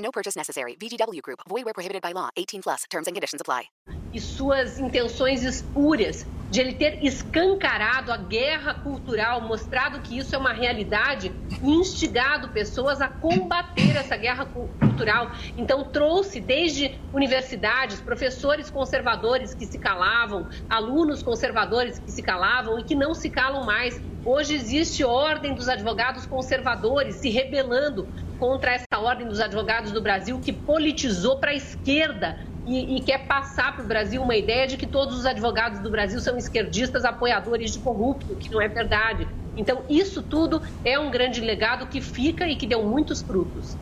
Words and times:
No 0.00 0.10
purchase 0.10 0.36
necessary. 0.36 0.76
VGW 0.76 1.20
Group. 1.22 1.40
Void 1.48 1.64
where 1.64 1.74
prohibited 1.74 2.02
by 2.02 2.12
law. 2.12 2.30
18 2.36 2.62
plus. 2.62 2.84
Terms 2.90 3.06
and 3.06 3.14
conditions 3.14 3.40
apply. 3.40 3.64
E 4.12 4.20
suas 4.20 4.78
intenções 4.80 5.44
espúrias 5.44 6.26
de 6.50 6.60
ele 6.60 6.74
ter 6.74 7.04
escancarado 7.04 8.10
a 8.10 8.16
guerra 8.16 8.74
cultural, 8.74 9.40
mostrado 9.40 10.00
que 10.00 10.18
isso 10.18 10.34
é 10.34 10.38
uma 10.38 10.52
realidade 10.52 11.32
instigado 11.62 12.48
pessoas 12.48 13.00
a 13.00 13.06
combater 13.06 13.96
essa 13.96 14.16
guerra 14.16 14.46
cultural. 14.46 15.30
Então 15.56 15.84
trouxe 15.84 16.40
desde 16.40 16.98
universidades, 17.12 18.00
professores 18.00 18.68
conservadores 18.68 19.54
que 19.54 19.64
se 19.64 19.78
calavam, 19.78 20.48
alunos 20.68 21.22
conservadores 21.22 22.00
que 22.00 22.10
se 22.10 22.22
calavam 22.22 22.80
e 22.80 22.82
que 22.82 22.96
não 22.96 23.14
se 23.14 23.30
calam 23.30 23.64
mais. 23.64 24.00
Hoje 24.24 24.54
existe 24.54 25.04
ordem 25.04 25.54
dos 25.54 25.68
advogados 25.68 26.26
conservadores 26.26 27.14
se 27.14 27.30
rebelando 27.30 28.08
contra 28.40 28.72
essa 28.72 28.98
ordem 28.98 29.28
dos 29.28 29.38
advogados 29.38 29.92
do 29.92 30.00
Brasil 30.00 30.40
que 30.40 30.50
politizou 30.50 31.36
para 31.36 31.50
a 31.50 31.54
esquerda 31.54 32.38
e, 32.66 32.96
e, 32.96 33.00
quer 33.02 33.26
passar 33.26 33.74
para 33.74 33.84
o 33.84 33.86
Brasil 33.86 34.22
uma 34.22 34.34
ideia 34.34 34.66
de 34.66 34.76
que 34.76 34.86
todos 34.86 35.18
os 35.18 35.26
advogados 35.26 35.80
do 35.80 35.90
Brasil 35.90 36.20
são 36.20 36.36
esquerdistas 36.36 37.04
apoiadores 37.04 37.72
de 37.72 37.78
corrupto, 37.78 38.34
que 38.36 38.50
não 38.50 38.60
é 38.60 38.68
verdade. 38.68 39.26
Então, 39.56 39.82
isso 39.88 40.22
tudo 40.22 40.62
é 40.84 40.98
um 40.98 41.10
grande 41.10 41.40
legado 41.40 41.86
que 41.86 42.00
fica 42.00 42.48
e 42.48 42.56
que 42.56 42.66
deu 42.66 42.82
muitos 42.82 43.22
frutos. 43.22 43.76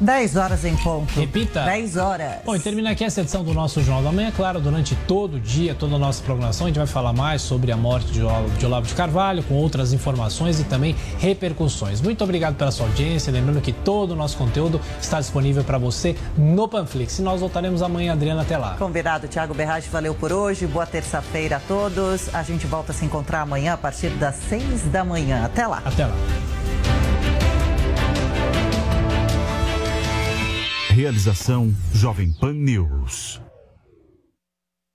10 0.00 0.36
horas 0.36 0.64
em 0.64 0.76
ponto. 0.76 1.18
Repita. 1.18 1.64
10 1.64 1.96
horas. 1.96 2.36
Bom, 2.44 2.54
e 2.56 2.60
termina 2.60 2.90
aqui 2.90 3.04
essa 3.04 3.20
edição 3.20 3.44
do 3.44 3.54
nosso 3.54 3.82
Jornal 3.82 4.02
da 4.02 4.12
Manhã. 4.12 4.32
Claro, 4.34 4.60
durante 4.60 4.94
todo 5.06 5.34
o 5.36 5.40
dia, 5.40 5.74
toda 5.74 5.96
a 5.96 5.98
nossa 5.98 6.22
programação, 6.22 6.66
a 6.66 6.70
gente 6.70 6.78
vai 6.78 6.86
falar 6.86 7.12
mais 7.12 7.42
sobre 7.42 7.72
a 7.72 7.76
morte 7.76 8.12
de 8.12 8.22
Olavo 8.22 8.86
de 8.86 8.94
Carvalho, 8.94 9.42
com 9.42 9.54
outras 9.54 9.92
informações 9.92 10.60
e 10.60 10.64
também 10.64 10.96
repercussões. 11.18 12.00
Muito 12.00 12.22
obrigado 12.24 12.56
pela 12.56 12.70
sua 12.70 12.86
audiência. 12.86 13.32
Lembrando 13.32 13.60
que 13.60 13.72
todo 13.72 14.12
o 14.12 14.16
nosso 14.16 14.36
conteúdo 14.36 14.80
está 15.00 15.20
disponível 15.20 15.64
para 15.64 15.78
você 15.78 16.16
no 16.36 16.68
Panflix. 16.68 17.18
E 17.18 17.22
nós 17.22 17.40
voltaremos 17.40 17.82
amanhã, 17.82 18.12
Adriana, 18.12 18.42
até 18.42 18.56
lá. 18.56 18.76
Convidado, 18.76 19.28
Thiago 19.28 19.54
Berrage, 19.54 19.88
valeu 19.88 20.14
por 20.14 20.32
hoje. 20.32 20.66
Boa 20.66 20.86
terça-feira 20.86 21.56
a 21.56 21.60
todos. 21.60 22.34
A 22.34 22.42
gente 22.42 22.66
volta 22.66 22.92
a 22.92 22.94
se 22.94 23.04
encontrar 23.04 23.42
amanhã 23.42 23.74
a 23.74 23.78
partir 23.78 24.10
das 24.10 24.36
6 24.48 24.82
da 24.90 25.04
manhã. 25.04 25.44
Até 25.44 25.66
lá. 25.66 25.82
Até 25.84 26.06
lá. 26.06 26.14
Realização 30.94 31.74
Jovem 31.92 32.32
Pan 32.32 32.52
News. 32.52 33.42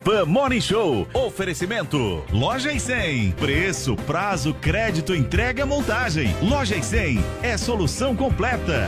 Pan 0.02 0.26
Morning 0.26 0.62
Show. 0.62 1.06
Oferecimento. 1.14 2.24
Loja 2.32 2.72
e 2.72 2.80
100. 2.80 3.34
Preço, 3.34 3.98
prazo, 3.98 4.54
crédito, 4.54 5.14
entrega, 5.14 5.66
montagem. 5.66 6.34
Loja 6.42 6.78
e 6.78 6.82
100 6.82 7.20
é 7.44 7.58
solução 7.58 8.16
completa. 8.16 8.88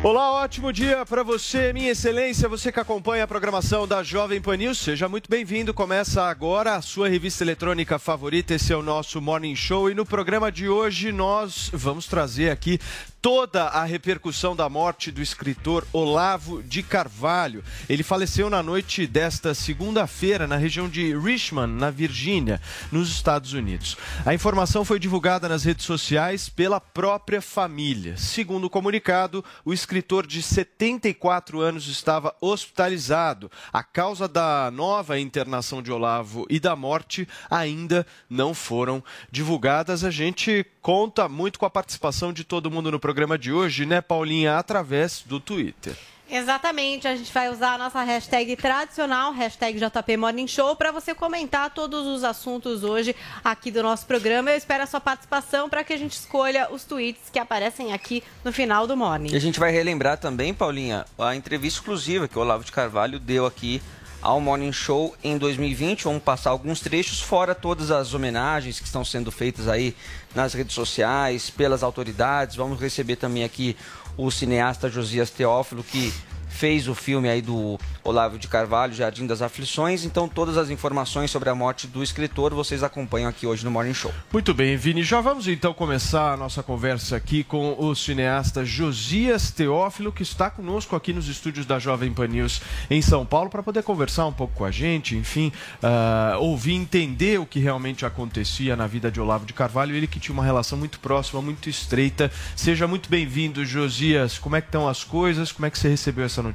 Olá, 0.00 0.32
ótimo 0.42 0.72
dia 0.72 1.04
para 1.06 1.22
você, 1.22 1.72
minha 1.72 1.90
excelência, 1.90 2.48
você 2.48 2.72
que 2.72 2.80
acompanha 2.80 3.22
a 3.22 3.28
programação 3.28 3.86
da 3.86 4.02
Jovem 4.02 4.40
Pan 4.40 4.56
News. 4.56 4.78
Seja 4.78 5.08
muito 5.08 5.30
bem-vindo. 5.30 5.74
Começa 5.74 6.22
agora 6.24 6.74
a 6.74 6.82
sua 6.82 7.08
revista 7.08 7.44
eletrônica 7.44 7.98
favorita. 7.98 8.54
Esse 8.54 8.72
é 8.72 8.76
o 8.76 8.82
nosso 8.82 9.20
Morning 9.20 9.54
Show 9.54 9.90
e 9.90 9.94
no 9.94 10.06
programa 10.06 10.50
de 10.50 10.68
hoje 10.68 11.12
nós 11.12 11.70
vamos 11.72 12.06
trazer 12.06 12.50
aqui 12.50 12.80
toda 13.20 13.64
a 13.64 13.84
repercussão 13.84 14.54
da 14.54 14.68
morte 14.68 15.10
do 15.10 15.20
escritor 15.20 15.86
Olavo 15.92 16.62
de 16.62 16.82
Carvalho. 16.82 17.64
Ele 17.88 18.02
faleceu 18.02 18.48
na 18.48 18.62
noite 18.62 19.06
desta 19.06 19.54
segunda-feira 19.54 20.46
na 20.46 20.56
região 20.56 20.88
de 20.88 21.16
Richmond, 21.16 21.72
na 21.72 21.90
Virgínia, 21.90 22.60
nos 22.92 23.10
Estados 23.10 23.52
Unidos. 23.52 23.96
A 24.24 24.34
informação 24.34 24.84
foi 24.84 24.98
divulgada 24.98 25.48
nas 25.48 25.64
redes 25.64 25.84
sociais 25.84 26.48
pela 26.48 26.80
própria 26.80 27.42
família. 27.42 28.16
Segundo 28.16 28.64
o 28.64 28.70
comunicado, 28.70 29.44
o 29.64 29.72
escritor 29.72 30.26
de 30.26 30.40
74 30.42 31.60
anos 31.60 31.88
estava 31.88 32.34
hospitalizado. 32.40 33.50
A 33.72 33.82
causa 33.82 34.28
da 34.28 34.70
nova 34.70 35.18
internação 35.18 35.82
de 35.82 35.90
Olavo 35.90 36.46
e 36.48 36.60
da 36.60 36.76
morte 36.76 37.26
ainda 37.50 38.06
não 38.30 38.54
foram 38.54 39.02
divulgadas. 39.30 40.04
A 40.04 40.10
gente 40.10 40.64
conta 40.80 41.28
muito 41.28 41.58
com 41.58 41.66
a 41.66 41.70
participação 41.70 42.32
de 42.32 42.44
todo 42.44 42.70
mundo 42.70 42.90
no 42.90 43.00
programa 43.08 43.38
de 43.38 43.50
hoje, 43.50 43.86
né, 43.86 44.02
Paulinha, 44.02 44.58
através 44.58 45.24
do 45.24 45.40
Twitter. 45.40 45.96
Exatamente, 46.30 47.08
a 47.08 47.16
gente 47.16 47.32
vai 47.32 47.48
usar 47.48 47.72
a 47.72 47.78
nossa 47.78 48.02
hashtag 48.02 48.54
tradicional, 48.54 49.32
hashtag 49.32 49.78
JP 49.80 50.16
Morning 50.18 50.46
Show, 50.46 50.76
para 50.76 50.92
você 50.92 51.14
comentar 51.14 51.70
todos 51.70 52.06
os 52.06 52.22
assuntos 52.22 52.84
hoje 52.84 53.16
aqui 53.42 53.70
do 53.70 53.82
nosso 53.82 54.04
programa. 54.04 54.50
Eu 54.50 54.58
espero 54.58 54.82
a 54.82 54.86
sua 54.86 55.00
participação 55.00 55.70
para 55.70 55.82
que 55.82 55.94
a 55.94 55.96
gente 55.96 56.12
escolha 56.12 56.68
os 56.70 56.84
tweets 56.84 57.30
que 57.32 57.38
aparecem 57.38 57.94
aqui 57.94 58.22
no 58.44 58.52
final 58.52 58.86
do 58.86 58.94
Morning. 58.94 59.32
E 59.32 59.36
a 59.36 59.40
gente 59.40 59.58
vai 59.58 59.72
relembrar 59.72 60.18
também, 60.18 60.52
Paulinha, 60.52 61.06
a 61.18 61.34
entrevista 61.34 61.80
exclusiva 61.80 62.28
que 62.28 62.38
o 62.38 62.42
Olavo 62.42 62.62
de 62.62 62.72
Carvalho 62.72 63.18
deu 63.18 63.46
aqui 63.46 63.80
ao 64.20 64.40
Morning 64.40 64.72
Show 64.72 65.14
em 65.22 65.38
2020. 65.38 66.04
Vamos 66.04 66.22
passar 66.22 66.50
alguns 66.50 66.80
trechos, 66.80 67.20
fora 67.20 67.54
todas 67.54 67.90
as 67.90 68.14
homenagens 68.14 68.80
que 68.80 68.86
estão 68.86 69.04
sendo 69.04 69.30
feitas 69.30 69.68
aí 69.68 69.94
nas 70.34 70.54
redes 70.54 70.74
sociais, 70.74 71.50
pelas 71.50 71.82
autoridades. 71.82 72.56
Vamos 72.56 72.80
receber 72.80 73.16
também 73.16 73.44
aqui 73.44 73.76
o 74.16 74.30
cineasta 74.30 74.88
Josias 74.90 75.30
Teófilo, 75.30 75.84
que 75.84 76.12
fez 76.58 76.88
o 76.88 76.94
filme 76.94 77.28
aí 77.28 77.40
do 77.40 77.78
Olavo 78.02 78.36
de 78.36 78.48
Carvalho, 78.48 78.92
Jardim 78.92 79.28
das 79.28 79.40
Aflições. 79.40 80.04
Então, 80.04 80.28
todas 80.28 80.56
as 80.56 80.70
informações 80.70 81.30
sobre 81.30 81.48
a 81.48 81.54
morte 81.54 81.86
do 81.86 82.02
escritor 82.02 82.52
vocês 82.52 82.82
acompanham 82.82 83.28
aqui 83.28 83.46
hoje 83.46 83.64
no 83.64 83.70
Morning 83.70 83.94
Show. 83.94 84.12
Muito 84.32 84.52
bem, 84.52 84.76
Vini. 84.76 85.04
Já 85.04 85.20
vamos 85.20 85.46
então 85.46 85.72
começar 85.72 86.32
a 86.32 86.36
nossa 86.36 86.60
conversa 86.60 87.14
aqui 87.14 87.44
com 87.44 87.76
o 87.78 87.94
cineasta 87.94 88.64
Josias 88.64 89.52
Teófilo, 89.52 90.10
que 90.10 90.24
está 90.24 90.50
conosco 90.50 90.96
aqui 90.96 91.12
nos 91.12 91.28
estúdios 91.28 91.64
da 91.64 91.78
Jovem 91.78 92.12
Pan 92.12 92.26
News 92.26 92.60
em 92.90 93.00
São 93.00 93.24
Paulo, 93.24 93.48
para 93.48 93.62
poder 93.62 93.84
conversar 93.84 94.26
um 94.26 94.32
pouco 94.32 94.54
com 94.54 94.64
a 94.64 94.72
gente, 94.72 95.14
enfim, 95.14 95.52
uh, 95.80 96.40
ouvir, 96.40 96.72
entender 96.72 97.38
o 97.38 97.46
que 97.46 97.60
realmente 97.60 98.04
acontecia 98.04 98.74
na 98.74 98.88
vida 98.88 99.12
de 99.12 99.20
Olavo 99.20 99.46
de 99.46 99.52
Carvalho. 99.52 99.94
Ele 99.94 100.08
que 100.08 100.18
tinha 100.18 100.34
uma 100.34 100.44
relação 100.44 100.76
muito 100.76 100.98
próxima, 100.98 101.40
muito 101.40 101.70
estreita. 101.70 102.32
Seja 102.56 102.88
muito 102.88 103.08
bem-vindo, 103.08 103.64
Josias. 103.64 104.38
Como 104.40 104.56
é 104.56 104.60
que 104.60 104.66
estão 104.66 104.88
as 104.88 105.04
coisas? 105.04 105.52
Como 105.52 105.64
é 105.64 105.70
que 105.70 105.78
você 105.78 105.88
recebeu 105.88 106.24
essa 106.24 106.42
notícia? 106.42 106.47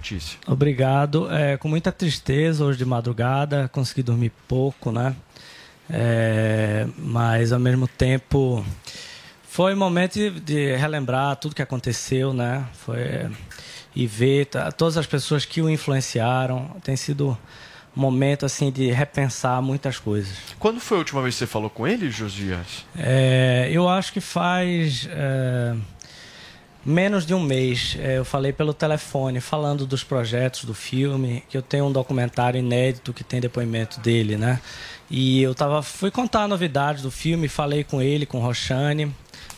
Obrigado. 0.47 1.31
É, 1.31 1.57
com 1.57 1.67
muita 1.67 1.91
tristeza 1.91 2.63
hoje 2.63 2.77
de 2.77 2.85
madrugada, 2.85 3.69
consegui 3.71 4.03
dormir 4.03 4.31
pouco, 4.47 4.91
né? 4.91 5.15
É, 5.89 6.87
mas 6.97 7.51
ao 7.51 7.59
mesmo 7.59 7.87
tempo 7.87 8.65
foi 9.43 9.73
um 9.73 9.77
momento 9.77 10.13
de, 10.13 10.39
de 10.39 10.75
relembrar 10.75 11.35
tudo 11.35 11.53
que 11.53 11.61
aconteceu, 11.61 12.33
né? 12.33 12.65
Foi 12.73 13.29
e 13.95 14.07
ver 14.07 14.47
tá, 14.47 14.71
todas 14.71 14.97
as 14.97 15.05
pessoas 15.05 15.45
que 15.45 15.61
o 15.61 15.69
influenciaram. 15.69 16.75
Tem 16.83 16.95
sido 16.95 17.37
um 17.95 18.01
momento 18.01 18.45
assim 18.45 18.71
de 18.71 18.91
repensar 18.91 19.61
muitas 19.61 19.99
coisas. 19.99 20.35
Quando 20.59 20.79
foi 20.79 20.97
a 20.97 20.99
última 20.99 21.21
vez 21.21 21.35
que 21.35 21.39
você 21.39 21.47
falou 21.47 21.69
com 21.69 21.87
ele, 21.87 22.09
Josias? 22.09 22.85
É, 22.97 23.69
eu 23.71 23.87
acho 23.87 24.11
que 24.11 24.21
faz 24.21 25.07
é, 25.11 25.75
menos 26.85 27.25
de 27.25 27.33
um 27.33 27.41
mês, 27.41 27.97
é, 27.99 28.17
eu 28.17 28.25
falei 28.25 28.51
pelo 28.51 28.73
telefone, 28.73 29.39
falando 29.39 29.85
dos 29.85 30.03
projetos 30.03 30.65
do 30.65 30.73
filme, 30.73 31.43
que 31.49 31.57
eu 31.57 31.61
tenho 31.61 31.85
um 31.85 31.91
documentário 31.91 32.59
inédito 32.59 33.13
que 33.13 33.23
tem 33.23 33.39
depoimento 33.39 33.99
dele, 33.99 34.37
né? 34.37 34.59
E 35.09 35.41
eu 35.41 35.53
tava, 35.53 35.81
fui 35.81 36.11
contar 36.11 36.47
novidades 36.47 37.03
do 37.03 37.11
filme, 37.11 37.47
falei 37.47 37.83
com 37.83 38.01
ele, 38.01 38.25
com 38.25 38.39
Roxane. 38.39 39.13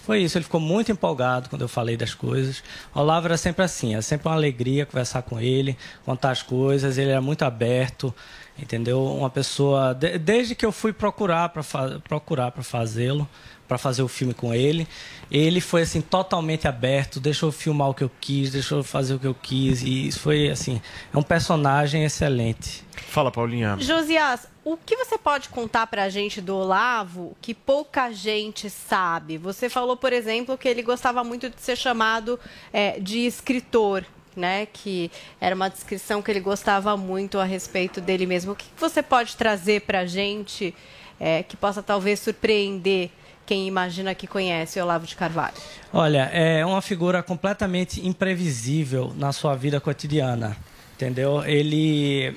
Foi 0.05 0.19
isso, 0.21 0.37
ele 0.37 0.43
ficou 0.43 0.59
muito 0.59 0.91
empolgado 0.91 1.49
quando 1.49 1.63
eu 1.63 1.67
falei 1.67 1.97
das 1.97 2.13
coisas. 2.13 2.61
O 2.93 2.99
Olavo 2.99 3.25
era 3.25 3.37
sempre 3.37 3.63
assim, 3.63 3.93
era 3.93 4.03
sempre 4.03 4.27
uma 4.27 4.35
alegria 4.35 4.85
conversar 4.85 5.23
com 5.23 5.39
ele, 5.39 5.75
contar 6.05 6.29
as 6.29 6.43
coisas, 6.43 6.97
ele 6.99 7.09
era 7.09 7.21
muito 7.21 7.43
aberto, 7.43 8.13
entendeu? 8.57 9.03
Uma 9.03 9.31
pessoa, 9.31 9.95
desde 9.95 10.53
que 10.53 10.63
eu 10.63 10.71
fui 10.71 10.93
procurar 10.93 11.49
para 11.49 11.63
procurar 12.07 12.51
para 12.51 12.61
fazê-lo, 12.61 13.27
para 13.67 13.77
fazer 13.77 14.03
o 14.03 14.07
filme 14.07 14.33
com 14.33 14.53
ele. 14.53 14.87
Ele 15.31 15.59
foi 15.59 15.81
assim 15.81 16.01
totalmente 16.01 16.67
aberto, 16.67 17.19
deixou 17.19 17.51
filmar 17.51 17.89
o 17.89 17.93
que 17.93 18.03
eu 18.03 18.11
quis, 18.21 18.51
deixou 18.51 18.83
fazer 18.83 19.15
o 19.15 19.19
que 19.19 19.27
eu 19.27 19.35
quis 19.35 19.81
e 19.81 20.07
isso 20.07 20.19
foi 20.19 20.49
assim, 20.49 20.81
é 21.13 21.17
um 21.17 21.23
personagem 21.23 22.03
excelente. 22.03 22.83
Fala, 22.95 23.31
Paulinha. 23.31 23.77
Josias, 23.79 24.47
o 24.63 24.77
que 24.77 24.95
você 24.95 25.17
pode 25.17 25.49
contar 25.49 25.87
para 25.87 26.03
a 26.03 26.09
gente 26.09 26.41
do 26.41 26.55
Olavo 26.55 27.35
que 27.41 27.53
pouca 27.53 28.11
gente 28.11 28.69
sabe? 28.69 29.37
Você 29.37 29.69
falou, 29.69 29.97
por 29.97 30.13
exemplo, 30.13 30.57
que 30.57 30.67
ele 30.67 30.81
gostava 30.81 31.23
muito 31.23 31.49
de 31.49 31.59
ser 31.61 31.75
chamado 31.75 32.39
é, 32.71 32.99
de 32.99 33.19
escritor. 33.19 34.05
Né, 34.37 34.65
que 34.65 35.09
era 35.39 35.55
uma 35.55 35.69
descrição 35.69 36.21
que 36.21 36.29
ele 36.29 36.41
gostava 36.41 36.97
muito 36.97 37.39
a 37.39 37.45
respeito 37.45 38.01
dele 38.01 38.25
mesmo. 38.25 38.51
O 38.51 38.55
que 38.55 38.65
você 38.75 39.01
pode 39.01 39.33
trazer 39.37 39.83
para 39.83 40.01
a 40.01 40.05
gente 40.05 40.75
é, 41.17 41.43
que 41.43 41.55
possa 41.55 41.81
talvez 41.81 42.19
surpreender 42.19 43.11
quem 43.45 43.67
imagina 43.67 44.15
que 44.15 44.27
conhece 44.27 44.79
Olavo 44.79 45.05
de 45.05 45.15
Carvalho? 45.15 45.55
Olha, 45.93 46.29
é 46.33 46.65
uma 46.65 46.81
figura 46.81 47.21
completamente 47.21 48.05
imprevisível 48.05 49.13
na 49.15 49.31
sua 49.31 49.55
vida 49.55 49.79
cotidiana, 49.79 50.57
entendeu? 50.95 51.43
Ele 51.45 52.35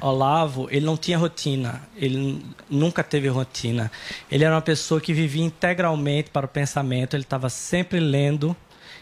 Olavo, 0.00 0.68
ele 0.70 0.84
não 0.84 0.96
tinha 0.96 1.16
rotina, 1.16 1.80
ele 1.96 2.44
nunca 2.68 3.02
teve 3.02 3.28
rotina. 3.28 3.90
Ele 4.30 4.44
era 4.44 4.54
uma 4.54 4.60
pessoa 4.60 5.00
que 5.00 5.14
vivia 5.14 5.42
integralmente 5.42 6.30
para 6.30 6.44
o 6.44 6.48
pensamento, 6.48 7.16
ele 7.16 7.22
estava 7.22 7.48
sempre 7.48 7.98
lendo, 8.00 8.54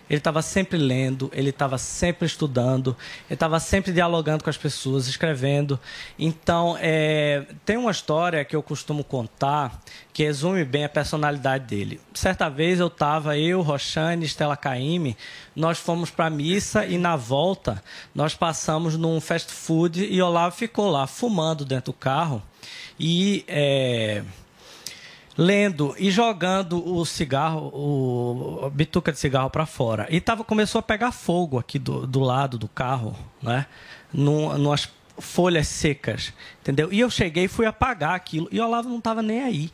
ele 0.09 0.19
estava 0.19 0.43
sempre 0.43 0.79
lendo, 0.79 1.31
ele 1.33 1.51
estava 1.51 1.79
sempre 1.79 2.27
estudando, 2.27 2.97
ele 3.29 3.35
estava 3.35 3.59
sempre 3.59 3.93
dialogando 3.93 4.45
com 4.45 4.51
as 4.51 4.57
pessoas, 4.57 5.07
escrevendo. 5.07 5.79
Então, 6.19 6.77
é, 6.81 7.47
tem 7.65 7.77
uma 7.77 7.91
história 7.91 8.45
que 8.45 8.55
eu 8.55 8.63
costumo 8.63 9.03
contar 9.03 9.81
que 10.13 10.25
resume 10.25 10.65
bem 10.65 10.85
a 10.85 10.89
personalidade 10.89 11.65
dele. 11.65 12.01
Certa 12.13 12.49
vez 12.49 12.79
eu 12.79 12.89
estava, 12.89 13.39
eu, 13.39 13.63
Roxane, 13.63 14.27
Estela 14.27 14.57
Caime, 14.57 15.17
nós 15.57 15.79
fomos 15.79 16.11
para 16.11 16.27
a 16.27 16.31
missa 16.31 16.85
e 16.85 16.99
na 16.99 17.17
volta 17.17 17.83
nós 18.15 18.35
passamos 18.35 18.97
num 18.97 19.21
fast 19.21 19.51
food 19.53 20.05
e 20.05 20.21
Olavo 20.21 20.55
ficou 20.55 20.91
lá 20.91 21.07
fumando 21.07 21.65
dentro 21.65 21.93
do 21.93 21.99
carro 21.99 22.43
e. 22.99 23.45
É, 23.49 24.23
lendo 25.37 25.95
e 25.99 26.11
jogando 26.11 26.87
o 26.87 27.05
cigarro, 27.05 27.69
o 27.75 28.71
bituca 28.71 29.13
de 29.13 29.19
cigarro 29.19 29.51
para 29.51 29.67
fora. 29.67 30.07
E 30.11 30.21
tava, 30.21 30.45
começou 30.45 30.79
a 30.79 30.83
pegar 30.83 31.13
fogo 31.13 31.59
aqui 31.59 31.79
do, 31.79 32.07
do 32.07 32.21
lado 32.21 32.59
do 32.59 32.69
carro, 32.69 33.17
né? 33.43 33.67
Num, 34.13 34.57
numas 34.59 34.89
folhas 35.19 35.69
secas, 35.69 36.33
entendeu? 36.61 36.93
E 36.93 37.01
eu 37.01 37.11
cheguei 37.11 37.45
e 37.45 37.49
fui 37.49 37.67
apagar 37.67 38.15
aquilo 38.15 38.49
e 38.51 38.61
o 38.61 38.65
Olavo 38.65 38.89
não 38.89 38.99
estava 38.99 39.23
nem 39.23 39.43
aí. 39.43 39.71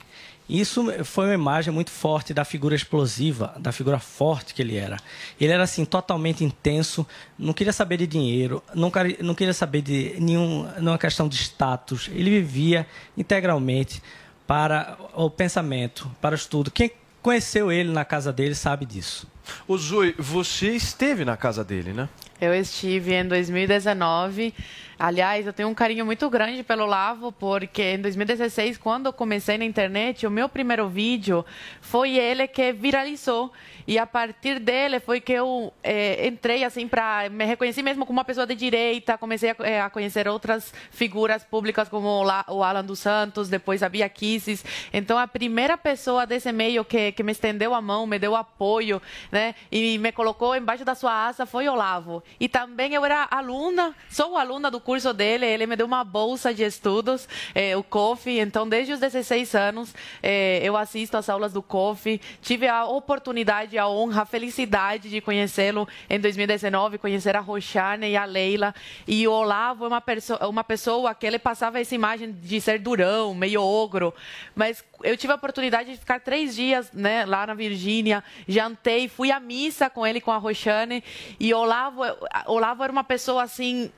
Isso 0.48 0.86
foi 1.04 1.26
uma 1.26 1.34
imagem 1.34 1.72
muito 1.72 1.90
forte 1.90 2.32
da 2.32 2.42
figura 2.42 2.74
explosiva, 2.74 3.54
da 3.58 3.70
figura 3.70 3.98
forte 3.98 4.54
que 4.54 4.62
ele 4.62 4.76
era. 4.76 4.96
Ele 5.38 5.52
era 5.52 5.62
assim 5.62 5.84
totalmente 5.84 6.42
intenso, 6.42 7.06
não 7.38 7.52
queria 7.52 7.72
saber 7.72 7.98
de 7.98 8.06
dinheiro, 8.06 8.62
não, 8.74 8.90
não 9.20 9.34
queria 9.34 9.52
saber 9.52 9.82
de 9.82 10.16
nenhum, 10.18 10.66
nenhuma 10.78 10.96
questão 10.96 11.28
de 11.28 11.36
status. 11.36 12.08
Ele 12.10 12.30
vivia 12.30 12.86
integralmente 13.14 14.02
para 14.48 14.96
o 15.14 15.28
pensamento, 15.28 16.10
para 16.22 16.32
o 16.32 16.34
estudo. 16.34 16.70
Quem 16.70 16.90
conheceu 17.20 17.70
ele 17.70 17.92
na 17.92 18.02
casa 18.02 18.32
dele 18.32 18.54
sabe 18.54 18.86
disso. 18.86 19.26
O 19.66 19.76
Zui, 19.76 20.14
você 20.18 20.70
esteve 20.70 21.22
na 21.22 21.36
casa 21.36 21.62
dele, 21.62 21.92
né? 21.92 22.08
Eu 22.40 22.54
estive 22.54 23.14
em 23.14 23.26
2019 23.26 24.54
Aliás, 24.98 25.46
eu 25.46 25.52
tenho 25.52 25.68
um 25.68 25.74
carinho 25.74 26.04
muito 26.04 26.28
grande 26.28 26.64
pelo 26.64 26.84
Lavo, 26.84 27.30
porque 27.30 27.82
em 27.82 28.00
2016, 28.00 28.76
quando 28.78 29.06
eu 29.06 29.12
comecei 29.12 29.56
na 29.56 29.64
internet, 29.64 30.26
o 30.26 30.30
meu 30.30 30.48
primeiro 30.48 30.88
vídeo 30.88 31.46
foi 31.80 32.16
ele 32.16 32.48
que 32.48 32.72
viralizou. 32.72 33.52
E 33.86 33.96
a 33.96 34.04
partir 34.04 34.58
dele 34.58 34.98
foi 34.98 35.20
que 35.20 35.32
eu 35.32 35.72
é, 35.84 36.26
entrei 36.26 36.64
assim 36.64 36.88
para 36.88 37.30
me 37.30 37.44
reconheci 37.44 37.80
mesmo 37.80 38.04
como 38.04 38.18
uma 38.18 38.24
pessoa 38.24 38.46
de 38.46 38.56
direita, 38.56 39.16
comecei 39.16 39.50
a, 39.50 39.56
é, 39.60 39.80
a 39.80 39.88
conhecer 39.88 40.28
outras 40.28 40.74
figuras 40.90 41.44
públicas 41.44 41.88
como 41.88 42.08
o, 42.08 42.22
La, 42.24 42.44
o, 42.48 42.62
Alan 42.62 42.84
dos 42.84 42.98
Santos, 42.98 43.48
depois 43.48 43.82
a 43.84 43.88
Bia 43.88 44.08
Kisses. 44.08 44.64
Então 44.92 45.16
a 45.16 45.28
primeira 45.28 45.78
pessoa 45.78 46.26
desse 46.26 46.52
meio 46.52 46.84
que, 46.84 47.12
que 47.12 47.22
me 47.22 47.32
estendeu 47.32 47.72
a 47.72 47.80
mão, 47.80 48.04
me 48.04 48.18
deu 48.18 48.34
apoio, 48.34 49.00
né, 49.30 49.54
e 49.70 49.96
me 49.96 50.10
colocou 50.10 50.56
embaixo 50.56 50.84
da 50.84 50.96
sua 50.96 51.28
asa 51.28 51.46
foi 51.46 51.68
o 51.68 51.72
Olavo. 51.72 52.22
E 52.40 52.48
também 52.48 52.94
eu 52.94 53.04
era 53.04 53.26
aluna, 53.30 53.94
sou 54.10 54.36
aluna 54.36 54.70
do 54.70 54.80
curso 54.80 55.12
dele, 55.12 55.46
ele 55.46 55.66
me 55.66 55.76
deu 55.76 55.86
uma 55.86 56.04
bolsa 56.04 56.54
de 56.54 56.62
estudos, 56.62 57.28
é, 57.54 57.76
o 57.76 57.82
COF. 57.82 58.30
Então, 58.38 58.68
desde 58.68 58.92
os 58.92 59.00
16 59.00 59.54
anos, 59.54 59.94
é, 60.22 60.60
eu 60.62 60.76
assisto 60.76 61.16
às 61.16 61.28
aulas 61.28 61.52
do 61.52 61.62
COF. 61.62 62.20
Tive 62.40 62.68
a 62.68 62.84
oportunidade, 62.84 63.78
a 63.78 63.88
honra, 63.88 64.22
a 64.22 64.26
felicidade 64.26 65.10
de 65.10 65.20
conhecê-lo 65.20 65.88
em 66.08 66.20
2019, 66.20 66.98
conhecer 66.98 67.36
a 67.36 67.40
Roxane 67.40 68.10
e 68.10 68.16
a 68.16 68.24
Leila. 68.24 68.74
E 69.06 69.26
o 69.26 69.32
Olavo 69.32 69.84
é 69.84 69.88
uma, 69.88 70.02
uma 70.48 70.64
pessoa 70.64 71.14
que 71.14 71.26
ele 71.26 71.38
passava 71.38 71.80
essa 71.80 71.94
imagem 71.94 72.32
de 72.32 72.60
ser 72.60 72.78
durão, 72.78 73.34
meio 73.34 73.62
ogro, 73.62 74.14
mas 74.54 74.84
eu 75.02 75.16
tive 75.16 75.32
a 75.32 75.36
oportunidade 75.36 75.92
de 75.92 75.96
ficar 75.96 76.20
três 76.20 76.54
dias 76.54 76.90
né, 76.92 77.24
lá 77.24 77.46
na 77.46 77.54
Virgínia, 77.54 78.22
jantei, 78.46 79.08
fui 79.08 79.30
à 79.30 79.38
missa 79.38 79.88
com 79.88 80.06
ele, 80.06 80.20
com 80.20 80.32
a 80.32 80.38
Roxane, 80.38 81.02
e 81.38 81.52
Olavo, 81.54 82.02
Olavo 82.46 82.82
era 82.82 82.92
uma 82.92 83.04
pessoa 83.04 83.42
assim 83.42 83.92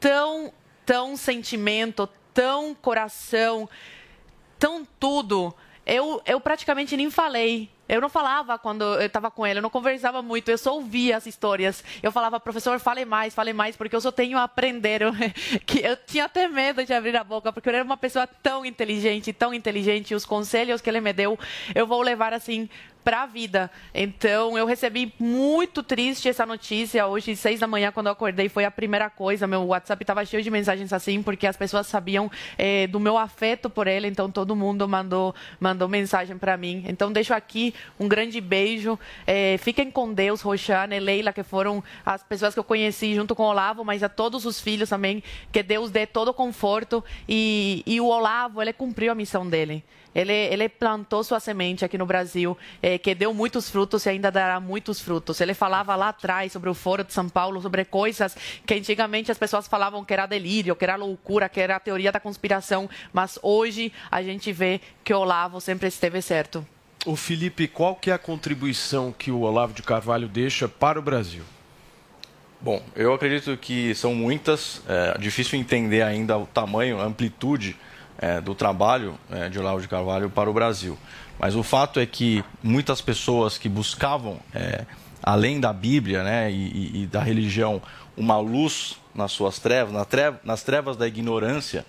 tão, 0.00 0.52
tão 0.84 1.16
sentimento, 1.16 2.08
tão 2.34 2.74
coração, 2.74 3.68
tão 4.58 4.86
tudo. 4.98 5.54
Eu, 5.84 6.22
eu 6.24 6.40
praticamente 6.40 6.96
nem 6.96 7.10
falei. 7.10 7.68
Eu 7.88 8.00
não 8.00 8.08
falava 8.08 8.58
quando 8.58 8.82
eu 8.82 9.06
estava 9.06 9.30
com 9.30 9.46
ele, 9.46 9.58
eu 9.58 9.62
não 9.62 9.68
conversava 9.68 10.22
muito, 10.22 10.50
eu 10.50 10.56
só 10.56 10.74
ouvia 10.74 11.16
as 11.16 11.26
histórias. 11.26 11.84
Eu 12.02 12.10
falava, 12.10 12.40
professor, 12.40 12.78
fale 12.78 13.04
mais, 13.04 13.34
fale 13.34 13.52
mais, 13.52 13.76
porque 13.76 13.94
eu 13.94 14.00
só 14.00 14.10
tenho 14.10 14.38
a 14.38 14.44
aprender. 14.44 15.02
Eu, 15.02 15.12
que 15.66 15.80
eu 15.80 15.96
tinha 15.96 16.24
até 16.24 16.48
medo 16.48 16.84
de 16.86 16.94
abrir 16.94 17.14
a 17.16 17.22
boca, 17.22 17.52
porque 17.52 17.68
eu 17.68 17.74
era 17.74 17.84
uma 17.84 17.96
pessoa 17.96 18.26
tão 18.26 18.64
inteligente, 18.64 19.32
tão 19.32 19.52
inteligente. 19.52 20.14
Os 20.14 20.24
conselhos 20.24 20.80
que 20.80 20.88
ele 20.88 21.00
me 21.00 21.12
deu, 21.12 21.38
eu 21.74 21.86
vou 21.86 22.00
levar 22.00 22.32
assim 22.32 22.70
para 23.04 23.22
a 23.22 23.26
vida. 23.26 23.70
Então, 23.94 24.56
eu 24.56 24.66
recebi 24.66 25.12
muito 25.18 25.82
triste 25.82 26.28
essa 26.28 26.46
notícia. 26.46 27.06
Hoje, 27.06 27.34
seis 27.36 27.60
da 27.60 27.66
manhã, 27.66 27.90
quando 27.92 28.06
eu 28.06 28.12
acordei, 28.12 28.48
foi 28.48 28.64
a 28.64 28.70
primeira 28.70 29.10
coisa. 29.10 29.46
Meu 29.46 29.64
WhatsApp 29.66 30.02
estava 30.02 30.24
cheio 30.24 30.42
de 30.42 30.50
mensagens 30.50 30.92
assim, 30.92 31.22
porque 31.22 31.46
as 31.46 31.56
pessoas 31.56 31.86
sabiam 31.86 32.30
é, 32.56 32.86
do 32.86 33.00
meu 33.00 33.18
afeto 33.18 33.68
por 33.68 33.86
ele. 33.86 34.08
Então, 34.08 34.30
todo 34.30 34.54
mundo 34.54 34.88
mandou, 34.88 35.34
mandou 35.58 35.88
mensagem 35.88 36.38
para 36.38 36.56
mim. 36.56 36.84
Então, 36.86 37.12
deixo 37.12 37.34
aqui 37.34 37.74
um 37.98 38.08
grande 38.08 38.40
beijo. 38.40 38.98
É, 39.26 39.56
fiquem 39.58 39.90
com 39.90 40.12
Deus, 40.12 40.40
Roxane, 40.40 40.98
Leila, 41.00 41.32
que 41.32 41.42
foram 41.42 41.82
as 42.04 42.22
pessoas 42.22 42.54
que 42.54 42.60
eu 42.60 42.64
conheci 42.64 43.14
junto 43.14 43.34
com 43.34 43.42
o 43.42 43.46
Olavo, 43.46 43.84
mas 43.84 44.02
a 44.02 44.08
todos 44.08 44.46
os 44.46 44.60
filhos 44.60 44.88
também. 44.88 45.22
Que 45.50 45.62
Deus 45.62 45.90
dê 45.90 46.06
todo 46.06 46.28
o 46.28 46.34
conforto. 46.34 47.04
E, 47.28 47.82
e 47.86 48.00
o 48.00 48.06
Olavo, 48.06 48.62
ele 48.62 48.72
cumpriu 48.72 49.12
a 49.12 49.14
missão 49.14 49.48
dele. 49.48 49.84
Ele, 50.14 50.32
ele 50.32 50.68
plantou 50.68 51.24
sua 51.24 51.40
semente 51.40 51.84
aqui 51.84 51.96
no 51.96 52.06
Brasil, 52.06 52.56
é, 52.82 52.98
que 52.98 53.14
deu 53.14 53.32
muitos 53.32 53.70
frutos 53.70 54.04
e 54.04 54.10
ainda 54.10 54.30
dará 54.30 54.60
muitos 54.60 55.00
frutos. 55.00 55.40
Ele 55.40 55.54
falava 55.54 55.96
lá 55.96 56.08
atrás 56.10 56.52
sobre 56.52 56.68
o 56.68 56.74
Foro 56.74 57.04
de 57.04 57.12
São 57.12 57.28
Paulo, 57.28 57.60
sobre 57.62 57.84
coisas 57.84 58.36
que 58.66 58.74
antigamente 58.74 59.30
as 59.30 59.38
pessoas 59.38 59.66
falavam 59.66 60.04
que 60.04 60.12
era 60.12 60.26
delírio, 60.26 60.76
que 60.76 60.84
era 60.84 60.96
loucura, 60.96 61.48
que 61.48 61.60
era 61.60 61.76
a 61.76 61.80
teoria 61.80 62.12
da 62.12 62.20
conspiração, 62.20 62.88
mas 63.12 63.38
hoje 63.42 63.92
a 64.10 64.22
gente 64.22 64.52
vê 64.52 64.80
que 65.02 65.14
o 65.14 65.18
Olavo 65.18 65.60
sempre 65.60 65.88
esteve 65.88 66.20
certo. 66.20 66.66
O 67.04 67.16
Felipe, 67.16 67.66
qual 67.66 67.96
que 67.96 68.10
é 68.10 68.14
a 68.14 68.18
contribuição 68.18 69.12
que 69.12 69.30
o 69.30 69.40
Olavo 69.40 69.72
de 69.72 69.82
Carvalho 69.82 70.28
deixa 70.28 70.68
para 70.68 70.98
o 70.98 71.02
Brasil? 71.02 71.42
Bom, 72.60 72.80
eu 72.94 73.12
acredito 73.12 73.56
que 73.56 73.92
são 73.92 74.14
muitas. 74.14 74.80
É 74.86 75.18
difícil 75.18 75.58
entender 75.58 76.02
ainda 76.02 76.38
o 76.38 76.46
tamanho, 76.46 77.00
a 77.00 77.04
amplitude 77.04 77.76
é, 78.22 78.40
do 78.40 78.54
trabalho 78.54 79.18
é, 79.28 79.48
de 79.48 79.58
Olavo 79.58 79.80
de 79.80 79.88
Carvalho 79.88 80.30
para 80.30 80.48
o 80.48 80.52
Brasil. 80.52 80.96
Mas 81.40 81.56
o 81.56 81.62
fato 81.64 81.98
é 81.98 82.06
que 82.06 82.44
muitas 82.62 83.00
pessoas 83.00 83.58
que 83.58 83.68
buscavam, 83.68 84.38
é, 84.54 84.86
além 85.20 85.58
da 85.58 85.72
Bíblia 85.72 86.22
né, 86.22 86.50
e, 86.50 87.02
e, 87.02 87.06
da 87.06 87.20
religião, 87.20 87.82
uma 88.16 88.38
luz 88.38 88.96
nas 89.12 89.32
suas 89.32 89.58
trevas, 89.58 89.92
na 89.92 90.06
nas 90.44 90.62
trevas 90.62 90.96
da 90.96 91.08
ignorância, 91.08 91.84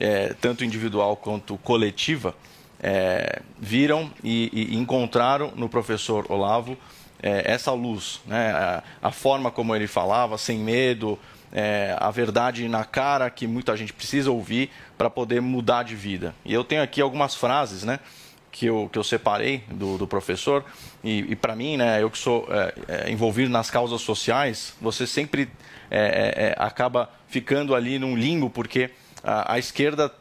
é, 0.00 0.34
tanto 0.40 0.64
individual 0.64 1.16
quanto 1.16 1.58
coletiva, 1.58 2.34
é, 2.82 3.42
viram 3.58 4.10
e, 4.22 4.50
e, 4.52 4.76
encontraram 4.76 5.52
no 5.54 5.68
professor 5.68 6.24
Olavo 6.30 6.78
é, 7.22 7.52
essa 7.52 7.72
luz, 7.72 8.20
né? 8.26 8.82
a, 9.02 9.10
forma 9.10 9.50
como 9.50 9.76
ele 9.76 9.86
falava, 9.86 10.38
sem 10.38 10.58
medo, 10.58 11.18
é, 11.54 11.96
a 11.98 12.10
verdade 12.10 12.68
na 12.68 12.84
cara 12.84 13.30
que 13.30 13.46
muita 13.46 13.76
gente 13.76 13.92
precisa 13.92 14.30
ouvir 14.30 14.70
para 14.98 15.08
poder 15.08 15.40
mudar 15.40 15.84
de 15.84 15.94
vida. 15.94 16.34
E 16.44 16.52
eu 16.52 16.64
tenho 16.64 16.82
aqui 16.82 17.00
algumas 17.00 17.34
frases, 17.34 17.84
né? 17.84 18.00
Que 18.50 18.66
eu, 18.66 18.88
que 18.92 18.98
eu 18.98 19.04
separei 19.04 19.64
do, 19.68 19.98
do 19.98 20.06
professor, 20.06 20.64
e, 21.02 21.32
e 21.32 21.36
para 21.36 21.56
mim, 21.56 21.76
né, 21.76 22.00
eu 22.00 22.08
que 22.08 22.16
sou 22.16 22.46
é, 22.48 22.74
é, 22.86 23.10
envolvido 23.10 23.50
nas 23.50 23.68
causas 23.68 24.00
sociais, 24.00 24.76
você 24.80 25.08
sempre 25.08 25.48
é, 25.90 26.54
acaba 26.56 27.10
ficando 27.26 27.74
ali 27.74 27.98
num 27.98 28.16
limbo, 28.16 28.48
porque 28.48 28.90
a, 29.24 29.54
a 29.54 29.58
esquerda 29.58 30.12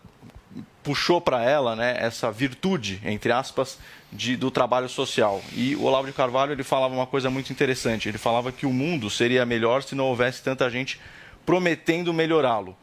puxou 0.83 1.21
para 1.21 1.43
ela 1.43 1.75
né, 1.75 1.95
essa 1.99 2.31
virtude, 2.31 2.99
entre 3.05 3.31
aspas, 3.31 3.79
de, 4.11 4.35
do 4.35 4.51
trabalho 4.51 4.89
social. 4.89 5.41
E 5.53 5.75
o 5.75 5.83
Olavo 5.83 6.07
de 6.07 6.13
Carvalho 6.13 6.51
ele 6.51 6.63
falava 6.63 6.93
uma 6.93 7.07
coisa 7.07 7.29
muito 7.29 7.51
interessante. 7.51 8.09
Ele 8.09 8.17
falava 8.17 8.51
que 8.51 8.65
o 8.65 8.73
mundo 8.73 9.09
seria 9.09 9.45
melhor 9.45 9.81
se 9.81 9.95
não 9.95 10.05
houvesse 10.05 10.43
tanta 10.43 10.69
gente 10.69 10.99
prometendo 11.45 12.13
melhorá-lo. 12.13 12.75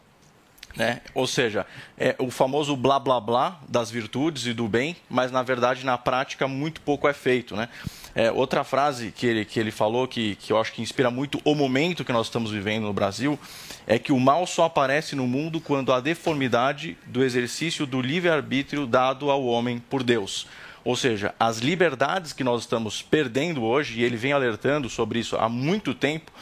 Né? 0.77 1.01
Ou 1.15 1.27
seja, 1.27 1.67
é 1.99 2.15
o 2.19 2.31
famoso 2.31 2.77
blá 2.77 2.99
blá 2.99 3.21
blá 3.21 3.61
das 3.69 3.91
virtudes 3.91 4.47
e 4.47 4.53
do 4.53 4.69
bem, 4.69 4.97
mas 5.09 5.33
na 5.33 5.43
verdade 5.43 5.85
na 5.85 5.99
prática 5.99 6.47
muito 6.47 6.81
pouco 6.81 7.09
é 7.09 7.13
feito. 7.13 7.57
Né? 7.57 7.69
É, 8.15 8.31
outra 8.31 8.63
frase 8.63 9.11
que 9.11 9.27
ele, 9.27 9.45
que 9.45 9.59
ele 9.59 9.73
falou 9.73 10.07
que, 10.07 10.37
que 10.37 10.53
eu 10.53 10.61
acho 10.61 10.73
que 10.73 10.81
inspira 10.81 11.11
muito 11.11 11.41
o 11.45 11.55
momento 11.57 12.05
que 12.05 12.13
nós 12.13 12.27
estamos 12.27 12.53
vivendo 12.53 12.85
no 12.85 12.93
Brasil 12.93 13.39
é 13.87 13.99
que 13.99 14.13
o 14.13 14.21
mal 14.21 14.47
só 14.47 14.65
aparece 14.65 15.17
no 15.17 15.27
mundo 15.27 15.61
quando 15.61 15.93
há 15.93 16.01
deformidade 16.01 16.97
do 17.05 17.25
exercício 17.25 17.85
do 17.85 18.01
livre-arbítrio 18.01 18.87
dado 18.87 19.31
ao 19.31 19.45
homem 19.45 19.81
por 19.91 20.05
Deus. 20.05 20.47
Ou 20.85 20.97
seja, 20.97 21.35
as 21.39 21.59
liberdades 21.59 22.33
que 22.33 22.45
nós 22.45 22.63
estamos 22.63 23.03
perdendo 23.03 23.63
hoje, 23.63 24.01
e 24.01 24.05
ele 24.05 24.17
vem 24.17 24.33
alertando 24.33 24.89
sobre 24.89 25.19
isso 25.19 25.37
há 25.37 25.49
muito 25.49 25.95
tempo, 25.95 26.33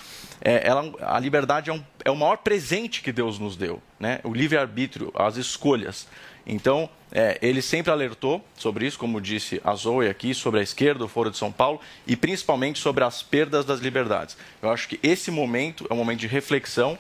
é, 0.41 0.67
ela, 0.67 0.93
a 1.01 1.19
liberdade 1.19 1.71
é, 1.71 1.73
um, 1.73 1.83
é 2.05 2.11
o 2.11 2.17
maior 2.17 2.39
presente 2.39 3.03
que 3.03 3.13
Deus 3.13 3.39
nos 3.39 3.57
deu, 3.57 3.83
né? 3.99 4.21
o 4.25 4.33
livre-arbítrio, 4.33 5.13
as 5.15 5.37
escolhas. 5.37 6.07
Então, 6.47 6.89
é, 7.13 7.39
ele 7.43 7.61
sempre 7.61 7.91
alertou 7.91 8.45
sobre 8.57 8.87
isso, 8.87 8.99
como 8.99 9.21
disse 9.21 9.61
a 9.65 9.75
Zoe 9.75 10.09
aqui, 10.09 10.35
sobre 10.35 10.61
a 10.61 10.63
esquerda, 10.63 11.05
o 11.05 11.09
Foro 11.09 11.31
de 11.31 11.37
São 11.37 11.53
Paulo, 11.53 11.81
e 12.07 12.17
principalmente 12.17 12.79
sobre 12.79 13.05
as 13.05 13.23
perdas 13.23 13.65
das 13.65 13.81
liberdades. 13.81 14.37
Eu 14.63 14.71
acho 14.71 14.89
que 14.89 14.99
esse 15.03 15.31
momento 15.31 15.87
é 15.91 15.95
um 15.95 15.97
momento 15.97 16.21
de 16.21 16.27
reflexão 16.27 16.99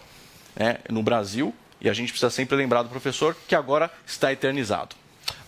né, 0.55 0.79
no 0.91 1.03
Brasil, 1.03 1.55
e 1.81 1.89
a 1.89 1.93
gente 1.93 2.11
precisa 2.11 2.31
sempre 2.31 2.57
lembrar 2.57 2.83
do 2.83 2.89
professor 2.89 3.37
que 3.47 3.55
agora 3.55 3.91
está 4.07 4.33
eternizado. 4.33 4.97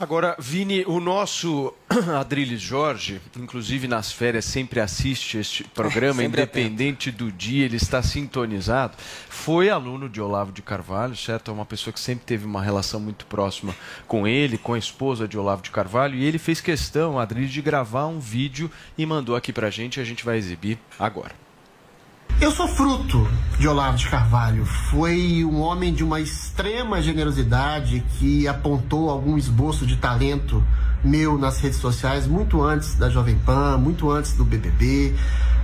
Agora, 0.01 0.35
Vini, 0.39 0.83
o 0.87 0.99
nosso 0.99 1.75
Adriles 2.19 2.63
Jorge, 2.63 3.21
inclusive 3.37 3.87
nas 3.87 4.11
férias, 4.11 4.47
sempre 4.47 4.81
assiste 4.81 5.37
este 5.37 5.63
programa, 5.63 6.25
independente 6.25 7.11
do 7.11 7.31
dia, 7.31 7.67
ele 7.67 7.77
está 7.77 8.03
sintonizado. 8.03 8.97
Foi 9.29 9.69
aluno 9.69 10.09
de 10.09 10.19
Olavo 10.19 10.53
de 10.53 10.63
Carvalho, 10.63 11.15
certo? 11.15 11.51
É 11.51 11.55
uma 11.55 11.67
pessoa 11.67 11.93
que 11.93 12.01
sempre 12.01 12.25
teve 12.25 12.47
uma 12.47 12.63
relação 12.63 12.99
muito 12.99 13.27
próxima 13.27 13.77
com 14.09 14.27
ele, 14.27 14.57
com 14.57 14.73
a 14.73 14.79
esposa 14.79 15.29
de 15.29 15.37
Olavo 15.37 15.61
de 15.61 15.71
Carvalho, 15.71 16.15
e 16.15 16.25
ele 16.25 16.39
fez 16.39 16.63
questão, 16.63 17.19
Adriles, 17.19 17.53
de 17.53 17.61
gravar 17.61 18.07
um 18.07 18.19
vídeo 18.19 18.71
e 18.97 19.05
mandou 19.05 19.37
aqui 19.37 19.53
pra 19.53 19.69
gente, 19.69 20.01
a 20.01 20.05
gente 20.05 20.25
vai 20.25 20.39
exibir 20.39 20.79
agora. 20.99 21.50
Eu 22.41 22.51
sou 22.51 22.67
fruto 22.67 23.29
de 23.59 23.69
Olavo 23.69 23.99
de 23.99 24.09
Carvalho. 24.09 24.65
Foi 24.65 25.45
um 25.45 25.61
homem 25.61 25.93
de 25.93 26.03
uma 26.03 26.23
extrema 26.23 27.03
generosidade 27.03 28.03
que 28.19 28.49
apontou 28.49 29.11
algum 29.11 29.37
esboço 29.37 29.85
de 29.85 29.97
talento 29.97 30.65
meu 31.05 31.37
nas 31.37 31.61
redes 31.61 31.79
sociais 31.79 32.27
muito 32.27 32.63
antes 32.63 32.95
da 32.95 33.11
Jovem 33.11 33.37
Pan, 33.37 33.77
muito 33.77 34.11
antes 34.11 34.33
do 34.33 34.43
BBB. 34.43 35.15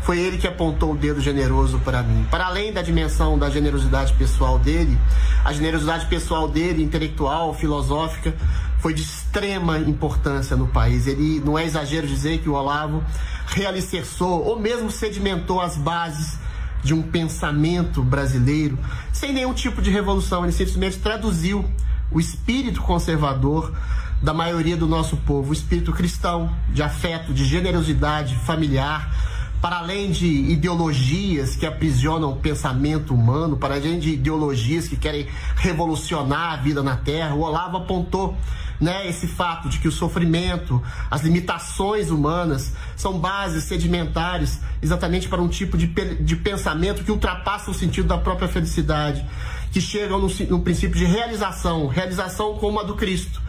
Foi 0.02 0.18
ele 0.18 0.36
que 0.36 0.46
apontou 0.46 0.92
o 0.92 0.96
dedo 0.96 1.18
generoso 1.18 1.78
para 1.78 2.02
mim. 2.02 2.26
Para 2.30 2.44
além 2.44 2.74
da 2.74 2.82
dimensão 2.82 3.38
da 3.38 3.48
generosidade 3.48 4.12
pessoal 4.12 4.58
dele, 4.58 4.98
a 5.46 5.54
generosidade 5.54 6.04
pessoal 6.06 6.46
dele, 6.46 6.82
intelectual, 6.82 7.54
filosófica, 7.54 8.34
foi 8.80 8.92
de 8.92 9.00
extrema 9.00 9.78
importância 9.78 10.54
no 10.54 10.66
país. 10.66 11.06
Ele 11.06 11.40
não 11.42 11.58
é 11.58 11.64
exagero 11.64 12.06
dizer 12.06 12.40
que 12.40 12.50
o 12.50 12.52
Olavo 12.52 13.02
realicerçou 13.46 14.44
ou 14.44 14.60
mesmo 14.60 14.90
sedimentou 14.90 15.58
as 15.58 15.74
bases 15.78 16.44
de 16.86 16.94
um 16.94 17.02
pensamento 17.02 18.00
brasileiro, 18.00 18.78
sem 19.12 19.32
nenhum 19.32 19.52
tipo 19.52 19.82
de 19.82 19.90
revolução. 19.90 20.44
Ele 20.44 20.52
simplesmente 20.52 20.98
traduziu 20.98 21.64
o 22.12 22.20
espírito 22.20 22.80
conservador 22.80 23.74
da 24.22 24.32
maioria 24.32 24.76
do 24.76 24.86
nosso 24.86 25.16
povo, 25.16 25.50
o 25.50 25.52
espírito 25.52 25.92
cristão, 25.92 26.48
de 26.72 26.84
afeto, 26.84 27.34
de 27.34 27.44
generosidade 27.44 28.36
familiar, 28.36 29.12
para 29.60 29.78
além 29.78 30.12
de 30.12 30.26
ideologias 30.26 31.56
que 31.56 31.66
aprisionam 31.66 32.30
o 32.30 32.36
pensamento 32.36 33.12
humano, 33.12 33.56
para 33.56 33.74
além 33.74 33.98
de 33.98 34.10
ideologias 34.10 34.86
que 34.86 34.96
querem 34.96 35.26
revolucionar 35.56 36.52
a 36.52 36.56
vida 36.56 36.84
na 36.84 36.96
Terra, 36.96 37.34
o 37.34 37.40
Olavo 37.40 37.78
apontou 37.78 38.36
né, 38.80 39.08
esse 39.08 39.26
fato 39.26 39.68
de 39.68 39.78
que 39.78 39.88
o 39.88 39.92
sofrimento, 39.92 40.82
as 41.10 41.22
limitações 41.22 42.10
humanas 42.10 42.72
são 42.96 43.18
bases 43.18 43.64
sedimentares 43.64 44.60
exatamente 44.82 45.28
para 45.28 45.40
um 45.40 45.48
tipo 45.48 45.76
de, 45.78 45.86
de 45.86 46.36
pensamento 46.36 47.02
que 47.02 47.10
ultrapassa 47.10 47.70
o 47.70 47.74
sentido 47.74 48.08
da 48.08 48.18
própria 48.18 48.48
felicidade, 48.48 49.24
que 49.72 49.80
chegam 49.80 50.18
no, 50.18 50.28
no 50.48 50.60
princípio 50.60 50.96
de 50.96 51.04
realização, 51.04 51.86
realização 51.86 52.54
como 52.58 52.80
a 52.80 52.82
do 52.82 52.94
Cristo, 52.94 53.40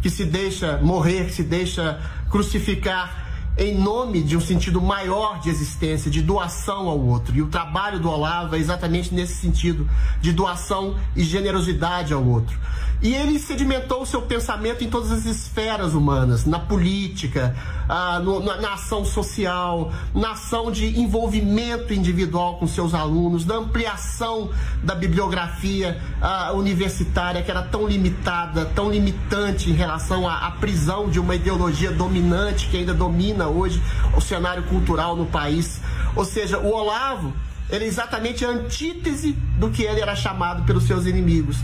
que 0.00 0.10
se 0.10 0.24
deixa 0.24 0.78
morrer, 0.78 1.26
que 1.26 1.32
se 1.32 1.42
deixa 1.42 2.00
crucificar 2.30 3.25
em 3.58 3.74
nome 3.74 4.22
de 4.22 4.36
um 4.36 4.40
sentido 4.40 4.80
maior 4.80 5.40
de 5.40 5.48
existência, 5.48 6.10
de 6.10 6.20
doação 6.20 6.88
ao 6.88 7.00
outro. 7.00 7.34
E 7.34 7.42
o 7.42 7.46
trabalho 7.46 7.98
do 7.98 8.10
Olavo 8.10 8.54
é 8.54 8.58
exatamente 8.58 9.14
nesse 9.14 9.36
sentido, 9.36 9.88
de 10.20 10.32
doação 10.32 10.96
e 11.14 11.22
generosidade 11.22 12.12
ao 12.12 12.24
outro. 12.24 12.58
E 13.02 13.14
ele 13.14 13.38
sedimentou 13.38 14.02
o 14.02 14.06
seu 14.06 14.22
pensamento 14.22 14.82
em 14.82 14.88
todas 14.88 15.12
as 15.12 15.26
esferas 15.26 15.92
humanas, 15.92 16.46
na 16.46 16.58
política, 16.58 17.54
ah, 17.88 18.20
na, 18.60 18.72
ação 18.72 19.04
social, 19.04 19.92
na 20.14 20.32
ação 20.32 20.70
de 20.70 20.98
envolvimento 20.98 21.92
individual 21.92 22.56
com 22.56 22.66
seus 22.66 22.94
alunos, 22.94 23.44
na 23.44 23.56
ampliação 23.56 24.50
da 24.82 24.94
bibliografia 24.94 26.00
ah, 26.22 26.52
universitária, 26.54 27.42
que 27.42 27.50
era 27.50 27.62
tão 27.62 27.86
limitada, 27.86 28.64
tão 28.64 28.90
limitante 28.90 29.70
em 29.70 29.74
relação 29.74 30.26
à 30.26 30.50
prisão 30.52 31.10
de 31.10 31.20
uma 31.20 31.34
ideologia 31.34 31.92
dominante 31.92 32.68
que 32.68 32.78
ainda 32.78 32.94
domina 32.94 33.45
hoje 33.46 33.82
o 34.16 34.20
cenário 34.20 34.62
cultural 34.64 35.16
no 35.16 35.26
país. 35.26 35.80
Ou 36.14 36.24
seja, 36.24 36.58
o 36.58 36.72
Olavo 36.72 37.32
ele 37.68 37.84
é 37.84 37.88
exatamente 37.88 38.44
a 38.44 38.50
antítese 38.50 39.32
do 39.58 39.70
que 39.70 39.82
ele 39.82 40.00
era 40.00 40.14
chamado 40.14 40.64
pelos 40.64 40.84
seus 40.84 41.04
inimigos. 41.04 41.58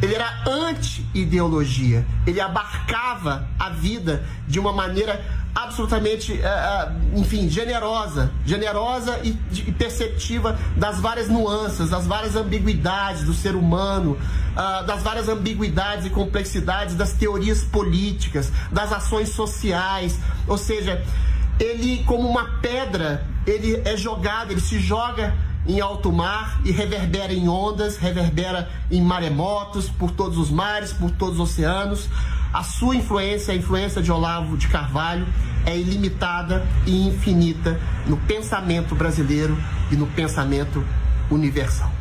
Ele 0.00 0.14
era 0.14 0.44
anti-ideologia. 0.46 2.06
Ele 2.26 2.40
abarcava 2.40 3.48
a 3.58 3.68
vida 3.68 4.24
de 4.46 4.58
uma 4.58 4.72
maneira 4.72 5.22
absolutamente, 5.54 6.32
uh, 6.32 7.18
enfim, 7.18 7.48
generosa, 7.48 8.30
generosa 8.44 9.18
e, 9.22 9.32
perceptiva 9.72 10.58
das 10.76 11.00
várias 11.00 11.28
nuances, 11.28 11.90
das 11.90 12.06
várias 12.06 12.36
ambiguidades 12.36 13.24
do 13.24 13.34
ser 13.34 13.54
humano, 13.54 14.12
uh, 14.52 14.86
das 14.86 15.02
várias 15.02 15.28
ambiguidades 15.28 16.06
e 16.06 16.10
complexidades 16.10 16.94
das 16.94 17.12
teorias 17.12 17.62
políticas, 17.62 18.52
das 18.70 18.92
ações 18.92 19.30
sociais. 19.30 20.18
Ou 20.46 20.56
seja, 20.56 21.04
ele, 21.58 22.04
como 22.04 22.28
uma 22.28 22.58
pedra, 22.60 23.26
ele 23.46 23.82
é 23.84 23.96
jogado, 23.96 24.52
ele 24.52 24.60
se 24.60 24.78
joga 24.78 25.34
em 25.66 25.80
alto 25.80 26.10
mar 26.10 26.60
e 26.64 26.70
reverbera 26.70 27.32
em 27.32 27.48
ondas, 27.48 27.96
reverbera 27.96 28.68
em 28.90 29.02
maremotos, 29.02 29.88
por 29.88 30.10
todos 30.10 30.38
os 30.38 30.50
mares, 30.50 30.92
por 30.92 31.10
todos 31.10 31.38
os 31.38 31.50
oceanos. 31.50 32.08
A 32.52 32.62
sua 32.64 32.96
influência, 32.96 33.54
a 33.54 33.56
influência 33.56 34.02
de 34.02 34.10
Olavo 34.10 34.56
de 34.56 34.66
Carvalho, 34.68 35.26
é 35.64 35.76
ilimitada 35.76 36.66
e 36.86 37.06
infinita 37.06 37.80
no 38.06 38.16
pensamento 38.16 38.94
brasileiro 38.94 39.56
e 39.90 39.96
no 39.96 40.06
pensamento 40.08 40.84
universal. 41.30 41.99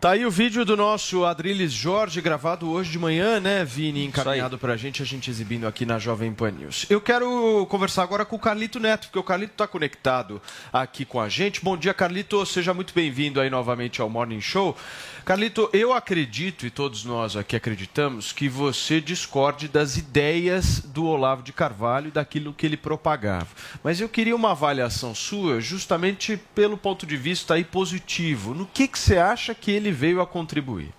Tá 0.00 0.12
aí 0.12 0.24
o 0.24 0.30
vídeo 0.30 0.64
do 0.64 0.78
nosso 0.78 1.26
Adriles 1.26 1.74
Jorge, 1.74 2.22
gravado 2.22 2.70
hoje 2.70 2.90
de 2.90 2.98
manhã, 2.98 3.38
né, 3.38 3.66
Vini? 3.66 4.06
Encaminhado 4.06 4.56
pra 4.56 4.74
gente, 4.74 5.02
a 5.02 5.04
gente 5.04 5.28
exibindo 5.28 5.66
aqui 5.66 5.84
na 5.84 5.98
Jovem 5.98 6.32
Pan 6.32 6.52
News. 6.52 6.86
Eu 6.88 7.02
quero 7.02 7.66
conversar 7.68 8.04
agora 8.04 8.24
com 8.24 8.34
o 8.34 8.38
Carlito 8.38 8.80
Neto, 8.80 9.08
porque 9.08 9.18
o 9.18 9.22
Carlito 9.22 9.52
está 9.52 9.66
conectado 9.66 10.40
aqui 10.72 11.04
com 11.04 11.20
a 11.20 11.28
gente. 11.28 11.62
Bom 11.62 11.76
dia, 11.76 11.92
Carlito. 11.92 12.46
Seja 12.46 12.72
muito 12.72 12.94
bem-vindo 12.94 13.42
aí 13.42 13.50
novamente 13.50 14.00
ao 14.00 14.08
Morning 14.08 14.40
Show. 14.40 14.74
Carlito, 15.22 15.68
eu 15.70 15.92
acredito, 15.92 16.64
e 16.64 16.70
todos 16.70 17.04
nós 17.04 17.36
aqui 17.36 17.54
acreditamos, 17.54 18.32
que 18.32 18.48
você 18.48 19.02
discorde 19.02 19.68
das 19.68 19.98
ideias 19.98 20.80
do 20.80 21.04
Olavo 21.04 21.42
de 21.42 21.52
Carvalho 21.52 22.08
e 22.08 22.10
daquilo 22.10 22.54
que 22.54 22.64
ele 22.64 22.76
propagava. 22.78 23.48
Mas 23.84 24.00
eu 24.00 24.08
queria 24.08 24.34
uma 24.34 24.52
avaliação 24.52 25.14
sua, 25.14 25.60
justamente 25.60 26.40
pelo 26.54 26.78
ponto 26.78 27.06
de 27.06 27.18
vista 27.18 27.52
aí 27.52 27.64
positivo. 27.64 28.54
No 28.54 28.64
que, 28.64 28.88
que 28.88 28.98
você 28.98 29.18
acha 29.18 29.54
que 29.54 29.70
ele 29.70 29.89
veio 29.90 30.20
a 30.20 30.26
contribuir? 30.26 30.92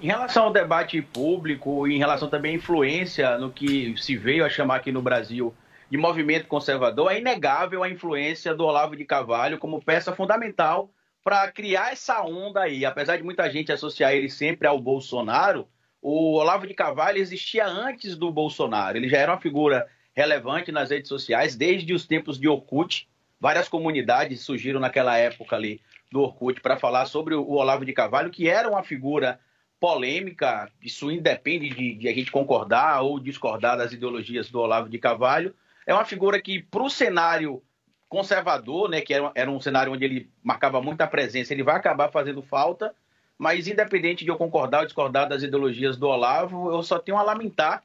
Em 0.00 0.08
relação 0.08 0.44
ao 0.44 0.52
debate 0.52 1.00
público, 1.00 1.86
em 1.86 1.98
relação 1.98 2.28
também 2.28 2.54
à 2.54 2.56
influência 2.56 3.38
no 3.38 3.52
que 3.52 3.94
se 3.96 4.16
veio 4.16 4.44
a 4.44 4.48
chamar 4.48 4.76
aqui 4.76 4.90
no 4.90 5.00
Brasil 5.00 5.54
de 5.88 5.96
movimento 5.96 6.48
conservador, 6.48 7.12
é 7.12 7.20
inegável 7.20 7.82
a 7.84 7.88
influência 7.88 8.54
do 8.54 8.64
Olavo 8.64 8.96
de 8.96 9.04
Carvalho 9.04 9.58
como 9.58 9.80
peça 9.80 10.12
fundamental 10.12 10.90
para 11.22 11.50
criar 11.52 11.92
essa 11.92 12.20
onda 12.22 12.62
aí. 12.62 12.84
Apesar 12.84 13.16
de 13.16 13.22
muita 13.22 13.48
gente 13.48 13.70
associar 13.70 14.12
ele 14.12 14.28
sempre 14.28 14.66
ao 14.66 14.80
Bolsonaro, 14.80 15.68
o 16.00 16.34
Olavo 16.36 16.66
de 16.66 16.74
Carvalho 16.74 17.18
existia 17.18 17.64
antes 17.64 18.16
do 18.16 18.32
Bolsonaro. 18.32 18.96
Ele 18.96 19.08
já 19.08 19.18
era 19.18 19.32
uma 19.32 19.40
figura 19.40 19.86
relevante 20.14 20.72
nas 20.72 20.90
redes 20.90 21.08
sociais 21.08 21.54
desde 21.54 21.94
os 21.94 22.06
tempos 22.06 22.40
de 22.40 22.48
Orkut. 22.48 23.08
Várias 23.40 23.68
comunidades 23.68 24.40
surgiram 24.40 24.80
naquela 24.80 25.16
época 25.16 25.54
ali 25.54 25.80
do 26.12 26.20
Orkut 26.20 26.60
para 26.60 26.76
falar 26.76 27.06
sobre 27.06 27.34
o 27.34 27.50
Olavo 27.50 27.84
de 27.84 27.92
Carvalho, 27.92 28.30
que 28.30 28.48
era 28.48 28.68
uma 28.68 28.82
figura 28.82 29.40
polêmica, 29.80 30.70
isso 30.80 31.10
independe 31.10 31.68
de, 31.70 31.94
de, 31.94 32.08
a 32.08 32.14
gente 32.14 32.30
concordar 32.30 33.02
ou 33.02 33.18
discordar 33.18 33.76
das 33.76 33.92
ideologias 33.92 34.48
do 34.48 34.60
Olavo 34.60 34.88
de 34.88 34.98
Carvalho. 34.98 35.54
É 35.84 35.92
uma 35.92 36.04
figura 36.04 36.40
que, 36.40 36.62
para 36.62 36.82
o 36.82 36.90
cenário 36.90 37.60
conservador, 38.08 38.88
né, 38.88 39.00
que 39.00 39.12
era, 39.12 39.32
era 39.34 39.50
um 39.50 39.58
cenário 39.58 39.92
onde 39.92 40.04
ele 40.04 40.30
marcava 40.42 40.80
muita 40.80 41.06
presença, 41.06 41.52
ele 41.52 41.64
vai 41.64 41.74
acabar 41.74 42.12
fazendo 42.12 42.42
falta, 42.42 42.94
mas 43.36 43.66
independente 43.66 44.24
de 44.24 44.30
eu 44.30 44.36
concordar 44.36 44.80
ou 44.80 44.86
discordar 44.86 45.28
das 45.28 45.42
ideologias 45.42 45.96
do 45.96 46.06
Olavo, 46.06 46.70
eu 46.70 46.82
só 46.82 46.98
tenho 46.98 47.18
a 47.18 47.22
lamentar 47.22 47.82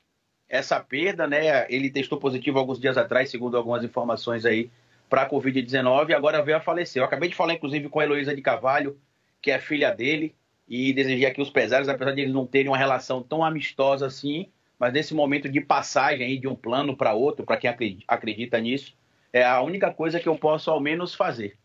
essa 0.50 0.80
perda, 0.80 1.26
né? 1.26 1.66
Ele 1.70 1.90
testou 1.90 2.20
positivo 2.20 2.60
alguns 2.60 2.80
dias 2.80 2.98
atrás, 2.98 3.30
segundo 3.32 3.58
algumas 3.58 3.84
informações 3.84 4.46
aí, 4.46 4.70
para 5.10 5.24
a 5.24 5.30
Covid-19 5.30 6.10
e 6.10 6.14
agora 6.14 6.42
veio 6.42 6.58
a 6.58 6.62
falecer. 6.62 7.02
Eu 7.02 7.06
acabei 7.06 7.30
de 7.30 7.36
falar, 7.36 7.54
inclusive, 7.54 7.90
com 7.90 8.00
a 8.00 8.04
Heloísa 8.04 8.36
de 8.36 8.42
Carvalho, 8.42 8.98
que 9.42 9.52
é 9.52 9.60
filha 9.60 9.92
dele, 9.92 10.36
e 10.68 10.92
desejei 10.92 11.26
aqui 11.26 11.42
os 11.42 11.50
pesares, 11.50 11.88
apesar 11.88 12.12
de 12.12 12.22
eles 12.22 12.34
não 12.34 12.46
terem 12.46 12.68
uma 12.68 12.78
relação 12.78 13.24
tão 13.24 13.44
amistosa 13.44 14.06
assim, 14.06 14.48
mas 14.78 14.94
nesse 14.94 15.14
momento 15.14 15.50
de 15.50 15.62
passagem 15.62 16.26
aí 16.26 16.38
de 16.38 16.48
um 16.48 16.56
plano 16.56 16.96
para 16.96 17.14
outro, 17.14 17.46
para 17.46 17.58
quem 17.58 17.70
acredita 18.08 18.60
nisso, 18.60 18.94
é 19.32 19.44
a 19.44 19.62
única 19.62 19.92
coisa 19.92 20.20
que 20.20 20.28
eu 20.28 20.36
posso 20.36 20.70
ao 20.70 20.80
menos 20.80 21.16
fazer. 21.16 21.58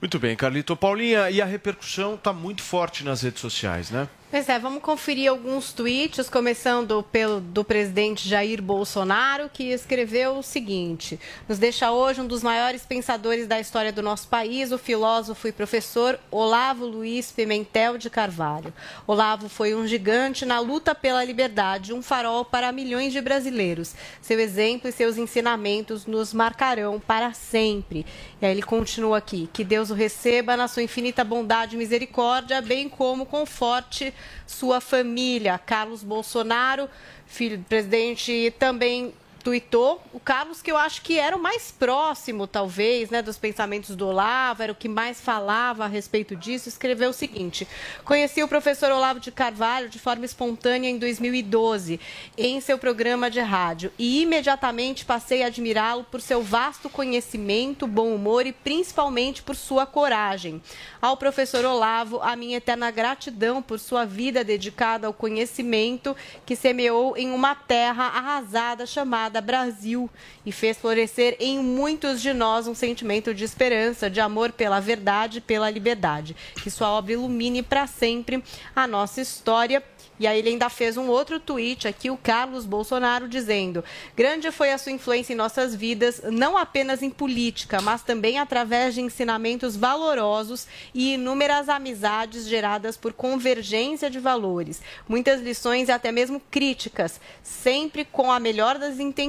Muito 0.00 0.18
bem, 0.18 0.36
Carlito. 0.36 0.76
Paulinha, 0.76 1.30
e 1.30 1.40
a 1.40 1.46
repercussão 1.46 2.14
está 2.16 2.32
muito 2.32 2.62
forte 2.62 3.02
nas 3.02 3.22
redes 3.22 3.40
sociais, 3.40 3.90
né? 3.90 4.06
Pois 4.28 4.48
é, 4.48 4.58
vamos 4.58 4.82
conferir 4.82 5.30
alguns 5.30 5.72
tweets, 5.72 6.28
começando 6.28 7.00
pelo 7.12 7.40
do 7.40 7.62
presidente 7.62 8.28
Jair 8.28 8.60
Bolsonaro, 8.60 9.48
que 9.48 9.70
escreveu 9.70 10.38
o 10.38 10.42
seguinte: 10.42 11.18
Nos 11.48 11.60
deixa 11.60 11.92
hoje 11.92 12.20
um 12.20 12.26
dos 12.26 12.42
maiores 12.42 12.84
pensadores 12.84 13.46
da 13.46 13.60
história 13.60 13.92
do 13.92 14.02
nosso 14.02 14.26
país, 14.26 14.72
o 14.72 14.78
filósofo 14.78 15.46
e 15.46 15.52
professor 15.52 16.18
Olavo 16.28 16.84
Luiz 16.84 17.30
Pimentel 17.30 17.96
de 17.96 18.10
Carvalho. 18.10 18.74
Olavo 19.06 19.48
foi 19.48 19.76
um 19.76 19.86
gigante 19.86 20.44
na 20.44 20.58
luta 20.58 20.92
pela 20.92 21.22
liberdade, 21.22 21.94
um 21.94 22.02
farol 22.02 22.44
para 22.44 22.72
milhões 22.72 23.12
de 23.12 23.20
brasileiros. 23.20 23.94
Seu 24.20 24.40
exemplo 24.40 24.88
e 24.88 24.92
seus 24.92 25.16
ensinamentos 25.16 26.04
nos 26.04 26.34
marcarão 26.34 26.98
para 26.98 27.32
sempre. 27.32 28.04
E 28.42 28.44
aí 28.44 28.50
ele 28.50 28.62
continua 28.62 29.18
aqui: 29.18 29.48
Que 29.52 29.62
Deus 29.62 29.90
o 29.90 29.94
receba 29.94 30.56
na 30.56 30.66
sua 30.66 30.82
infinita 30.82 31.22
bondade 31.22 31.76
e 31.76 31.78
misericórdia, 31.78 32.60
bem 32.60 32.88
como 32.88 33.24
conforte 33.24 34.15
sua 34.46 34.80
família. 34.80 35.58
Carlos 35.58 36.02
Bolsonaro, 36.02 36.88
filho 37.26 37.58
do 37.58 37.64
presidente, 37.64 38.54
também 38.58 39.12
tuitou. 39.46 40.02
O 40.12 40.18
Carlos, 40.18 40.60
que 40.60 40.72
eu 40.72 40.76
acho 40.76 41.02
que 41.02 41.20
era 41.20 41.36
o 41.36 41.40
mais 41.40 41.70
próximo, 41.70 42.48
talvez, 42.48 43.10
né, 43.10 43.22
dos 43.22 43.38
pensamentos 43.38 43.94
do 43.94 44.08
Olavo, 44.08 44.60
era 44.60 44.72
o 44.72 44.74
que 44.74 44.88
mais 44.88 45.20
falava 45.20 45.84
a 45.84 45.86
respeito 45.86 46.34
disso, 46.34 46.68
escreveu 46.68 47.10
o 47.10 47.12
seguinte: 47.12 47.64
Conheci 48.04 48.42
o 48.42 48.48
professor 48.48 48.90
Olavo 48.90 49.20
de 49.20 49.30
Carvalho 49.30 49.88
de 49.88 50.00
forma 50.00 50.24
espontânea 50.24 50.88
em 50.88 50.98
2012, 50.98 52.00
em 52.36 52.60
seu 52.60 52.76
programa 52.76 53.30
de 53.30 53.38
rádio, 53.38 53.92
e 53.96 54.22
imediatamente 54.22 55.04
passei 55.04 55.44
a 55.44 55.46
admirá-lo 55.46 56.02
por 56.02 56.20
seu 56.20 56.42
vasto 56.42 56.90
conhecimento, 56.90 57.86
bom 57.86 58.12
humor 58.12 58.46
e 58.46 58.52
principalmente 58.52 59.44
por 59.44 59.54
sua 59.54 59.86
coragem. 59.86 60.60
Ao 61.00 61.16
professor 61.16 61.64
Olavo, 61.64 62.20
a 62.20 62.34
minha 62.34 62.56
eterna 62.56 62.90
gratidão 62.90 63.62
por 63.62 63.78
sua 63.78 64.04
vida 64.04 64.42
dedicada 64.42 65.06
ao 65.06 65.12
conhecimento 65.12 66.16
que 66.44 66.56
semeou 66.56 67.16
em 67.16 67.30
uma 67.30 67.54
terra 67.54 68.06
arrasada 68.06 68.84
chamada 68.84 69.35
Brasil 69.40 70.10
e 70.44 70.52
fez 70.52 70.76
florescer 70.76 71.36
em 71.40 71.58
muitos 71.58 72.20
de 72.20 72.32
nós 72.32 72.66
um 72.66 72.74
sentimento 72.74 73.34
de 73.34 73.44
esperança, 73.44 74.10
de 74.10 74.20
amor 74.20 74.52
pela 74.52 74.80
verdade 74.80 75.40
pela 75.40 75.70
liberdade. 75.70 76.36
Que 76.62 76.70
sua 76.70 76.90
obra 76.90 77.12
ilumine 77.12 77.62
para 77.62 77.86
sempre 77.86 78.42
a 78.74 78.86
nossa 78.86 79.20
história 79.20 79.82
e 80.18 80.26
aí 80.26 80.38
ele 80.38 80.50
ainda 80.50 80.70
fez 80.70 80.96
um 80.96 81.08
outro 81.08 81.38
tweet 81.38 81.86
aqui, 81.86 82.10
o 82.10 82.16
Carlos 82.16 82.64
Bolsonaro, 82.64 83.28
dizendo: 83.28 83.84
Grande 84.16 84.50
foi 84.50 84.72
a 84.72 84.78
sua 84.78 84.92
influência 84.92 85.34
em 85.34 85.36
nossas 85.36 85.74
vidas, 85.74 86.22
não 86.24 86.56
apenas 86.56 87.02
em 87.02 87.10
política, 87.10 87.82
mas 87.82 88.02
também 88.02 88.38
através 88.38 88.94
de 88.94 89.02
ensinamentos 89.02 89.76
valorosos 89.76 90.66
e 90.94 91.14
inúmeras 91.14 91.68
amizades 91.68 92.48
geradas 92.48 92.96
por 92.96 93.12
convergência 93.12 94.08
de 94.08 94.18
valores. 94.18 94.80
Muitas 95.06 95.40
lições 95.40 95.88
e 95.88 95.92
até 95.92 96.10
mesmo 96.10 96.40
críticas, 96.50 97.20
sempre 97.42 98.04
com 98.04 98.32
a 98.32 98.40
melhor 98.40 98.78
das 98.78 98.98
intenções, 98.98 99.25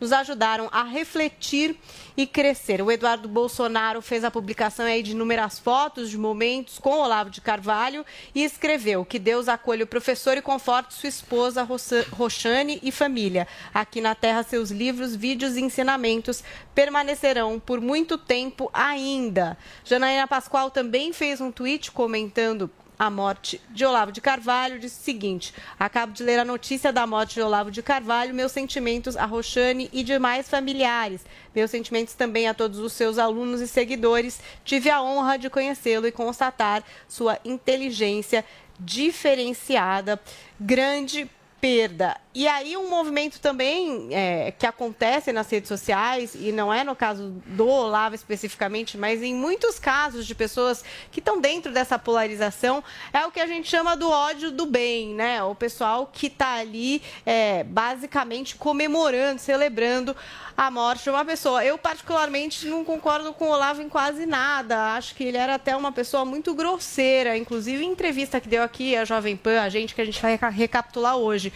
nos 0.00 0.12
ajudaram 0.12 0.68
a 0.72 0.82
refletir 0.82 1.76
e 2.16 2.26
crescer. 2.26 2.80
O 2.82 2.90
Eduardo 2.90 3.28
Bolsonaro 3.28 4.00
fez 4.00 4.24
a 4.24 4.30
publicação 4.30 4.86
aí 4.86 5.02
de 5.02 5.12
inúmeras 5.12 5.58
fotos 5.58 6.10
de 6.10 6.18
momentos 6.18 6.78
com 6.78 6.98
Olavo 6.98 7.30
de 7.30 7.40
Carvalho 7.40 8.04
e 8.34 8.42
escreveu 8.42 9.04
que 9.04 9.18
Deus 9.18 9.48
acolhe 9.48 9.82
o 9.82 9.86
professor 9.86 10.36
e 10.36 10.42
conforte 10.42 10.94
sua 10.94 11.08
esposa 11.08 11.66
Roxane 12.12 12.80
e 12.82 12.90
família. 12.90 13.46
Aqui 13.72 14.00
na 14.00 14.14
Terra, 14.14 14.42
seus 14.42 14.70
livros, 14.70 15.14
vídeos 15.14 15.56
e 15.56 15.60
ensinamentos 15.60 16.42
permanecerão 16.74 17.60
por 17.60 17.80
muito 17.80 18.16
tempo 18.16 18.70
ainda. 18.72 19.56
Janaína 19.84 20.26
Pascoal 20.26 20.70
também 20.70 21.12
fez 21.12 21.40
um 21.40 21.52
tweet 21.52 21.90
comentando 21.90 22.70
a 22.98 23.10
morte 23.10 23.60
de 23.70 23.84
Olavo 23.84 24.10
de 24.10 24.20
Carvalho, 24.20 24.78
disse 24.78 25.00
o 25.00 25.04
seguinte: 25.04 25.54
Acabo 25.78 26.12
de 26.12 26.22
ler 26.22 26.38
a 26.38 26.44
notícia 26.44 26.92
da 26.92 27.06
morte 27.06 27.34
de 27.34 27.42
Olavo 27.42 27.70
de 27.70 27.82
Carvalho, 27.82 28.34
meus 28.34 28.52
sentimentos 28.52 29.16
a 29.16 29.24
Roxane 29.24 29.90
e 29.92 30.02
demais 30.02 30.48
familiares. 30.48 31.24
Meus 31.54 31.70
sentimentos 31.70 32.14
também 32.14 32.48
a 32.48 32.54
todos 32.54 32.78
os 32.78 32.92
seus 32.92 33.18
alunos 33.18 33.60
e 33.60 33.68
seguidores. 33.68 34.40
Tive 34.64 34.90
a 34.90 35.02
honra 35.02 35.36
de 35.36 35.50
conhecê-lo 35.50 36.06
e 36.06 36.12
constatar 36.12 36.82
sua 37.08 37.38
inteligência 37.44 38.44
diferenciada. 38.78 40.20
Grande 40.60 41.30
perda. 41.60 42.16
E 42.38 42.46
aí 42.46 42.76
um 42.76 42.90
movimento 42.90 43.40
também 43.40 44.08
é, 44.10 44.52
que 44.58 44.66
acontece 44.66 45.32
nas 45.32 45.48
redes 45.48 45.68
sociais, 45.68 46.34
e 46.34 46.52
não 46.52 46.70
é 46.70 46.84
no 46.84 46.94
caso 46.94 47.30
do 47.46 47.66
Olavo 47.66 48.14
especificamente, 48.14 48.98
mas 48.98 49.22
em 49.22 49.34
muitos 49.34 49.78
casos 49.78 50.26
de 50.26 50.34
pessoas 50.34 50.84
que 51.10 51.18
estão 51.18 51.40
dentro 51.40 51.72
dessa 51.72 51.98
polarização, 51.98 52.84
é 53.10 53.24
o 53.24 53.30
que 53.30 53.40
a 53.40 53.46
gente 53.46 53.70
chama 53.70 53.96
do 53.96 54.10
ódio 54.10 54.50
do 54.50 54.66
bem, 54.66 55.14
né? 55.14 55.42
O 55.42 55.54
pessoal 55.54 56.10
que 56.12 56.26
está 56.26 56.56
ali 56.56 57.00
é, 57.24 57.64
basicamente 57.64 58.54
comemorando, 58.56 59.40
celebrando 59.40 60.14
a 60.54 60.70
morte 60.70 61.04
de 61.04 61.10
uma 61.10 61.24
pessoa. 61.24 61.64
Eu, 61.64 61.78
particularmente, 61.78 62.66
não 62.66 62.84
concordo 62.84 63.32
com 63.32 63.46
o 63.46 63.50
Olavo 63.50 63.80
em 63.80 63.88
quase 63.88 64.26
nada. 64.26 64.94
Acho 64.94 65.14
que 65.14 65.24
ele 65.24 65.38
era 65.38 65.54
até 65.54 65.74
uma 65.74 65.90
pessoa 65.90 66.26
muito 66.26 66.54
grosseira. 66.54 67.34
Inclusive, 67.34 67.82
em 67.82 67.92
entrevista 67.92 68.40
que 68.40 68.48
deu 68.48 68.62
aqui 68.62 68.94
a 68.94 69.06
Jovem 69.06 69.36
Pan, 69.38 69.62
a 69.62 69.70
gente, 69.70 69.94
que 69.94 70.02
a 70.02 70.04
gente 70.04 70.20
vai 70.20 70.38
recapitular 70.50 71.16
hoje 71.16 71.50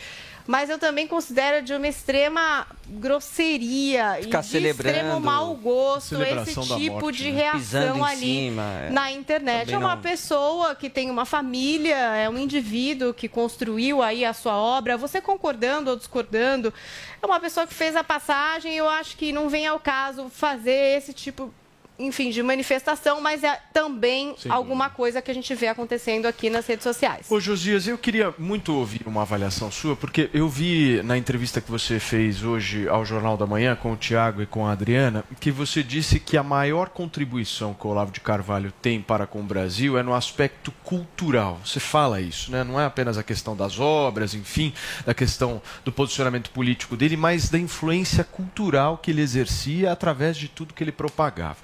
mas 0.51 0.69
eu 0.69 0.81
também 0.81 1.07
considero 1.07 1.65
de 1.65 1.73
uma 1.73 1.87
extrema 1.87 2.67
grosseria 2.89 4.19
Ficar 4.21 4.45
e 4.45 4.49
de 4.49 4.67
extremo 4.67 5.21
mau 5.21 5.55
gosto 5.55 6.21
esse 6.21 6.61
tipo 6.77 7.03
morte, 7.03 7.19
de 7.19 7.31
né? 7.31 7.37
reação 7.37 8.05
ali 8.05 8.19
cima, 8.19 8.63
é. 8.63 8.91
na 8.91 9.13
internet. 9.13 9.73
É 9.73 9.79
uma 9.79 9.95
não... 9.95 10.03
pessoa 10.03 10.75
que 10.75 10.91
tem 10.91 11.09
uma 11.09 11.25
família, 11.25 11.95
é 11.95 12.29
um 12.29 12.37
indivíduo 12.37 13.15
que 13.15 13.29
construiu 13.29 14.03
aí 14.03 14.25
a 14.25 14.33
sua 14.33 14.57
obra. 14.57 14.97
Você 14.97 15.21
concordando 15.21 15.89
ou 15.89 15.97
discordando, 15.97 16.75
é 17.23 17.25
uma 17.25 17.39
pessoa 17.39 17.65
que 17.65 17.73
fez 17.73 17.95
a 17.95 18.03
passagem. 18.03 18.75
Eu 18.75 18.89
acho 18.89 19.17
que 19.17 19.31
não 19.33 19.49
vem 19.49 19.69
ao 19.69 19.79
caso 19.79 20.29
fazer 20.29 20.97
esse 20.97 21.13
tipo 21.13 21.55
enfim, 22.01 22.31
de 22.31 22.43
manifestação, 22.43 23.21
mas 23.21 23.45
é 23.45 23.61
também 23.73 24.35
Sim. 24.39 24.51
alguma 24.51 24.89
coisa 24.89 25.21
que 25.21 25.31
a 25.31 25.35
gente 25.35 25.55
vê 25.55 25.69
acontecendo 25.69 26.27
aqui 26.27 26.49
nas 26.49 26.67
redes 26.67 26.83
sociais. 26.83 27.27
Ô, 27.31 27.39
Josias, 27.39 27.87
eu 27.87 27.99
queria 27.99 28.35
muito 28.39 28.75
ouvir 28.75 29.03
uma 29.07 29.23
avaliação 29.23 29.71
sua, 29.71 29.95
porque 29.95 30.31
eu 30.33 30.49
vi 30.49 31.03
na 31.03 31.17
entrevista 31.17 31.61
que 31.61 31.71
você 31.71 32.01
fez 32.01 32.43
hoje 32.43 32.89
ao 32.89 33.05
Jornal 33.05 33.37
da 33.37 33.47
Manhã 33.47 33.77
com 33.77 33.93
o 33.93 33.97
Tiago 33.97 34.43
e 34.43 34.47
com 34.47 34.67
a 34.67 34.73
Adriana, 34.73 35.25
que 35.39 35.51
você 35.51 35.83
disse 35.83 36.19
que 36.19 36.37
a 36.37 36.43
maior 36.43 36.89
contribuição 36.89 37.75
que 37.75 37.87
o 37.87 37.91
Olavo 37.91 38.11
de 38.11 38.21
Carvalho 38.21 38.73
tem 38.81 39.01
para 39.01 39.27
com 39.27 39.41
o 39.41 39.45
Brasil 39.45 39.99
é 39.99 40.03
no 40.03 40.15
aspecto 40.15 40.73
cultural. 40.83 41.61
Você 41.65 41.79
fala 41.79 42.21
isso, 42.21 42.51
né? 42.51 42.65
Não 42.65 42.81
é 42.81 42.85
apenas 42.85 43.19
a 43.19 43.23
questão 43.23 43.55
das 43.55 43.79
obras, 43.79 44.35
enfim, 44.35 44.73
da 45.05 45.13
questão 45.13 45.61
do 45.85 45.93
posicionamento 45.93 46.51
político 46.51 46.97
dele, 46.97 47.17
mas 47.17 47.49
da 47.49 47.59
influência 47.59 48.25
cultural 48.25 48.99
que 48.99 49.11
ele 49.11 49.21
exercia 49.21 49.93
através 49.93 50.37
de 50.37 50.49
tudo 50.49 50.75
que 50.75 50.83
ele 50.83 50.93
propagava. 50.93 51.59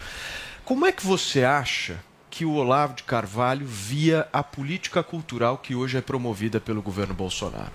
Como 0.67 0.85
é 0.85 0.91
que 0.91 1.07
você 1.07 1.45
acha 1.45 2.01
que 2.29 2.45
o 2.45 2.55
Olavo 2.55 2.95
de 2.95 3.05
Carvalho 3.05 3.65
via 3.65 4.27
a 4.33 4.43
política 4.43 5.01
cultural 5.01 5.59
que 5.59 5.77
hoje 5.77 5.97
é 5.97 6.01
promovida 6.01 6.59
pelo 6.59 6.83
governo 6.83 7.15
Bolsonaro? 7.15 7.71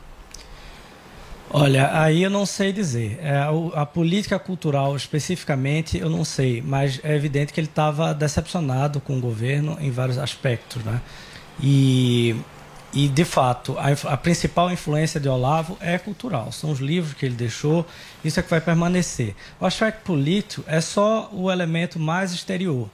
Olha, 1.49 1.89
aí 1.97 2.21
eu 2.21 2.29
não 2.29 2.45
sei 2.45 2.73
dizer. 2.73 3.17
É, 3.21 3.47
a, 3.75 3.85
política 3.85 4.37
cultural 4.37 4.93
especificamente 4.93 5.97
eu 5.97 6.09
não 6.09 6.25
sei, 6.25 6.61
mas 6.61 6.99
é 7.01 7.15
evidente 7.15 7.53
que 7.53 7.61
ele 7.61 7.67
estava 7.67 8.13
decepcionado 8.13 8.99
com 8.99 9.17
o 9.17 9.21
governo 9.21 9.77
em 9.79 9.89
vários 9.89 10.17
aspectos, 10.17 10.83
né? 10.83 10.99
E, 11.63 12.35
e 12.93 13.07
de 13.07 13.23
fato, 13.23 13.77
a, 13.77 14.13
a, 14.13 14.17
principal 14.17 14.71
influência 14.71 15.19
de 15.19 15.29
Olavo 15.29 15.77
é 15.79 15.97
cultural. 15.97 16.51
São 16.51 16.71
os 16.71 16.79
livros 16.79 17.13
que 17.13 17.25
ele 17.25 17.35
deixou, 17.35 17.85
isso 18.23 18.39
é 18.39 18.43
que 18.43 18.49
vai 18.49 18.59
permanecer. 18.59 19.35
O 19.59 19.65
aspecto 19.65 20.03
político 20.03 20.63
é 20.67 20.81
só 20.81 21.29
o 21.31 21.49
elemento 21.49 21.97
mais 21.99 22.31
exterior 22.33 22.89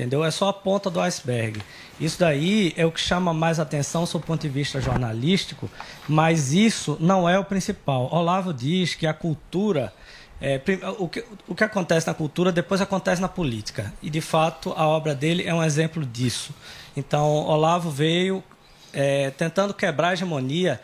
entendeu? 0.00 0.24
É 0.24 0.30
só 0.30 0.48
a 0.48 0.52
ponta 0.52 0.88
do 0.88 0.98
iceberg. 1.00 1.60
Isso 2.00 2.18
daí 2.18 2.72
é 2.74 2.86
o 2.86 2.90
que 2.90 3.00
chama 3.00 3.34
mais 3.34 3.60
atenção 3.60 4.06
sob 4.06 4.24
o 4.24 4.26
ponto 4.26 4.40
de 4.40 4.48
vista 4.48 4.80
jornalístico, 4.80 5.70
mas 6.08 6.54
isso 6.54 6.96
não 6.98 7.28
é 7.28 7.38
o 7.38 7.44
principal. 7.44 8.08
Olavo 8.10 8.54
diz 8.54 8.94
que 8.94 9.06
a 9.06 9.12
cultura. 9.12 9.92
É, 10.42 10.58
o, 10.98 11.06
que, 11.06 11.22
o 11.46 11.54
que 11.54 11.62
acontece 11.62 12.06
na 12.06 12.14
cultura 12.14 12.50
depois 12.50 12.80
acontece 12.80 13.20
na 13.20 13.28
política. 13.28 13.92
E, 14.00 14.08
de 14.08 14.22
fato, 14.22 14.72
a 14.74 14.86
obra 14.88 15.14
dele 15.14 15.44
é 15.46 15.52
um 15.52 15.62
exemplo 15.62 16.06
disso. 16.06 16.54
Então, 16.96 17.28
Olavo 17.28 17.90
veio 17.90 18.42
é, 18.92 19.30
tentando 19.30 19.74
quebrar 19.74 20.08
a 20.08 20.12
hegemonia 20.12 20.80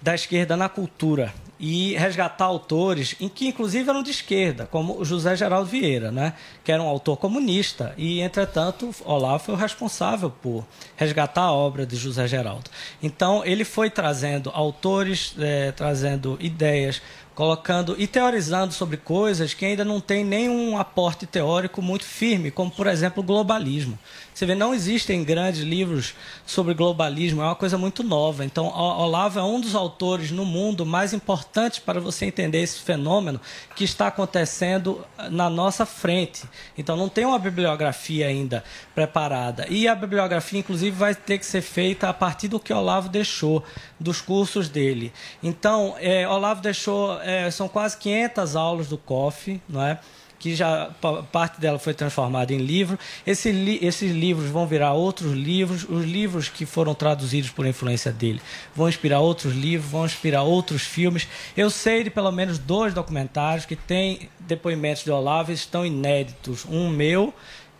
da 0.00 0.14
esquerda 0.14 0.56
na 0.56 0.68
cultura 0.68 1.32
e 1.64 1.94
resgatar 1.94 2.46
autores, 2.46 3.14
em 3.20 3.28
que 3.28 3.46
inclusive 3.46 3.88
eram 3.88 4.02
de 4.02 4.10
esquerda, 4.10 4.66
como 4.66 5.04
José 5.04 5.36
Geraldo 5.36 5.70
Vieira, 5.70 6.10
né? 6.10 6.34
que 6.64 6.72
era 6.72 6.82
um 6.82 6.88
autor 6.88 7.16
comunista, 7.16 7.94
e 7.96 8.20
entretanto 8.20 8.92
Olavo 9.04 9.44
foi 9.44 9.54
o 9.54 9.56
responsável 9.56 10.28
por 10.28 10.66
resgatar 10.96 11.42
a 11.42 11.52
obra 11.52 11.86
de 11.86 11.94
José 11.94 12.26
Geraldo. 12.26 12.68
Então 13.00 13.44
ele 13.44 13.64
foi 13.64 13.90
trazendo 13.90 14.50
autores, 14.52 15.36
é, 15.38 15.70
trazendo 15.70 16.36
ideias, 16.40 17.00
colocando 17.32 17.94
e 17.96 18.08
teorizando 18.08 18.74
sobre 18.74 18.96
coisas 18.96 19.54
que 19.54 19.64
ainda 19.64 19.84
não 19.84 20.00
tem 20.00 20.24
nenhum 20.24 20.76
aporte 20.76 21.26
teórico 21.26 21.80
muito 21.80 22.04
firme, 22.04 22.50
como 22.50 22.72
por 22.72 22.88
exemplo 22.88 23.22
o 23.22 23.26
globalismo. 23.26 23.96
Você 24.34 24.46
vê, 24.46 24.54
não 24.54 24.72
existem 24.72 25.22
grandes 25.22 25.60
livros 25.60 26.14
sobre 26.46 26.72
globalismo, 26.72 27.42
é 27.42 27.44
uma 27.44 27.54
coisa 27.54 27.76
muito 27.76 28.02
nova. 28.02 28.44
Então, 28.44 28.66
Olavo 28.66 29.38
é 29.38 29.42
um 29.42 29.60
dos 29.60 29.74
autores 29.74 30.30
no 30.30 30.44
mundo 30.44 30.86
mais 30.86 31.12
importantes 31.12 31.78
para 31.78 32.00
você 32.00 32.26
entender 32.26 32.60
esse 32.60 32.80
fenômeno 32.80 33.40
que 33.76 33.84
está 33.84 34.06
acontecendo 34.06 35.04
na 35.30 35.50
nossa 35.50 35.84
frente. 35.84 36.44
Então, 36.76 36.96
não 36.96 37.08
tem 37.08 37.26
uma 37.26 37.38
bibliografia 37.38 38.26
ainda 38.26 38.64
preparada. 38.94 39.66
E 39.68 39.86
a 39.86 39.94
bibliografia, 39.94 40.60
inclusive, 40.60 40.96
vai 40.96 41.14
ter 41.14 41.38
que 41.38 41.46
ser 41.46 41.60
feita 41.60 42.08
a 42.08 42.14
partir 42.14 42.48
do 42.48 42.58
que 42.58 42.72
Olavo 42.72 43.10
deixou, 43.10 43.62
dos 44.00 44.20
cursos 44.20 44.68
dele. 44.68 45.12
Então, 45.42 45.94
é, 46.00 46.26
Olavo 46.26 46.62
deixou, 46.62 47.20
é, 47.20 47.50
são 47.50 47.68
quase 47.68 47.98
500 47.98 48.56
aulas 48.56 48.88
do 48.88 48.96
COF, 48.96 49.60
não 49.68 49.82
é? 49.82 49.98
Que 50.42 50.56
já 50.56 50.90
parte 51.30 51.60
dela 51.60 51.78
foi 51.78 51.94
transformada 51.94 52.52
em 52.52 52.58
livro. 52.58 52.98
Esse 53.24 53.48
esses 53.80 54.10
livros 54.10 54.50
vão 54.50 54.66
virar 54.66 54.92
outros 54.92 55.34
livros. 55.34 55.88
Os 55.88 56.04
livros 56.04 56.48
que 56.48 56.66
foram 56.66 56.96
traduzidos 56.96 57.50
por 57.50 57.64
influência 57.64 58.10
dele 58.10 58.42
vão 58.74 58.88
inspirar 58.88 59.20
outros 59.20 59.54
livros, 59.54 59.88
vão 59.88 60.04
inspirar 60.04 60.42
outros 60.42 60.82
filmes. 60.82 61.28
Eu 61.56 61.70
sei 61.70 62.02
de 62.02 62.10
pelo 62.10 62.32
menos 62.32 62.58
dois 62.58 62.92
documentários 62.92 63.64
que 63.64 63.76
têm 63.76 64.28
depoimentos 64.40 65.04
de 65.04 65.12
Olavo 65.12 65.52
e 65.52 65.54
estão 65.54 65.86
inéditos. 65.86 66.66
Um 66.68 66.88
meu, 66.88 67.32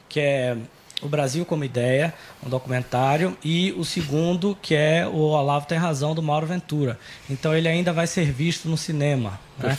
que 0.09 0.21
é 0.21 0.57
o 1.03 1.09
Brasil 1.09 1.45
como 1.45 1.65
Ideia, 1.65 2.15
um 2.47 2.49
documentário, 2.49 3.37
e 3.43 3.73
o 3.73 3.85
segundo, 3.85 4.57
que 4.63 4.77
é 4.77 5.05
o 5.05 5.17
Olavo 5.17 5.67
Tem 5.67 5.79
Razão, 5.79 6.15
do 6.15 6.23
Mauro 6.23 6.47
Ventura. 6.47 6.97
Então 7.29 7.53
ele 7.53 7.67
ainda 7.67 7.93
vai 7.93 8.07
ser 8.07 8.31
visto 8.31 8.69
no 8.69 8.77
cinema. 8.77 9.41
Né? 9.59 9.71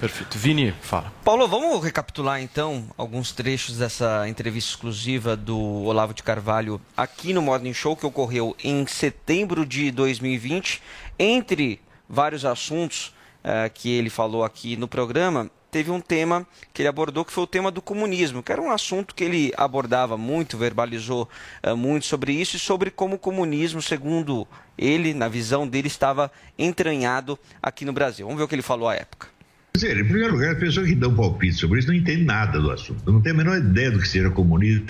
Perfeito. 0.00 0.38
Vini, 0.38 0.72
fala. 0.80 1.12
Paulo, 1.24 1.48
vamos 1.48 1.82
recapitular 1.82 2.40
então 2.40 2.84
alguns 2.96 3.32
trechos 3.32 3.78
dessa 3.78 4.28
entrevista 4.28 4.70
exclusiva 4.70 5.36
do 5.36 5.58
Olavo 5.58 6.14
de 6.14 6.22
Carvalho 6.22 6.80
aqui 6.96 7.32
no 7.32 7.42
Morning 7.42 7.74
Show, 7.74 7.96
que 7.96 8.06
ocorreu 8.06 8.56
em 8.62 8.86
setembro 8.86 9.66
de 9.66 9.90
2020. 9.90 10.80
Entre 11.18 11.80
vários 12.08 12.44
assuntos 12.44 13.12
uh, 13.42 13.68
que 13.74 13.90
ele 13.90 14.08
falou 14.08 14.44
aqui 14.44 14.76
no 14.76 14.86
programa, 14.86 15.50
teve 15.68 15.90
um 15.90 16.00
tema 16.00 16.46
que 16.72 16.82
ele 16.82 16.88
abordou 16.88 17.24
que 17.24 17.32
foi 17.32 17.42
o 17.42 17.48
tema 17.48 17.68
do 17.68 17.82
comunismo, 17.82 18.40
que 18.40 18.52
era 18.52 18.62
um 18.62 18.70
assunto 18.70 19.16
que 19.16 19.24
ele 19.24 19.52
abordava 19.56 20.16
muito, 20.16 20.56
verbalizou 20.56 21.28
uh, 21.66 21.76
muito 21.76 22.06
sobre 22.06 22.32
isso 22.32 22.54
e 22.54 22.60
sobre 22.60 22.92
como 22.92 23.16
o 23.16 23.18
comunismo, 23.18 23.82
segundo 23.82 24.46
ele, 24.76 25.12
na 25.12 25.26
visão 25.26 25.66
dele, 25.66 25.88
estava 25.88 26.30
entranhado 26.56 27.36
aqui 27.60 27.84
no 27.84 27.92
Brasil. 27.92 28.26
Vamos 28.26 28.38
ver 28.38 28.44
o 28.44 28.48
que 28.48 28.54
ele 28.54 28.62
falou 28.62 28.88
à 28.88 28.94
época. 28.94 29.37
Dizer, 29.78 29.96
em 29.96 30.04
primeiro 30.04 30.32
lugar, 30.32 30.50
as 30.54 30.58
pessoas 30.58 30.88
que 30.88 30.94
dão 30.96 31.14
palpite 31.14 31.54
sobre 31.54 31.78
isso 31.78 31.86
não 31.86 31.94
entendem 31.94 32.24
nada 32.24 32.58
do 32.58 32.68
assunto, 32.68 33.12
não 33.12 33.20
têm 33.20 33.30
a 33.30 33.36
menor 33.36 33.58
ideia 33.58 33.92
do 33.92 34.00
que 34.00 34.08
seja 34.08 34.28
comunismo. 34.28 34.84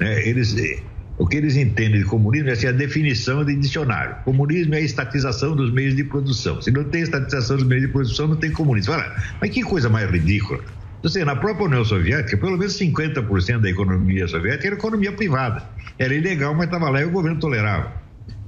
Né? 0.00 0.28
Eles, 0.28 0.56
eh, 0.58 0.80
o 1.16 1.28
que 1.28 1.36
eles 1.36 1.54
entendem 1.54 2.00
de 2.00 2.04
comunismo 2.04 2.48
é 2.48 2.52
assim, 2.52 2.66
a 2.66 2.72
definição 2.72 3.44
de 3.44 3.54
dicionário. 3.54 4.16
Comunismo 4.24 4.74
é 4.74 4.78
a 4.78 4.80
estatização 4.80 5.54
dos 5.54 5.72
meios 5.72 5.94
de 5.94 6.02
produção. 6.02 6.60
Se 6.60 6.72
não 6.72 6.82
tem 6.82 7.02
estatização 7.02 7.56
dos 7.56 7.64
meios 7.64 7.86
de 7.86 7.92
produção, 7.92 8.26
não 8.26 8.34
tem 8.34 8.50
comunismo. 8.50 8.94
Olha, 8.94 9.14
mas 9.40 9.48
que 9.50 9.62
coisa 9.62 9.88
mais 9.88 10.10
ridícula. 10.10 10.58
Você, 11.04 11.24
na 11.24 11.36
própria 11.36 11.66
União 11.66 11.84
Soviética, 11.84 12.36
pelo 12.36 12.58
menos 12.58 12.76
50% 12.76 13.60
da 13.60 13.70
economia 13.70 14.26
soviética 14.26 14.66
era 14.66 14.74
economia 14.74 15.12
privada. 15.12 15.62
Era 16.00 16.12
ilegal, 16.12 16.52
mas 16.52 16.64
estava 16.64 16.90
lá 16.90 17.00
e 17.00 17.04
o 17.04 17.10
governo 17.12 17.38
tolerava. 17.38 17.92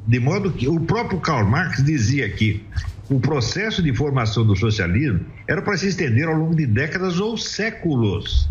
De 0.09 0.19
modo 0.19 0.51
que 0.51 0.67
o 0.67 0.81
próprio 0.81 1.21
Karl 1.21 1.49
Marx 1.49 1.85
dizia 1.85 2.29
que 2.29 2.67
o 3.11 3.21
processo 3.21 3.83
de 3.83 3.95
formação 3.95 4.47
do 4.47 4.57
socialismo 4.57 5.21
era 5.47 5.61
para 5.61 5.77
se 5.77 5.89
estender 5.89 6.27
ao 6.27 6.35
longo 6.35 6.55
de 6.55 6.67
décadas 6.67 7.21
ou 7.21 7.37
séculos. 7.37 8.49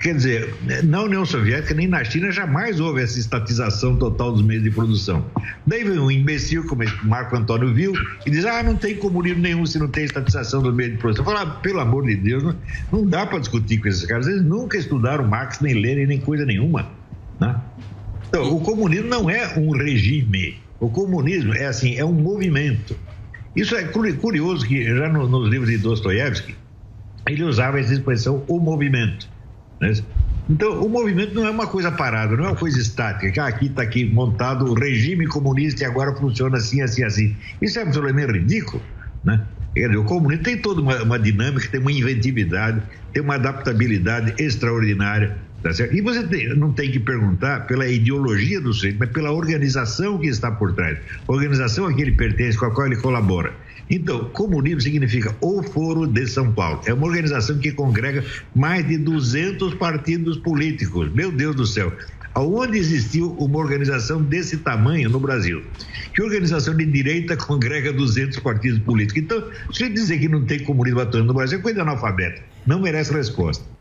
Quer 0.00 0.14
dizer, 0.14 0.54
na 0.84 1.02
União 1.02 1.24
Soviética 1.24 1.72
nem 1.72 1.88
na 1.88 2.04
China 2.04 2.30
jamais 2.30 2.80
houve 2.80 3.02
essa 3.02 3.18
estatização 3.18 3.96
total 3.96 4.32
dos 4.32 4.42
meios 4.42 4.62
de 4.62 4.70
produção. 4.70 5.24
Daí 5.66 5.84
vem 5.84 5.98
um 5.98 6.10
imbecil 6.10 6.66
como 6.66 6.82
Marco 7.02 7.34
Antônio 7.34 7.72
viu 7.72 7.94
e 8.26 8.30
diz: 8.30 8.44
ah, 8.44 8.62
não 8.62 8.76
tem 8.76 8.94
comunismo 8.96 9.40
nenhum 9.40 9.64
se 9.64 9.78
não 9.78 9.88
tem 9.88 10.04
estatização 10.04 10.62
dos 10.62 10.74
meios 10.74 10.92
de 10.92 10.98
produção. 10.98 11.24
Fala, 11.24 11.42
ah, 11.42 11.46
pelo 11.46 11.80
amor 11.80 12.04
de 12.04 12.14
Deus, 12.14 12.42
não, 12.42 12.54
não 12.92 13.06
dá 13.06 13.24
para 13.24 13.38
discutir 13.38 13.78
com 13.78 13.88
esses 13.88 14.04
caras. 14.04 14.26
Eles 14.26 14.42
nunca 14.42 14.76
estudaram 14.76 15.26
Marx, 15.26 15.60
nem 15.60 15.72
Lenin, 15.72 16.04
nem 16.04 16.20
coisa 16.20 16.44
nenhuma. 16.44 16.90
Né? 17.40 17.58
Então, 18.28 18.54
o 18.54 18.60
comunismo 18.60 19.08
não 19.08 19.30
é 19.30 19.58
um 19.58 19.70
regime. 19.70 20.58
O 20.78 20.90
comunismo 20.90 21.54
é 21.54 21.66
assim, 21.66 21.96
é 21.96 22.04
um 22.04 22.12
movimento. 22.12 22.94
Isso 23.56 23.74
é 23.74 23.84
curioso 23.84 24.66
que 24.66 24.84
já 24.84 25.08
no, 25.08 25.26
nos 25.26 25.48
livros 25.48 25.70
de 25.70 25.78
Dostoiévski 25.78 26.54
ele 27.26 27.42
usava 27.42 27.80
essa 27.80 27.92
expressão 27.92 28.44
o 28.46 28.60
movimento. 28.60 29.28
Né? 29.80 29.94
Então, 30.48 30.80
o 30.84 30.88
movimento 30.88 31.34
não 31.34 31.44
é 31.44 31.50
uma 31.50 31.66
coisa 31.66 31.90
parada, 31.90 32.36
não 32.36 32.44
é 32.44 32.48
uma 32.48 32.56
coisa 32.56 32.78
estática, 32.78 33.32
que 33.32 33.40
ah, 33.40 33.46
aqui 33.46 33.66
está 33.66 33.82
aqui 33.82 34.04
montado 34.04 34.66
o 34.66 34.74
regime 34.74 35.26
comunista 35.26 35.82
e 35.82 35.86
agora 35.86 36.14
funciona 36.14 36.58
assim, 36.58 36.82
assim, 36.82 37.02
assim. 37.02 37.36
Isso 37.60 37.78
é 37.78 37.82
absolutamente 37.82 38.32
ridículo. 38.32 38.82
Né? 39.24 39.44
o 39.98 40.04
comunismo 40.04 40.44
tem 40.44 40.56
toda 40.56 40.80
uma, 40.80 41.02
uma 41.02 41.18
dinâmica, 41.18 41.68
tem 41.68 41.80
uma 41.80 41.92
inventividade, 41.92 42.80
tem 43.12 43.22
uma 43.22 43.34
adaptabilidade 43.34 44.34
extraordinária. 44.38 45.36
Tá? 45.62 45.70
E 45.92 46.00
você 46.00 46.22
tem, 46.24 46.48
não 46.56 46.72
tem 46.72 46.90
que 46.90 47.00
perguntar 47.00 47.66
pela 47.66 47.86
ideologia 47.86 48.60
do 48.60 48.72
sujeito, 48.72 48.98
mas 48.98 49.10
pela 49.10 49.32
organização 49.32 50.18
que 50.18 50.28
está 50.28 50.50
por 50.50 50.72
trás. 50.74 50.98
organização 51.26 51.86
a 51.86 51.94
que 51.94 52.02
ele 52.02 52.12
pertence, 52.12 52.56
com 52.56 52.66
a 52.66 52.70
qual 52.70 52.86
ele 52.86 52.96
colabora. 52.96 53.52
Então, 53.88 54.24
comunismo 54.30 54.80
significa 54.80 55.34
o 55.40 55.62
Foro 55.62 56.06
de 56.06 56.26
São 56.26 56.52
Paulo. 56.52 56.80
É 56.86 56.92
uma 56.92 57.06
organização 57.06 57.58
que 57.58 57.70
congrega 57.70 58.24
mais 58.54 58.86
de 58.86 58.98
200 58.98 59.74
partidos 59.74 60.36
políticos. 60.38 61.12
Meu 61.12 61.30
Deus 61.30 61.54
do 61.54 61.64
céu. 61.64 61.92
Aonde 62.34 62.76
existiu 62.76 63.32
uma 63.38 63.58
organização 63.58 64.20
desse 64.20 64.58
tamanho 64.58 65.08
no 65.08 65.18
Brasil? 65.18 65.62
Que 66.14 66.20
organização 66.20 66.76
de 66.76 66.84
direita 66.84 67.34
congrega 67.34 67.92
200 67.92 68.40
partidos 68.40 68.78
políticos? 68.80 69.22
Então, 69.22 69.42
se 69.72 69.88
dizer 69.88 70.18
que 70.18 70.28
não 70.28 70.44
tem 70.44 70.58
comunismo 70.58 71.00
atuando 71.00 71.28
no 71.28 71.34
Brasil, 71.34 71.58
é 71.58 71.62
coisa 71.62 71.80
analfabeta. 71.80 72.42
Não 72.66 72.80
merece 72.80 73.12
resposta. 73.12 73.75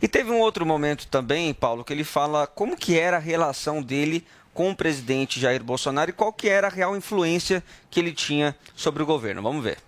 E 0.00 0.08
teve 0.08 0.30
um 0.30 0.38
outro 0.38 0.66
momento 0.66 1.06
também, 1.06 1.52
Paulo, 1.54 1.84
que 1.84 1.92
ele 1.92 2.04
fala 2.04 2.46
como 2.46 2.76
que 2.76 2.98
era 2.98 3.16
a 3.16 3.20
relação 3.20 3.82
dele 3.82 4.24
com 4.52 4.70
o 4.70 4.76
presidente 4.76 5.40
Jair 5.40 5.62
Bolsonaro 5.62 6.10
e 6.10 6.12
qual 6.12 6.32
que 6.32 6.48
era 6.48 6.68
a 6.68 6.70
real 6.70 6.96
influência 6.96 7.62
que 7.90 7.98
ele 7.98 8.12
tinha 8.12 8.54
sobre 8.74 9.02
o 9.02 9.06
governo. 9.06 9.42
Vamos 9.42 9.64
ver. 9.64 9.78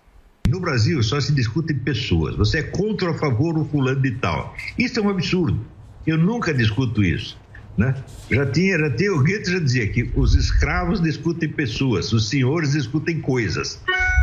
No 0.47 0.59
Brasil 0.59 1.01
só 1.03 1.19
se 1.19 1.33
discute 1.33 1.73
pessoas. 1.73 2.35
Você 2.35 2.59
é 2.59 2.63
contra 2.63 3.09
ou 3.09 3.15
a 3.15 3.17
favor 3.17 3.53
do 3.53 3.65
fulano 3.65 4.01
de 4.01 4.11
tal. 4.11 4.55
Isso 4.77 4.99
é 4.99 5.03
um 5.03 5.09
absurdo. 5.09 5.59
Eu 6.05 6.17
nunca 6.17 6.53
discuto 6.53 7.03
isso. 7.03 7.37
Né? 7.77 7.93
Já 8.31 8.45
tinha, 8.45 8.79
já 8.79 8.89
tinha, 8.89 9.13
o 9.13 9.19
Goethe 9.19 9.51
já 9.51 9.59
dizia 9.59 9.87
que 9.87 10.09
os 10.15 10.33
escravos 10.33 10.99
discutem 10.99 11.47
pessoas, 11.47 12.11
os 12.11 12.27
senhores 12.27 12.71
discutem 12.71 13.21
coisas. 13.21 13.79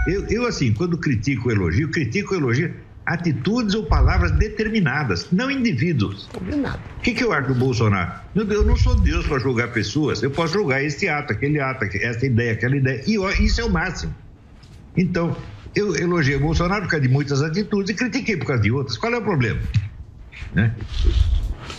Eu, 0.09 0.27
eu 0.27 0.47
assim, 0.47 0.73
quando 0.73 0.99
critico 0.99 1.49
o 1.49 1.53
elogio, 1.53 1.89
critico 1.89 2.35
o 2.35 2.37
elogio 2.37 2.75
atitudes 3.07 3.75
ou 3.75 3.85
palavras 3.85 4.33
determinadas, 4.33 5.29
não 5.31 5.51
indivíduos. 5.51 6.29
O 6.35 7.01
que, 7.01 7.13
que 7.13 7.23
eu 7.23 7.33
acho 7.33 7.49
do 7.49 7.55
Bolsonaro? 7.55 8.13
Eu 8.35 8.65
não 8.65 8.77
sou 8.77 8.95
Deus 8.95 9.27
para 9.27 9.39
julgar 9.39 9.73
pessoas, 9.73 10.23
eu 10.23 10.31
posso 10.31 10.55
julgar 10.55 10.83
este 10.83 11.09
ato, 11.09 11.33
aquele 11.33 11.61
ato, 11.61 11.85
essa 11.85 12.25
ideia, 12.25 12.53
aquela 12.53 12.77
ideia, 12.77 13.03
e 13.07 13.17
isso 13.45 13.61
é 13.61 13.65
o 13.65 13.71
máximo. 13.71 14.15
Então, 14.97 15.37
eu 15.75 15.95
elogiei 15.97 16.37
o 16.37 16.41
Bolsonaro 16.41 16.83
por 16.83 16.91
causa 16.91 17.07
de 17.07 17.13
muitas 17.13 17.43
atitudes 17.43 17.91
e 17.91 17.95
critiquei 17.95 18.37
por 18.37 18.47
causa 18.47 18.63
de 18.63 18.71
outras. 18.71 18.97
Qual 18.97 19.13
é 19.13 19.19
o 19.19 19.23
problema? 19.23 19.61
Né? 20.55 20.75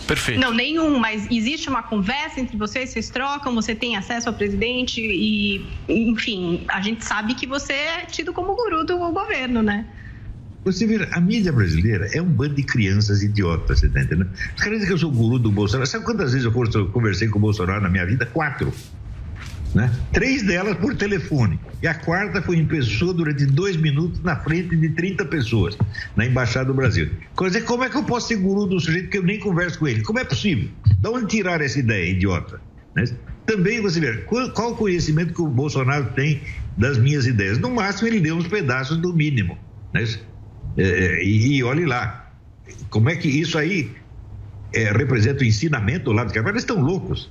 Perfeito. 0.06 0.40
Não, 0.40 0.52
nenhum, 0.52 0.98
mas 0.98 1.26
existe 1.30 1.68
uma 1.68 1.82
conversa 1.82 2.40
entre 2.40 2.56
vocês, 2.56 2.90
vocês 2.90 3.10
trocam, 3.10 3.54
você 3.54 3.74
tem 3.74 3.96
acesso 3.96 4.28
ao 4.28 4.34
presidente 4.34 5.00
e, 5.00 5.66
enfim, 5.88 6.64
a 6.68 6.80
gente 6.80 7.04
sabe 7.04 7.34
que 7.34 7.46
você 7.46 7.72
é 7.72 8.04
tido 8.04 8.32
como 8.32 8.54
guru 8.54 8.84
do 8.84 8.98
governo, 8.98 9.62
né? 9.62 9.86
Você 10.66 10.84
vê, 10.84 11.06
a 11.12 11.20
mídia 11.20 11.52
brasileira 11.52 12.08
é 12.12 12.20
um 12.20 12.26
bando 12.26 12.56
de 12.56 12.64
crianças 12.64 13.22
idiotas, 13.22 13.78
você 13.78 13.88
tá 13.88 14.02
entendendo? 14.02 14.28
Os 14.56 14.60
caras 14.60 14.80
dizem 14.80 14.86
que 14.88 14.92
eu 14.94 14.98
sou 14.98 15.12
o 15.12 15.14
guru 15.14 15.38
do 15.38 15.48
Bolsonaro. 15.48 15.88
Sabe 15.88 16.04
quantas 16.04 16.32
vezes 16.32 16.44
eu 16.44 16.88
conversei 16.88 17.28
com 17.28 17.38
o 17.38 17.40
Bolsonaro 17.40 17.80
na 17.80 17.88
minha 17.88 18.04
vida? 18.04 18.26
Quatro. 18.26 18.72
Né? 19.72 19.88
Três 20.12 20.42
delas 20.42 20.76
por 20.78 20.96
telefone. 20.96 21.60
E 21.80 21.86
a 21.86 21.94
quarta 21.94 22.42
foi 22.42 22.56
em 22.56 22.66
pessoa 22.66 23.14
durante 23.14 23.46
dois 23.46 23.76
minutos 23.76 24.20
na 24.24 24.34
frente 24.34 24.74
de 24.74 24.88
30 24.88 25.24
pessoas, 25.26 25.78
na 26.16 26.26
Embaixada 26.26 26.64
do 26.64 26.74
Brasil. 26.74 27.12
Quer 27.38 27.46
dizer, 27.46 27.62
como 27.62 27.84
é 27.84 27.88
que 27.88 27.96
eu 27.96 28.02
posso 28.02 28.26
ser 28.26 28.36
guru 28.36 28.66
do 28.66 28.80
sujeito 28.80 29.08
que 29.08 29.18
eu 29.18 29.22
nem 29.22 29.38
converso 29.38 29.78
com 29.78 29.86
ele? 29.86 30.02
Como 30.02 30.18
é 30.18 30.24
possível? 30.24 30.68
De 30.98 31.08
onde 31.08 31.28
tirar 31.28 31.60
essa 31.60 31.78
ideia, 31.78 32.10
idiota? 32.10 32.60
Né? 32.92 33.04
Também 33.46 33.80
você 33.80 34.00
vê, 34.00 34.16
qual, 34.22 34.50
qual 34.50 34.72
o 34.72 34.76
conhecimento 34.76 35.32
que 35.32 35.42
o 35.42 35.46
Bolsonaro 35.46 36.06
tem 36.16 36.40
das 36.76 36.98
minhas 36.98 37.24
ideias? 37.24 37.56
No 37.56 37.70
máximo, 37.70 38.08
ele 38.08 38.18
deu 38.18 38.34
uns 38.34 38.48
pedaços 38.48 38.96
do 38.96 39.14
mínimo. 39.14 39.56
Né? 39.94 40.04
É, 40.76 41.22
e, 41.22 41.56
e 41.56 41.64
olhe 41.64 41.86
lá, 41.86 42.30
como 42.90 43.08
é 43.08 43.16
que 43.16 43.28
isso 43.28 43.58
aí 43.58 43.90
é, 44.72 44.92
representa 44.92 45.42
o 45.42 45.46
ensinamento 45.46 46.04
do 46.06 46.12
lado 46.12 46.28
de 46.28 46.34
cá? 46.34 46.48
Eles 46.48 46.62
estão 46.62 46.80
loucos. 46.80 47.30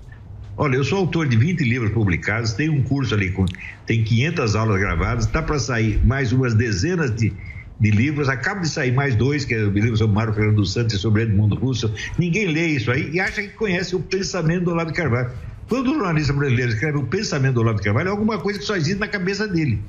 Olha, 0.58 0.78
eu 0.78 0.84
sou 0.86 1.00
autor 1.00 1.28
de 1.28 1.36
20 1.36 1.62
livros 1.66 1.92
publicados, 1.92 2.54
tenho 2.54 2.74
um 2.74 2.82
curso 2.82 3.14
ali 3.14 3.32
com 3.32 3.46
tem 3.86 4.04
500 4.04 4.56
aulas 4.56 4.80
gravadas, 4.80 5.26
está 5.26 5.42
para 5.42 5.60
sair 5.60 6.00
mais 6.06 6.32
umas 6.32 6.54
dezenas 6.54 7.14
de, 7.14 7.34
de 7.78 7.92
livros, 7.92 8.30
acaba 8.30 8.62
de 8.62 8.70
sair 8.70 8.94
mais 8.94 9.16
dois, 9.16 9.44
que 9.44 9.54
é 9.54 9.64
o 9.64 9.70
livro 9.70 9.98
sobre 9.98 10.16
Mário 10.16 10.34
Fernando 10.34 10.56
dos 10.56 10.72
Santos 10.72 10.96
e 10.96 10.98
sobre 10.98 11.24
Edmundo 11.24 11.56
Russo. 11.56 11.94
Ninguém 12.18 12.48
lê 12.48 12.68
isso 12.68 12.90
aí 12.90 13.12
e 13.12 13.20
acha 13.20 13.42
que 13.42 13.50
conhece 13.50 13.98
o 13.98 14.00
pensamento 14.00 14.64
do 14.64 14.72
Olavo 14.72 14.92
de 14.92 14.98
Carvalho. 14.98 15.32
Quando 15.68 15.92
o 15.92 15.96
jornalista 15.96 16.32
brasileiro 16.32 16.72
escreve 16.72 17.00
o 17.00 17.04
pensamento 17.06 17.56
do 17.56 17.62
Olavo 17.62 17.80
de 17.80 17.84
Carvalho, 17.84 18.08
é 18.08 18.12
alguma 18.12 18.38
coisa 18.40 18.58
que 18.58 18.66
só 18.66 18.78
existe 18.78 19.00
na 19.00 19.10
cabeça 19.10 19.46
dele. 19.46 19.82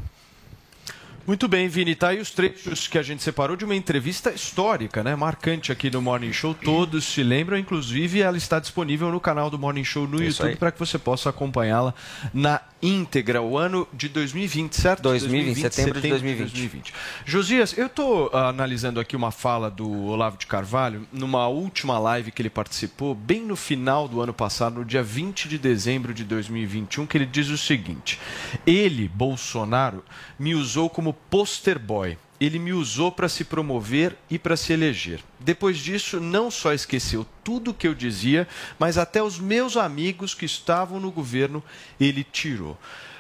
Muito 1.26 1.48
bem, 1.48 1.66
Vini. 1.66 1.96
Tá 1.96 2.08
aí 2.08 2.20
os 2.20 2.30
trechos 2.30 2.86
que 2.86 2.96
a 2.96 3.02
gente 3.02 3.20
separou 3.20 3.56
de 3.56 3.64
uma 3.64 3.74
entrevista 3.74 4.30
histórica, 4.30 5.02
né? 5.02 5.16
Marcante 5.16 5.72
aqui 5.72 5.90
no 5.90 6.00
Morning 6.00 6.32
Show. 6.32 6.54
Todos 6.54 7.04
se 7.04 7.22
lembram, 7.22 7.58
inclusive 7.58 8.20
ela 8.20 8.36
está 8.36 8.60
disponível 8.60 9.10
no 9.10 9.18
canal 9.18 9.50
do 9.50 9.58
Morning 9.58 9.82
Show 9.82 10.06
no 10.06 10.22
Isso 10.22 10.42
YouTube 10.42 10.58
para 10.58 10.70
que 10.70 10.78
você 10.78 10.98
possa 10.98 11.30
acompanhá-la 11.30 11.92
na 12.32 12.60
íntegra. 12.80 13.42
O 13.42 13.58
ano 13.58 13.88
de 13.92 14.08
2020, 14.08 14.76
certo? 14.76 15.02
2020, 15.02 15.44
2020 15.44 15.74
setembro, 15.74 15.94
setembro, 15.94 16.02
de 16.02 16.08
2020. 16.08 16.52
2020. 16.52 16.94
Josias, 17.24 17.76
eu 17.76 17.86
estou 17.86 18.28
uh, 18.28 18.36
analisando 18.36 19.00
aqui 19.00 19.16
uma 19.16 19.32
fala 19.32 19.68
do 19.68 19.90
Olavo 20.04 20.38
de 20.38 20.46
Carvalho 20.46 21.06
numa 21.12 21.48
última 21.48 21.98
live 21.98 22.30
que 22.30 22.40
ele 22.40 22.50
participou, 22.50 23.14
bem 23.14 23.42
no 23.42 23.56
final 23.56 24.06
do 24.06 24.20
ano 24.20 24.32
passado, 24.32 24.76
no 24.76 24.84
dia 24.84 25.02
20 25.02 25.48
de 25.48 25.58
dezembro 25.58 26.14
de 26.14 26.22
2021, 26.22 27.06
que 27.06 27.18
ele 27.18 27.26
diz 27.26 27.48
o 27.48 27.58
seguinte: 27.58 28.20
Ele, 28.66 29.08
Bolsonaro, 29.08 30.04
me 30.38 30.55
usou 30.55 30.88
como 30.90 31.12
poster 31.12 31.79
boy. 31.79 32.18
Ele 32.38 32.59
me 32.59 32.72
usou 32.72 33.11
para 33.11 33.29
se 33.29 33.44
promover 33.44 34.16
e 34.29 34.38
para 34.38 34.57
se 34.57 34.72
eleger. 34.72 35.20
Depois 35.40 35.79
disso, 35.79 36.20
não 36.20 36.51
só 36.51 36.72
esqueceu 36.72 37.27
tudo 37.42 37.72
que 37.72 37.88
eu 37.88 37.94
dizia, 37.94 38.46
mas 38.79 38.99
até 38.99 39.22
os 39.22 39.38
meus 39.38 39.77
amigos 39.77 40.35
que 40.35 40.44
estavam 40.44 41.01
no 41.01 41.11
governo 41.11 41.62
ele 41.99 42.22
tirou. 42.22 42.77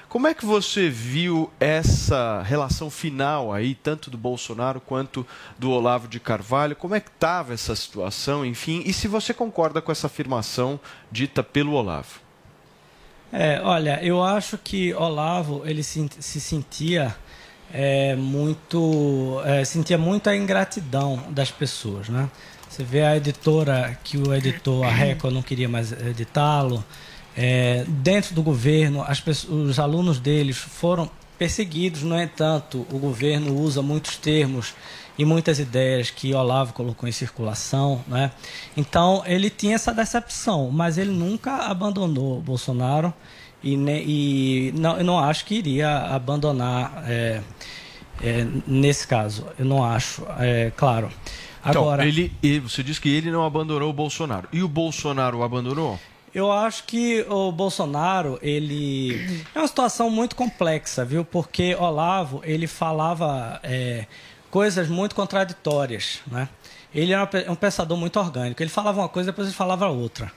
Como 0.08 0.28
é 0.28 0.34
que 0.34 0.46
você 0.46 0.88
viu 0.88 1.50
essa 1.58 2.40
relação 2.42 2.88
final 2.88 3.52
aí, 3.52 3.74
tanto 3.74 4.10
do 4.10 4.16
Bolsonaro 4.16 4.80
quanto 4.80 5.26
do 5.58 5.70
Olavo 5.70 6.06
de 6.06 6.20
Carvalho? 6.20 6.76
Como 6.76 6.94
é 6.94 7.00
que 7.00 7.10
estava 7.10 7.52
essa 7.52 7.74
situação, 7.74 8.44
enfim? 8.44 8.82
E 8.86 8.92
se 8.92 9.08
você 9.08 9.34
concorda 9.34 9.82
com 9.82 9.90
essa 9.90 10.06
afirmação 10.06 10.78
dita 11.10 11.42
pelo 11.42 11.72
Olavo? 11.72 12.25
É, 13.32 13.60
olha, 13.62 13.98
eu 14.02 14.22
acho 14.22 14.56
que 14.56 14.94
Olavo 14.94 15.62
ele 15.64 15.82
se, 15.82 16.08
se 16.20 16.40
sentia 16.40 17.14
é, 17.72 18.14
muito 18.14 19.40
é, 19.44 19.64
sentia 19.64 19.98
muita 19.98 20.34
ingratidão 20.36 21.22
das 21.30 21.50
pessoas, 21.50 22.08
né? 22.08 22.28
Você 22.68 22.84
vê 22.84 23.02
a 23.02 23.16
editora 23.16 23.98
que 24.04 24.18
o 24.18 24.34
editor, 24.34 24.84
a 24.84 24.90
Record, 24.90 25.32
não 25.32 25.42
queria 25.42 25.68
mais 25.68 25.92
editá-lo. 25.92 26.84
É, 27.36 27.84
dentro 27.88 28.34
do 28.34 28.42
governo, 28.42 29.04
pessoas, 29.24 29.70
os 29.70 29.78
alunos 29.78 30.18
deles 30.18 30.58
foram 30.58 31.10
perseguidos. 31.38 32.02
No 32.02 32.20
entanto, 32.20 32.86
o 32.92 32.98
governo 32.98 33.58
usa 33.58 33.80
muitos 33.82 34.16
termos 34.16 34.74
e 35.18 35.24
muitas 35.24 35.58
ideias 35.58 36.10
que 36.10 36.34
Olavo 36.34 36.72
colocou 36.72 37.08
em 37.08 37.12
circulação, 37.12 38.04
né? 38.06 38.30
Então 38.76 39.22
ele 39.26 39.50
tinha 39.50 39.74
essa 39.74 39.92
decepção, 39.92 40.70
mas 40.70 40.98
ele 40.98 41.10
nunca 41.10 41.68
abandonou 41.68 42.40
Bolsonaro 42.40 43.12
e, 43.62 43.76
ne, 43.76 44.02
e 44.04 44.72
não, 44.76 44.98
eu 44.98 45.04
não 45.04 45.18
acho 45.18 45.44
que 45.44 45.56
iria 45.56 45.98
abandonar 46.14 47.02
é, 47.06 47.40
é, 48.22 48.46
nesse 48.66 49.06
caso. 49.06 49.46
Eu 49.58 49.64
não 49.64 49.84
acho, 49.84 50.24
é, 50.38 50.70
claro. 50.76 51.10
Então, 51.68 51.82
Agora, 51.82 52.06
então, 52.06 52.30
ele, 52.42 52.60
você 52.60 52.82
disse 52.82 53.00
que 53.00 53.08
ele 53.08 53.30
não 53.30 53.44
abandonou 53.44 53.90
o 53.90 53.92
Bolsonaro. 53.92 54.48
E 54.52 54.62
o 54.62 54.68
Bolsonaro 54.68 55.38
o 55.38 55.42
abandonou? 55.42 55.98
Eu 56.32 56.52
acho 56.52 56.84
que 56.84 57.24
o 57.28 57.50
Bolsonaro, 57.50 58.38
ele 58.42 59.42
é 59.54 59.58
uma 59.58 59.66
situação 59.66 60.10
muito 60.10 60.36
complexa, 60.36 61.04
viu? 61.04 61.24
Porque 61.24 61.74
Olavo, 61.74 62.42
ele 62.44 62.66
falava 62.66 63.58
é, 63.62 64.06
coisas 64.56 64.88
muito 64.88 65.14
contraditórias, 65.14 66.20
né? 66.26 66.48
Ele 66.94 67.12
era 67.12 67.28
um 67.52 67.54
pensador 67.54 67.94
muito 67.94 68.18
orgânico. 68.18 68.62
Ele 68.62 68.70
falava 68.70 69.02
uma 69.02 69.08
coisa, 69.08 69.30
depois 69.30 69.48
ele 69.48 69.54
falava 69.54 69.86
outra. 69.88 70.32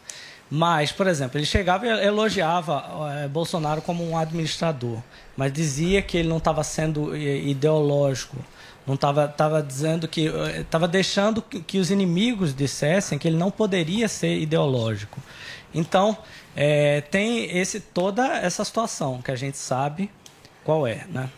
Mas, 0.51 0.91
por 0.91 1.07
exemplo, 1.07 1.37
ele 1.39 1.45
chegava 1.45 1.87
e 1.87 1.89
elogiava 2.05 2.83
é, 3.13 3.29
Bolsonaro 3.29 3.81
como 3.81 4.05
um 4.05 4.17
administrador, 4.17 5.01
mas 5.37 5.53
dizia 5.53 6.01
que 6.01 6.17
ele 6.17 6.27
não 6.27 6.35
estava 6.35 6.65
sendo 6.65 7.15
é, 7.15 7.37
ideológico, 7.37 8.35
não 8.85 8.95
estava 8.95 9.25
tava 9.25 9.63
dizendo 9.63 10.05
que 10.05 10.25
estava 10.59 10.83
é, 10.83 10.89
deixando 10.89 11.41
que, 11.41 11.77
os 11.77 11.89
inimigos 11.89 12.53
dissessem 12.53 13.17
que 13.17 13.25
ele 13.25 13.37
não 13.37 13.49
poderia 13.49 14.09
ser 14.09 14.37
ideológico. 14.37 15.17
Então 15.73 16.17
é, 16.57 16.99
tem 16.99 17.57
esse 17.57 17.79
toda 17.79 18.27
essa 18.39 18.65
situação 18.65 19.21
que 19.21 19.31
a 19.31 19.35
gente 19.37 19.57
sabe 19.57 20.11
qual 20.65 20.85
é, 20.85 21.05
né? 21.07 21.29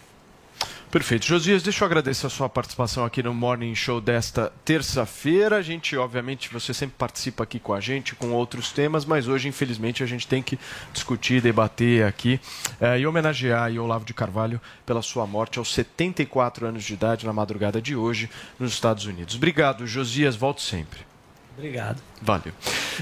Perfeito. 0.91 1.25
Josias, 1.25 1.63
deixa 1.63 1.86
eu 1.86 1.86
agradecer 1.86 2.27
a 2.27 2.30
sua 2.30 2.49
participação 2.49 3.06
aqui 3.06 3.23
no 3.23 3.34
Morning 3.34 3.73
Show 3.73 4.01
desta 4.01 4.51
terça-feira. 4.65 5.56
A 5.56 5.62
gente, 5.62 5.95
obviamente, 5.95 6.51
você 6.51 6.73
sempre 6.73 6.97
participa 6.97 7.45
aqui 7.45 7.60
com 7.60 7.73
a 7.73 7.80
gente, 7.80 8.13
com 8.13 8.32
outros 8.32 8.73
temas, 8.73 9.06
mas 9.06 9.25
hoje, 9.25 9.47
infelizmente, 9.47 10.04
a 10.04 10.06
gente 10.06 10.27
tem 10.27 10.43
que 10.43 10.60
discutir, 10.91 11.41
debater 11.41 12.06
aqui 12.06 12.41
eh, 12.82 12.99
e 12.99 13.08
homenagear 13.08 13.71
o 13.71 13.84
Olavo 13.86 14.04
de 14.04 14.13
Carvalho 14.13 14.60
pela 14.86 15.01
sua 15.01 15.25
morte 15.25 15.60
aos 15.60 15.73
74 15.73 16.67
anos 16.67 16.84
de 16.84 16.93
idade 16.93 17.25
na 17.25 17.32
madrugada 17.32 17.82
de 17.82 17.95
hoje 17.95 18.30
nos 18.60 18.73
Estados 18.73 19.06
Unidos. 19.06 19.36
Obrigado, 19.36 19.88
Josias. 19.88 20.36
Volto 20.36 20.62
sempre. 20.62 21.11
Obrigado. 21.57 22.01
Valeu. 22.21 22.53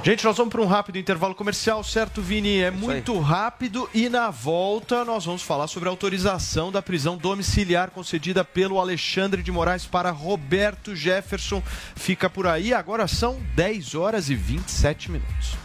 Gente, 0.04 0.24
nós 0.26 0.36
vamos 0.38 0.52
para 0.52 0.62
um 0.62 0.66
rápido 0.66 0.98
intervalo 0.98 1.36
comercial, 1.36 1.84
certo, 1.84 2.22
Vini? 2.22 2.60
É 2.60 2.72
muito 2.72 3.18
rápido 3.20 3.90
e 3.94 4.10
na 4.10 4.30
volta 4.30 5.06
nós 5.06 5.26
vamos 5.26 5.42
falar 5.42 5.68
sobre 5.68 5.88
a 5.88 5.92
autorização 5.92 6.72
da 6.72 6.82
prisão 6.82 7.18
domiciliar 7.18 7.92
concedida 7.92 8.44
pelo 8.44 8.80
Alexandre 8.80 9.44
de 9.44 9.52
Moraes 9.52 9.86
para 9.86 10.10
Roberto 10.10 10.96
Jefferson. 10.96 11.62
Fica 11.96 12.30
por 12.30 12.48
aí, 12.48 12.74
agora 12.74 13.08
são 13.08 13.40
10 13.56 13.96
horas 13.96 14.30
e 14.30 14.36
27 14.36 15.12
minutos. 15.12 15.58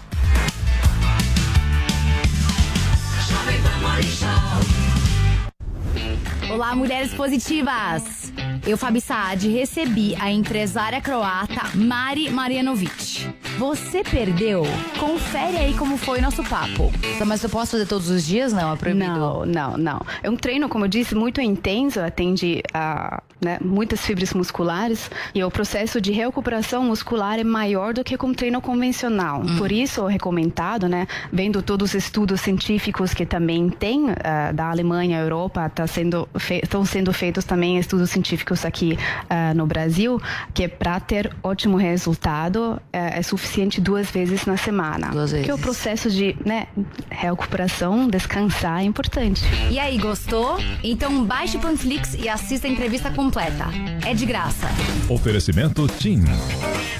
Olá, 6.50 6.74
mulheres 6.74 7.14
positivas! 7.14 8.33
Eu, 8.66 8.78
Fabi 8.78 8.98
Saad, 8.98 9.46
recebi 9.46 10.16
a 10.18 10.30
empresária 10.30 10.98
croata 10.98 11.70
Mari 11.74 12.30
Marjanovic. 12.30 13.28
Você 13.58 14.02
perdeu? 14.02 14.62
Confere 14.98 15.58
aí 15.58 15.74
como 15.74 15.98
foi 15.98 16.22
nosso 16.22 16.42
papo. 16.42 16.90
Mas 17.26 17.44
eu 17.44 17.50
posso 17.50 17.72
fazer 17.72 17.86
todos 17.86 18.08
os 18.08 18.24
dias, 18.24 18.54
não? 18.54 18.72
É 18.72 18.76
proibido? 18.76 19.06
Não, 19.06 19.44
não, 19.44 19.76
não. 19.76 20.00
É 20.22 20.30
um 20.30 20.36
treino, 20.36 20.66
como 20.68 20.86
eu 20.86 20.88
disse, 20.88 21.14
muito 21.14 21.42
intenso, 21.42 22.00
atende 22.00 22.62
a 22.72 23.22
né, 23.44 23.58
muitas 23.60 24.00
fibras 24.00 24.32
musculares 24.32 25.10
e 25.34 25.44
o 25.44 25.50
processo 25.50 26.00
de 26.00 26.10
recuperação 26.10 26.82
muscular 26.82 27.38
é 27.38 27.44
maior 27.44 27.92
do 27.92 28.02
que 28.02 28.16
com 28.16 28.32
treino 28.32 28.60
convencional. 28.60 29.42
Hum. 29.42 29.58
Por 29.58 29.70
isso, 29.70 30.08
é 30.08 30.12
recomendado, 30.12 30.88
né, 30.88 31.06
vendo 31.30 31.62
todos 31.62 31.90
os 31.90 31.94
estudos 31.94 32.40
científicos 32.40 33.12
que 33.12 33.26
também 33.26 33.68
tem 33.68 34.06
uh, 34.10 34.14
da 34.54 34.70
Alemanha, 34.70 35.20
Europa, 35.20 35.68
tá 35.68 35.86
sendo 35.86 36.26
estão 36.62 36.84
sendo 36.84 37.12
feitos 37.12 37.44
também 37.44 37.78
estudos 37.78 38.10
científicos 38.10 38.53
aqui 38.62 38.98
uh, 39.24 39.54
no 39.56 39.66
Brasil, 39.66 40.20
que 40.52 40.64
é 40.64 40.68
para 40.68 41.00
ter 41.00 41.34
ótimo 41.42 41.76
resultado 41.76 42.74
uh, 42.74 42.80
é 42.92 43.22
suficiente 43.22 43.80
duas 43.80 44.10
vezes 44.10 44.46
na 44.46 44.56
semana. 44.56 45.08
Duas 45.08 45.30
vezes. 45.32 45.46
Porque 45.46 45.60
o 45.60 45.62
processo 45.62 46.10
de 46.10 46.36
né, 46.44 46.66
recuperação, 47.10 48.08
descansar 48.08 48.80
é 48.80 48.84
importante. 48.84 49.42
E 49.70 49.78
aí, 49.78 49.98
gostou? 49.98 50.58
Então 50.82 51.24
baixe 51.24 51.56
o 51.56 51.60
Panflix 51.60 52.14
e 52.14 52.28
assista 52.28 52.66
a 52.66 52.70
entrevista 52.70 53.10
completa. 53.10 53.66
É 54.04 54.14
de 54.14 54.26
graça. 54.26 54.68
Oferecimento 55.08 55.86
TIM. 55.86 56.24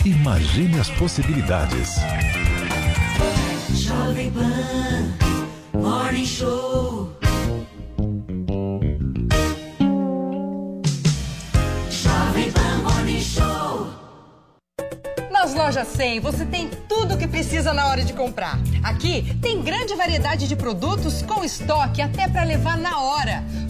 Imagine 0.05 0.81
as 0.81 0.91
possibilidades. 0.91 1.97
Jovem 3.75 4.31
Pan 4.31 5.25
Morning 5.73 6.25
Show. 6.25 7.14
Nas 15.45 15.53
lojas 15.53 15.89
100 15.89 16.21
você 16.21 16.47
tem 16.47 16.71
tudo 16.89 17.13
o 17.13 17.19
que 17.19 17.29
precisa 17.29 17.75
na 17.75 17.89
hora 17.89 18.03
de 18.03 18.15
comprar. 18.15 18.59
Aqui 18.83 19.37
tem 19.43 19.61
grande 19.61 19.95
variedade 19.95 20.49
de 20.49 20.57
produtos 20.57 21.21
com 21.21 21.45
estoque 21.45 22.01
até 22.01 22.27
para 22.27 22.45
levar 22.45 22.79
na 22.79 22.99
hora. 22.99 23.45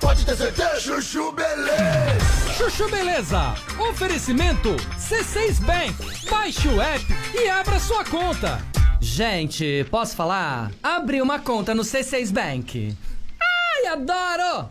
Pode 0.00 0.24
ter 0.24 0.36
certeza. 0.36 0.80
Chuchu 0.80 1.32
Beleza. 1.32 2.54
Chuchu 2.56 2.88
Beleza. 2.90 3.54
Oferecimento 3.90 4.74
C6 4.98 5.60
Bank. 5.60 5.94
Baixe 6.30 6.68
o 6.68 6.80
app 6.80 7.04
e 7.34 7.48
abra 7.48 7.78
sua 7.78 8.04
conta. 8.04 8.58
Gente, 9.00 9.86
posso 9.90 10.16
falar? 10.16 10.70
Abri 10.82 11.20
uma 11.20 11.38
conta 11.38 11.74
no 11.74 11.82
C6 11.82 12.32
Bank. 12.32 12.96
Ai, 13.40 13.86
adoro! 13.92 14.70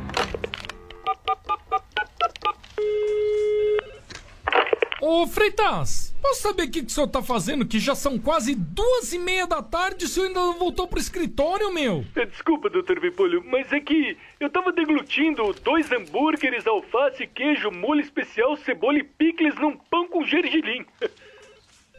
Ô, 5.01 5.25
Freitas, 5.25 6.13
posso 6.21 6.43
saber 6.43 6.63
o 6.63 6.71
que, 6.71 6.81
que 6.81 6.87
o 6.87 6.89
senhor 6.91 7.07
tá 7.07 7.23
fazendo? 7.23 7.65
Que 7.65 7.79
já 7.79 7.95
são 7.95 8.19
quase 8.19 8.53
duas 8.53 9.11
e 9.11 9.17
meia 9.17 9.47
da 9.47 9.59
tarde 9.59 10.03
e 10.03 10.05
o 10.05 10.07
senhor 10.07 10.27
ainda 10.27 10.39
não 10.39 10.59
voltou 10.59 10.87
pro 10.87 10.99
escritório, 10.99 11.73
meu? 11.73 12.05
É, 12.15 12.23
Desculpa, 12.23 12.69
doutor 12.69 12.99
Pimpolho, 12.99 13.43
mas 13.47 13.73
é 13.73 13.79
que 13.79 14.15
eu 14.39 14.47
tava 14.47 14.71
deglutindo 14.71 15.51
dois 15.63 15.91
hambúrgueres, 15.91 16.67
alface, 16.67 17.25
queijo, 17.25 17.71
molho 17.71 18.01
especial, 18.01 18.55
cebola 18.57 18.99
e 18.99 19.03
picles 19.03 19.55
num 19.55 19.75
pão 19.75 20.07
com 20.07 20.23
gergelim. 20.23 20.85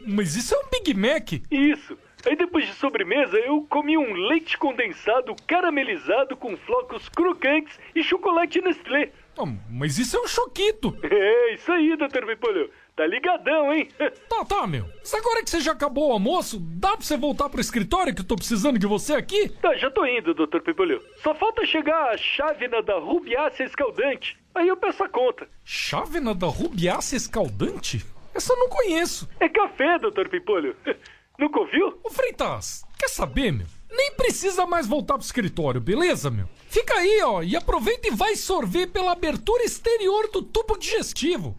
Mas 0.05 0.35
isso 0.35 0.53
é 0.53 0.57
um 0.57 0.69
Big 0.69 0.93
Mac? 0.93 1.31
Isso. 1.49 1.97
Aí 2.25 2.35
depois 2.35 2.65
de 2.67 2.73
sobremesa, 2.73 3.37
eu 3.37 3.61
comi 3.69 3.97
um 3.97 4.13
leite 4.13 4.57
condensado 4.57 5.33
caramelizado 5.47 6.35
com 6.35 6.57
flocos 6.57 7.07
crocantes 7.07 7.79
e 7.95 8.03
chocolate 8.03 8.59
Nestlé. 8.61 9.11
Ah, 9.37 9.45
mas 9.69 9.97
isso 9.97 10.17
é 10.17 10.19
um 10.21 10.27
choquito. 10.27 10.95
É, 11.03 11.53
isso 11.53 11.71
aí, 11.71 11.95
doutor 11.95 12.25
Pimpolho. 12.25 12.69
Tá 12.95 13.07
ligadão, 13.07 13.73
hein? 13.73 13.89
Tá, 14.29 14.45
tá, 14.45 14.67
meu. 14.67 14.85
Mas 14.99 15.13
agora 15.13 15.43
que 15.43 15.49
você 15.49 15.59
já 15.61 15.71
acabou 15.71 16.09
o 16.09 16.11
almoço, 16.13 16.59
dá 16.59 16.95
pra 16.97 17.05
você 17.05 17.15
voltar 17.17 17.49
pro 17.49 17.61
escritório 17.61 18.13
que 18.13 18.21
eu 18.21 18.25
tô 18.27 18.35
precisando 18.35 18.79
de 18.79 18.87
você 18.87 19.13
aqui? 19.13 19.49
Tá, 19.49 19.75
já 19.75 19.89
tô 19.91 20.05
indo, 20.05 20.33
doutor 20.33 20.61
Pimpolho. 20.61 21.03
Só 21.21 21.33
falta 21.35 21.65
chegar 21.65 22.09
a 22.13 22.17
chávena 22.17 22.81
da 22.81 22.97
rubiácea 22.97 23.63
escaldante. 23.63 24.37
Aí 24.55 24.67
eu 24.67 24.77
peço 24.77 25.03
a 25.03 25.09
conta. 25.09 25.47
Chávena 25.63 26.33
da 26.33 26.47
rubiácea 26.47 27.15
escaldante? 27.17 28.03
Essa 28.33 28.53
eu 28.53 28.57
não 28.57 28.69
conheço. 28.69 29.29
É 29.39 29.47
café, 29.47 29.99
doutor 29.99 30.29
Pimpolho. 30.29 30.75
Nunca 31.37 31.59
ouviu? 31.59 31.99
Ô, 32.03 32.09
Freitas, 32.09 32.83
quer 32.97 33.09
saber, 33.09 33.51
meu? 33.51 33.67
Nem 33.91 34.13
precisa 34.15 34.65
mais 34.65 34.87
voltar 34.87 35.15
pro 35.15 35.23
escritório, 35.25 35.79
beleza, 35.79 36.31
meu? 36.31 36.47
Fica 36.67 36.95
aí, 36.95 37.21
ó, 37.23 37.43
e 37.43 37.55
aproveita 37.55 38.07
e 38.07 38.11
vai 38.11 38.35
sorver 38.35 38.87
pela 38.87 39.11
abertura 39.11 39.63
exterior 39.63 40.29
do 40.31 40.41
tubo 40.41 40.77
digestivo. 40.77 41.55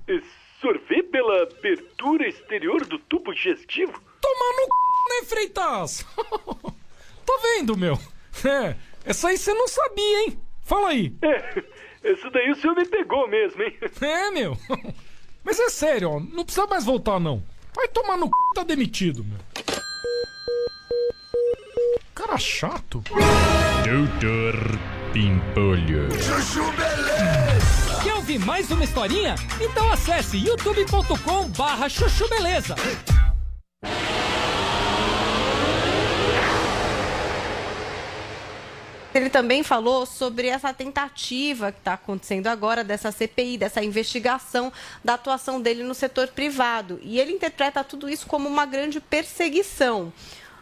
Sorver 0.64 1.02
pela 1.10 1.42
abertura 1.42 2.26
exterior 2.26 2.86
do 2.86 2.98
tubo 2.98 3.34
digestivo? 3.34 3.92
Tomar 4.18 4.52
no 4.56 4.64
c, 4.64 4.70
né, 5.10 5.26
Freitas? 5.26 6.06
tá 7.26 7.38
vendo, 7.42 7.76
meu? 7.76 7.98
É, 8.42 8.74
essa 9.04 9.28
aí 9.28 9.36
você 9.36 9.52
não 9.52 9.68
sabia, 9.68 10.22
hein? 10.22 10.38
Fala 10.62 10.88
aí. 10.88 11.14
É, 11.20 11.62
essa 12.02 12.30
daí 12.30 12.50
o 12.50 12.56
senhor 12.56 12.74
me 12.74 12.86
pegou 12.86 13.28
mesmo, 13.28 13.62
hein? 13.62 13.76
É, 14.00 14.30
meu. 14.30 14.56
Mas 15.44 15.60
é 15.60 15.68
sério, 15.68 16.12
ó, 16.12 16.18
não 16.18 16.46
precisa 16.46 16.66
mais 16.66 16.86
voltar, 16.86 17.20
não. 17.20 17.44
Vai 17.76 17.86
tomar 17.88 18.16
no 18.16 18.24
c, 18.28 18.32
tá 18.54 18.64
demitido, 18.64 19.22
meu. 19.22 19.38
Cara 22.14 22.38
chato. 22.38 23.04
Doutor 23.84 24.78
Pimpolho. 25.12 26.10
Chuchu 26.22 26.64
Beleza. 26.72 27.23
Ouvir 28.24 28.38
mais 28.38 28.70
uma 28.70 28.82
historinha? 28.82 29.34
Então 29.60 29.92
acesse 29.92 30.38
youtube.com 30.38 31.46
barra 31.48 31.90
chuchu 31.90 32.26
beleza. 32.26 32.74
Ele 39.14 39.28
também 39.28 39.62
falou 39.62 40.06
sobre 40.06 40.48
essa 40.48 40.72
tentativa 40.72 41.70
que 41.70 41.76
está 41.80 41.92
acontecendo 41.92 42.46
agora 42.46 42.82
dessa 42.82 43.12
CPI, 43.12 43.58
dessa 43.58 43.84
investigação 43.84 44.72
da 45.04 45.14
atuação 45.14 45.60
dele 45.60 45.82
no 45.84 45.92
setor 45.92 46.28
privado. 46.28 46.98
E 47.02 47.20
ele 47.20 47.32
interpreta 47.32 47.84
tudo 47.84 48.08
isso 48.08 48.26
como 48.26 48.48
uma 48.48 48.64
grande 48.64 49.00
perseguição. 49.00 50.10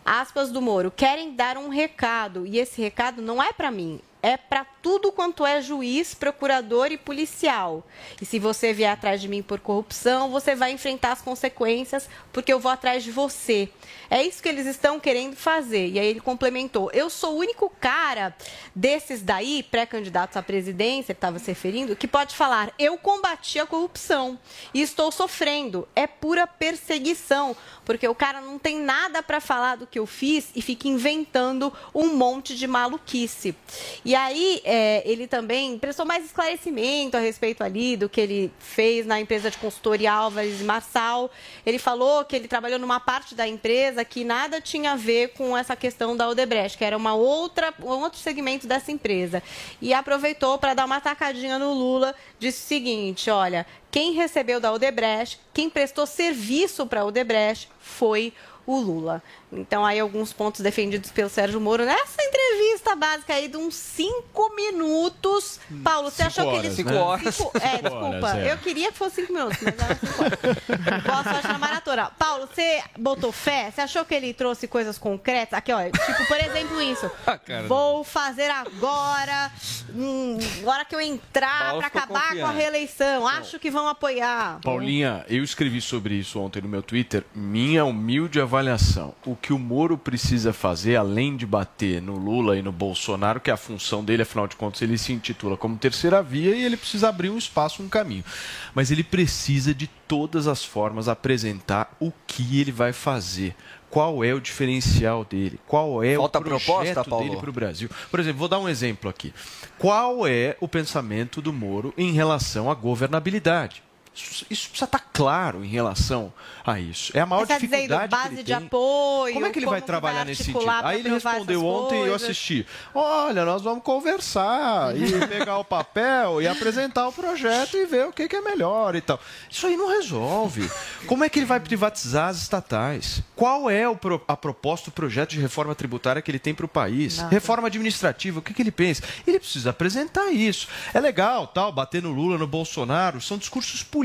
Aspas 0.05 0.51
do 0.51 0.61
Moro, 0.61 0.91
querem 0.91 1.37
dar 1.37 1.57
um 1.57 1.69
recado, 1.69 2.45
e 2.45 2.59
esse 2.59 2.83
recado 2.83 3.23
não 3.23 3.41
é 3.41 3.53
para 3.53 3.71
mim, 3.71 4.01
é 4.23 4.37
para 4.37 4.65
tudo 4.65 5.11
quanto 5.11 5.45
é 5.45 5.61
juiz, 5.61 6.15
procurador 6.15 6.93
e 6.93 6.97
policial. 6.97 7.85
E 8.21 8.25
se 8.25 8.39
você 8.39 8.73
vier 8.73 8.93
atrás 8.93 9.21
de 9.21 9.29
mim 9.29 9.43
por 9.43 9.61
corrupção, 9.61 10.31
você 10.31 10.55
vai 10.55 10.73
enfrentar 10.73 11.13
as 11.13 11.21
consequências, 11.21 12.09
porque 12.33 12.53
eu 12.53 12.61
vou 12.61 12.71
atrás 12.71 13.03
de 13.03 13.11
você. 13.11 13.69
É 14.09 14.23
isso 14.23 14.43
que 14.43 14.49
eles 14.49 14.67
estão 14.67 15.01
querendo 15.01 15.35
fazer. 15.35 15.89
E 15.89 15.99
aí 15.99 16.07
ele 16.07 16.21
complementou: 16.21 16.91
eu 16.93 17.11
sou 17.11 17.35
o 17.35 17.39
único 17.39 17.71
cara 17.81 18.37
desses 18.75 19.23
daí, 19.23 19.63
pré-candidatos 19.63 20.37
à 20.37 20.43
presidência, 20.43 21.15
que 21.15 21.19
estava 21.19 21.39
se 21.39 21.47
referindo, 21.47 21.97
que 21.97 22.07
pode 22.07 22.37
falar: 22.37 22.73
eu 22.79 22.97
combati 22.99 23.59
a 23.59 23.67
corrupção 23.67 24.39
e 24.73 24.83
estou 24.83 25.11
sofrendo. 25.11 25.89
É 25.97 26.07
pura 26.07 26.47
perseguição, 26.47 27.57
porque 27.85 28.07
o 28.07 28.15
cara 28.15 28.41
não 28.41 28.59
tem 28.59 28.79
nada 28.79 29.23
para 29.23 29.41
falar 29.41 29.77
do 29.77 29.87
que 29.87 29.99
eu 29.99 30.07
fiz 30.07 30.51
e 30.55 30.63
fica 30.63 30.87
inventando 30.87 31.73
um 31.95 32.15
monte 32.15 32.55
de 32.55 32.67
maluquice. 32.67 33.57
E 34.05 34.12
E 34.13 34.15
aí, 34.15 34.61
é, 34.63 35.03
ele 35.07 35.27
também 35.27 35.79
prestou 35.79 36.05
mais 36.05 36.27
esclarecimento 36.27 37.17
a 37.17 37.21
respeito 37.21 37.65
ali 37.65 37.97
do 37.97 38.11
que 38.11 38.21
ele 38.21 38.53
fez 38.59 39.07
na 39.07 39.19
empresa 39.19 39.51
de 39.51 39.57
consultoria 39.57 40.13
Álvares 40.13 40.61
e 40.61 40.65
Marçal. 40.65 41.31
Ele 41.65 41.79
falou 41.79 42.23
que 42.23 42.37
ele 42.37 42.47
trabalhou 42.47 42.79
numa 42.79 43.01
parte 43.01 43.35
da 43.35 43.49
empresa 43.49 44.05
que 44.05 44.23
nada 44.23 44.61
tinha 44.61 44.93
a 44.93 44.97
ver 44.97 45.29
com 45.29 45.57
essa 45.57 45.75
questão 45.75 46.15
da 46.15 46.29
Odebrecht, 46.29 46.77
que 46.77 46.85
era 46.85 46.95
uma 46.95 47.15
outra, 47.15 47.73
um 47.83 48.03
outro 48.03 48.19
segmento 48.19 48.67
dessa 48.67 48.93
empresa. 48.93 49.43
E 49.81 49.95
aproveitou 49.95 50.59
para 50.59 50.75
dar 50.75 50.85
uma 50.85 51.01
tacadinha 51.01 51.59
no 51.59 51.73
Lula, 51.73 52.15
disse 52.39 52.65
o 52.65 52.69
seguinte, 52.69 53.31
olha, 53.31 53.65
quem 53.91 54.13
recebeu 54.13 54.61
da 54.61 54.75
Odebrecht, 54.75 55.41
quem 55.55 55.71
prestou 55.71 56.05
serviço 56.05 56.85
para 56.85 57.01
a 57.01 57.05
Odebrecht 57.07 57.67
foi 57.81 58.35
o 58.67 58.79
Lula. 58.79 59.23
Então, 59.53 59.85
aí, 59.85 60.01
alguns 60.01 60.33
pontos 60.33 60.61
defendidos 60.63 61.11
pelo 61.11 61.29
Sérgio 61.29 61.61
Moro 61.61 61.85
nessa 61.85 62.23
entrevista 62.23 62.97
básica 62.97 63.35
aí 63.35 63.49
de 63.49 63.57
uns 63.57 63.75
cinco 63.75 64.55
minutos. 64.55 65.61
Paulo, 65.85 66.11
você 66.11 66.25
Cinco 66.25 66.29
achou 66.29 66.45
que 66.45 66.57
ele. 66.59 66.67
horas, 66.69 66.75
Cinco 66.77 66.91
né? 66.91 66.99
horas. 67.01 67.35
Cinco- 67.35 67.53
É, 67.59 67.61
Cinco 67.61 67.83
desculpa. 67.83 68.27
horas, 68.27 68.35
é. 68.47 68.53
Eu 68.53 68.59
queria 68.59 68.91
que 68.93 68.99
fosse 68.99 69.17
cinco 69.17 69.33
minutos, 69.35 69.59
mas 69.63 69.75
era 69.79 69.95
cinco 69.97 70.23
horas. 70.23 70.39
Boa 71.05 71.23
sorte 71.25 71.49
na 71.49 71.59
maratona. 71.59 72.11
Paulo, 72.19 72.47
você 72.47 72.83
botou 72.99 73.31
fé? 73.31 73.71
Você 73.71 73.81
achou 73.83 74.05
que 74.05 74.15
ele 74.15 74.33
trouxe 74.33 74.67
coisas 74.67 74.97
concretas? 74.99 75.59
Aqui, 75.59 75.73
ó. 75.73 75.83
Tipo, 75.83 76.27
por 76.27 76.39
exemplo, 76.39 76.81
isso. 76.83 77.11
Ah, 77.27 77.39
Vou 77.69 78.03
fazer 78.05 78.51
agora, 78.51 79.51
hum, 79.95 80.39
agora 80.61 80.85
que 80.85 80.95
eu 80.95 81.01
entrar 81.01 81.75
para 81.77 81.87
acabar 81.87 82.07
com 82.09 82.17
a 82.17 82.23
confiante. 82.29 82.57
reeleição. 82.57 83.27
Acho 83.27 83.59
que 83.59 83.71
vão 83.71 83.87
apoiar. 83.89 84.61
Paulinha, 84.63 85.25
eu 85.29 85.43
escrevi 85.45 85.81
sobre 85.81 86.15
isso 86.15 86.41
ontem 86.41 86.61
no 86.63 86.69
meu 86.69 86.83
Twitter. 86.83 87.25
Minha 87.35 87.85
humilde 87.85 88.41
avaliação. 88.41 89.15
O 89.27 89.37
que 89.43 89.53
o 89.53 89.59
Moro 89.59 89.99
precisa 89.99 90.53
fazer, 90.53 90.95
além 90.95 91.37
de 91.37 91.45
bater 91.45 92.01
no 92.01 92.17
Lula 92.17 92.57
e 92.57 92.63
no 92.63 92.71
Bolsonaro, 92.71 93.41
que 93.41 93.51
é 93.51 93.53
a 93.53 93.57
função 93.57 94.05
dele, 94.05 94.23
afinal 94.23 94.47
de 94.47 94.55
contas, 94.55 94.81
ele 94.81 94.97
se 94.97 95.13
intitula 95.13 95.57
como 95.57 95.77
terceira 95.77 96.23
via 96.23 96.55
e 96.55 96.65
ele 96.65 96.77
precisa 96.77 97.09
abrir 97.09 97.29
um 97.29 97.37
espaço, 97.37 97.83
um 97.83 97.89
caminho. 97.89 98.25
Mas 98.73 98.93
ele 98.93 99.03
precisa 99.03 99.75
de 99.75 99.89
todas 99.89 100.47
as 100.47 100.65
formas 100.65 101.09
apresentar 101.09 101.95
o 101.99 102.13
que 102.27 102.61
ele 102.61 102.71
vai 102.71 102.93
fazer. 102.93 103.57
Qual 103.91 104.25
é 104.25 104.33
o 104.33 104.41
diferencial 104.41 105.25
dele? 105.25 105.61
Qual 105.67 106.03
é 106.03 106.17
Falta 106.17 106.39
o 106.39 106.43
projeto 106.43 106.67
proposta, 106.67 107.05
Paulo? 107.05 107.25
dele 107.27 107.37
para 107.39 107.51
o 107.51 107.53
Brasil? 107.53 107.91
Por 108.11 108.21
exemplo, 108.21 108.39
vou 108.39 108.49
dar 108.49 108.61
um 108.61 108.69
exemplo 108.69 109.11
aqui. 109.11 109.35
Qual 109.77 110.27
é 110.27 110.57
o 110.61 110.69
pensamento 110.69 111.43
do 111.43 111.53
Moro 111.53 111.93
em 111.99 112.13
relação 112.13 112.71
à 112.71 112.75
governabilidade? 112.75 113.83
Isso, 114.15 114.45
precisa 114.69 114.85
estar 114.85 114.99
claro 115.13 115.65
em 115.65 115.69
relação 115.69 116.33
a 116.67 116.79
isso. 116.79 117.17
É 117.17 117.21
a 117.21 117.27
maior 117.27 117.47
dificuldade 117.47 118.05
que 118.05 118.09
base 118.09 118.35
ele 118.35 118.43
de 118.43 118.55
tem. 118.55 118.67
apoio. 118.67 119.33
Como 119.33 119.47
é 119.47 119.51
que 119.51 119.59
ele 119.59 119.67
vai 119.67 119.81
trabalhar 119.81 120.27
nesse 120.27 120.45
sentido? 120.45 120.71
Aí 120.83 121.01
ele 121.01 121.09
respondeu 121.09 121.65
ontem 121.65 122.05
e 122.05 122.09
eu 122.09 122.15
assisti. 122.15 122.67
Olha, 122.95 123.45
nós 123.45 123.63
vamos 123.63 123.83
conversar 123.83 124.95
e 124.95 125.11
pegar 125.27 125.59
o 125.59 125.65
papel 125.65 126.43
e 126.43 126.47
apresentar 126.47 127.09
o 127.09 127.13
projeto 127.13 127.77
e 127.77 127.87
ver 127.87 128.07
o 128.07 128.13
que, 128.13 128.29
que 128.29 128.37
é 128.37 128.43
melhor 128.43 128.95
e 128.95 129.01
tal. 129.01 129.19
Isso 129.51 129.67
aí 129.67 129.77
não 129.77 129.89
resolve. 129.89 130.71
Como 131.07 131.25
é 131.25 131.29
que 131.31 131.39
ele 131.39 131.47
vai 131.47 131.59
privatizar 131.59 132.29
as 132.29 132.37
estatais? 132.37 133.23
Qual 133.35 133.71
é 133.71 133.89
o 133.89 133.99
a 134.29 134.37
proposta, 134.37 134.91
o 134.91 134.93
projeto 134.93 135.31
de 135.31 135.41
reforma 135.41 135.75
tributária 135.75 136.21
que 136.21 136.31
ele 136.31 136.39
tem 136.39 136.55
para 136.55 136.67
o 136.67 136.69
país? 136.69 137.17
Nada. 137.17 137.31
Reforma 137.31 137.69
administrativa, 137.69 138.41
o 138.41 138.43
que, 138.43 138.53
que 138.53 138.61
ele 138.61 138.71
pensa? 138.71 139.03
Ele 139.27 139.39
precisa 139.39 139.71
apresentar 139.71 140.31
isso. 140.31 140.69
É 140.93 141.01
legal, 141.01 141.47
tal, 141.47 141.73
bater 141.73 142.03
no 142.03 142.11
Lula, 142.11 142.37
no 142.37 142.47
Bolsonaro, 142.47 143.21
são 143.21 143.39
discursos 143.39 143.83
políticos. 143.83 144.02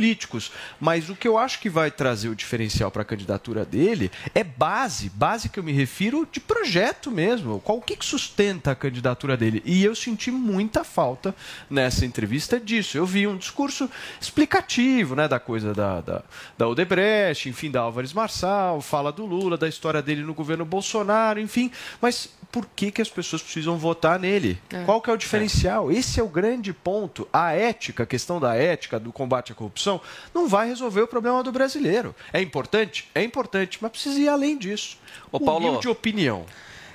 Mas 0.80 1.10
o 1.10 1.16
que 1.16 1.28
eu 1.28 1.38
acho 1.38 1.60
que 1.60 1.70
vai 1.70 1.92
trazer 1.92 2.30
o 2.30 2.36
diferencial 2.36 2.92
para 2.92 3.02
a 3.02 3.06
candidatura 3.06 3.66
dele 3.66 4.12
é 4.34 4.44
base, 4.44 5.10
base 5.10 5.50
que 5.50 5.60
eu 5.60 5.64
me 5.64 5.72
refiro 5.72 6.28
de 6.32 6.40
projeto 6.40 7.12
mesmo. 7.12 7.60
Qual 7.60 7.78
o 7.78 7.82
que, 7.82 7.96
que 7.96 8.06
sustenta 8.06 8.72
a 8.72 8.76
candidatura 8.76 9.36
dele? 9.36 9.62
E 9.66 9.84
eu 9.84 9.96
senti 9.96 10.32
muita 10.32 10.84
falta 10.84 11.36
nessa 11.70 12.06
entrevista 12.06 12.60
disso. 12.60 12.98
Eu 12.98 13.06
vi 13.06 13.28
um 13.28 13.38
discurso 13.38 13.90
explicativo, 14.20 15.16
né, 15.16 15.28
da 15.28 15.40
coisa 15.40 15.74
da, 15.74 16.02
da, 16.02 16.24
da 16.58 16.68
Odebrecht, 16.68 17.50
enfim, 17.50 17.72
da 17.72 17.82
Álvares 17.82 18.14
Marçal, 18.14 18.82
fala 18.82 19.12
do 19.12 19.26
Lula, 19.26 19.58
da 19.58 19.68
história 19.68 20.02
dele 20.02 20.22
no 20.22 20.34
governo 20.34 20.66
Bolsonaro, 20.66 21.40
enfim. 21.40 21.72
Mas 22.02 22.30
por 22.52 22.66
que, 22.76 22.92
que 22.92 23.02
as 23.02 23.10
pessoas 23.10 23.42
precisam 23.42 23.78
votar 23.78 24.20
nele? 24.20 24.60
É. 24.72 24.84
Qual 24.84 25.02
que 25.02 25.10
é 25.10 25.14
o 25.14 25.18
diferencial? 25.18 25.92
Esse 25.92 26.20
é 26.20 26.24
o 26.24 26.28
grande 26.28 26.72
ponto. 26.74 27.28
A 27.32 27.52
ética, 27.52 28.04
a 28.04 28.06
questão 28.06 28.40
da 28.40 28.56
ética, 28.56 29.00
do 29.00 29.12
combate 29.12 29.52
à 29.52 29.56
corrupção, 29.56 30.00
não 30.34 30.48
vai 30.48 30.68
resolver 30.68 31.02
o 31.02 31.08
problema 31.08 31.44
do 31.44 31.52
brasileiro. 31.52 32.16
É 32.32 32.42
importante? 32.42 33.08
É 33.14 33.22
importante, 33.24 33.78
mas 33.82 33.92
precisa 33.92 34.20
ir 34.20 34.30
além 34.30 34.58
disso. 34.58 34.98
Ô, 35.32 35.40
Paulo- 35.40 35.68
Humilde 35.68 35.88
opinião. 35.90 36.46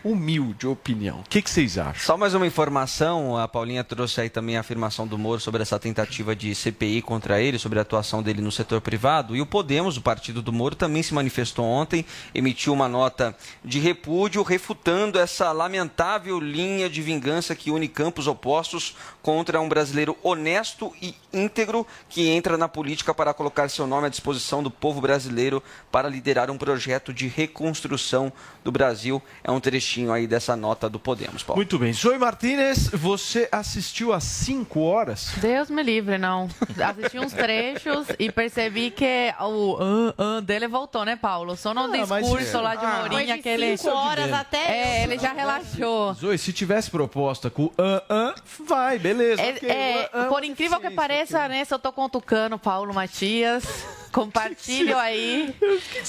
Humilde 0.04 0.66
opinião. 0.66 1.20
O 1.20 1.28
que, 1.28 1.40
que 1.40 1.48
vocês 1.48 1.78
acham? 1.78 2.04
Só 2.04 2.16
mais 2.16 2.34
uma 2.34 2.46
informação, 2.46 3.36
a 3.36 3.46
Paulinha 3.46 3.84
trouxe 3.84 4.20
aí 4.20 4.28
também 4.28 4.56
a 4.56 4.60
afirmação 4.60 5.06
do 5.06 5.16
Moro 5.16 5.40
sobre 5.40 5.62
essa 5.62 5.78
tentativa 5.78 6.34
de 6.34 6.54
CPI 6.54 7.02
contra 7.02 7.40
ele, 7.40 7.56
sobre 7.56 7.78
a 7.78 7.82
atuação 7.82 8.20
dele 8.20 8.42
no 8.42 8.50
setor 8.50 8.80
privado. 8.80 9.36
E 9.36 9.40
o 9.40 9.46
Podemos, 9.46 9.96
o 9.96 10.02
partido 10.02 10.42
do 10.42 10.52
Moro, 10.52 10.74
também 10.74 11.04
se 11.04 11.14
manifestou 11.14 11.64
ontem, 11.64 12.04
emitiu 12.34 12.72
uma 12.72 12.88
nota 12.88 13.36
de 13.64 13.78
repúdio, 13.78 14.42
refutando 14.42 15.20
essa 15.20 15.52
lamentável 15.52 16.40
linha 16.40 16.90
de 16.90 17.00
vingança 17.00 17.54
que 17.54 17.70
une 17.70 17.86
campos 17.86 18.26
opostos 18.26 18.96
contra 19.22 19.60
um 19.60 19.68
brasileiro 19.68 20.16
honesto 20.20 20.92
e 21.00 21.14
íntegro 21.32 21.86
que 22.08 22.28
entra 22.28 22.58
na 22.58 22.66
política 22.66 23.14
para 23.14 23.32
colocar 23.32 23.68
seu 23.68 23.86
nome 23.86 24.08
à 24.08 24.10
disposição 24.10 24.62
do 24.62 24.70
povo 24.70 25.00
brasileiro 25.00 25.62
para 25.92 26.08
liderar 26.08 26.50
um 26.50 26.58
projeto 26.58 27.12
de 27.14 27.28
reconstrução 27.28 28.32
do 28.64 28.72
Brasil. 28.72 29.22
É 29.44 29.50
um 29.50 29.60
trechinho 29.92 30.12
aí 30.12 30.26
dessa 30.26 30.56
nota 30.56 30.88
do 30.88 30.98
Podemos, 30.98 31.42
Paulo. 31.42 31.58
Muito 31.58 31.78
bem. 31.78 31.92
Zoe 31.92 32.16
Martinez, 32.18 32.88
você 32.88 33.48
assistiu 33.52 34.12
às 34.12 34.24
5 34.24 34.80
horas? 34.80 35.32
Deus 35.36 35.68
me 35.68 35.82
livre, 35.82 36.16
não. 36.16 36.48
Assisti 36.82 37.18
uns 37.18 37.32
trechos 37.32 38.06
e 38.18 38.32
percebi 38.32 38.90
que 38.90 39.32
o 39.40 39.76
ah, 39.78 40.14
ah 40.36 40.40
dele 40.40 40.66
voltou, 40.66 41.04
né, 41.04 41.16
Paulo? 41.16 41.56
Só 41.56 41.74
no 41.74 41.82
Ah, 41.82 41.88
mas 41.88 42.22
discurso 42.24 42.56
é. 42.56 42.60
lá 42.60 42.74
de 42.74 42.84
Ah, 42.84 43.06
Mourinho, 43.08 43.34
aquele. 43.34 43.76
cinco 43.76 43.94
horas 43.94 44.32
até 44.32 44.58
É, 44.58 45.02
ele 45.02 45.18
já 45.18 45.32
relaxou. 45.32 46.14
Zoe, 46.14 46.38
se 46.38 46.52
tivesse 46.52 46.90
proposta 46.90 47.50
com 47.50 47.70
ah, 47.76 48.02
ah, 48.08 48.34
vai, 48.66 48.98
beleza. 48.98 49.42
É, 49.42 49.50
ok, 49.50 49.68
é, 49.70 50.10
ah, 50.12 50.24
por 50.24 50.42
incrível 50.44 50.80
que 50.80 50.90
pareça, 50.90 51.46
nessa 51.48 51.74
eu 51.74 51.78
tô 51.78 51.92
com 51.92 52.04
o 52.04 52.08
Tucano, 52.08 52.58
Paulo 52.58 52.94
Matias. 52.94 53.64
Compartilho 54.22 54.98
aí 54.98 55.54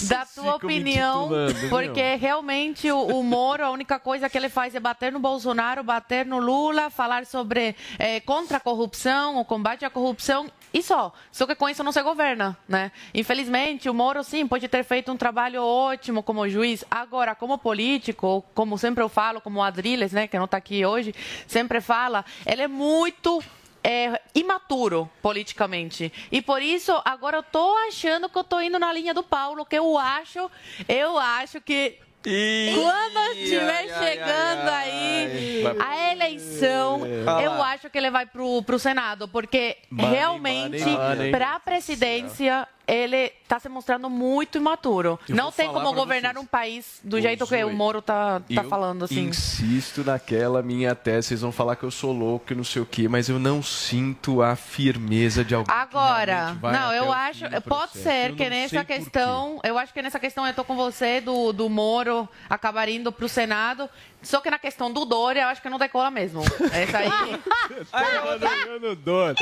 da 0.10 0.26
tua 0.26 0.56
opinião, 0.56 1.24
titulando, 1.24 1.60
meu. 1.60 1.70
porque 1.70 2.16
realmente 2.16 2.92
o, 2.92 3.00
o 3.00 3.24
Moro, 3.24 3.64
a 3.64 3.72
única 3.72 3.98
coisa 3.98 4.30
que 4.30 4.38
ele 4.38 4.50
faz 4.50 4.76
é 4.76 4.80
bater 4.80 5.12
no 5.12 5.20
Bolsonaro, 5.20 5.84
bater 5.84 6.26
no 6.26 6.40
Lula, 6.40 6.90
falar 6.90 7.26
sobre 7.26 7.76
eh, 7.98 8.20
contra 8.22 8.58
a 8.58 8.60
corrupção, 8.60 9.40
o 9.40 9.46
combate 9.46 9.86
à 9.86 9.90
corrupção 9.90 10.52
e 10.74 10.84
só. 10.84 11.14
Só 11.32 11.46
que 11.46 11.56
com 11.56 11.70
isso 11.70 11.84
não 11.84 11.92
se 11.92 12.02
governa, 12.02 12.58
né? 12.68 12.92
Infelizmente, 13.14 13.90
o 13.90 13.94
Moro, 13.94 14.24
sim, 14.24 14.46
pode 14.48 14.68
ter 14.68 14.84
feito 14.84 15.12
um 15.12 15.18
trabalho 15.18 15.64
ótimo 15.64 16.22
como 16.22 16.48
juiz. 16.50 16.84
Agora, 16.92 17.34
como 17.36 17.58
político, 17.58 18.44
como 18.54 18.78
sempre 18.78 19.04
eu 19.04 19.10
falo, 19.10 19.40
como 19.40 19.60
o 19.60 19.64
Adriles, 19.64 20.12
né, 20.12 20.28
que 20.28 20.38
não 20.38 20.46
está 20.46 20.58
aqui 20.58 20.86
hoje, 20.86 21.14
sempre 21.48 21.80
fala, 21.80 22.26
ele 22.46 22.64
é 22.64 22.68
muito 22.68 23.42
é, 23.84 24.22
imaturo 24.34 25.10
politicamente. 25.22 26.12
E 26.32 26.42
por 26.42 26.62
isso, 26.62 26.94
agora 27.04 27.38
eu 27.38 27.44
tô 27.44 27.76
achando 27.88 28.30
que 28.30 28.38
eu 28.38 28.44
tô 28.44 28.62
indo 28.62 28.80
na 28.80 28.94
linha 28.94 29.14
do 29.14 29.24
Paulo, 29.24 29.66
que 29.66 29.78
eu 29.78 29.98
acho, 29.98 30.50
eu 30.88 31.18
acho 31.18 31.60
que 31.60 31.98
quando 32.24 33.38
estiver 33.38 33.84
chegando 34.00 34.70
ai, 34.70 34.90
aí 34.90 35.66
ai. 35.66 35.76
a 35.80 36.12
eleição, 36.14 37.02
eu 37.44 37.62
acho 37.62 37.90
que 37.90 37.98
ele 37.98 38.10
vai 38.10 38.26
pro, 38.26 38.64
pro 38.64 38.80
Senado, 38.80 39.28
porque 39.28 39.78
Money, 39.90 40.12
realmente, 40.12 40.86
money, 40.86 40.98
money. 40.98 41.32
para 41.32 41.56
a 41.56 41.60
presidência, 41.60 42.66
ele 42.88 43.32
tá 43.48 43.60
se 43.60 43.70
mostrando 43.70 44.10
muito 44.10 44.58
imaturo. 44.58 45.20
Eu 45.28 45.36
Não 45.36 45.52
tem 45.52 45.72
como 45.72 45.94
governar 45.94 46.38
um 46.38 46.46
país 46.46 47.00
do 47.04 47.20
jeito 47.22 47.46
que 47.48 47.64
o 47.64 47.74
Moro 47.74 48.02
tá, 48.02 48.40
tá 48.40 48.46
eu 48.50 48.70
falando, 48.70 49.06
assim. 49.06 49.28
Insisto 49.28 50.04
naquela 50.04 50.62
minha 50.62 50.94
tese. 50.96 51.30
Vocês 51.30 51.42
vão 51.42 51.52
falar 51.52 51.76
que 51.76 51.84
eu 51.84 51.92
sou 51.92 52.12
louco 52.12 52.52
e 52.52 52.56
não 52.56 52.64
sei 52.64 52.82
o 52.82 52.86
quê, 52.86 53.08
mas 53.08 53.30
eu 53.30 53.40
não 53.40 53.64
sinto 53.64 54.42
a 54.42 54.56
firmeza 54.56 55.44
de 55.44 55.56
alguém. 55.56 55.74
Agora, 55.74 56.58
vai 56.60 56.74
não, 56.74 56.94
eu 56.94 57.06
o 57.06 57.12
acho, 57.12 57.46
pode 57.68 57.98
ser 57.98 58.32
Eu 58.32 58.36
que 58.36 58.50
nessa 58.50 58.84
questão, 58.84 59.60
eu 59.64 59.78
acho 59.78 59.94
que 59.94 60.02
nessa 60.02 60.20
questão 60.20 60.46
eu 60.46 60.54
tô 60.54 60.64
com 60.64 60.76
você 60.76 61.22
do, 61.22 61.54
do 61.54 61.70
Moro 61.70 62.28
acabar 62.50 62.90
indo 62.90 63.12
pro 63.12 63.30
Senado, 63.30 63.90
só 64.24 64.40
que 64.42 64.50
na 64.50 64.58
questão 64.58 64.92
do 64.92 65.06
Dória, 65.06 65.42
eu 65.42 65.48
acho 65.50 65.62
que 65.62 65.70
não 65.70 65.78
decola 65.78 66.10
mesmo. 66.10 66.42
Essa 66.72 66.98
aí. 67.00 67.10
Adriano 67.92 68.96
Dor. 68.96 69.36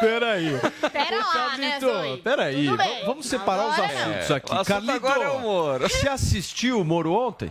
Peraí. 0.00 0.50
Pera 0.92 1.18
lá, 1.18 1.56
né, 1.56 1.78
Zoe? 1.80 2.16
peraí. 2.18 2.64
Tudo 2.66 2.76
bem. 2.76 3.00
v- 3.00 3.06
Vamos 3.06 3.26
separar 3.26 3.66
os 3.68 3.74
Agora 3.78 3.86
assuntos 3.94 4.28
não. 4.28 4.36
aqui. 4.36 4.50
O 4.50 4.54
assunto 4.54 4.66
Carlito, 4.66 4.92
agora 4.92 5.24
é 5.24 5.28
o 5.28 5.40
Moro. 5.40 5.88
você 5.88 6.08
assistiu 6.08 6.80
o 6.80 6.84
Moro 6.84 7.12
ontem? 7.12 7.50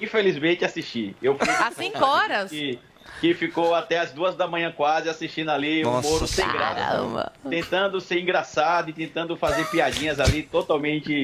Infelizmente 0.00 0.64
assisti. 0.64 1.14
Eu 1.22 1.36
fui 1.38 1.48
Às 1.48 1.74
cinco 1.74 2.04
horas? 2.04 2.50
Que, 2.50 2.78
que 3.20 3.34
ficou 3.34 3.74
até 3.74 3.98
as 3.98 4.12
duas 4.12 4.34
da 4.34 4.46
manhã 4.46 4.72
quase 4.74 5.08
assistindo 5.08 5.50
ali 5.50 5.82
Nossa 5.82 6.08
o 6.08 6.12
Moro 6.12 6.26
sem 6.26 6.48
graça. 6.48 6.74
caramba. 6.74 7.32
Tentando 7.48 8.00
ser 8.00 8.18
engraçado 8.20 8.88
e 8.90 8.92
tentando 8.92 9.36
fazer 9.36 9.66
piadinhas 9.66 10.18
ali 10.18 10.42
totalmente 10.42 11.22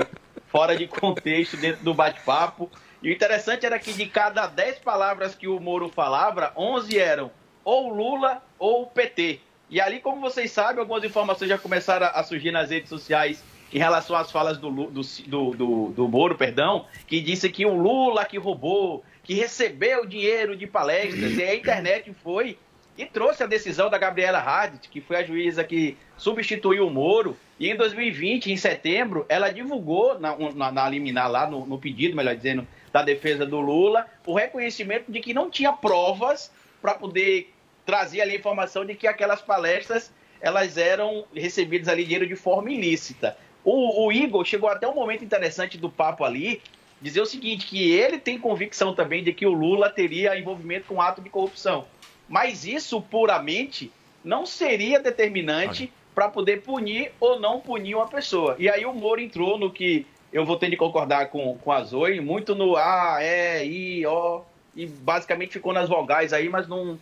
fora 0.48 0.76
de 0.76 0.86
contexto 0.86 1.56
dentro 1.56 1.82
do 1.82 1.94
bate-papo. 1.94 2.70
E 3.06 3.10
o 3.10 3.12
interessante 3.12 3.64
era 3.64 3.78
que 3.78 3.92
de 3.92 4.06
cada 4.06 4.48
10 4.48 4.80
palavras 4.80 5.32
que 5.32 5.46
o 5.46 5.60
Moro 5.60 5.88
falava, 5.88 6.52
11 6.56 6.98
eram 6.98 7.30
ou 7.64 7.88
Lula 7.88 8.42
ou 8.58 8.84
PT. 8.84 9.38
E 9.70 9.80
ali, 9.80 10.00
como 10.00 10.20
vocês 10.20 10.50
sabem, 10.50 10.80
algumas 10.80 11.04
informações 11.04 11.48
já 11.48 11.56
começaram 11.56 12.08
a 12.12 12.24
surgir 12.24 12.50
nas 12.50 12.70
redes 12.70 12.88
sociais 12.88 13.44
em 13.72 13.78
relação 13.78 14.16
às 14.16 14.32
falas 14.32 14.58
do, 14.58 14.72
do, 14.72 15.02
do, 15.26 15.50
do, 15.52 15.88
do 15.90 16.08
Moro, 16.08 16.34
perdão, 16.34 16.86
que 17.06 17.20
disse 17.20 17.48
que 17.48 17.64
o 17.64 17.76
Lula 17.76 18.24
que 18.24 18.38
roubou, 18.38 19.04
que 19.22 19.34
recebeu 19.34 20.04
dinheiro 20.04 20.56
de 20.56 20.66
palestras, 20.66 21.36
e 21.36 21.44
a 21.44 21.54
internet 21.54 22.12
foi 22.24 22.58
e 22.98 23.06
trouxe 23.06 23.40
a 23.40 23.46
decisão 23.46 23.88
da 23.88 23.98
Gabriela 23.98 24.40
Hadid, 24.40 24.88
que 24.88 25.00
foi 25.00 25.18
a 25.18 25.22
juíza 25.22 25.62
que 25.62 25.96
substituiu 26.16 26.88
o 26.88 26.90
Moro, 26.90 27.36
e 27.58 27.70
em 27.70 27.76
2020, 27.76 28.52
em 28.52 28.56
setembro, 28.56 29.24
ela 29.28 29.50
divulgou 29.50 30.18
na, 30.18 30.36
na, 30.54 30.72
na 30.72 30.88
liminar 30.88 31.30
lá, 31.30 31.48
no, 31.48 31.64
no 31.64 31.78
pedido, 31.78 32.14
melhor 32.14 32.36
dizendo, 32.36 32.66
da 32.92 33.02
defesa 33.02 33.46
do 33.46 33.60
Lula, 33.60 34.06
o 34.26 34.34
reconhecimento 34.34 35.10
de 35.10 35.20
que 35.20 35.32
não 35.32 35.50
tinha 35.50 35.72
provas 35.72 36.50
para 36.82 36.94
poder 36.94 37.52
trazer 37.84 38.20
ali 38.20 38.32
a 38.32 38.36
informação 38.36 38.84
de 38.84 38.94
que 38.94 39.06
aquelas 39.06 39.40
palestras 39.40 40.12
elas 40.40 40.76
eram 40.76 41.24
recebidas 41.34 41.88
ali 41.88 42.04
dinheiro 42.04 42.26
de 42.26 42.36
forma 42.36 42.70
ilícita. 42.70 43.36
O, 43.64 44.06
o, 44.06 44.12
Igor 44.12 44.44
chegou 44.44 44.68
até 44.68 44.86
um 44.86 44.94
momento 44.94 45.24
interessante 45.24 45.78
do 45.78 45.90
papo 45.90 46.24
ali, 46.24 46.60
dizer 47.00 47.20
o 47.20 47.26
seguinte, 47.26 47.66
que 47.66 47.90
ele 47.90 48.18
tem 48.18 48.38
convicção 48.38 48.94
também 48.94 49.24
de 49.24 49.32
que 49.32 49.46
o 49.46 49.52
Lula 49.52 49.88
teria 49.88 50.38
envolvimento 50.38 50.86
com 50.86 51.00
ato 51.00 51.22
de 51.22 51.30
corrupção. 51.30 51.86
Mas 52.28 52.66
isso 52.66 53.00
puramente 53.00 53.90
não 54.22 54.44
seria 54.44 55.00
determinante 55.00 55.92
para 56.16 56.30
poder 56.30 56.62
punir 56.62 57.12
ou 57.20 57.38
não 57.38 57.60
punir 57.60 57.94
uma 57.94 58.08
pessoa. 58.08 58.56
E 58.58 58.70
aí 58.70 58.86
o 58.86 58.94
Moro 58.94 59.20
entrou 59.20 59.58
no 59.58 59.70
que 59.70 60.06
eu 60.32 60.46
vou 60.46 60.56
ter 60.56 60.70
de 60.70 60.76
concordar 60.76 61.26
com, 61.28 61.58
com 61.58 61.70
a 61.70 61.84
Zoe, 61.84 62.22
muito 62.22 62.54
no 62.54 62.74
A, 62.74 63.18
E, 63.20 63.64
I, 63.64 64.06
O, 64.06 64.40
e 64.74 64.86
basicamente 64.86 65.52
ficou 65.52 65.74
nas 65.74 65.90
vogais 65.90 66.32
aí, 66.32 66.48
mas 66.48 66.66
não, 66.66 66.86
não 66.86 66.98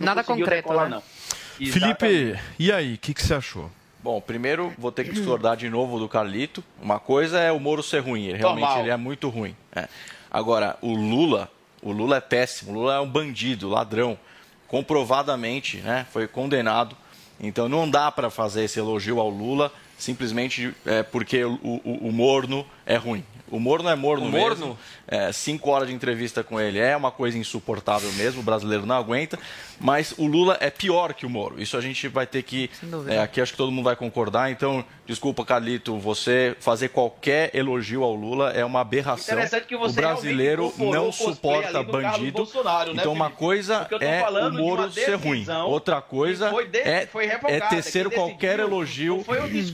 Nada 0.00 0.24
concreto, 0.24 0.50
decolar, 0.50 0.90
né? 0.90 0.96
não. 0.96 1.70
Felipe, 1.70 2.36
e 2.58 2.72
aí, 2.72 2.94
o 2.94 2.98
que, 2.98 3.14
que 3.14 3.22
você 3.22 3.34
achou? 3.34 3.70
Bom, 4.02 4.20
primeiro 4.20 4.72
vou 4.76 4.90
ter 4.90 5.04
que 5.04 5.12
discordar 5.12 5.56
de 5.56 5.70
novo 5.70 6.00
do 6.00 6.08
Carlito. 6.08 6.62
Uma 6.82 6.98
coisa 6.98 7.38
é 7.38 7.52
o 7.52 7.60
Moro 7.60 7.82
ser 7.82 8.00
ruim, 8.00 8.26
ele 8.26 8.38
realmente 8.38 8.76
ele 8.80 8.90
é 8.90 8.96
muito 8.96 9.28
ruim. 9.28 9.54
É. 9.74 9.88
Agora, 10.28 10.76
o 10.82 10.94
Lula, 10.94 11.48
o 11.80 11.92
Lula 11.92 12.16
é 12.16 12.20
péssimo, 12.20 12.72
o 12.72 12.74
Lula 12.74 12.96
é 12.96 13.00
um 13.00 13.08
bandido, 13.08 13.68
ladrão, 13.68 14.18
comprovadamente, 14.66 15.76
né? 15.76 16.06
Foi 16.10 16.26
condenado. 16.26 16.96
Então 17.40 17.68
não 17.68 17.88
dá 17.88 18.10
para 18.10 18.30
fazer 18.30 18.64
esse 18.64 18.78
elogio 18.78 19.20
ao 19.20 19.28
Lula 19.30 19.72
simplesmente 19.96 20.74
é, 20.86 21.02
porque 21.02 21.44
o, 21.44 21.58
o, 21.62 22.08
o 22.08 22.12
morno 22.12 22.64
é 22.86 22.96
ruim. 22.96 23.24
O 23.50 23.58
morno 23.58 23.88
é 23.88 23.94
morno 23.96 24.26
O 24.26 24.30
mesmo. 24.30 24.48
morno? 24.48 24.78
É, 25.06 25.32
cinco 25.32 25.70
horas 25.70 25.88
de 25.88 25.94
entrevista 25.94 26.44
com 26.44 26.60
ele 26.60 26.78
é 26.78 26.96
uma 26.96 27.10
coisa 27.10 27.38
insuportável 27.38 28.12
mesmo, 28.12 28.40
o 28.40 28.44
brasileiro 28.44 28.84
não 28.84 28.96
aguenta. 28.96 29.38
Mas 29.80 30.12
o 30.18 30.26
Lula 30.26 30.56
é 30.60 30.70
pior 30.70 31.14
que 31.14 31.24
o 31.24 31.30
Moro. 31.30 31.60
Isso 31.62 31.76
a 31.76 31.80
gente 31.80 32.08
vai 32.08 32.26
ter 32.26 32.42
que. 32.42 32.68
é, 33.08 33.20
aqui 33.20 33.40
acho 33.40 33.52
que 33.52 33.58
todo 33.58 33.70
mundo 33.70 33.84
vai 33.84 33.94
concordar. 33.96 34.50
Então, 34.50 34.84
desculpa, 35.06 35.44
Carlito, 35.44 35.96
você 35.98 36.56
fazer 36.58 36.88
qualquer 36.88 37.54
elogio 37.54 38.02
ao 38.02 38.12
Lula 38.14 38.50
é 38.50 38.64
uma 38.64 38.80
aberração. 38.80 39.34
Interessante 39.34 39.66
que 39.66 39.76
você 39.76 39.92
o 39.92 39.94
brasileiro 39.94 40.74
não 40.78 41.12
suporta 41.12 41.82
bandido. 41.82 42.44
Né, 42.92 43.00
então, 43.00 43.12
uma 43.12 43.30
coisa 43.30 43.88
é 44.00 44.24
o 44.28 44.52
Moro 44.52 44.90
ser 44.90 45.14
ruim. 45.14 45.46
Outra 45.66 46.00
coisa 46.02 46.50
de- 46.70 46.78
é, 46.78 47.06
foi 47.06 47.26
é 47.26 47.60
tecer 47.60 48.10
qualquer 48.10 48.58
elogio 48.58 49.24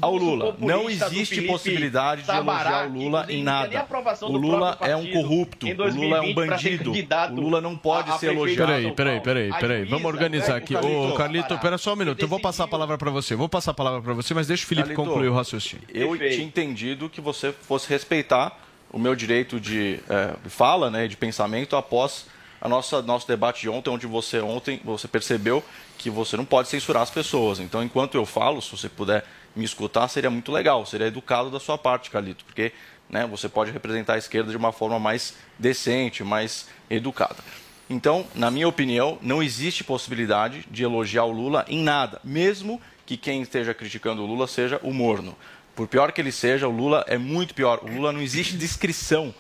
ao 0.03 0.14
Lula. 0.14 0.55
Não 0.59 0.89
existe 0.91 1.35
Felipe 1.37 1.49
possibilidade 1.49 2.22
de 2.22 2.31
elogiar 2.31 2.87
o 2.89 2.93
Lula 2.93 3.27
em 3.29 3.43
nem 3.43 3.45
nada. 3.73 3.81
aprovação 3.81 4.29
O 4.29 4.37
Lula 4.37 4.79
é 4.81 4.95
um 4.97 5.11
corrupto. 5.11 5.67
em 5.67 5.73
O 5.73 5.77
Lula 5.77 5.89
é 6.19 6.21
um 6.21 6.35
2020 6.35 6.35
pra 6.47 6.59
ser 6.59 6.79
bandido. 6.79 6.91
O 7.33 7.41
Lula 7.41 7.61
não 7.61 7.77
pode 7.77 8.11
a- 8.11 8.15
a 8.15 8.19
ser 8.19 8.33
elogiado. 8.33 8.67
Peraí, 8.67 8.93
peraí, 8.93 9.21
peraí, 9.21 9.53
peraí. 9.61 9.85
Vamos 9.85 10.07
organizar 10.07 10.53
né, 10.53 10.59
aqui. 10.59 10.77
Ô, 10.77 11.12
Carlito, 11.15 11.59
pera 11.59 11.79
só 11.79 11.93
um 11.93 11.97
minuto. 11.97 12.21
Eu 12.21 12.29
vou 12.29 12.41
passar 12.41 12.65
a 12.65 12.69
palavra 12.69 12.99
para 12.99 13.11
você. 13.11 13.35
Vou 13.35 13.49
passar 13.49 13.71
a 13.71 13.75
palavra 13.75 14.03
para 14.03 14.12
você, 14.12 14.35
mas 14.35 14.47
deixa 14.47 14.65
o 14.65 14.67
Felipe 14.67 14.89
Carlito, 14.89 15.03
concluir 15.09 15.29
o 15.29 15.35
raciocínio. 15.35 15.85
Eu 15.89 16.17
tinha 16.19 16.43
entendido 16.43 17.09
que 17.09 17.21
você 17.21 17.53
fosse 17.53 17.89
respeitar 17.89 18.59
o 18.91 18.99
meu 18.99 19.15
direito 19.17 19.59
de 19.59 19.99
é, 20.09 20.35
fala, 20.49 20.91
né, 20.91 21.09
de 21.09 21.17
pensamento 21.17 21.75
após 21.77 22.27
a 22.61 22.69
nossa 22.69 23.03
nosso 23.03 23.27
debate 23.29 23.61
de 23.62 23.69
ontem, 23.69 23.91
onde 23.91 24.07
você 24.07 24.41
ontem 24.41 24.81
você 24.85 25.07
percebeu 25.09 25.62
que 25.99 26.09
você 26.09 26.37
não 26.37 26.45
pode 26.45 26.69
censurar 26.69 27.03
as 27.03 27.11
pessoas. 27.11 27.61
Então, 27.61 27.83
enquanto 27.83 28.15
eu 28.15 28.25
falo, 28.25 28.62
se 28.62 28.71
você 28.71 28.89
puder 28.89 29.25
me 29.55 29.65
escutar, 29.65 30.09
seria 30.09 30.31
muito 30.31 30.51
legal, 30.51 30.85
seria 30.87 31.07
educado 31.07 31.51
da 31.51 31.61
sua 31.61 31.77
parte, 31.77 32.11
Carlito, 32.11 32.45
porque 32.45 32.73
né, 33.09 33.27
você 33.27 33.49
pode 33.49 33.71
representar 33.71 34.15
a 34.15 34.19
esquerda 34.19 34.51
de 34.51 34.57
uma 34.57 34.73
forma 34.73 34.99
mais 34.99 35.35
decente, 35.59 36.25
mais 36.25 36.69
educada. 36.89 37.37
Então, 37.89 38.27
na 38.35 38.51
minha 38.51 38.67
opinião, 38.67 39.19
não 39.21 39.43
existe 39.43 39.85
possibilidade 39.85 40.67
de 40.71 40.83
elogiar 40.83 41.25
o 41.25 41.33
Lula 41.33 41.65
em 41.69 41.83
nada, 41.83 42.21
mesmo 42.25 42.81
que 43.05 43.17
quem 43.17 43.43
esteja 43.43 43.75
criticando 43.75 44.23
o 44.23 44.27
Lula 44.27 44.47
seja 44.47 44.81
o 44.83 44.93
morno. 44.93 45.37
Por 45.77 45.87
pior 45.87 46.13
que 46.13 46.21
ele 46.21 46.33
seja, 46.33 46.67
o 46.67 46.71
Lula 46.71 47.05
é 47.07 47.19
muito 47.19 47.55
pior. 47.55 47.81
O 47.83 47.89
Lula 47.89 48.13
não 48.13 48.23
existe 48.23 48.57
descrição 48.57 49.35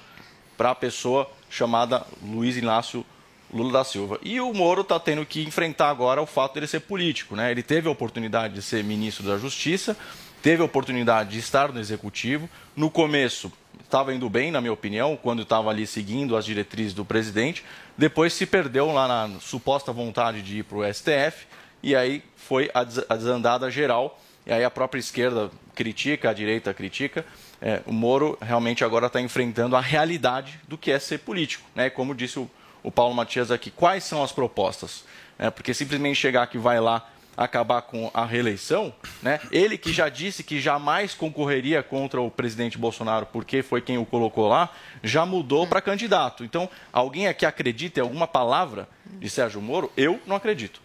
para 0.56 0.70
a 0.70 0.74
pessoa 0.74 1.30
chamada 1.48 2.04
Luiz 2.22 2.56
Inácio 2.56 3.04
Lula 3.52 3.72
da 3.72 3.84
Silva. 3.84 4.18
E 4.22 4.40
o 4.40 4.52
Moro 4.52 4.82
está 4.82 4.98
tendo 4.98 5.24
que 5.24 5.44
enfrentar 5.44 5.88
agora 5.88 6.20
o 6.20 6.26
fato 6.26 6.54
dele 6.54 6.66
ser 6.66 6.80
político. 6.80 7.36
Né? 7.36 7.50
Ele 7.52 7.62
teve 7.62 7.88
a 7.88 7.90
oportunidade 7.90 8.54
de 8.54 8.62
ser 8.62 8.82
ministro 8.82 9.24
da 9.24 9.38
Justiça, 9.38 9.96
teve 10.44 10.60
a 10.60 10.66
oportunidade 10.66 11.30
de 11.30 11.38
estar 11.38 11.72
no 11.72 11.80
Executivo. 11.80 12.50
No 12.76 12.90
começo 12.90 13.50
estava 13.82 14.12
indo 14.14 14.28
bem, 14.28 14.50
na 14.50 14.60
minha 14.60 14.74
opinião, 14.74 15.16
quando 15.16 15.40
estava 15.40 15.70
ali 15.70 15.86
seguindo 15.86 16.36
as 16.36 16.44
diretrizes 16.44 16.92
do 16.92 17.02
presidente. 17.02 17.64
Depois 17.96 18.34
se 18.34 18.44
perdeu 18.44 18.92
lá 18.92 19.08
na 19.08 19.40
suposta 19.40 19.90
vontade 19.90 20.42
de 20.42 20.58
ir 20.58 20.64
para 20.64 20.76
o 20.76 20.84
STF 20.84 21.46
e 21.82 21.96
aí 21.96 22.22
foi 22.36 22.70
a 22.74 22.84
des- 22.84 23.04
a 23.08 23.16
desandada 23.16 23.70
geral. 23.70 24.20
E 24.46 24.52
aí 24.52 24.62
a 24.62 24.70
própria 24.70 25.00
esquerda 25.00 25.50
critica, 25.74 26.28
a 26.28 26.34
direita 26.34 26.74
critica. 26.74 27.24
É, 27.62 27.80
o 27.86 27.92
Moro 27.92 28.36
realmente 28.42 28.84
agora 28.84 29.06
está 29.06 29.22
enfrentando 29.22 29.74
a 29.74 29.80
realidade 29.80 30.60
do 30.68 30.76
que 30.76 30.90
é 30.90 30.98
ser 30.98 31.20
político. 31.20 31.64
Né? 31.74 31.88
Como 31.88 32.14
disse 32.14 32.38
o, 32.38 32.50
o 32.82 32.90
Paulo 32.92 33.14
Matias 33.14 33.50
aqui, 33.50 33.70
quais 33.70 34.04
são 34.04 34.22
as 34.22 34.30
propostas? 34.30 35.04
É, 35.38 35.48
porque 35.48 35.72
simplesmente 35.72 36.16
chegar 36.16 36.46
que 36.48 36.58
vai 36.58 36.78
lá 36.78 37.08
acabar 37.36 37.82
com 37.82 38.10
a 38.14 38.24
reeleição, 38.24 38.92
né? 39.22 39.40
ele 39.50 39.76
que 39.76 39.92
já 39.92 40.08
disse 40.08 40.42
que 40.42 40.60
jamais 40.60 41.14
concorreria 41.14 41.82
contra 41.82 42.20
o 42.20 42.30
presidente 42.30 42.78
Bolsonaro 42.78 43.26
porque 43.26 43.62
foi 43.62 43.80
quem 43.80 43.98
o 43.98 44.06
colocou 44.06 44.48
lá, 44.48 44.70
já 45.02 45.26
mudou 45.26 45.66
para 45.66 45.80
candidato. 45.80 46.44
Então, 46.44 46.68
alguém 46.92 47.26
aqui 47.26 47.44
acredita 47.44 48.00
em 48.00 48.02
alguma 48.02 48.26
palavra 48.26 48.88
de 49.04 49.28
Sérgio 49.28 49.60
Moro? 49.60 49.90
Eu 49.96 50.20
não 50.26 50.36
acredito. 50.36 50.83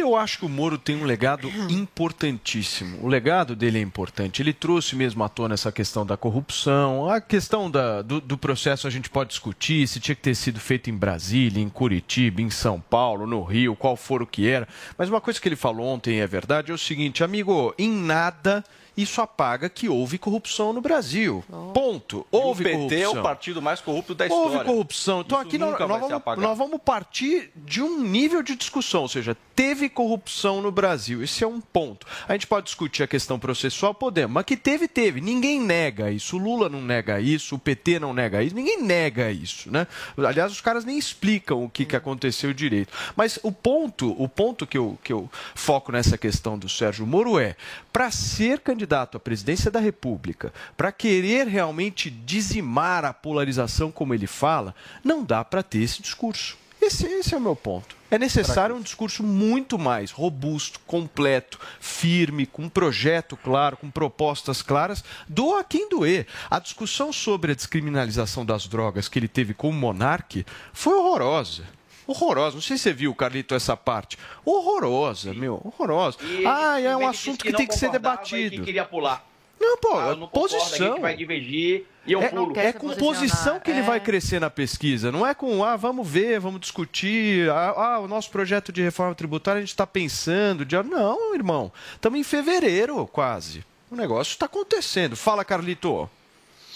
Eu 0.00 0.16
acho 0.16 0.38
que 0.38 0.46
o 0.46 0.48
Moro 0.48 0.78
tem 0.78 0.96
um 0.96 1.04
legado 1.04 1.48
importantíssimo. 1.68 2.98
O 3.02 3.08
legado 3.08 3.54
dele 3.54 3.78
é 3.78 3.82
importante. 3.82 4.40
Ele 4.42 4.52
trouxe 4.52 4.96
mesmo 4.96 5.22
à 5.22 5.28
tona 5.28 5.54
essa 5.54 5.70
questão 5.70 6.04
da 6.06 6.16
corrupção. 6.16 7.08
A 7.10 7.20
questão 7.20 7.70
da- 7.70 8.02
do, 8.02 8.20
do 8.20 8.36
processo 8.38 8.86
a 8.86 8.90
gente 8.90 9.10
pode 9.10 9.30
discutir 9.30 9.86
se 9.86 10.00
tinha 10.00 10.14
que 10.14 10.22
ter 10.22 10.34
sido 10.34 10.58
feito 10.58 10.88
em 10.90 10.96
Brasília, 10.96 11.62
em 11.62 11.68
Curitiba, 11.68 12.40
em 12.40 12.50
São 12.50 12.80
Paulo, 12.80 13.26
no 13.26 13.42
Rio, 13.44 13.76
qual 13.76 13.96
for 13.96 14.22
o 14.22 14.26
que 14.26 14.48
era. 14.48 14.66
Mas 14.96 15.08
uma 15.08 15.20
coisa 15.20 15.40
que 15.40 15.46
ele 15.48 15.56
falou 15.56 15.86
ontem 15.86 16.20
é 16.20 16.26
verdade, 16.26 16.70
é 16.70 16.74
o 16.74 16.78
seguinte, 16.78 17.22
amigo, 17.22 17.74
em 17.78 17.90
nada 17.90 18.64
isso 19.02 19.20
apaga 19.20 19.68
que 19.68 19.88
houve 19.88 20.18
corrupção 20.18 20.72
no 20.72 20.80
Brasil. 20.80 21.44
Ponto. 21.72 22.26
Houve 22.30 22.62
o 22.62 22.66
PT 22.66 22.72
é 22.72 22.78
corrupção. 22.78 23.20
o 23.20 23.22
partido 23.22 23.62
mais 23.62 23.80
corrupto 23.80 24.14
da 24.14 24.26
história. 24.26 24.58
Houve 24.58 24.64
corrupção. 24.64 25.20
Então 25.20 25.38
Isso 25.38 25.48
aqui 25.48 25.58
nós, 25.58 25.78
nós 25.78 26.00
vamos, 26.00 26.38
nós 26.38 26.58
vamos 26.58 26.80
partir 26.84 27.50
de 27.56 27.82
um 27.82 28.02
nível 28.02 28.42
de 28.42 28.54
discussão, 28.54 29.02
ou 29.02 29.08
seja, 29.08 29.36
teve 29.54 29.88
corrupção 29.88 30.62
no 30.62 30.70
Brasil. 30.70 31.22
Esse 31.22 31.44
é 31.44 31.46
um 31.46 31.60
ponto. 31.60 32.06
A 32.28 32.32
gente 32.32 32.46
pode 32.46 32.66
discutir 32.66 33.02
a 33.02 33.06
questão 33.06 33.38
processual, 33.38 33.94
podemos, 33.94 34.32
mas 34.32 34.44
que 34.44 34.56
teve, 34.56 34.88
teve. 34.88 35.20
Ninguém 35.20 35.60
nega 35.60 36.10
isso. 36.10 36.36
O 36.36 36.38
Lula 36.38 36.68
não 36.68 36.80
nega 36.80 37.20
isso, 37.20 37.54
o 37.54 37.58
PT 37.58 37.98
não 37.98 38.12
nega 38.12 38.42
isso, 38.42 38.54
ninguém 38.54 38.82
nega 38.82 39.30
isso, 39.30 39.70
né? 39.70 39.86
Aliás, 40.16 40.52
os 40.52 40.60
caras 40.60 40.84
nem 40.84 40.98
explicam 40.98 41.62
o 41.64 41.68
que, 41.68 41.84
que 41.84 41.96
aconteceu 41.96 42.52
direito. 42.52 42.92
Mas 43.16 43.38
o 43.42 43.52
ponto, 43.52 44.14
o 44.22 44.28
ponto 44.28 44.66
que 44.66 44.78
eu, 44.78 44.98
que 45.02 45.12
eu 45.12 45.30
foco 45.54 45.92
nessa 45.92 46.16
questão 46.16 46.58
do 46.58 46.68
Sérgio 46.68 47.06
Moro 47.06 47.38
é, 47.38 47.56
para 47.92 48.10
ser 48.10 48.60
candidato 48.60 48.89
à 48.94 49.20
presidência 49.20 49.70
da 49.70 49.80
República, 49.80 50.52
para 50.76 50.92
querer 50.92 51.46
realmente 51.46 52.10
dizimar 52.10 53.04
a 53.04 53.12
polarização 53.12 53.90
como 53.90 54.14
ele 54.14 54.26
fala, 54.26 54.74
não 55.04 55.24
dá 55.24 55.44
para 55.44 55.62
ter 55.62 55.78
esse 55.78 56.02
discurso. 56.02 56.58
Esse, 56.80 57.06
esse 57.06 57.34
é 57.34 57.36
o 57.36 57.40
meu 57.40 57.54
ponto. 57.54 57.94
É 58.10 58.18
necessário 58.18 58.74
um 58.74 58.80
discurso 58.80 59.22
muito 59.22 59.78
mais 59.78 60.10
robusto, 60.10 60.80
completo, 60.80 61.60
firme, 61.78 62.46
com 62.46 62.62
um 62.62 62.68
projeto 62.68 63.36
claro, 63.36 63.76
com 63.76 63.90
propostas 63.90 64.62
claras, 64.62 65.04
doa 65.28 65.62
quem 65.62 65.88
doer. 65.88 66.26
A 66.50 66.58
discussão 66.58 67.12
sobre 67.12 67.52
a 67.52 67.54
descriminalização 67.54 68.44
das 68.44 68.66
drogas 68.66 69.08
que 69.08 69.18
ele 69.18 69.28
teve 69.28 69.54
com 69.54 69.68
o 69.68 69.72
Monarque 69.72 70.44
foi 70.72 70.94
horrorosa. 70.94 71.64
Horrorosa. 72.06 72.54
Não 72.56 72.62
sei 72.62 72.76
se 72.76 72.84
você 72.84 72.92
viu, 72.92 73.14
Carlito, 73.14 73.54
essa 73.54 73.76
parte. 73.76 74.18
Horrorosa, 74.44 75.32
meu. 75.34 75.60
Horrorosa. 75.64 76.18
E 76.22 76.44
Ah, 76.46 76.80
é 76.80 76.96
um 76.96 77.06
assunto 77.08 77.44
que, 77.44 77.50
não 77.50 77.56
tem 77.58 77.66
que 77.66 77.74
ser 77.76 77.90
debatido. 77.90 78.56
Que 78.56 78.62
queria 78.62 78.84
pular. 78.84 79.24
Não, 79.60 79.76
pô, 79.76 79.94
Ah, 79.98 80.08
eu 80.08 80.16
não 80.16 80.26
concordo, 80.26 80.56
a 80.56 80.58
posição. 80.58 80.92
gente 80.94 81.00
vai 81.02 81.14
divergir 81.14 81.84
e 82.06 82.12
eu 82.12 82.22
é, 82.22 82.28
pulo. 82.30 82.58
é 82.58 82.72
com 82.72 82.88
posição 82.94 83.60
que 83.60 83.70
ele 83.70 83.82
vai 83.82 84.00
crescer 84.00 84.40
na 84.40 84.48
pesquisa, 84.48 85.12
não 85.12 85.26
é 85.26 85.34
com, 85.34 85.62
ah, 85.62 85.76
vamos 85.76 86.08
ver, 86.08 86.40
vamos 86.40 86.60
discutir, 86.62 87.50
ah, 87.50 87.74
ah, 87.76 87.98
o 88.00 88.08
nosso 88.08 88.30
projeto 88.30 88.72
de 88.72 88.80
reforma 88.80 89.14
tributária 89.14 89.58
a 89.58 89.60
gente 89.60 89.68
está 89.68 89.86
pensando. 89.86 90.64
De... 90.64 90.82
Não, 90.82 91.34
irmão, 91.34 91.70
estamos 91.92 92.18
em 92.18 92.24
fevereiro 92.24 93.06
quase. 93.06 93.62
O 93.90 93.96
negócio 93.96 94.30
está 94.32 94.46
acontecendo. 94.46 95.14
Fala, 95.14 95.44
Carlito. 95.44 96.08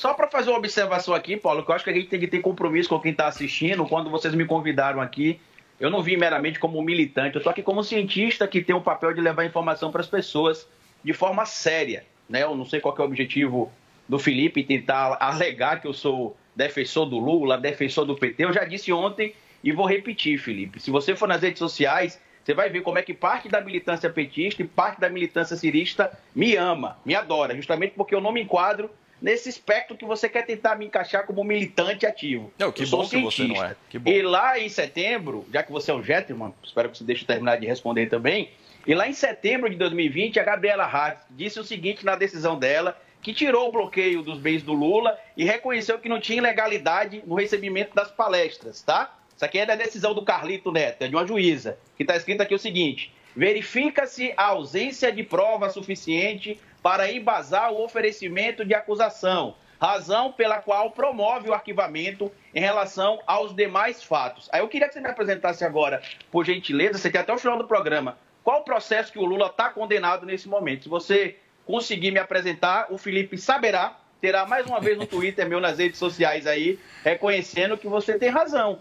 Só 0.05 0.13
para 0.13 0.29
fazer 0.29 0.51
uma 0.51 0.59
observação 0.59 1.15
aqui, 1.15 1.35
Paulo, 1.35 1.65
que 1.65 1.71
eu 1.71 1.75
acho 1.75 1.83
que 1.83 1.89
a 1.89 1.95
gente 1.95 2.09
tem 2.09 2.21
que 2.21 2.27
ter 2.27 2.41
compromisso 2.41 2.91
com 2.91 3.01
quem 3.01 3.13
está 3.13 3.27
assistindo. 3.27 3.87
Quando 3.87 4.11
vocês 4.11 4.35
me 4.35 4.45
convidaram 4.45 5.01
aqui, 5.01 5.41
eu 5.81 5.89
não 5.89 6.03
vim 6.03 6.19
meramente 6.19 6.59
como 6.59 6.83
militante, 6.83 7.37
eu 7.37 7.39
estou 7.39 7.51
aqui 7.51 7.63
como 7.63 7.83
cientista 7.83 8.47
que 8.47 8.61
tem 8.61 8.77
o 8.77 8.83
papel 8.83 9.15
de 9.15 9.23
levar 9.23 9.47
informação 9.47 9.91
para 9.91 10.03
as 10.03 10.07
pessoas 10.07 10.69
de 11.03 11.15
forma 11.15 11.47
séria. 11.47 12.05
Né? 12.29 12.43
Eu 12.43 12.55
não 12.55 12.67
sei 12.67 12.81
qual 12.81 12.95
é 12.99 13.01
o 13.01 13.05
objetivo 13.07 13.73
do 14.07 14.19
Felipe 14.19 14.63
tentar 14.63 15.17
alegar 15.19 15.81
que 15.81 15.87
eu 15.87 15.95
sou 15.95 16.37
defensor 16.55 17.07
do 17.07 17.19
Lula, 17.19 17.57
defensor 17.57 18.05
do 18.05 18.15
PT. 18.15 18.45
Eu 18.45 18.53
já 18.53 18.67
disse 18.67 18.93
ontem 18.93 19.35
e 19.63 19.73
vou 19.73 19.87
repetir, 19.87 20.37
Felipe. 20.37 20.81
Se 20.81 20.91
você 20.91 21.17
for 21.17 21.27
nas 21.27 21.41
redes 21.41 21.59
sociais, 21.61 22.21
você 22.45 22.53
vai 22.53 22.69
ver 22.69 22.83
como 22.83 22.99
é 22.99 23.03
que 23.03 23.15
parte 23.15 23.49
da 23.49 23.59
militância 23.59 24.11
petista 24.11 24.61
e 24.61 24.67
parte 24.67 25.01
da 25.01 25.09
militância 25.09 25.57
cirista 25.57 26.13
me 26.35 26.57
ama, 26.57 26.99
me 27.07 27.15
adora, 27.15 27.57
justamente 27.57 27.95
porque 27.97 28.15
eu 28.15 28.21
não 28.21 28.33
me 28.33 28.43
enquadro 28.43 28.91
nesse 29.25 29.49
espectro 29.49 29.97
que 29.97 30.05
você 30.05 30.29
quer 30.29 30.45
tentar 30.45 30.77
me 30.77 30.85
encaixar 30.85 31.25
como 31.25 31.43
militante 31.43 32.05
ativo. 32.05 32.53
Não, 32.59 32.71
que 32.71 32.83
eu 32.83 32.89
bom 32.89 33.09
que 33.09 33.23
você 33.23 33.45
não 33.45 33.65
é. 33.65 33.75
Que 33.89 33.99
bom. 33.99 34.11
E 34.11 34.21
lá 34.21 34.59
em 34.61 34.69
setembro, 34.69 35.47
já 35.51 35.63
que 35.63 35.73
você 35.73 35.91
é 35.91 35.95
um 35.95 36.05
gentleman, 36.05 36.53
espero 36.63 36.91
que 36.91 36.99
você 36.99 37.05
deixe 37.05 37.23
eu 37.23 37.27
terminar 37.27 37.57
de 37.57 37.67
responder 37.67 38.11
também. 38.11 38.51
E 38.87 38.95
lá 38.95 39.09
em 39.09 39.15
setembro 39.15 39.71
de 39.71 39.77
2020, 39.77 40.39
a 40.39 40.45
Gabriela 40.45 40.85
Hart 40.85 41.21
disse 41.31 41.59
o 41.59 41.65
seguinte 41.65 42.05
na 42.05 42.17
decisão 42.17 42.59
dela, 42.59 43.01
que 43.23 43.33
tirou 43.33 43.71
o 43.71 43.73
bloqueio 43.73 44.23
dos 44.23 44.39
bens 44.39 44.63
do 44.63 44.75
Lula 44.75 45.19
e 45.35 45.43
reconheceu 45.43 45.99
que 45.99 46.07
não 46.07 46.21
tinha 46.21 46.37
ilegalidade 46.37 47.23
no 47.27 47.35
recebimento 47.37 47.95
das 47.95 48.11
palestras, 48.11 48.83
tá? 48.83 49.17
Isso 49.35 49.43
aqui 49.43 49.59
é 49.59 49.65
da 49.65 49.75
decisão 49.75 50.13
do 50.13 50.23
Carlito 50.23 50.71
Neto, 50.71 51.01
é 51.01 51.09
de 51.09 51.17
uma 51.17 51.27
juíza, 51.27 51.79
que 51.97 52.03
está 52.03 52.15
escrito 52.15 52.43
aqui 52.43 52.55
o 52.55 52.59
seguinte: 52.59 53.11
verifica-se 53.37 54.33
a 54.37 54.47
ausência 54.47 55.11
de 55.13 55.23
prova 55.23 55.69
suficiente 55.71 56.61
para 56.83 57.11
embasar 57.11 57.73
o 57.73 57.83
oferecimento 57.83 58.65
de 58.65 58.75
acusação, 58.75 59.57
razão 59.81 60.33
pela 60.33 60.61
qual 60.61 60.91
promove 60.91 61.49
o 61.49 61.55
arquivamento 61.55 62.31
em 62.55 62.61
relação 62.61 63.21
aos 63.27 63.55
demais 63.55 64.03
fatos. 64.03 64.49
Aí 64.53 64.61
eu 64.61 64.69
queria 64.69 64.87
que 64.89 64.95
você 64.95 65.01
me 65.01 65.09
apresentasse 65.09 65.65
agora, 65.65 66.03
por 66.31 66.45
gentileza, 66.45 66.99
você 66.99 67.11
tem 67.11 67.21
até 67.21 67.33
o 67.33 67.39
final 67.39 67.59
do 67.59 67.67
programa, 67.67 68.19
qual 68.43 68.61
o 68.61 68.65
processo 68.65 69.11
que 69.11 69.19
o 69.19 69.25
Lula 69.25 69.47
está 69.47 69.71
condenado 69.71 70.27
nesse 70.27 70.49
momento. 70.49 70.85
Se 70.85 70.89
você 70.89 71.37
conseguir 71.67 72.11
me 72.11 72.19
apresentar, 72.19 72.89
o 72.91 72.99
Felipe 72.99 73.39
saberá, 73.39 73.99
terá 74.21 74.47
mais 74.47 74.67
uma 74.67 74.81
vez 74.81 74.99
no 74.99 75.07
Twitter 75.07 75.49
meu 75.49 75.61
nas 75.61 75.79
redes 75.79 75.99
sociais 75.99 76.47
aí, 76.47 76.79
reconhecendo 77.03 77.79
que 77.79 77.89
você 77.89 78.19
tem 78.19 78.29
razão. 78.29 78.81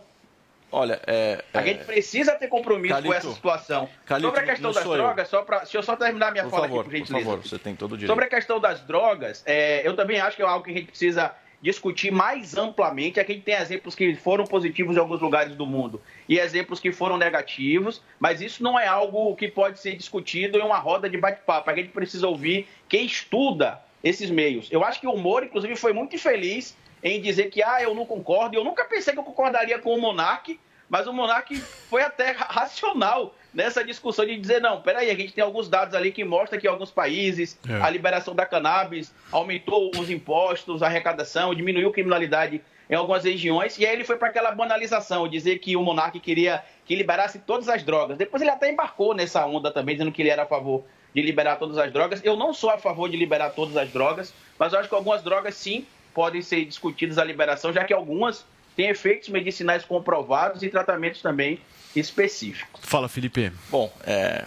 Olha, 0.74 0.99
é, 1.05 1.43
A 1.53 1.61
é, 1.61 1.65
gente 1.65 1.86
precisa 1.86 2.32
ter 2.32 2.47
compromisso 2.47 2.95
Calito, 2.95 3.07
com 3.09 3.13
essa 3.13 3.32
situação. 3.32 3.88
Calito, 4.07 4.28
Sobre 4.28 4.41
a 4.41 4.43
questão 4.43 4.71
das 4.71 4.84
eu. 4.84 4.93
drogas, 4.93 5.28
só 5.28 5.43
pra, 5.43 5.59
deixa 5.59 5.78
eu 5.78 5.84
só 5.84 5.95
terminar 5.95 6.32
minha 6.32 6.45
por 6.45 6.49
fala 6.49 6.63
favor, 6.63 6.80
aqui, 6.80 6.86
por 6.86 6.91
por 6.91 6.97
gentileza. 6.97 7.26
favor, 7.26 7.47
você 7.47 7.59
tem 7.59 7.76
todo 7.76 7.91
o 7.91 7.95
direito. 7.95 8.09
Sobre 8.09 8.26
a 8.26 8.28
questão 8.28 8.59
das 8.59 8.82
drogas, 8.82 9.43
é, 9.45 9.88
eu 9.88 9.95
também 9.95 10.19
acho 10.19 10.36
que 10.36 10.41
é 10.41 10.45
algo 10.45 10.65
que 10.65 10.71
a 10.71 10.74
gente 10.74 10.88
precisa 10.88 11.32
discutir 11.61 12.11
mais 12.11 12.57
amplamente. 12.57 13.19
Aqui 13.19 13.34
a 13.34 13.36
gente 13.36 13.45
tem 13.45 13.53
exemplos 13.53 13.93
que 13.93 14.15
foram 14.15 14.45
positivos 14.45 14.97
em 14.97 14.99
alguns 14.99 15.21
lugares 15.21 15.55
do 15.55 15.67
mundo 15.67 16.01
e 16.28 16.39
exemplos 16.39 16.80
que 16.80 16.91
foram 16.91 17.17
negativos, 17.17 18.01
mas 18.19 18.41
isso 18.41 18.63
não 18.63 18.78
é 18.80 18.88
algo 18.88 19.36
que 19.36 19.47
pode 19.47 19.80
ser 19.80 19.95
discutido 19.95 20.57
em 20.57 20.61
uma 20.63 20.80
roda 20.80 21.07
de 21.07 21.17
bate-papo. 21.19 21.69
A 21.69 21.76
gente 21.76 21.89
precisa 21.89 22.28
ouvir 22.28 22.67
quem 22.89 23.05
estuda 23.05 23.80
esses 24.03 24.32
meios. 24.32 24.67
Eu 24.71 24.84
acho 24.84 24.99
que 24.99 25.05
o 25.07 25.15
Moro, 25.15 25.45
inclusive, 25.45 25.76
foi 25.76 25.93
muito 25.93 26.15
infeliz 26.15 26.76
em 27.04 27.20
dizer 27.20 27.49
que 27.49 27.62
ah, 27.62 27.82
eu 27.82 27.93
não 27.93 28.06
concordo. 28.06 28.56
Eu 28.56 28.64
nunca 28.64 28.86
pensei 28.86 29.14
que 29.14 29.20
eu 29.20 29.24
concordaria 29.24 29.78
com 29.78 29.93
o 29.93 29.99
Monark, 29.99 30.60
mas 30.89 31.06
o 31.06 31.14
Monark 31.14 31.56
foi 31.89 32.01
até 32.01 32.32
racional 32.32 33.36
nessa 33.54 33.84
discussão 33.84 34.26
de 34.26 34.38
dizer, 34.38 34.62
não, 34.62 34.82
peraí, 34.82 35.10
a 35.12 35.16
gente 35.16 35.34
tem 35.34 35.43
alguns 35.43 35.68
dados 35.70 35.93
ali 35.93 36.12
que 36.12 36.24
mostram 36.24 36.60
que 36.60 36.66
em 36.66 36.70
alguns 36.70 36.89
países 36.91 37.60
É. 37.70 37.82
a 37.82 37.89
liberação 37.89 38.34
da 38.34 38.45
cannabis 38.45 39.14
aumentou 39.32 39.91
os 39.97 40.10
impostos, 40.10 40.82
a 40.82 40.88
arrecadação, 40.88 41.54
diminuiu 41.54 41.89
a 41.89 41.93
criminalidade 41.93 42.62
em 42.89 42.95
algumas 42.95 43.24
regiões, 43.24 43.78
e 43.78 43.86
aí 43.86 43.93
ele 43.93 44.04
foi 44.04 44.18
para 44.18 44.28
aquela 44.28 44.51
banalização, 44.51 45.28
dizer 45.28 45.60
que 45.60 45.76
o 45.76 45.82
Monark 45.82 46.20
queria 46.20 46.64
que 46.86 46.95
liberasse 46.95 47.39
todas 47.39 47.70
as 47.70 47.82
drogas. 47.84 48.18
Depois 48.18 48.41
ele 48.41 48.51
até 48.51 48.70
embarcou 48.70 49.14
nessa 49.14 49.45
onda 49.45 49.72
também, 49.72 49.95
dizendo 49.95 50.12
que 50.12 50.22
ele 50.22 50.30
era 50.30 50.43
a 50.43 50.45
favor 50.45 50.84
de 51.16 51.22
liberar 51.22 51.56
todas 51.56 51.78
as 51.78 51.91
drogas. 51.93 52.22
Eu 52.24 52.36
não 52.36 52.54
sou 52.54 52.70
a 52.70 52.78
favor 52.78 53.08
de 53.10 53.16
liberar 53.16 53.51
todas 53.51 53.78
as 53.78 53.89
drogas, 53.89 54.34
mas 54.60 54.74
eu 54.74 54.80
acho 54.80 54.89
que 54.89 54.95
algumas 54.95 55.24
drogas 55.24 55.56
sim 55.56 55.86
podem 56.14 56.41
ser 56.41 56.66
discutidas 56.66 57.18
a 57.18 57.24
liberação, 57.24 57.72
já 57.74 57.84
que 57.84 57.93
algumas 57.93 58.45
têm 58.76 58.89
efeitos 58.89 59.30
medicinais 59.30 59.84
comprovados 59.86 60.64
e 60.64 60.70
tratamentos 60.70 61.22
também 61.22 61.59
específicos. 61.95 62.82
Fala, 62.84 63.07
Felipe. 63.07 63.51
Bom, 63.70 63.91
é, 64.05 64.45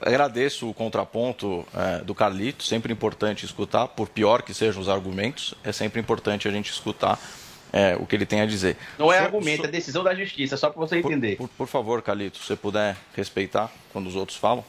agradeço 0.00 0.68
o 0.68 0.74
contraponto 0.74 1.66
é, 1.74 1.98
do 2.04 2.14
Carlito, 2.14 2.62
sempre 2.62 2.92
importante 2.92 3.44
escutar, 3.44 3.88
por 3.88 4.08
pior 4.08 4.42
que 4.42 4.54
sejam 4.54 4.80
os 4.80 4.88
argumentos, 4.88 5.54
é 5.64 5.72
sempre 5.72 6.00
importante 6.00 6.46
a 6.46 6.50
gente 6.50 6.70
escutar 6.70 7.18
é, 7.72 7.96
o 7.96 8.06
que 8.06 8.14
ele 8.14 8.24
tem 8.24 8.40
a 8.40 8.46
dizer. 8.46 8.76
Não 8.98 9.12
é 9.12 9.18
So- 9.18 9.24
argumento, 9.24 9.62
so- 9.62 9.68
é 9.68 9.70
decisão 9.70 10.04
da 10.04 10.14
justiça, 10.14 10.56
só 10.56 10.70
para 10.70 10.78
você 10.80 10.98
entender. 10.98 11.36
Por, 11.36 11.48
por 11.48 11.66
favor, 11.66 12.00
Calito, 12.02 12.38
se 12.38 12.44
você 12.46 12.56
puder 12.56 12.96
respeitar 13.14 13.70
quando 13.92 14.06
os 14.06 14.14
outros 14.16 14.38
falam. 14.38 14.64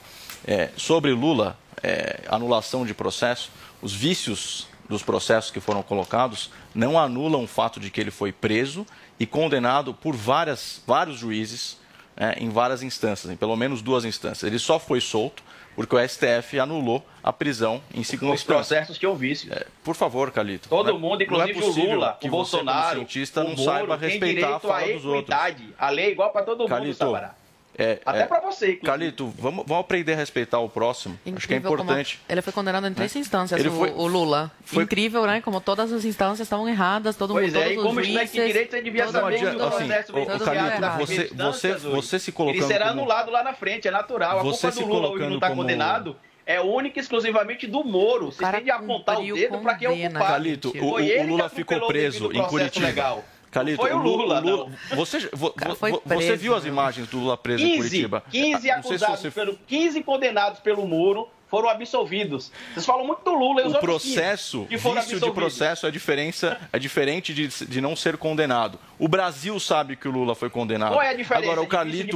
É, 0.45 0.69
sobre 0.75 1.11
Lula, 1.11 1.57
é, 1.83 2.21
anulação 2.27 2.85
de 2.85 2.93
processo, 2.93 3.51
os 3.81 3.93
vícios 3.93 4.67
dos 4.89 5.03
processos 5.03 5.51
que 5.51 5.59
foram 5.59 5.83
colocados 5.83 6.49
não 6.73 6.97
anulam 6.97 7.43
o 7.43 7.47
fato 7.47 7.79
de 7.79 7.89
que 7.89 7.99
ele 7.99 8.11
foi 8.11 8.31
preso 8.31 8.85
e 9.19 9.25
condenado 9.25 9.93
por 9.93 10.15
várias, 10.15 10.81
vários 10.87 11.17
juízes 11.17 11.77
é, 12.15 12.37
em 12.43 12.49
várias 12.49 12.81
instâncias, 12.81 13.31
em 13.31 13.35
pelo 13.35 13.55
menos 13.55 13.81
duas 13.81 14.05
instâncias. 14.05 14.43
Ele 14.43 14.59
só 14.59 14.79
foi 14.79 14.99
solto 15.01 15.43
porque 15.75 15.95
o 15.95 15.99
STF 16.09 16.59
anulou 16.59 17.05
a 17.23 17.31
prisão 17.31 17.79
em 17.93 18.03
segunda 18.03 18.33
Os 18.33 18.43
processos 18.43 18.97
tinham 18.97 19.15
vício. 19.15 19.53
É, 19.53 19.67
por 19.83 19.93
favor, 19.95 20.31
Calito. 20.31 20.67
Todo 20.67 20.87
Não 20.89 20.95
é- 20.95 20.99
mundo, 20.99 21.25
não 21.29 21.41
é 21.43 21.51
inclusive 21.51 21.87
o 21.87 21.93
Lula, 21.93 22.17
que 22.19 22.27
o 22.27 22.31
você, 22.31 22.35
Bolsonaro, 22.35 22.95
cientista, 22.95 23.41
o 23.41 23.43
não 23.43 23.49
Moro, 23.51 23.63
saiba 23.63 23.95
respeitar 23.95 24.55
a 24.55 24.59
fala 24.59 24.91
dos 24.93 25.05
outros. 25.05 25.37
A 25.77 25.89
lei 25.91 26.05
é 26.05 26.11
igual 26.11 26.31
para 26.31 26.43
todo 26.43 26.61
mundo, 26.61 26.69
Calito, 26.69 26.97
Sabará. 26.97 27.35
É, 27.77 27.99
Até 28.05 28.21
é, 28.21 28.25
pra 28.25 28.39
você, 28.39 28.65
inclusive. 28.73 28.79
Calito, 28.85 29.27
vamos, 29.37 29.63
vamos 29.67 29.81
aprender 29.81 30.13
a 30.13 30.15
respeitar 30.15 30.59
o 30.59 30.67
próximo. 30.67 31.13
Acho 31.13 31.23
que 31.47 31.53
é 31.53 31.57
Incrível 31.57 31.71
como 31.71 31.83
importante. 31.83 32.19
Ele 32.27 32.41
foi 32.41 32.51
condenado 32.53 32.87
em 32.87 32.93
três 32.93 33.13
Né? 33.13 33.21
instâncias, 33.21 33.59
Ele 33.59 33.69
o, 33.69 33.73
foi- 33.73 33.91
o 33.91 34.07
Lula. 34.07 34.51
foi- 34.65 34.83
Incrível, 34.83 35.25
né? 35.27 35.41
Como 35.41 35.61
todas 35.61 35.91
as 35.93 36.03
instâncias 36.03 36.39
estavam 36.47 36.67
erradas, 36.67 37.15
todo 37.15 37.33
Pois 37.33 37.53
mundo, 37.53 37.57
é, 37.61 37.63
todos 37.69 37.73
e 37.73 37.85
como 37.87 37.99
os 37.99 38.05
estudante 38.07 38.31
de 38.31 38.37
juízes, 38.37 38.53
direito, 38.53 38.71
você 38.71 38.81
devia 38.81 39.07
saber 39.07 39.37
que 39.39 39.45
o 39.45 39.55
processo 39.55 40.13
todo 40.13 40.43
Calito, 40.45 40.65
errado. 40.65 40.97
você- 40.99 41.27
você- 41.33 41.73
você 41.75 42.19
se 42.19 42.31
colocando 42.31 42.63
Ele 42.63 42.67
será 42.73 42.87
como- 42.89 43.01
anulado 43.01 43.31
lá 43.31 43.43
na 43.43 43.53
frente, 43.53 43.87
é 43.87 43.91
natural. 43.91 44.39
A 44.39 44.43
Você 44.43 44.61
culpa 44.67 44.71
se 44.71 44.79
do 44.79 44.85
Lula 44.87 44.99
hoje 44.99 45.07
colocando 45.09 45.29
não 45.29 45.35
está 45.35 45.49
como- 45.49 45.61
condenado 45.61 46.15
é 46.45 46.61
única 46.61 46.97
e 46.99 47.01
exclusivamente 47.01 47.67
do 47.67 47.83
Moro. 47.83 48.31
Você 48.31 48.43
tem 48.51 48.63
de 48.63 48.71
apontar 48.71 49.19
o 49.19 49.33
dedo 49.35 49.59
para 49.59 49.75
quem 49.75 49.87
é 49.87 49.91
o 49.91 50.11
culpado. 50.11 50.25
Calito, 50.25 50.69
o, 50.69 50.83
o- 50.83 50.93
o 50.93 50.97
que 50.97 51.23
Lula 51.23 51.49
ficou 51.49 51.77
o 51.77 51.87
preso 51.87 52.31
em 52.33 52.41
Curitiba. 52.43 52.87
legal. 52.87 53.23
Calito, 53.57 53.81
foi 53.81 53.91
o 53.93 53.97
Lula, 53.97 54.41
não. 54.41 54.69
Você, 54.95 55.29
vo- 55.33 55.53
foi 55.75 55.91
você 55.91 55.99
preso, 56.03 56.37
viu 56.37 56.55
as 56.55 56.63
meu. 56.63 56.73
imagens 56.73 57.07
do 57.07 57.17
Lula 57.19 57.37
preso 57.37 57.63
em 57.63 57.67
15, 57.71 57.77
Curitiba? 57.77 58.23
15 58.31 58.53
Ah, 58.53 58.59
sei 58.59 58.97
se 58.97 59.03
acusados, 59.03 59.19
você 59.19 59.31
pelo, 59.31 59.57
15 59.67 60.03
condenados 60.03 60.59
pelo 60.59 60.87
Moro 60.87 61.27
foram 61.49 61.69
absolvidos. 61.69 62.51
Vocês 62.73 62.85
falam 62.85 63.05
muito 63.05 63.23
do 63.23 63.33
Lula 63.33 63.61
e 63.61 63.65
os 63.67 63.71
o 63.73 63.75
outros 63.75 64.03
15 64.03 64.15
processo, 64.15 64.65
que 64.65 64.77
foram 64.77 65.01
vício 65.01 65.19
de 65.19 65.31
processo 65.31 65.87
é, 65.87 65.91
diferença, 65.91 66.59
é 66.73 66.79
diferente 66.79 67.33
de, 67.33 67.47
de 67.47 67.81
não 67.81 67.95
ser 67.95 68.17
condenado. 68.17 68.77
O 68.99 69.07
Brasil 69.07 69.57
sabe 69.59 69.95
que 69.95 70.07
o 70.07 70.11
Lula 70.11 70.35
foi 70.35 70.49
condenado. 70.49 70.91
Qual 70.93 71.01
é 71.01 71.09
a 71.09 71.13
diferença 71.13 71.45
Agora, 71.45 71.61
o 71.61 71.67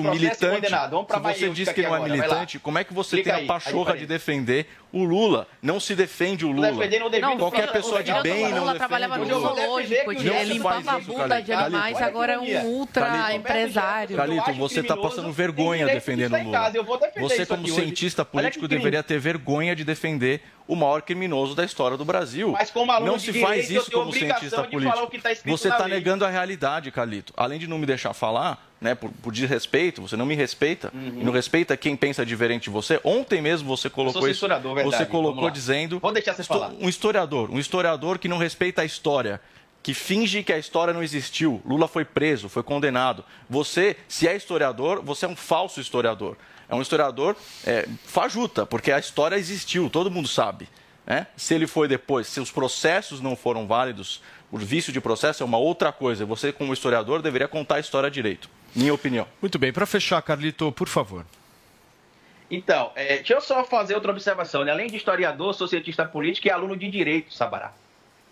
e 0.05 0.09
militante? 0.09 0.69
Vamos 0.69 1.07
se 1.07 1.19
você 1.19 1.49
diz 1.49 1.69
que 1.71 1.81
não 1.81 1.93
é 1.93 1.95
agora, 1.95 2.11
militante, 2.11 2.59
como 2.59 2.77
é 2.77 2.83
que 2.83 2.93
você 2.93 3.21
tem 3.23 3.31
a 3.31 3.37
aí, 3.37 3.43
a 3.45 3.47
pachorra 3.47 3.95
de 3.97 4.05
defender 4.05 4.67
o 4.93 5.03
Lula? 5.03 5.47
Não 5.61 5.79
se 5.79 5.95
defende 5.95 6.45
o 6.45 6.51
Lula. 6.51 6.71
Não, 6.71 7.37
Qualquer 7.37 7.69
o 7.69 7.71
pessoa 7.71 8.03
de 8.03 8.13
bem 8.21 8.49
não 8.49 8.59
Lula 8.59 8.73
defende 8.73 8.77
trabalhava 8.77 9.15
o 9.15 9.25
no 9.25 9.37
Lula. 9.37 9.55
zoológico, 9.55 10.11
limpava 10.43 10.91
a 10.91 10.99
bunda 10.99 11.27
Calito. 11.27 11.45
de 11.45 11.53
animais, 11.53 11.97
Calito. 11.97 12.03
agora 12.03 12.33
é 12.33 12.39
um 12.39 12.65
ultra 12.67 13.05
Calito. 13.05 13.37
empresário. 13.37 14.17
Calito, 14.17 14.53
você 14.53 14.79
está 14.81 14.97
passando 14.97 15.31
vergonha 15.31 15.85
defendendo 15.87 16.33
o 16.35 16.43
Lula. 16.43 16.71
vou 16.83 16.97
defender 16.97 17.21
Você, 17.21 17.45
como 17.45 17.67
cientista 17.67 18.25
político, 18.25 18.67
deveria 18.67 19.03
ter 19.03 19.19
vergonha 19.19 19.75
de 19.75 19.83
defender 19.83 20.41
o 20.67 20.75
maior 20.75 21.01
criminoso 21.01 21.55
da 21.55 21.63
história 21.65 21.97
do 21.97 22.05
Brasil. 22.05 22.51
Mas 22.51 22.71
como 22.71 22.91
aluno 22.91 23.11
não 23.11 23.17
de 23.17 23.25
se 23.25 23.31
direito, 23.31 23.47
faz 23.47 23.69
isso 23.69 23.91
como 23.91 24.11
cientista 24.13 24.45
de 24.45 24.49
falar 24.49 24.67
político. 24.67 25.03
o 25.03 25.07
que 25.09 25.19
tá 25.19 25.31
escrito 25.31 25.57
Você 25.57 25.67
está 25.69 25.87
negando 25.87 26.25
a 26.25 26.29
realidade, 26.29 26.91
Calito. 26.91 27.33
Além 27.35 27.59
de 27.59 27.67
não 27.67 27.77
me 27.77 27.85
deixar 27.85 28.13
falar, 28.13 28.65
né, 28.79 28.95
por, 28.95 29.09
por 29.21 29.31
desrespeito, 29.33 30.01
você 30.01 30.15
não 30.15 30.25
me 30.25 30.35
respeita 30.35 30.91
Uhum. 30.93 31.21
e 31.21 31.23
não 31.23 31.31
respeita 31.31 31.75
quem 31.77 31.95
pensa 31.95 32.25
diferente 32.25 32.63
de 32.63 32.69
você. 32.69 32.99
Ontem 33.03 33.41
mesmo 33.41 33.67
você 33.67 33.89
colocou 33.89 34.27
isso. 34.27 34.47
verdade. 34.47 34.83
Você 34.83 35.05
colocou 35.05 35.49
dizendo. 35.49 35.99
Vou 35.99 36.11
deixar 36.11 36.33
você 36.33 36.43
falar. 36.43 36.71
Um 36.79 36.89
historiador, 36.89 37.49
um 37.51 37.59
historiador 37.59 38.17
que 38.17 38.27
não 38.27 38.37
respeita 38.37 38.81
a 38.81 38.85
história. 38.85 39.39
Que 39.83 39.95
finge 39.95 40.43
que 40.43 40.53
a 40.53 40.59
história 40.59 40.93
não 40.93 41.01
existiu. 41.01 41.59
Lula 41.65 41.87
foi 41.87 42.05
preso, 42.05 42.47
foi 42.47 42.61
condenado. 42.61 43.25
Você, 43.49 43.97
se 44.07 44.27
é 44.27 44.35
historiador, 44.35 45.01
você 45.03 45.25
é 45.25 45.27
um 45.27 45.35
falso 45.35 45.81
historiador. 45.81 46.37
É 46.71 46.75
um 46.75 46.81
historiador 46.81 47.35
é, 47.67 47.85
fajuta, 48.05 48.65
porque 48.65 48.93
a 48.93 48.97
história 48.97 49.35
existiu, 49.35 49.89
todo 49.89 50.09
mundo 50.09 50.29
sabe. 50.29 50.69
Né? 51.05 51.27
Se 51.35 51.53
ele 51.53 51.67
foi 51.67 51.85
depois, 51.85 52.27
se 52.27 52.39
os 52.39 52.49
processos 52.49 53.19
não 53.19 53.35
foram 53.35 53.67
válidos, 53.67 54.21
o 54.49 54.57
vício 54.57 54.93
de 54.93 55.01
processo 55.01 55.43
é 55.43 55.45
uma 55.45 55.57
outra 55.57 55.91
coisa. 55.91 56.25
Você, 56.25 56.53
como 56.53 56.71
historiador, 56.71 57.21
deveria 57.21 57.49
contar 57.49 57.75
a 57.75 57.79
história 57.81 58.09
direito, 58.09 58.49
minha 58.73 58.93
opinião. 58.93 59.27
Muito 59.41 59.59
bem, 59.59 59.73
para 59.73 59.85
fechar, 59.85 60.21
Carlito, 60.21 60.71
por 60.71 60.87
favor. 60.87 61.25
Então, 62.49 62.93
é, 62.95 63.17
deixa 63.17 63.33
eu 63.33 63.41
só 63.41 63.65
fazer 63.65 63.93
outra 63.95 64.11
observação. 64.11 64.63
Né? 64.63 64.71
Além 64.71 64.87
de 64.87 64.95
historiador, 64.95 65.53
sou 65.53 65.67
cientista 65.67 66.05
político 66.05 66.47
e 66.47 66.51
aluno 66.51 66.77
de 66.77 66.89
direito, 66.89 67.33
Sabará. 67.33 67.73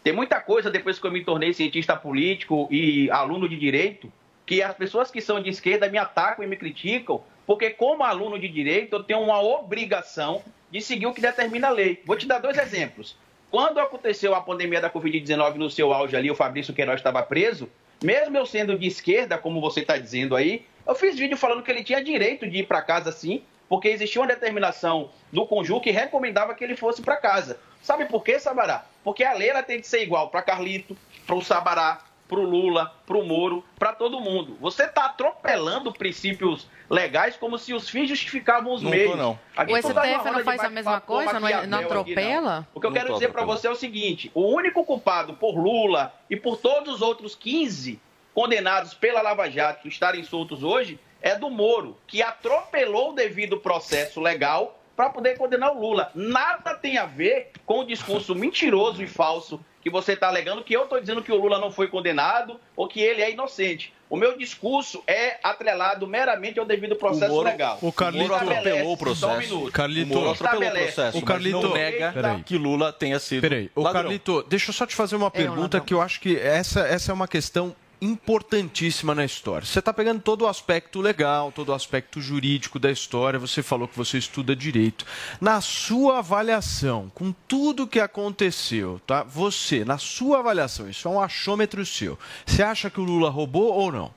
Tem 0.01 0.13
muita 0.13 0.39
coisa 0.39 0.71
depois 0.71 0.97
que 0.97 1.05
eu 1.05 1.11
me 1.11 1.25
tornei 1.25 1.53
cientista 1.53 1.93
político 1.93 2.69
e 2.71 3.11
aluno 3.11 3.49
de 3.49 3.57
direito 3.57 4.09
que 4.49 4.63
as 4.63 4.75
pessoas 4.75 5.11
que 5.11 5.21
são 5.21 5.39
de 5.39 5.47
esquerda 5.47 5.87
me 5.87 5.99
atacam 5.99 6.43
e 6.43 6.47
me 6.47 6.57
criticam, 6.57 7.21
porque 7.45 7.69
como 7.69 8.03
aluno 8.03 8.39
de 8.39 8.47
direito 8.47 8.95
eu 8.95 9.03
tenho 9.03 9.21
uma 9.21 9.39
obrigação 9.39 10.41
de 10.71 10.81
seguir 10.81 11.05
o 11.05 11.13
que 11.13 11.21
determina 11.21 11.67
a 11.67 11.69
lei. 11.69 12.01
Vou 12.03 12.17
te 12.17 12.25
dar 12.25 12.39
dois 12.39 12.57
exemplos. 12.57 13.15
Quando 13.51 13.79
aconteceu 13.79 14.33
a 14.33 14.41
pandemia 14.41 14.81
da 14.81 14.89
Covid-19 14.89 15.53
no 15.53 15.69
seu 15.69 15.93
auge 15.93 16.15
ali, 16.15 16.31
o 16.31 16.35
Fabrício 16.35 16.73
Queiroz 16.73 16.99
estava 16.99 17.21
preso, 17.21 17.69
mesmo 18.03 18.35
eu 18.35 18.43
sendo 18.43 18.75
de 18.75 18.87
esquerda, 18.87 19.37
como 19.37 19.61
você 19.61 19.81
está 19.81 19.99
dizendo 19.99 20.35
aí, 20.35 20.65
eu 20.87 20.95
fiz 20.95 21.15
vídeo 21.15 21.37
falando 21.37 21.61
que 21.61 21.69
ele 21.69 21.83
tinha 21.83 22.03
direito 22.03 22.49
de 22.49 22.57
ir 22.57 22.65
para 22.65 22.81
casa 22.81 23.11
sim, 23.11 23.43
porque 23.67 23.89
existia 23.89 24.19
uma 24.19 24.27
determinação 24.27 25.11
do 25.31 25.45
Conjur 25.45 25.79
que 25.79 25.91
recomendava 25.91 26.55
que 26.55 26.63
ele 26.63 26.75
fosse 26.75 27.03
para 27.03 27.17
casa. 27.17 27.59
Sabe 27.83 28.05
por 28.05 28.23
quê, 28.23 28.39
Sabará? 28.39 28.83
Porque 29.03 29.23
a 29.23 29.33
lei 29.33 29.49
ela 29.49 29.61
tem 29.61 29.79
que 29.79 29.87
ser 29.87 30.01
igual 30.01 30.29
para 30.29 30.41
Carlito, 30.41 30.97
para 31.27 31.35
o 31.35 31.41
Sabará, 31.43 32.01
para 32.29 32.39
o 32.39 32.43
Lula, 32.43 32.93
para 33.07 33.17
o 33.17 33.25
Moro, 33.25 33.65
para 33.77 33.91
todo 33.91 34.21
mundo. 34.21 34.55
Você 34.61 34.83
está 34.83 35.05
atropelando 35.05 35.91
princípios 35.91 36.67
legais 36.87 37.35
como 37.35 37.57
se 37.57 37.73
os 37.73 37.89
fins 37.89 38.07
justificavam 38.07 38.71
os 38.71 38.83
Não 38.83 38.91
meios. 38.91 39.11
tô, 39.11 39.17
não. 39.17 39.39
Aqui 39.57 39.73
O 39.73 39.75
não 39.75 39.81
tá 39.81 40.05
STF 40.05 40.31
não 40.31 40.43
faz 40.43 40.61
a 40.61 40.69
mesma 40.69 41.01
coisa? 41.01 41.33
Não, 41.39 41.49
não 41.67 41.79
aqui, 41.79 41.85
atropela? 41.85 42.67
O 42.73 42.79
que 42.79 42.85
eu 42.85 42.91
Não 42.91 42.97
quero 42.97 43.13
dizer 43.13 43.31
para 43.31 43.43
você 43.43 43.67
é 43.67 43.71
o 43.71 43.75
seguinte: 43.75 44.31
o 44.35 44.45
único 44.45 44.85
culpado 44.85 45.33
por 45.33 45.57
Lula 45.57 46.13
e 46.29 46.35
por 46.35 46.57
todos 46.57 46.95
os 46.95 47.01
outros 47.01 47.33
15 47.33 47.99
condenados 48.31 48.93
pela 48.93 49.23
Lava 49.23 49.49
Jato 49.49 49.81
que 49.81 49.87
estarem 49.89 50.23
soltos 50.23 50.63
hoje 50.63 50.99
é 51.21 51.35
do 51.35 51.49
Moro, 51.49 51.97
que 52.05 52.21
atropelou 52.21 53.09
o 53.09 53.13
devido 53.13 53.57
processo 53.57 54.21
legal 54.21 54.79
para 54.95 55.09
poder 55.09 55.35
condenar 55.35 55.75
o 55.75 55.81
Lula. 55.81 56.11
Nada 56.13 56.75
tem 56.75 56.97
a 56.99 57.05
ver 57.05 57.51
com 57.65 57.79
o 57.79 57.85
discurso 57.85 58.35
mentiroso 58.35 59.01
e 59.01 59.07
falso 59.07 59.59
que 59.81 59.89
você 59.89 60.13
está 60.13 60.27
alegando 60.27 60.63
que 60.63 60.73
eu 60.73 60.83
estou 60.83 60.99
dizendo 60.99 61.21
que 61.23 61.31
o 61.31 61.35
Lula 61.41 61.59
não 61.59 61.71
foi 61.71 61.87
condenado 61.87 62.59
ou 62.75 62.87
que 62.87 62.99
ele 62.99 63.21
é 63.21 63.31
inocente. 63.31 63.93
O 64.09 64.17
meu 64.17 64.35
discurso 64.37 65.03
é 65.05 65.37
atrelado 65.43 66.07
meramente 66.07 66.59
ao 66.59 66.65
devido 66.65 66.95
processo 66.95 67.31
O 67.31 67.35
Moro- 67.35 67.47
legal. 67.49 67.77
o 67.81 67.91
Carlito- 67.91 68.27
Moro 68.27 68.35
atropelou 68.43 68.93
o 68.93 68.97
processo. 68.97 69.57
Um. 69.67 69.71
Carlito- 69.71 70.11
o 70.11 70.17
Moro 70.17 70.31
atropelou 70.31 70.67
o 70.67 70.71
processo, 70.83 71.17
O 71.17 71.21
Carlito- 71.21 71.61
não 71.61 71.73
nega 71.73 72.11
Peraí. 72.11 72.43
que 72.43 72.57
Lula 72.57 72.91
tenha 72.91 73.19
sido 73.19 73.41
Peraí, 73.41 73.69
ô 73.75 73.81
ladrão. 73.83 74.01
Carlito, 74.03 74.43
deixa 74.49 74.69
eu 74.71 74.73
só 74.73 74.85
te 74.87 74.95
fazer 74.95 75.15
uma 75.15 75.29
pergunta 75.29 75.79
que 75.79 75.93
eu 75.93 76.01
acho 76.01 76.19
que 76.19 76.37
essa, 76.39 76.81
essa 76.81 77.11
é 77.11 77.13
uma 77.13 77.27
questão 77.27 77.75
importantíssima 78.01 79.13
na 79.13 79.25
história. 79.25 79.65
Você 79.65 79.79
está 79.79 79.93
pegando 79.93 80.21
todo 80.21 80.43
o 80.43 80.47
aspecto 80.47 81.01
legal, 81.01 81.51
todo 81.51 81.69
o 81.69 81.73
aspecto 81.73 82.21
jurídico 82.21 82.79
da 82.79 82.91
história, 82.91 83.39
você 83.39 83.61
falou 83.61 83.87
que 83.87 83.97
você 83.97 84.17
estuda 84.17 84.55
direito. 84.55 85.05
Na 85.39 85.61
sua 85.61 86.19
avaliação, 86.19 87.11
com 87.13 87.33
tudo 87.47 87.87
que 87.87 87.99
aconteceu, 87.99 89.01
tá? 89.05 89.23
Você, 89.23 89.83
na 89.83 89.97
sua 89.97 90.39
avaliação, 90.39 90.89
isso 90.89 91.07
é 91.07 91.11
um 91.11 91.21
achômetro 91.21 91.85
seu. 91.85 92.17
Você 92.45 92.63
acha 92.63 92.89
que 92.89 92.99
o 92.99 93.03
Lula 93.03 93.29
roubou 93.29 93.73
ou 93.73 93.91
não? 93.91 94.13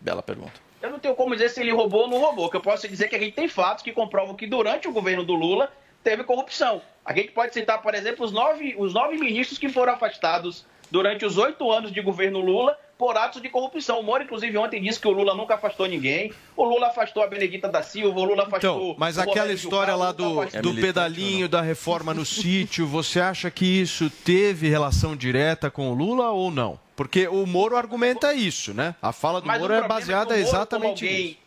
Bela 0.00 0.22
pergunta. 0.22 0.54
Eu 0.82 0.90
não 0.90 0.98
tenho 0.98 1.14
como 1.14 1.34
dizer 1.34 1.50
se 1.50 1.60
ele 1.60 1.72
roubou 1.72 2.02
ou 2.02 2.08
não 2.08 2.18
roubou. 2.18 2.46
O 2.46 2.50
que 2.50 2.56
eu 2.56 2.60
posso 2.60 2.88
dizer 2.88 3.04
é 3.04 3.08
que 3.08 3.16
a 3.16 3.18
gente 3.18 3.34
tem 3.34 3.48
fatos 3.48 3.84
que 3.84 3.92
comprovam 3.92 4.34
que 4.34 4.46
durante 4.46 4.88
o 4.88 4.92
governo 4.92 5.22
do 5.22 5.34
Lula 5.34 5.70
teve 6.02 6.24
corrupção. 6.24 6.80
A 7.04 7.12
gente 7.12 7.32
pode 7.32 7.52
citar, 7.52 7.82
por 7.82 7.94
exemplo, 7.94 8.24
os 8.24 8.32
nove, 8.32 8.74
os 8.78 8.94
nove 8.94 9.18
ministros 9.18 9.58
que 9.58 9.68
foram 9.68 9.92
afastados 9.92 10.64
durante 10.90 11.24
os 11.24 11.36
oito 11.36 11.70
anos 11.70 11.92
de 11.92 12.00
governo 12.00 12.40
Lula 12.40 12.78
por 13.00 13.16
atos 13.16 13.40
de 13.40 13.48
corrupção. 13.48 13.98
O 13.98 14.02
Moro, 14.02 14.22
inclusive, 14.24 14.58
ontem 14.58 14.78
disse 14.82 15.00
que 15.00 15.08
o 15.08 15.10
Lula 15.10 15.34
nunca 15.34 15.54
afastou 15.54 15.86
ninguém. 15.88 16.34
O 16.54 16.64
Lula 16.64 16.88
afastou 16.88 17.22
a 17.22 17.26
Benedita 17.26 17.66
da 17.66 17.82
Silva, 17.82 18.20
o 18.20 18.24
Lula 18.24 18.42
afastou. 18.42 18.90
Então, 18.90 18.94
mas 18.98 19.16
aquela 19.18 19.50
história 19.50 19.96
lá 19.96 20.12
do, 20.12 20.44
do 20.60 20.74
pedalinho 20.74 21.48
da 21.48 21.62
reforma 21.62 22.12
no 22.12 22.26
sítio, 22.26 22.86
você 22.86 23.18
acha 23.18 23.50
que 23.50 23.64
isso 23.64 24.10
teve 24.10 24.68
relação 24.68 25.16
direta 25.16 25.70
com 25.70 25.90
o 25.90 25.94
Lula 25.94 26.28
ou 26.30 26.50
não? 26.50 26.78
Porque 26.94 27.26
o 27.26 27.46
Moro 27.46 27.74
argumenta 27.74 28.34
isso, 28.34 28.74
né? 28.74 28.94
A 29.00 29.12
fala 29.14 29.40
do 29.40 29.46
Mas 29.46 29.58
Moro 29.62 29.72
é 29.72 29.78
problema 29.78 29.98
baseada 29.98 30.34
o 30.34 30.36
Moro, 30.36 30.48
exatamente 30.48 31.04
alguém- 31.06 31.24
nisso. 31.24 31.38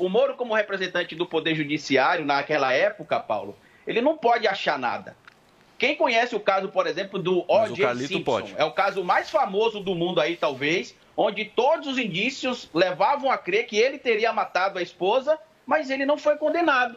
O 0.00 0.08
Moro, 0.08 0.36
como 0.36 0.54
representante 0.54 1.14
do 1.14 1.26
Poder 1.26 1.54
Judiciário 1.54 2.24
naquela 2.24 2.72
época, 2.72 3.20
Paulo, 3.20 3.54
ele 3.86 4.00
não 4.00 4.16
pode 4.16 4.48
achar 4.48 4.78
nada. 4.78 5.14
Quem 5.78 5.94
conhece 5.94 6.34
o 6.34 6.40
caso, 6.40 6.68
por 6.68 6.88
exemplo, 6.88 7.18
do 7.20 7.44
O.J. 7.48 7.94
Simpson, 7.94 8.22
pode. 8.22 8.54
é 8.58 8.64
o 8.64 8.72
caso 8.72 9.04
mais 9.04 9.30
famoso 9.30 9.78
do 9.78 9.94
mundo 9.94 10.20
aí, 10.20 10.36
talvez, 10.36 10.94
onde 11.16 11.44
todos 11.44 11.86
os 11.86 11.98
indícios 11.98 12.68
levavam 12.74 13.30
a 13.30 13.38
crer 13.38 13.64
que 13.66 13.76
ele 13.76 13.96
teria 13.96 14.32
matado 14.32 14.80
a 14.80 14.82
esposa, 14.82 15.38
mas 15.64 15.88
ele 15.88 16.04
não 16.04 16.18
foi 16.18 16.36
condenado. 16.36 16.96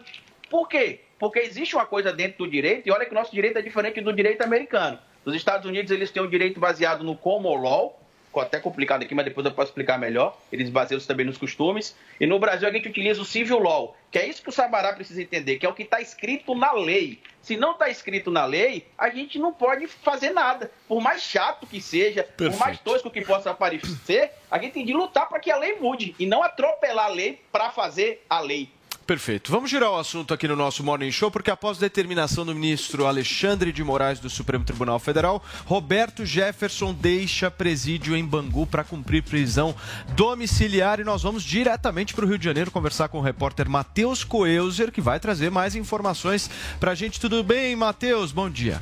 Por 0.50 0.68
quê? 0.68 1.02
Porque 1.20 1.40
existe 1.40 1.76
uma 1.76 1.86
coisa 1.86 2.12
dentro 2.12 2.40
do 2.40 2.50
direito, 2.50 2.88
e 2.88 2.92
olha 2.92 3.06
que 3.06 3.12
o 3.12 3.16
nosso 3.16 3.32
direito 3.32 3.60
é 3.60 3.62
diferente 3.62 4.02
do 4.02 4.12
direito 4.12 4.42
americano. 4.42 4.98
Nos 5.24 5.36
Estados 5.36 5.68
Unidos, 5.68 5.92
eles 5.92 6.10
têm 6.10 6.24
um 6.24 6.30
direito 6.30 6.60
baseado 6.60 7.04
no 7.04 7.16
common 7.16 7.62
law, 7.62 8.01
até 8.40 8.60
complicado 8.60 9.04
aqui, 9.04 9.14
mas 9.14 9.26
depois 9.26 9.46
eu 9.46 9.52
posso 9.52 9.70
explicar 9.70 9.98
melhor. 9.98 10.38
Eles 10.52 10.70
baseiam-se 10.70 11.08
também 11.08 11.26
nos 11.26 11.38
costumes. 11.38 11.96
E 12.20 12.26
no 12.26 12.40
Brasil 12.40 12.68
a 12.68 12.72
gente 12.72 12.88
utiliza 12.88 13.22
o 13.22 13.26
civil 13.26 13.60
law, 13.60 13.96
que 14.10 14.20
é 14.20 14.28
isso 14.28 14.42
que 14.42 14.50
o 14.50 14.52
Sabará 14.52 14.94
precisa 14.94 15.22
entender, 15.22 15.58
que 15.58 15.66
é 15.66 15.70
o 15.70 15.74
que 15.74 15.84
está 15.84 16.00
escrito 16.00 16.56
na 16.56 16.72
lei. 16.72 17.20
Se 17.42 17.58
não 17.58 17.72
está 17.72 17.90
escrito 17.90 18.30
na 18.30 18.46
lei, 18.46 18.88
a 18.98 19.10
gente 19.10 19.40
não 19.40 19.52
pode 19.52 19.88
fazer 19.88 20.30
nada. 20.32 20.72
Por 20.88 21.02
mais 21.02 21.22
chato 21.24 21.66
que 21.66 21.82
seja, 21.82 22.24
por 22.24 22.56
mais 22.58 22.80
tosco 22.80 23.10
que 23.10 23.22
possa 23.22 23.54
parecer, 23.54 24.32
a 24.50 24.60
gente 24.60 24.74
tem 24.74 24.86
de 24.86 24.94
lutar 24.94 25.28
para 25.28 25.40
que 25.40 25.50
a 25.50 25.58
lei 25.58 25.78
mude 25.80 26.16
e 26.20 26.26
não 26.26 26.44
atropelar 26.44 27.06
a 27.06 27.10
lei 27.10 27.42
para 27.52 27.72
fazer 27.72 28.24
a 28.30 28.40
lei. 28.40 28.70
Perfeito. 29.12 29.52
Vamos 29.52 29.70
girar 29.70 29.92
o 29.92 29.98
assunto 29.98 30.34
aqui 30.34 30.48
no 30.48 30.56
nosso 30.56 30.86
Morning 30.86 31.12
Show, 31.12 31.30
porque 31.30 31.52
após 31.52 31.78
determinação 31.78 32.46
do 32.46 32.56
ministro 32.56 33.06
Alexandre 33.06 33.74
de 33.74 33.84
Moraes 33.84 34.22
do 34.22 34.30
Supremo 34.30 34.64
Tribunal 34.64 35.00
Federal, 35.00 35.44
Roberto 35.66 36.26
Jefferson 36.26 36.94
deixa 36.94 37.52
presídio 37.52 38.16
em 38.16 38.26
Bangu 38.26 38.66
para 38.66 38.86
cumprir 38.86 39.22
prisão 39.22 39.76
domiciliar 40.16 41.02
e 41.02 41.04
nós 41.04 41.24
vamos 41.24 41.44
diretamente 41.44 42.14
para 42.14 42.24
o 42.24 42.28
Rio 42.30 42.38
de 42.38 42.46
Janeiro 42.46 42.72
conversar 42.72 43.10
com 43.10 43.18
o 43.20 43.22
repórter 43.22 43.68
Matheus 43.68 44.24
Coelzer, 44.24 44.94
que 44.94 45.02
vai 45.02 45.20
trazer 45.20 45.52
mais 45.52 45.76
informações 45.76 46.50
para 46.80 46.92
a 46.92 46.96
gente. 46.96 47.20
Tudo 47.20 47.44
bem, 47.44 47.76
Matheus? 47.76 48.32
Bom 48.32 48.50
dia. 48.50 48.82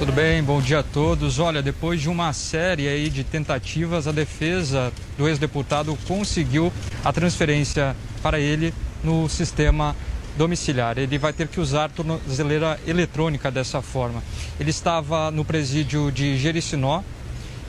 Tudo 0.00 0.12
bem, 0.12 0.42
bom 0.42 0.62
dia 0.62 0.78
a 0.78 0.82
todos. 0.82 1.38
Olha, 1.38 1.60
depois 1.60 2.00
de 2.00 2.08
uma 2.08 2.32
série 2.32 2.88
aí 2.88 3.10
de 3.10 3.22
tentativas, 3.22 4.08
a 4.08 4.12
defesa 4.12 4.90
do 5.18 5.28
ex-deputado 5.28 5.94
conseguiu 6.08 6.72
a 7.04 7.12
transferência 7.12 7.94
para 8.22 8.40
ele 8.40 8.72
no 9.04 9.28
sistema 9.28 9.94
domiciliar. 10.38 10.96
Ele 10.96 11.18
vai 11.18 11.34
ter 11.34 11.48
que 11.48 11.60
usar 11.60 11.90
tornozeleira 11.90 12.80
eletrônica 12.86 13.50
dessa 13.50 13.82
forma. 13.82 14.22
Ele 14.58 14.70
estava 14.70 15.30
no 15.30 15.44
presídio 15.44 16.10
de 16.10 16.38
Jericinó, 16.38 17.02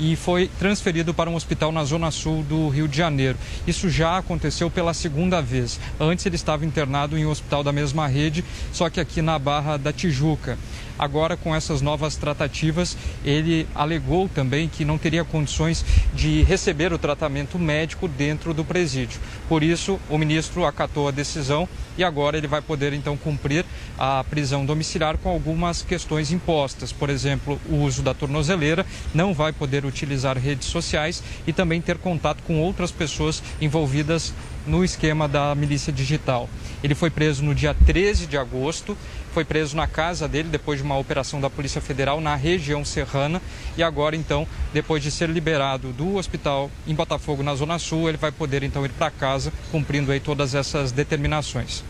e 0.02 0.16
foi 0.16 0.50
transferido 0.58 1.14
para 1.14 1.30
um 1.30 1.36
hospital 1.36 1.72
na 1.72 1.84
zona 1.84 2.10
sul 2.10 2.42
do 2.44 2.68
Rio 2.70 2.88
de 2.88 2.98
Janeiro. 2.98 3.38
Isso 3.68 3.88
já 3.88 4.18
aconteceu 4.18 4.68
pela 4.68 4.96
segunda 4.96 5.40
vez. 5.42 5.80
Antes 6.00 6.26
ele 6.26 6.36
estava 6.36 6.66
internado 6.66 7.16
em 7.16 7.26
um 7.26 7.30
hospital 7.30 7.64
da 7.64 7.72
mesma 7.72 8.08
rede, 8.08 8.44
só 8.74 8.90
que 8.90 9.00
aqui 9.00 9.22
na 9.22 9.38
Barra 9.38 9.78
da 9.78 9.94
Tijuca. 9.94 10.58
Agora, 11.02 11.36
com 11.36 11.56
essas 11.56 11.82
novas 11.82 12.16
tratativas, 12.16 12.96
ele 13.26 13.68
alegou 13.74 14.30
também 14.30 14.70
que 14.70 14.86
não 14.86 15.00
teria 15.00 15.26
condições 15.26 15.84
de 16.14 16.44
receber 16.44 16.94
o 16.94 16.98
tratamento 17.00 17.58
médico 17.58 18.08
dentro 18.08 18.54
do 18.54 18.64
presídio. 18.64 19.20
Por 19.50 19.64
isso, 19.64 20.00
o 20.08 20.16
ministro 20.16 20.64
acatou 20.64 21.08
a 21.08 21.12
decisão 21.12 21.68
e 21.98 22.04
agora 22.04 22.38
ele 22.38 22.46
vai 22.46 22.62
poder 22.62 22.94
então 22.94 23.18
cumprir 23.18 23.66
a 23.98 24.24
prisão 24.30 24.64
domiciliar 24.64 25.18
com 25.18 25.30
algumas 25.30 25.82
questões 25.82 26.32
impostas. 26.32 26.92
Por 26.92 27.10
exemplo, 27.10 27.60
o 27.68 27.78
uso 27.78 28.04
da 28.04 28.14
tornozeleira, 28.14 28.86
não 29.12 29.34
vai 29.34 29.52
poder 29.52 29.86
utilizar 29.86 30.38
redes 30.38 30.68
sociais 30.68 31.24
e 31.48 31.52
também 31.52 31.82
ter 31.82 31.98
contato 31.98 32.44
com 32.44 32.60
outras 32.62 32.92
pessoas 32.92 33.42
envolvidas 33.60 34.36
no 34.66 34.84
esquema 34.84 35.28
da 35.28 35.56
milícia 35.56 35.92
digital. 35.92 36.48
Ele 36.84 36.96
foi 36.96 37.10
preso 37.10 37.44
no 37.44 37.56
dia 37.56 37.74
13 37.74 38.28
de 38.28 38.38
agosto, 38.38 38.98
foi 39.32 39.46
preso 39.46 39.76
na 39.76 39.88
casa 39.88 40.28
dele 40.28 40.50
depois 40.50 40.80
de 40.80 40.84
uma 40.84 40.98
operação 40.98 41.40
da 41.40 41.50
Polícia 41.50 41.82
Federal 41.82 42.20
na 42.22 42.36
região 42.36 42.84
serrana 42.84 43.42
e 43.78 43.84
agora 43.84 44.16
então, 44.16 44.48
depois 44.74 45.02
de 45.02 45.10
ser 45.12 45.30
liberado 45.30 45.92
do 45.94 46.16
hospital 46.16 46.70
em 46.86 46.94
Botafogo, 46.94 47.44
na 47.44 47.56
Zona 47.56 47.80
Sul, 47.80 48.10
ele 48.10 48.18
vai 48.18 48.32
poder 48.32 48.64
então 48.64 48.86
ir 48.86 48.92
para 48.92 49.10
casa 49.10 49.52
cumprindo 49.72 50.12
aí 50.12 50.20
todas 50.20 50.54
essas 50.54 50.92
determinações. 50.92 51.84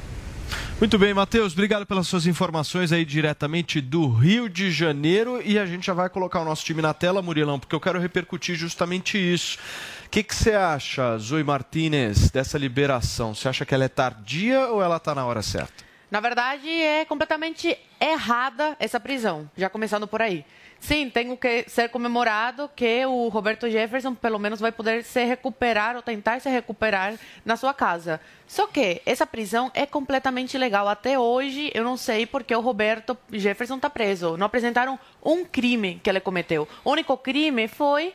Muito 0.80 0.98
bem, 0.98 1.14
Matheus, 1.14 1.54
obrigado 1.54 1.86
pelas 1.86 2.08
suas 2.08 2.26
informações 2.26 2.92
aí 2.92 3.06
diretamente 3.06 3.80
do 3.80 4.10
Rio 4.10 4.50
de 4.50 4.72
Janeiro. 4.72 5.40
E 5.46 5.60
a 5.60 5.66
gente 5.66 5.86
já 5.86 5.94
vai 5.94 6.10
colocar 6.10 6.42
o 6.42 6.46
nosso 6.46 6.66
time 6.66 6.82
na 6.82 6.94
tela, 6.94 7.22
Murilão, 7.22 7.60
porque 7.60 7.76
eu 7.76 7.80
quero 7.80 8.00
repercutir 8.00 8.56
justamente 8.56 9.18
isso. 9.18 9.60
O 10.08 10.10
que, 10.10 10.26
você 10.28 10.54
acha, 10.54 11.18
Zoe 11.20 11.44
Martinez, 11.44 12.32
dessa 12.32 12.58
liberação? 12.58 13.36
Você 13.36 13.48
acha 13.48 13.64
que 13.64 13.74
ela 13.74 13.86
é 13.86 13.88
tardia 13.88 14.68
ou 14.70 14.82
ela 14.82 14.98
está 14.98 15.14
na 15.14 15.24
hora 15.24 15.42
certa? 15.42 15.91
Na 16.12 16.20
verdade, 16.20 16.70
é 16.70 17.06
completamente 17.06 17.78
errada 17.98 18.76
essa 18.82 19.00
prisão, 19.00 19.50
já 19.56 19.70
começando 19.70 20.06
por 20.06 20.22
aí. 20.22 20.46
Sim, 20.78 21.10
tem 21.10 21.34
que 21.38 21.64
ser 21.70 21.88
comemorado 21.88 22.70
que 22.76 23.06
o 23.06 23.30
Roberto 23.30 23.70
Jefferson 23.70 24.14
pelo 24.14 24.38
menos 24.38 24.60
vai 24.60 24.74
poder 24.74 25.06
se 25.06 25.24
recuperar 25.24 25.96
ou 25.96 26.02
tentar 26.02 26.42
se 26.42 26.50
recuperar 26.50 27.14
na 27.46 27.56
sua 27.56 27.74
casa. 27.74 28.20
Só 28.46 28.68
que 28.68 29.02
essa 29.06 29.26
prisão 29.26 29.72
é 29.74 29.86
completamente 29.86 30.56
ilegal. 30.56 30.90
Até 30.90 31.18
hoje 31.18 31.72
eu 31.74 31.84
não 31.86 31.96
sei 31.96 32.26
porque 32.26 32.54
o 32.54 32.60
Roberto 32.60 33.18
Jefferson 33.32 33.78
está 33.78 33.90
preso. 33.90 34.36
Não 34.36 34.48
apresentaram 34.48 35.00
um 35.24 35.46
crime 35.46 36.02
que 36.04 36.10
ele 36.10 36.20
cometeu. 36.20 36.68
O 36.84 36.92
único 36.92 37.16
crime 37.16 37.70
foi 37.70 38.14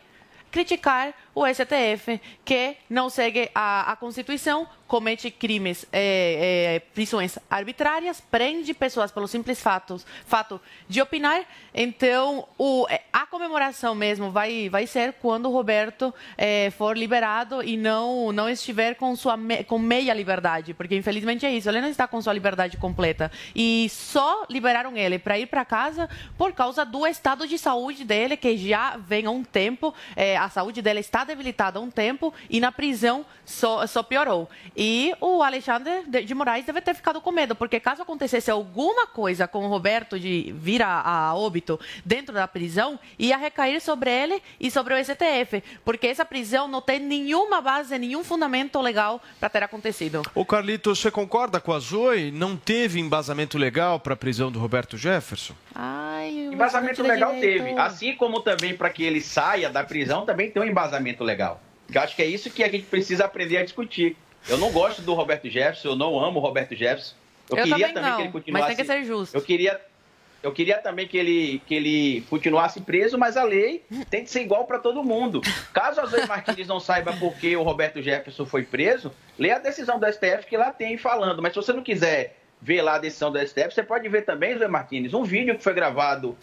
criticar 0.50 1.14
o 1.36 1.46
STF, 1.46 2.18
que 2.46 2.78
não 2.88 3.10
segue 3.10 3.50
a, 3.54 3.92
a 3.92 3.96
Constituição, 3.96 4.66
comete 4.86 5.30
crimes, 5.30 5.84
é, 5.92 6.76
é, 6.76 6.78
prisões 6.94 7.38
arbitrárias, 7.50 8.22
prende 8.22 8.72
pessoas 8.72 9.10
pelo 9.10 9.28
simples 9.28 9.60
fato, 9.60 10.00
fato 10.24 10.58
de 10.88 11.02
opinar. 11.02 11.44
Então, 11.74 12.46
o, 12.56 12.86
é, 12.88 13.02
a 13.12 13.26
comemoração 13.26 13.94
mesmo 13.94 14.30
vai, 14.30 14.70
vai 14.70 14.86
ser 14.86 15.14
quando 15.14 15.50
o 15.50 15.52
Roberto 15.52 16.14
é, 16.38 16.70
for 16.70 16.96
liberado 16.96 17.62
e 17.62 17.76
não, 17.76 18.32
não 18.32 18.48
estiver 18.48 18.94
com, 18.94 19.14
sua 19.14 19.36
me, 19.36 19.62
com 19.64 19.78
meia 19.78 20.14
liberdade, 20.14 20.72
porque 20.72 20.96
infelizmente 20.96 21.44
é 21.44 21.52
isso, 21.52 21.68
ele 21.68 21.82
não 21.82 21.88
está 21.88 22.08
com 22.08 22.22
sua 22.22 22.32
liberdade 22.32 22.78
completa. 22.78 23.30
E 23.54 23.88
só 23.90 24.46
liberaram 24.48 24.96
ele 24.96 25.18
para 25.18 25.38
ir 25.38 25.46
para 25.46 25.66
casa 25.66 26.08
por 26.38 26.54
causa 26.54 26.82
do 26.82 27.06
estado 27.06 27.46
de 27.46 27.58
saúde 27.58 28.04
dele, 28.04 28.38
que 28.38 28.56
já 28.56 28.96
vem 28.96 29.26
há 29.26 29.30
um 29.30 29.44
tempo, 29.44 29.92
é, 30.14 30.36
a 30.38 30.48
saúde 30.48 30.80
dele 30.80 31.00
está 31.00 31.25
debilitada 31.26 31.78
há 31.78 31.82
um 31.82 31.90
tempo 31.90 32.32
e 32.48 32.60
na 32.60 32.72
prisão 32.72 33.24
só, 33.44 33.86
só 33.86 34.02
piorou. 34.02 34.48
E 34.76 35.12
o 35.20 35.42
Alexandre 35.42 36.02
de 36.24 36.34
Moraes 36.34 36.64
deve 36.64 36.80
ter 36.80 36.94
ficado 36.94 37.20
com 37.20 37.30
medo, 37.30 37.54
porque 37.54 37.78
caso 37.80 38.02
acontecesse 38.02 38.50
alguma 38.50 39.06
coisa 39.06 39.46
com 39.46 39.64
o 39.64 39.68
Roberto 39.68 40.18
de 40.18 40.54
vir 40.56 40.82
a, 40.82 41.00
a 41.00 41.34
óbito 41.34 41.78
dentro 42.04 42.34
da 42.34 42.48
prisão, 42.48 42.98
ia 43.18 43.36
recair 43.36 43.80
sobre 43.80 44.10
ele 44.10 44.42
e 44.60 44.70
sobre 44.70 44.94
o 44.94 45.04
STF, 45.04 45.62
porque 45.84 46.06
essa 46.06 46.24
prisão 46.24 46.68
não 46.68 46.80
tem 46.80 46.98
nenhuma 46.98 47.60
base, 47.60 47.98
nenhum 47.98 48.24
fundamento 48.24 48.80
legal 48.80 49.22
para 49.38 49.48
ter 49.48 49.62
acontecido. 49.62 50.22
Ô 50.34 50.44
Carlito, 50.44 50.94
você 50.94 51.10
concorda 51.10 51.60
com 51.60 51.72
a 51.72 51.78
Zoe? 51.78 52.30
Não 52.30 52.56
teve 52.56 53.00
embasamento 53.00 53.58
legal 53.58 54.00
para 54.00 54.14
a 54.14 54.16
prisão 54.16 54.50
do 54.50 54.58
Roberto 54.58 54.96
Jefferson? 54.96 55.54
Ai, 55.74 56.30
Embasamento 56.52 57.02
legal 57.02 57.32
teve. 57.32 57.72
Assim 57.78 58.14
como 58.14 58.40
também 58.40 58.74
para 58.74 58.88
que 58.90 59.04
ele 59.04 59.20
saia 59.20 59.68
da 59.68 59.84
prisão, 59.84 60.24
também 60.24 60.50
tem 60.50 60.62
um 60.62 60.64
embasamento 60.64 61.15
legal. 61.24 61.60
Eu 61.92 62.00
acho 62.00 62.16
que 62.16 62.22
é 62.22 62.26
isso 62.26 62.50
que 62.50 62.64
a 62.64 62.68
gente 62.68 62.84
precisa 62.84 63.24
aprender 63.24 63.58
a 63.58 63.64
discutir. 63.64 64.16
Eu 64.48 64.58
não 64.58 64.70
gosto 64.70 65.02
do 65.02 65.14
Roberto 65.14 65.48
Jefferson, 65.48 65.88
eu 65.88 65.96
não 65.96 66.18
amo 66.18 66.38
o 66.38 66.42
Roberto 66.42 66.74
Jefferson. 66.74 67.14
Eu, 67.50 67.56
queria 67.56 67.92
também 67.92 68.10
não, 68.10 68.16
que 68.16 68.22
ele 68.22 68.32
continuasse. 68.32 68.68
mas 68.68 68.76
tem 68.76 68.84
que 68.84 68.92
ser 68.92 69.04
justo. 69.04 69.36
Eu 69.36 69.42
queria, 69.42 69.80
eu 70.42 70.52
queria 70.52 70.78
também 70.78 71.06
que 71.06 71.16
ele, 71.16 71.62
que 71.66 71.74
ele 71.74 72.20
continuasse 72.28 72.80
preso, 72.80 73.16
mas 73.18 73.36
a 73.36 73.44
lei 73.44 73.84
tem 74.10 74.24
que 74.24 74.30
ser 74.30 74.42
igual 74.42 74.64
para 74.64 74.78
todo 74.78 75.02
mundo. 75.02 75.40
Caso 75.72 76.00
a 76.00 76.06
Zoe 76.06 76.26
Martins 76.26 76.66
não 76.66 76.80
saiba 76.80 77.12
por 77.12 77.34
que 77.36 77.56
o 77.56 77.62
Roberto 77.62 78.02
Jefferson 78.02 78.46
foi 78.46 78.62
preso, 78.64 79.12
lê 79.38 79.50
a 79.50 79.58
decisão 79.58 79.98
do 79.98 80.06
STF 80.06 80.46
que 80.48 80.56
lá 80.56 80.70
tem 80.70 80.96
falando. 80.98 81.40
Mas 81.40 81.52
se 81.52 81.56
você 81.56 81.72
não 81.72 81.82
quiser 81.82 82.36
ver 82.60 82.82
lá 82.82 82.94
a 82.94 82.98
decisão 82.98 83.30
do 83.30 83.38
STF, 83.38 83.74
você 83.74 83.82
pode 83.82 84.08
ver 84.08 84.22
também, 84.22 84.56
Zoe 84.56 84.68
Martins, 84.68 85.14
um 85.14 85.24
vídeo 85.24 85.56
que 85.56 85.62
foi 85.62 85.74
gravado, 85.74 86.36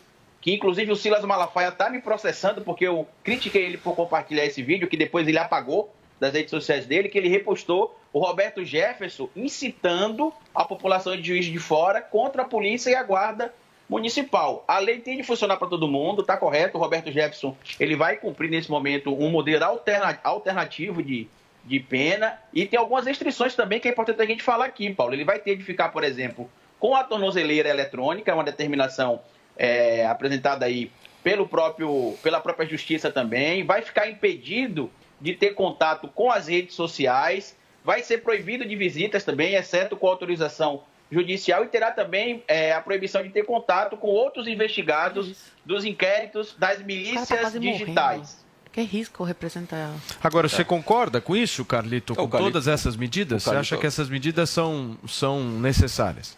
que 0.44 0.54
inclusive 0.54 0.92
o 0.92 0.96
Silas 0.96 1.24
Malafaia 1.24 1.70
está 1.70 1.90
me 1.90 2.02
processando, 2.02 2.60
porque 2.60 2.86
eu 2.86 3.08
critiquei 3.24 3.64
ele 3.64 3.78
por 3.78 3.96
compartilhar 3.96 4.44
esse 4.44 4.62
vídeo, 4.62 4.90
que 4.90 4.98
depois 4.98 5.26
ele 5.26 5.38
apagou 5.38 5.96
das 6.20 6.34
redes 6.34 6.50
sociais 6.50 6.86
dele, 6.86 7.08
que 7.08 7.18
ele 7.18 7.30
repostou 7.30 7.98
o 8.12 8.20
Roberto 8.20 8.64
Jefferson 8.66 9.30
incitando 9.38 10.34
a 10.54 10.66
população 10.66 11.16
de 11.16 11.26
Juiz 11.26 11.46
de 11.46 11.58
Fora 11.60 12.02
contra 12.02 12.42
a 12.42 12.46
polícia 12.46 12.90
e 12.90 12.96
a 12.96 13.02
guarda 13.02 13.54
municipal. 13.88 14.66
A 14.68 14.80
lei 14.80 15.00
tem 15.00 15.16
de 15.16 15.24
funcionar 15.24 15.56
para 15.56 15.70
todo 15.70 15.88
mundo, 15.88 16.20
está 16.20 16.36
correto. 16.36 16.78
O 16.78 16.82
Roberto 16.82 17.10
Jefferson 17.10 17.56
ele 17.80 17.96
vai 17.96 18.18
cumprir 18.18 18.52
nesse 18.52 18.70
momento 18.70 19.16
um 19.18 19.30
modelo 19.30 19.64
alterna 19.64 20.20
alternativo 20.26 21.02
de, 21.02 21.26
de 21.64 21.80
pena 21.80 22.38
e 22.54 22.66
tem 22.66 22.78
algumas 22.78 23.06
restrições 23.06 23.56
também 23.56 23.80
que 23.80 23.88
é 23.88 23.92
importante 23.92 24.22
a 24.22 24.26
gente 24.26 24.44
falar 24.44 24.66
aqui, 24.66 24.94
Paulo. 24.94 25.14
Ele 25.14 25.24
vai 25.24 25.40
ter 25.40 25.56
de 25.56 25.64
ficar, 25.64 25.88
por 25.88 26.04
exemplo, 26.04 26.50
com 26.82 26.98
a 26.98 27.04
tornozeleira 27.06 27.70
eletrônica, 27.70 28.36
uma 28.36 28.44
determinação 28.44 29.22
é, 29.58 30.06
apresentada 30.06 30.66
aí 30.66 30.92
pelo 31.24 31.48
próprio, 31.48 32.16
pela 32.22 32.40
própria 32.40 32.68
justiça 32.68 33.10
também, 33.12 33.66
vai 33.66 33.82
ficar 33.82 34.10
impedido 34.10 34.92
de 35.22 35.34
ter 35.34 35.52
contato 35.52 36.08
com 36.10 36.30
as 36.32 36.48
redes 36.48 36.76
sociais, 36.76 37.56
vai 37.84 38.04
ser 38.04 38.20
proibido 38.20 38.66
de 38.66 38.76
visitas 38.76 39.24
também, 39.24 39.56
exceto 39.56 39.96
com 39.96 40.08
autorização 40.08 40.84
judicial, 41.10 41.64
e 41.64 41.68
terá 41.68 41.92
também 41.92 42.44
é, 42.48 42.74
a 42.74 42.82
proibição 42.82 43.24
de 43.24 43.30
ter 43.30 43.46
contato 43.46 43.96
com 43.96 44.08
outros 44.08 44.48
investigados 44.48 45.52
dos 45.64 45.86
inquéritos 45.86 46.56
das 46.58 46.82
milícias 46.82 47.28
tá 47.30 47.50
digitais. 47.58 47.96
morrendo. 48.20 48.44
Que 48.74 48.82
risco 48.82 49.24
representar. 49.24 49.94
Agora, 50.22 50.50
você 50.50 50.64
concorda 50.66 51.22
com 51.22 51.36
isso, 51.36 51.64
Carlito? 51.64 52.16
Com 52.16 52.28
Carlito- 52.28 52.52
todas 52.52 52.68
essas 52.68 52.98
medidas? 52.98 53.44
Você 53.44 53.56
acha 53.56 53.78
que 53.78 53.86
essas 53.86 54.10
medidas 54.10 54.50
são, 54.50 54.98
são 55.08 55.44
necessárias? 55.44 56.36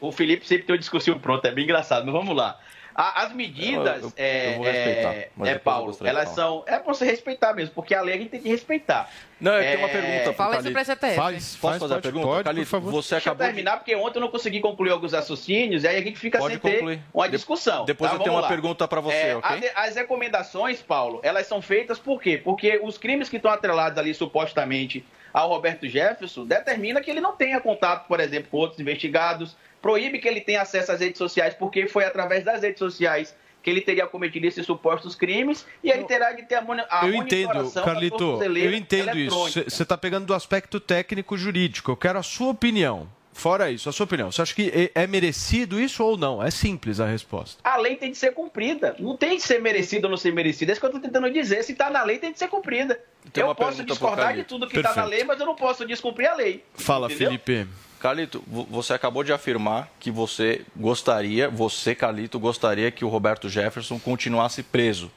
O 0.00 0.12
Felipe 0.12 0.46
sempre 0.46 0.64
tem 0.66 0.76
um 0.76 0.78
discursinho 0.78 1.18
pronto, 1.18 1.44
é 1.46 1.50
bem 1.50 1.64
engraçado, 1.64 2.04
mas 2.04 2.12
vamos 2.14 2.36
lá. 2.36 2.58
A- 2.94 3.22
As 3.22 3.32
medidas, 3.32 4.02
Eu- 4.02 4.08
eu- 4.08 4.12
é, 4.16 4.48
eu 4.48 4.56
vou 4.56 4.64
respeitar, 4.64 5.12
é, 5.14 5.30
é, 5.44 5.54
eu 5.54 5.60
Paulo, 5.60 5.86
gostaria 5.86 6.12
de 6.12 6.18
elas 6.18 6.34
são. 6.34 6.64
É 6.66 6.78
pra 6.80 6.92
você 6.92 7.04
respeitar 7.04 7.52
mesmo, 7.54 7.72
porque 7.72 7.94
a 7.94 8.00
lei 8.02 8.14
a 8.16 8.18
gente 8.18 8.30
tem 8.30 8.40
que 8.40 8.48
respeitar. 8.48 9.08
Não, 9.40 9.52
eu 9.52 9.62
tenho 9.62 9.78
uma 9.78 9.88
pergunta 9.88 10.32
Fala 10.32 10.58
isso 10.58 10.72
pro 10.72 10.80
STF. 10.84 11.14
Faz, 11.14 11.34
Posso 11.34 11.58
faz, 11.58 11.78
fazer 11.78 11.94
a 11.94 12.00
pergunta? 12.00 12.26
pode, 12.26 12.42
Calito, 12.44 12.66
por 12.66 12.70
favor. 12.70 12.90
você 12.90 13.14
Deixa 13.14 13.28
eu 13.28 13.32
acabou 13.32 13.46
de... 13.46 13.54
terminar, 13.54 13.76
porque 13.76 13.94
ontem 13.94 14.18
eu 14.18 14.20
não 14.20 14.28
consegui 14.28 14.58
concluir 14.60 14.90
alguns 14.90 15.12
raciocínios, 15.12 15.84
e 15.84 15.88
aí 15.88 15.96
a 15.96 16.02
gente 16.02 16.18
fica 16.18 16.38
Pode 16.38 16.54
sem 16.54 16.60
ter 16.60 16.72
concluir. 16.78 17.00
uma 17.14 17.26
De- 17.28 17.36
discussão. 17.36 17.84
depois 17.84 18.10
tá? 18.10 18.16
eu 18.16 18.18
tenho 18.18 18.32
Vamos 18.32 18.36
uma 18.38 18.42
lá. 18.42 18.48
pergunta 18.48 18.88
pra 18.88 19.00
você, 19.00 19.14
É, 19.16 19.36
ok? 19.36 19.70
as- 19.76 19.88
As 19.90 19.94
recomendações, 19.94 20.82
Paulo, 20.82 21.20
elas 21.22 21.46
são 21.46 21.62
feitas 21.62 22.00
por 22.00 22.20
quê? 22.20 22.36
Porque 22.42 22.80
os 22.82 22.98
crimes 22.98 23.28
que 23.28 23.36
estão 23.36 23.52
atrelados 23.52 23.96
ali, 23.96 24.12
supostamente, 24.12 25.04
ao 25.32 25.48
Roberto 25.50 25.86
Jefferson, 25.86 26.44
determina 26.44 27.00
que 27.00 27.08
ele 27.08 27.20
não 27.20 27.30
tenha 27.36 27.60
contato, 27.60 28.08
por 28.08 28.18
exemplo, 28.18 28.48
com 28.50 28.56
outros 28.56 28.80
investigados, 28.80 29.56
proíbe 29.82 30.18
que 30.18 30.28
ele 30.28 30.40
tenha 30.40 30.62
acesso 30.62 30.92
às 30.92 31.00
redes 31.00 31.18
sociais, 31.18 31.54
porque 31.54 31.86
foi 31.86 32.04
através 32.04 32.44
das 32.44 32.62
redes 32.62 32.78
sociais 32.78 33.34
que 33.62 33.68
ele 33.70 33.80
teria 33.80 34.06
cometido 34.06 34.46
esses 34.46 34.64
supostos 34.64 35.14
crimes, 35.14 35.66
e 35.82 35.90
ele 35.90 36.04
terá 36.04 36.32
de 36.32 36.42
ter 36.44 36.54
a, 36.54 36.62
moni- 36.62 36.84
a 36.88 37.06
Eu 37.06 37.14
entendo, 37.14 37.70
Carlito, 37.72 38.40
eu 38.42 38.72
entendo 38.74 39.18
isso. 39.18 39.36
Você 39.68 39.82
está 39.82 39.98
pegando 39.98 40.26
do 40.26 40.32
aspecto 40.34 40.78
técnico 40.78 41.36
jurídico. 41.36 41.90
Eu 41.90 41.96
quero 41.96 42.18
a 42.18 42.22
sua 42.22 42.48
opinião. 42.50 43.08
Fora 43.32 43.70
isso, 43.70 43.88
a 43.88 43.92
sua 43.92 44.02
opinião. 44.04 44.32
Você 44.32 44.42
acha 44.42 44.52
que 44.54 44.90
é 44.94 45.02
é 45.02 45.06
merecido 45.06 45.78
isso 45.80 46.02
ou 46.02 46.16
não? 46.16 46.42
É 46.42 46.50
simples 46.50 46.98
a 46.98 47.06
resposta. 47.06 47.60
A 47.62 47.76
lei 47.76 47.94
tem 47.94 48.10
de 48.10 48.18
ser 48.18 48.32
cumprida. 48.32 48.96
Não 48.98 49.16
tem 49.16 49.36
de 49.36 49.42
ser 49.44 49.60
merecido 49.60 50.06
ou 50.06 50.10
não 50.10 50.16
ser 50.16 50.32
merecido. 50.32 50.70
É 50.70 50.72
isso 50.72 50.80
que 50.80 50.86
eu 50.86 50.88
estou 50.90 51.00
tentando 51.02 51.30
dizer. 51.30 51.62
Se 51.62 51.70
está 51.70 51.88
na 51.88 52.02
lei, 52.02 52.18
tem 52.18 52.32
de 52.32 52.38
ser 52.38 52.48
cumprida. 52.48 52.98
Eu 53.34 53.54
posso 53.54 53.84
discordar 53.84 54.34
de 54.34 54.42
tudo 54.42 54.66
que 54.66 54.76
está 54.78 54.92
na 54.94 55.04
lei, 55.04 55.22
mas 55.22 55.38
eu 55.38 55.46
não 55.46 55.54
posso 55.54 55.86
descumprir 55.86 56.28
a 56.28 56.34
lei. 56.34 56.64
Fala, 56.74 57.06
Entendeu? 57.06 57.28
Felipe. 57.38 57.68
Carlito, 57.98 58.42
vo- 58.46 58.64
você 58.70 58.92
acabou 58.92 59.24
de 59.24 59.32
afirmar 59.32 59.90
que 59.98 60.10
você 60.10 60.62
gostaria, 60.76 61.48
você, 61.48 61.94
Carlito, 61.94 62.38
gostaria 62.38 62.90
que 62.90 63.04
o 63.04 63.08
Roberto 63.08 63.48
Jefferson 63.48 63.98
continuasse 63.98 64.62
preso, 64.62 65.10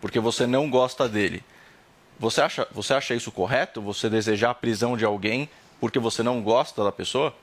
porque 0.00 0.20
você 0.20 0.46
não 0.46 0.70
gosta 0.70 1.08
dele. 1.08 1.42
Você 2.18 2.40
acha, 2.40 2.66
você 2.72 2.94
acha 2.94 3.14
isso 3.14 3.30
correto? 3.30 3.80
Você 3.82 4.08
desejar 4.08 4.50
a 4.50 4.54
prisão 4.54 4.96
de 4.96 5.04
alguém 5.04 5.48
porque 5.80 5.98
você 5.98 6.22
não 6.22 6.40
gosta 6.42 6.82
da 6.82 6.90
pessoa? 6.92 7.34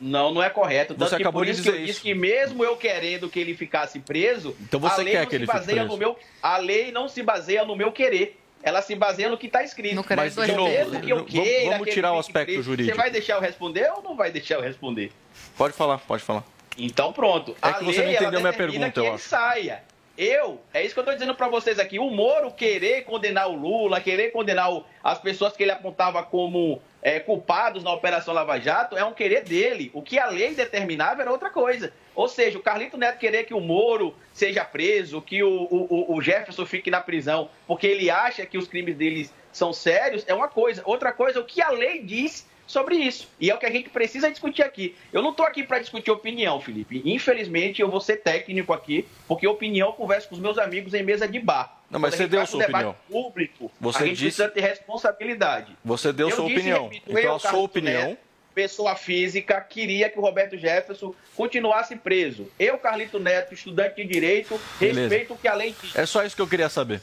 Não, 0.00 0.34
não 0.34 0.42
é 0.42 0.50
correto. 0.50 0.92
Tanto 0.94 1.08
Você 1.08 1.16
que 1.16 1.22
acabou 1.22 1.40
por 1.40 1.46
de 1.46 1.52
isso 1.52 1.62
dizer 1.62 1.70
que 1.72 1.76
eu 1.78 1.84
isso. 1.84 1.92
disse 1.92 2.00
que 2.02 2.14
mesmo 2.14 2.62
eu 2.64 2.76
querendo 2.76 3.28
que 3.30 3.38
ele 3.38 3.54
ficasse 3.54 4.00
preso, 4.00 4.54
Então 4.60 4.78
você 4.80 5.00
a 5.00 5.04
lei 5.04 5.12
quer 5.14 5.20
não 5.20 5.24
que 5.26 5.30
se 5.30 5.36
ele 5.36 5.46
fique 5.46 5.56
baseia 5.58 5.76
preso? 5.78 5.92
no 5.92 5.96
meu, 5.96 6.18
a 6.42 6.56
lei 6.58 6.92
não 6.92 7.08
se 7.08 7.22
baseia 7.22 7.64
no 7.64 7.74
meu 7.76 7.92
querer. 7.92 8.38
Ela 8.64 8.80
se 8.80 8.94
baseia 8.94 9.28
no 9.28 9.36
que 9.36 9.46
está 9.46 9.62
escrito. 9.62 9.94
No 9.94 10.04
Mas, 10.16 10.34
de 10.34 10.52
novo, 10.52 10.70
Mesmo 10.70 11.00
que 11.02 11.10
eu 11.10 11.16
vamos- 11.18 11.30
queira 11.30 11.70
vamos 11.72 11.86
que 11.86 11.92
tirar 11.92 12.12
o 12.14 12.18
aspecto 12.18 12.62
jurídico. 12.62 12.96
Você 12.96 13.00
vai 13.00 13.10
deixar 13.10 13.34
eu 13.34 13.40
responder 13.40 13.92
ou 13.94 14.02
não 14.02 14.16
vai 14.16 14.32
deixar 14.32 14.54
eu 14.54 14.62
responder? 14.62 15.12
Pode 15.56 15.74
falar, 15.74 15.98
pode 15.98 16.22
falar. 16.22 16.42
Então 16.78 17.12
pronto. 17.12 17.54
É 17.62 17.68
a 17.68 17.72
que 17.74 17.84
você 17.84 17.98
lei, 17.98 18.06
não 18.06 18.12
ela 18.14 18.22
entendeu 18.22 18.40
minha 18.40 18.52
pergunta, 18.54 18.90
que 18.90 18.98
eu 18.98 19.04
ele 19.04 19.14
acho. 19.16 19.28
saia. 19.28 19.82
Eu, 20.16 20.60
é 20.72 20.82
isso 20.82 20.94
que 20.94 20.98
eu 21.00 21.02
estou 21.02 21.14
dizendo 21.14 21.34
para 21.34 21.48
vocês 21.48 21.78
aqui. 21.78 21.98
O 21.98 22.08
Moro 22.08 22.50
querer 22.52 23.02
condenar 23.02 23.48
o 23.50 23.54
Lula, 23.54 24.00
querer 24.00 24.30
condenar 24.30 24.72
o- 24.72 24.84
as 25.02 25.18
pessoas 25.18 25.54
que 25.56 25.62
ele 25.62 25.72
apontava 25.72 26.22
como 26.22 26.80
é, 27.04 27.20
culpados 27.20 27.84
na 27.84 27.92
Operação 27.92 28.32
Lava 28.32 28.58
Jato, 28.58 28.96
é 28.96 29.04
um 29.04 29.12
querer 29.12 29.44
dele. 29.44 29.90
O 29.92 30.00
que 30.02 30.18
a 30.18 30.26
lei 30.26 30.54
determinava 30.54 31.20
era 31.20 31.30
outra 31.30 31.50
coisa. 31.50 31.92
Ou 32.14 32.26
seja, 32.26 32.58
o 32.58 32.62
Carlito 32.62 32.96
Neto 32.96 33.18
querer 33.18 33.44
que 33.44 33.52
o 33.52 33.60
Moro 33.60 34.14
seja 34.32 34.64
preso, 34.64 35.20
que 35.20 35.42
o, 35.42 35.48
o- 35.70 36.16
o 36.16 36.22
Jefferson 36.22 36.64
fique 36.64 36.90
na 36.90 37.02
prisão, 37.02 37.50
porque 37.66 37.86
ele 37.86 38.08
acha 38.08 38.46
que 38.46 38.56
os 38.56 38.66
crimes 38.66 38.96
deles 38.96 39.30
são 39.52 39.70
sérios, 39.72 40.24
é 40.26 40.32
uma 40.34 40.48
coisa. 40.48 40.82
Outra 40.86 41.12
coisa, 41.12 41.38
o 41.40 41.44
que 41.44 41.60
a 41.60 41.68
lei 41.70 42.02
diz 42.02 42.48
sobre 42.66 42.96
isso. 42.96 43.28
E 43.40 43.50
é 43.50 43.54
o 43.54 43.58
que 43.58 43.66
a 43.66 43.70
gente 43.70 43.88
precisa 43.90 44.30
discutir 44.30 44.62
aqui. 44.62 44.94
Eu 45.12 45.22
não 45.22 45.30
estou 45.30 45.44
aqui 45.46 45.62
para 45.64 45.78
discutir 45.78 46.10
opinião, 46.10 46.60
Felipe. 46.60 47.02
Infelizmente, 47.04 47.80
eu 47.82 47.90
vou 47.90 48.00
ser 48.00 48.16
técnico 48.18 48.72
aqui, 48.72 49.06
porque 49.28 49.46
opinião 49.46 49.88
eu 49.88 49.92
converso 49.92 50.28
com 50.28 50.34
os 50.34 50.40
meus 50.40 50.58
amigos 50.58 50.94
em 50.94 51.02
mesa 51.02 51.26
de 51.28 51.38
bar. 51.38 51.80
Não, 51.90 52.00
mas 52.00 52.14
Quando 52.14 52.18
você 52.18 52.26
deu 52.26 52.46
sua 52.46 52.64
opinião. 52.64 52.96
Público, 53.08 53.70
Você 53.80 53.98
a 53.98 54.06
gente 54.06 54.10
disse- 54.16 54.24
precisa 54.42 54.48
ter 54.48 54.60
responsabilidade. 54.62 55.76
Você 55.84 56.12
deu 56.12 56.28
Eu 56.30 56.36
sua 56.36 56.46
disse 56.46 56.58
opinião. 56.60 56.84
repito, 56.84 57.10
então 57.10 57.20
eu, 57.22 57.34
a 57.34 57.38
sua 57.38 57.50
Carlito 57.50 57.64
opinião, 57.70 58.08
Neto, 58.10 58.18
pessoa 58.54 58.94
física, 58.96 59.60
queria 59.60 60.08
que 60.08 60.18
o 60.18 60.22
Roberto 60.22 60.56
Jefferson 60.56 61.14
continuasse 61.36 61.94
preso. 61.96 62.50
Eu, 62.58 62.78
Carlito 62.78 63.18
Neto, 63.18 63.52
estudante 63.54 63.96
de 63.96 64.04
direito, 64.06 64.58
Beleza. 64.80 65.00
respeito 65.02 65.34
o 65.34 65.36
que 65.38 65.46
a 65.48 65.54
lei 65.54 65.74
diz. 65.80 65.94
É 65.96 66.06
só 66.06 66.24
isso 66.24 66.34
que 66.34 66.42
eu 66.42 66.48
queria 66.48 66.68
saber. 66.68 67.00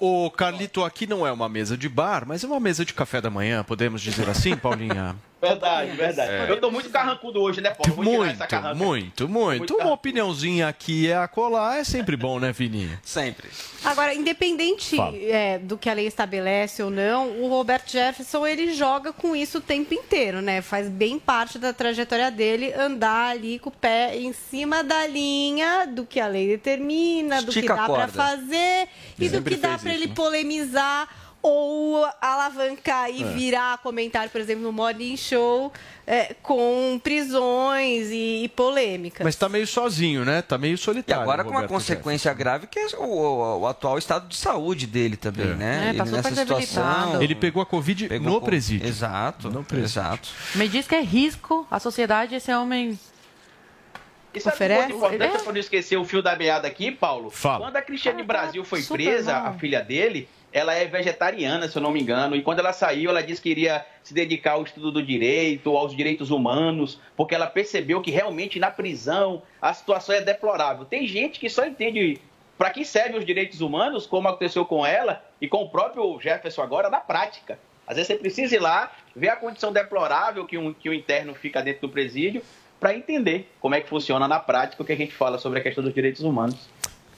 O, 0.00 0.26
o 0.26 0.30
Carlito, 0.30 0.84
aqui 0.84 1.06
não 1.06 1.26
é 1.26 1.32
uma 1.32 1.48
mesa 1.48 1.76
de 1.76 1.88
bar, 1.88 2.24
mas 2.26 2.44
é 2.44 2.46
uma 2.46 2.60
mesa 2.60 2.84
de 2.84 2.92
café 2.92 3.20
da 3.20 3.30
manhã, 3.30 3.64
podemos 3.64 4.02
dizer 4.02 4.28
assim, 4.28 4.54
Paulinha? 4.58 5.16
Verdade, 5.40 5.90
verdade. 5.90 6.32
É. 6.32 6.50
Eu 6.50 6.58
tô 6.58 6.70
muito 6.70 6.88
carrancudo 6.88 7.40
hoje, 7.40 7.60
né, 7.60 7.70
Paulo? 7.70 7.94
Vou 7.94 8.04
tirar 8.04 8.28
essa 8.28 8.38
Muito, 8.38 8.48
carranca. 8.48 8.74
muito, 8.74 9.28
muito. 9.28 9.76
Uma 9.76 9.92
opiniãozinha 9.92 10.68
aqui 10.68 11.04
e 11.04 11.12
acolá 11.12 11.76
é 11.76 11.84
sempre 11.84 12.16
bom, 12.16 12.40
né, 12.40 12.50
Vininho? 12.50 12.98
Sempre. 13.02 13.50
Agora, 13.84 14.14
independente 14.14 14.96
é, 14.98 15.58
do 15.58 15.76
que 15.76 15.90
a 15.90 15.92
lei 15.92 16.06
estabelece 16.06 16.82
ou 16.82 16.88
não, 16.88 17.28
o 17.42 17.48
Roberto 17.48 17.90
Jefferson 17.90 18.46
ele 18.46 18.72
joga 18.72 19.12
com 19.12 19.36
isso 19.36 19.58
o 19.58 19.60
tempo 19.60 19.92
inteiro, 19.92 20.40
né? 20.40 20.62
Faz 20.62 20.88
bem 20.88 21.18
parte 21.18 21.58
da 21.58 21.74
trajetória 21.74 22.30
dele 22.30 22.72
andar 22.72 23.32
ali 23.32 23.58
com 23.58 23.68
o 23.68 23.72
pé 23.72 24.16
em 24.16 24.32
cima 24.32 24.82
da 24.82 25.06
linha 25.06 25.86
do 25.86 26.06
que 26.06 26.20
a 26.20 26.26
lei 26.26 26.48
determina, 26.48 27.42
do 27.42 27.52
que 27.52 27.58
Estica 27.58 27.74
a 27.74 27.86
dá 27.86 27.92
para 27.92 28.08
fazer 28.08 28.88
e 29.18 29.28
do 29.28 29.36
Sempre 29.36 29.53
que 29.54 29.60
dá 29.60 29.78
para 29.78 29.92
ele 29.94 30.06
né? 30.06 30.12
polemizar 30.14 31.08
ou 31.46 32.06
alavancar 32.22 33.10
e 33.10 33.22
É. 33.22 33.26
virar 33.26 33.76
comentário, 33.78 34.30
por 34.30 34.40
exemplo, 34.40 34.62
no 34.62 34.72
Morning 34.72 35.14
Show 35.14 35.70
é, 36.06 36.34
com 36.42 36.98
prisões 37.04 38.08
e, 38.10 38.44
e 38.44 38.48
polêmicas. 38.48 39.22
Mas 39.22 39.36
tá 39.36 39.46
meio 39.46 39.66
sozinho, 39.66 40.24
né? 40.24 40.40
Tá 40.40 40.56
meio 40.56 40.74
E 40.74 40.78
solitário. 40.78 41.22
agora 41.22 41.42
o 41.42 41.44
com 41.44 41.50
uma 41.50 41.68
consequência 41.68 42.32
grave 42.32 42.66
que 42.66 42.78
é 42.78 42.86
o, 42.96 43.02
o- 43.04 43.60
o 43.60 43.66
atual 43.66 43.98
estado 43.98 44.26
de 44.26 44.36
saúde 44.36 44.86
dele 44.86 45.18
também, 45.18 45.48
né? 45.54 45.86
É, 45.86 45.88
Ele 45.90 46.10
nessa 46.10 46.34
situação. 46.34 47.22
Ele 47.22 47.34
pegou 47.34 47.62
a 47.62 47.66
Covid 47.66 48.08
Pegou 48.08 48.26
no 48.32 48.40
co- 48.40 48.46
presídio. 48.46 48.88
Exato. 48.88 49.50
No 49.50 49.62
presídio. 49.62 49.84
Exato. 49.86 50.28
Me 50.54 50.66
diz 50.66 50.86
que 50.88 50.94
é 50.94 51.02
risco 51.02 51.66
a 51.70 51.78
sociedade 51.78 52.34
esse 52.34 52.52
homem 52.54 52.98
E 54.34 54.40
sabe 54.40 54.56
Oferece? 54.56 54.92
um 54.92 55.00
ponto 55.00 55.14
importante 55.14 55.36
É. 55.36 55.42
para 55.42 55.52
não 55.52 55.60
esquecer 55.60 55.96
o 55.96 56.04
fio 56.04 56.22
da 56.22 56.34
meada 56.36 56.66
aqui, 56.66 56.90
Paulo? 56.90 57.30
Fala. 57.30 57.66
Quando 57.66 57.76
a 57.76 57.82
Cristiane 57.82 58.22
Brasil 58.22 58.64
foi 58.64 58.82
presa, 58.82 59.38
bom. 59.38 59.46
a 59.48 59.52
filha 59.54 59.80
dele, 59.80 60.28
ela 60.52 60.74
é 60.74 60.84
vegetariana, 60.86 61.68
se 61.68 61.76
eu 61.76 61.82
não 61.82 61.90
me 61.90 62.00
engano, 62.00 62.34
e 62.36 62.42
quando 62.42 62.58
ela 62.60 62.72
saiu, 62.72 63.10
ela 63.10 63.22
disse 63.22 63.40
que 63.40 63.48
iria 63.50 63.84
se 64.02 64.12
dedicar 64.14 64.52
ao 64.52 64.62
estudo 64.62 64.90
do 64.92 65.02
direito, 65.02 65.76
aos 65.76 65.96
direitos 65.96 66.30
humanos, 66.30 67.00
porque 67.16 67.34
ela 67.34 67.46
percebeu 67.46 68.00
que 68.00 68.10
realmente 68.10 68.58
na 68.58 68.70
prisão 68.70 69.42
a 69.60 69.72
situação 69.72 70.14
é 70.14 70.20
deplorável. 70.20 70.84
Tem 70.84 71.06
gente 71.06 71.38
que 71.40 71.48
só 71.48 71.64
entende 71.66 72.20
para 72.56 72.70
que 72.70 72.84
servem 72.84 73.18
os 73.18 73.24
direitos 73.24 73.60
humanos, 73.60 74.06
como 74.06 74.28
aconteceu 74.28 74.64
com 74.64 74.86
ela 74.86 75.24
e 75.40 75.48
com 75.48 75.62
o 75.62 75.68
próprio 75.68 76.20
Jefferson 76.20 76.62
agora, 76.62 76.88
na 76.88 77.00
prática. 77.00 77.58
Às 77.86 77.96
vezes 77.96 78.06
você 78.06 78.14
precisa 78.14 78.54
ir 78.54 78.60
lá, 78.60 78.92
ver 79.14 79.28
a 79.28 79.36
condição 79.36 79.72
deplorável 79.72 80.46
que, 80.46 80.56
um, 80.56 80.72
que 80.72 80.88
o 80.88 80.94
interno 80.94 81.34
fica 81.34 81.60
dentro 81.60 81.82
do 81.82 81.92
presídio, 81.92 82.42
para 82.84 82.94
entender 82.94 83.48
como 83.60 83.74
é 83.74 83.80
que 83.80 83.88
funciona 83.88 84.28
na 84.28 84.38
prática 84.38 84.82
o 84.82 84.84
que 84.84 84.92
a 84.92 84.96
gente 84.96 85.14
fala 85.14 85.38
sobre 85.38 85.58
a 85.58 85.62
questão 85.62 85.82
dos 85.82 85.94
direitos 85.94 86.20
humanos. 86.20 86.68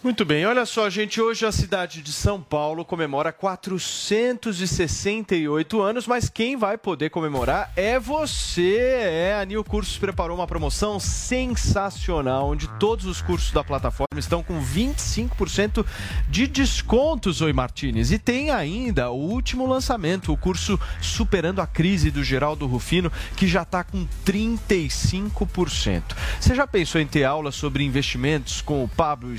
Muito 0.06 0.24
bem, 0.24 0.46
olha 0.46 0.64
só, 0.64 0.88
gente. 0.88 1.20
Hoje 1.20 1.44
a 1.44 1.50
cidade 1.50 2.00
de 2.00 2.12
São 2.12 2.40
Paulo 2.40 2.84
comemora 2.84 3.32
468 3.32 5.82
anos, 5.82 6.06
mas 6.06 6.28
quem 6.28 6.56
vai 6.56 6.78
poder 6.78 7.10
comemorar 7.10 7.72
é 7.74 7.98
você. 7.98 8.78
É, 8.78 9.34
a 9.34 9.44
New 9.44 9.64
Cursos 9.64 9.98
preparou 9.98 10.36
uma 10.36 10.46
promoção 10.46 11.00
sensacional, 11.00 12.50
onde 12.50 12.68
todos 12.78 13.04
os 13.04 13.20
cursos 13.20 13.50
da 13.50 13.64
plataforma 13.64 14.16
estão 14.16 14.44
com 14.44 14.62
25% 14.62 15.84
de 16.30 16.46
descontos, 16.46 17.40
Oi 17.40 17.52
Martinez. 17.52 18.12
E 18.12 18.18
tem 18.20 18.52
ainda 18.52 19.10
o 19.10 19.16
último 19.16 19.66
lançamento, 19.66 20.32
o 20.32 20.36
curso 20.36 20.78
Superando 21.02 21.60
a 21.60 21.66
Crise 21.66 22.12
do 22.12 22.22
Geraldo 22.22 22.68
Rufino, 22.68 23.10
que 23.36 23.48
já 23.48 23.62
está 23.62 23.82
com 23.82 24.06
35%. 24.24 26.02
Você 26.40 26.54
já 26.54 26.64
pensou 26.64 27.00
em 27.00 27.08
ter 27.08 27.24
aula 27.24 27.50
sobre 27.50 27.82
investimentos 27.82 28.60
com 28.60 28.84
o 28.84 28.88
Pablo 28.88 29.34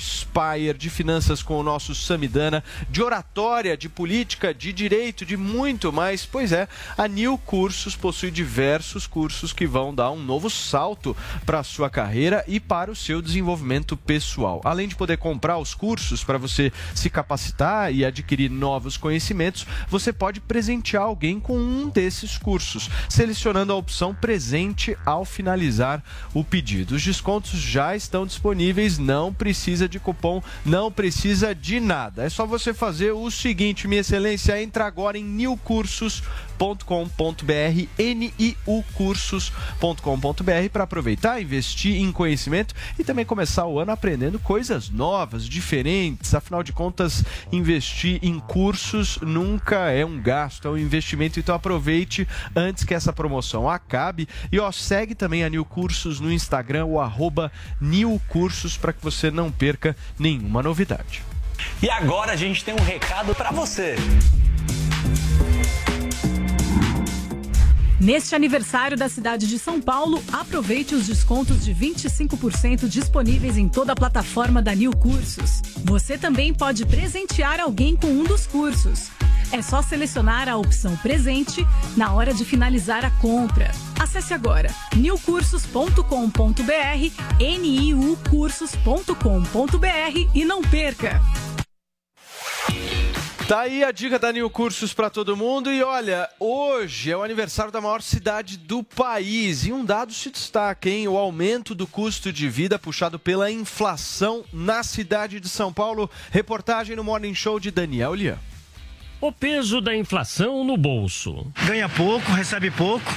De 0.57 0.89
finanças 0.89 1.43
com 1.43 1.59
o 1.59 1.63
nosso 1.63 1.93
Samidana, 1.93 2.63
de 2.89 3.03
oratória, 3.03 3.77
de 3.77 3.87
política, 3.87 4.51
de 4.51 4.73
direito, 4.73 5.23
de 5.23 5.37
muito 5.37 5.93
mais? 5.93 6.25
Pois 6.25 6.51
é, 6.51 6.67
a 6.97 7.07
New 7.07 7.37
Cursos 7.37 7.95
possui 7.95 8.31
diversos 8.31 9.05
cursos 9.05 9.53
que 9.53 9.67
vão 9.67 9.93
dar 9.93 10.09
um 10.09 10.19
novo 10.19 10.49
salto 10.49 11.15
para 11.45 11.59
a 11.59 11.63
sua 11.63 11.91
carreira 11.91 12.43
e 12.47 12.59
para 12.59 12.89
o 12.89 12.95
seu 12.95 13.21
desenvolvimento 13.21 13.95
pessoal. 13.95 14.59
Além 14.65 14.87
de 14.87 14.95
poder 14.95 15.17
comprar 15.17 15.59
os 15.59 15.75
cursos 15.75 16.23
para 16.23 16.39
você 16.39 16.73
se 16.95 17.07
capacitar 17.07 17.93
e 17.93 18.03
adquirir 18.03 18.49
novos 18.49 18.97
conhecimentos, 18.97 19.67
você 19.87 20.11
pode 20.11 20.41
presentear 20.41 21.03
alguém 21.03 21.39
com 21.39 21.55
um 21.55 21.87
desses 21.87 22.35
cursos, 22.35 22.89
selecionando 23.07 23.71
a 23.71 23.75
opção 23.75 24.13
presente 24.13 24.97
ao 25.05 25.23
finalizar 25.23 26.03
o 26.33 26.43
pedido. 26.43 26.95
Os 26.95 27.03
descontos 27.03 27.51
já 27.51 27.95
estão 27.95 28.25
disponíveis, 28.25 28.97
não 28.97 29.31
precisa 29.31 29.87
de 29.87 29.99
cupom, 29.99 30.36
não 30.65 30.91
precisa 30.91 31.53
de 31.53 31.79
nada. 31.79 32.23
É 32.23 32.29
só 32.29 32.45
você 32.45 32.73
fazer 32.73 33.11
o 33.11 33.29
seguinte, 33.31 33.87
minha 33.87 34.01
excelência, 34.01 34.61
entra 34.61 34.85
agora 34.85 35.17
em 35.17 35.23
newcursos.com.br, 35.23 36.21
niucursos.com.br 37.97 40.69
para 40.71 40.83
aproveitar, 40.83 41.41
investir 41.41 41.95
em 41.95 42.11
conhecimento 42.11 42.75
e 42.97 43.03
também 43.03 43.25
começar 43.25 43.65
o 43.65 43.79
ano 43.79 43.91
aprendendo 43.91 44.39
coisas 44.39 44.89
novas, 44.89 45.45
diferentes. 45.45 46.33
Afinal 46.33 46.63
de 46.63 46.73
contas, 46.73 47.23
investir 47.51 48.19
em 48.21 48.39
cursos 48.39 49.19
nunca 49.21 49.91
é 49.91 50.05
um 50.05 50.21
gasto, 50.21 50.67
é 50.67 50.71
um 50.71 50.77
investimento. 50.77 51.39
Então 51.39 51.55
aproveite 51.55 52.27
antes 52.55 52.83
que 52.83 52.93
essa 52.93 53.13
promoção 53.13 53.69
acabe. 53.69 54.27
E 54.51 54.59
ó, 54.59 54.71
segue 54.71 55.15
também 55.15 55.43
a 55.43 55.49
New 55.49 55.65
Cursos 55.65 56.19
no 56.19 56.31
Instagram, 56.31 56.85
o 56.85 56.99
arroba 56.99 57.51
Cursos, 58.27 58.77
para 58.77 58.93
que 58.93 59.03
você 59.03 59.29
não 59.29 59.51
perca 59.51 59.95
nenhuma 60.17 60.63
novidade. 60.63 61.23
E 61.81 61.89
agora 61.89 62.33
a 62.33 62.35
gente 62.35 62.63
tem 62.63 62.73
um 62.73 62.83
recado 62.83 63.35
para 63.35 63.51
você. 63.51 63.95
Neste 67.99 68.35
aniversário 68.35 68.95
da 68.95 69.09
cidade 69.09 69.47
de 69.47 69.57
São 69.57 69.81
Paulo, 69.81 70.23
aproveite 70.31 70.93
os 70.93 71.07
descontos 71.07 71.65
de 71.65 71.73
25% 71.73 72.87
disponíveis 72.87 73.57
em 73.57 73.67
toda 73.67 73.93
a 73.93 73.95
plataforma 73.95 74.61
da 74.61 74.75
New 74.75 74.95
Cursos. 74.95 75.63
Você 75.83 76.15
também 76.15 76.53
pode 76.53 76.85
presentear 76.85 77.59
alguém 77.59 77.95
com 77.95 78.07
um 78.07 78.23
dos 78.23 78.45
cursos. 78.45 79.09
É 79.51 79.63
só 79.63 79.81
selecionar 79.81 80.47
a 80.47 80.57
opção 80.57 80.95
presente 80.97 81.65
na 81.95 82.13
hora 82.13 82.33
de 82.33 82.45
finalizar 82.45 83.03
a 83.03 83.09
compra. 83.11 83.71
Acesse 83.99 84.33
agora 84.33 84.69
newcursos.com.br, 84.95 86.03
niucursos.com.br 87.39 90.29
e 90.35 90.45
não 90.45 90.61
perca! 90.61 91.19
Tá 93.47 93.61
aí 93.61 93.81
a 93.81 93.93
dica 93.93 94.19
da 94.19 94.29
New 94.33 94.49
Cursos 94.49 94.93
para 94.93 95.09
todo 95.09 95.37
mundo. 95.37 95.71
E 95.71 95.81
olha, 95.81 96.29
hoje 96.37 97.09
é 97.09 97.15
o 97.15 97.23
aniversário 97.23 97.71
da 97.71 97.79
maior 97.79 98.01
cidade 98.01 98.57
do 98.57 98.83
país. 98.83 99.65
E 99.65 99.71
um 99.71 99.85
dado 99.85 100.11
se 100.11 100.29
destaca, 100.29 100.89
hein? 100.89 101.07
O 101.07 101.17
aumento 101.17 101.73
do 101.73 101.87
custo 101.87 102.33
de 102.33 102.49
vida 102.49 102.77
puxado 102.77 103.17
pela 103.17 103.49
inflação 103.49 104.43
na 104.51 104.83
cidade 104.83 105.39
de 105.39 105.47
São 105.47 105.71
Paulo. 105.71 106.11
Reportagem 106.29 106.93
no 106.93 107.05
Morning 107.05 107.33
Show 107.33 107.57
de 107.57 107.71
Daniel 107.71 108.15
Lian. 108.15 108.37
O 109.21 109.31
peso 109.31 109.79
da 109.79 109.95
inflação 109.95 110.65
no 110.65 110.75
bolso. 110.75 111.49
Ganha 111.65 111.87
pouco, 111.87 112.29
recebe 112.33 112.69
pouco. 112.69 113.09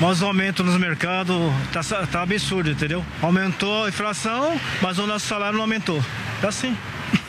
Mas 0.00 0.22
o 0.22 0.26
aumento 0.26 0.64
nos 0.64 0.76
mercados 0.76 1.36
tá, 1.72 2.04
tá 2.04 2.22
absurdo, 2.22 2.68
entendeu? 2.68 3.04
Aumentou 3.22 3.84
a 3.84 3.88
inflação, 3.90 4.60
mas 4.82 4.98
o 4.98 5.06
nosso 5.06 5.28
salário 5.28 5.54
não 5.54 5.62
aumentou. 5.62 6.02
Tá 6.40 6.48
assim. 6.48 6.76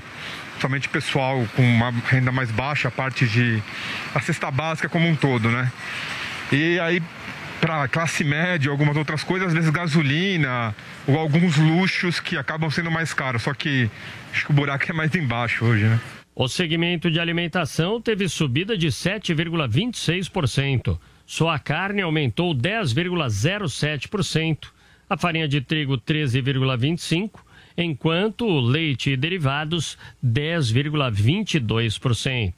somente 0.62 0.88
pessoal 0.88 1.46
com 1.56 1.64
uma 1.64 1.90
renda 1.90 2.32
mais 2.32 2.52
baixa, 2.52 2.88
a 2.88 2.92
parte 2.92 3.28
de 3.28 3.62
a 4.14 4.22
cesta 4.22 4.52
básica 4.52 4.88
como 4.88 5.08
um 5.08 5.16
todo, 5.16 5.50
né? 5.50 5.72
E 6.52 6.80
aí 6.80 7.02
para 7.60 7.88
classe 7.88 8.24
média, 8.24 8.70
algumas 8.72 8.96
outras 8.98 9.24
coisas, 9.24 9.50
às 9.50 9.54
vezes 9.54 9.70
gasolina 9.70 10.76
ou 11.08 11.16
alguns 11.18 11.58
luxos 11.58 12.20
que 12.20 12.36
acabam 12.36 12.72
sendo 12.72 12.90
mais 12.90 13.14
caros. 13.14 13.44
Só 13.44 13.54
que 13.54 13.88
acho 14.34 14.46
que 14.46 14.52
o 14.52 14.56
buraco 14.56 14.84
é 14.90 14.94
mais 14.94 15.14
embaixo 15.14 15.64
hoje, 15.66 15.84
né? 15.86 16.00
O 16.34 16.48
segmento 16.48 17.12
de 17.12 17.20
alimentação 17.20 18.02
teve 18.02 18.28
subida 18.28 18.76
de 18.78 18.88
7,26%. 18.88 20.98
Só 21.26 21.50
a 21.50 21.60
carne 21.60 22.02
aumentou 22.02 22.56
10,07%. 22.56 24.70
A 25.10 25.18
farinha 25.18 25.48
de 25.48 25.62
trigo 25.62 25.98
13,25%, 25.98 27.32
enquanto 27.78 28.60
leite 28.60 29.12
e 29.12 29.18
derivados 29.18 29.98
10,22%. 30.24 32.54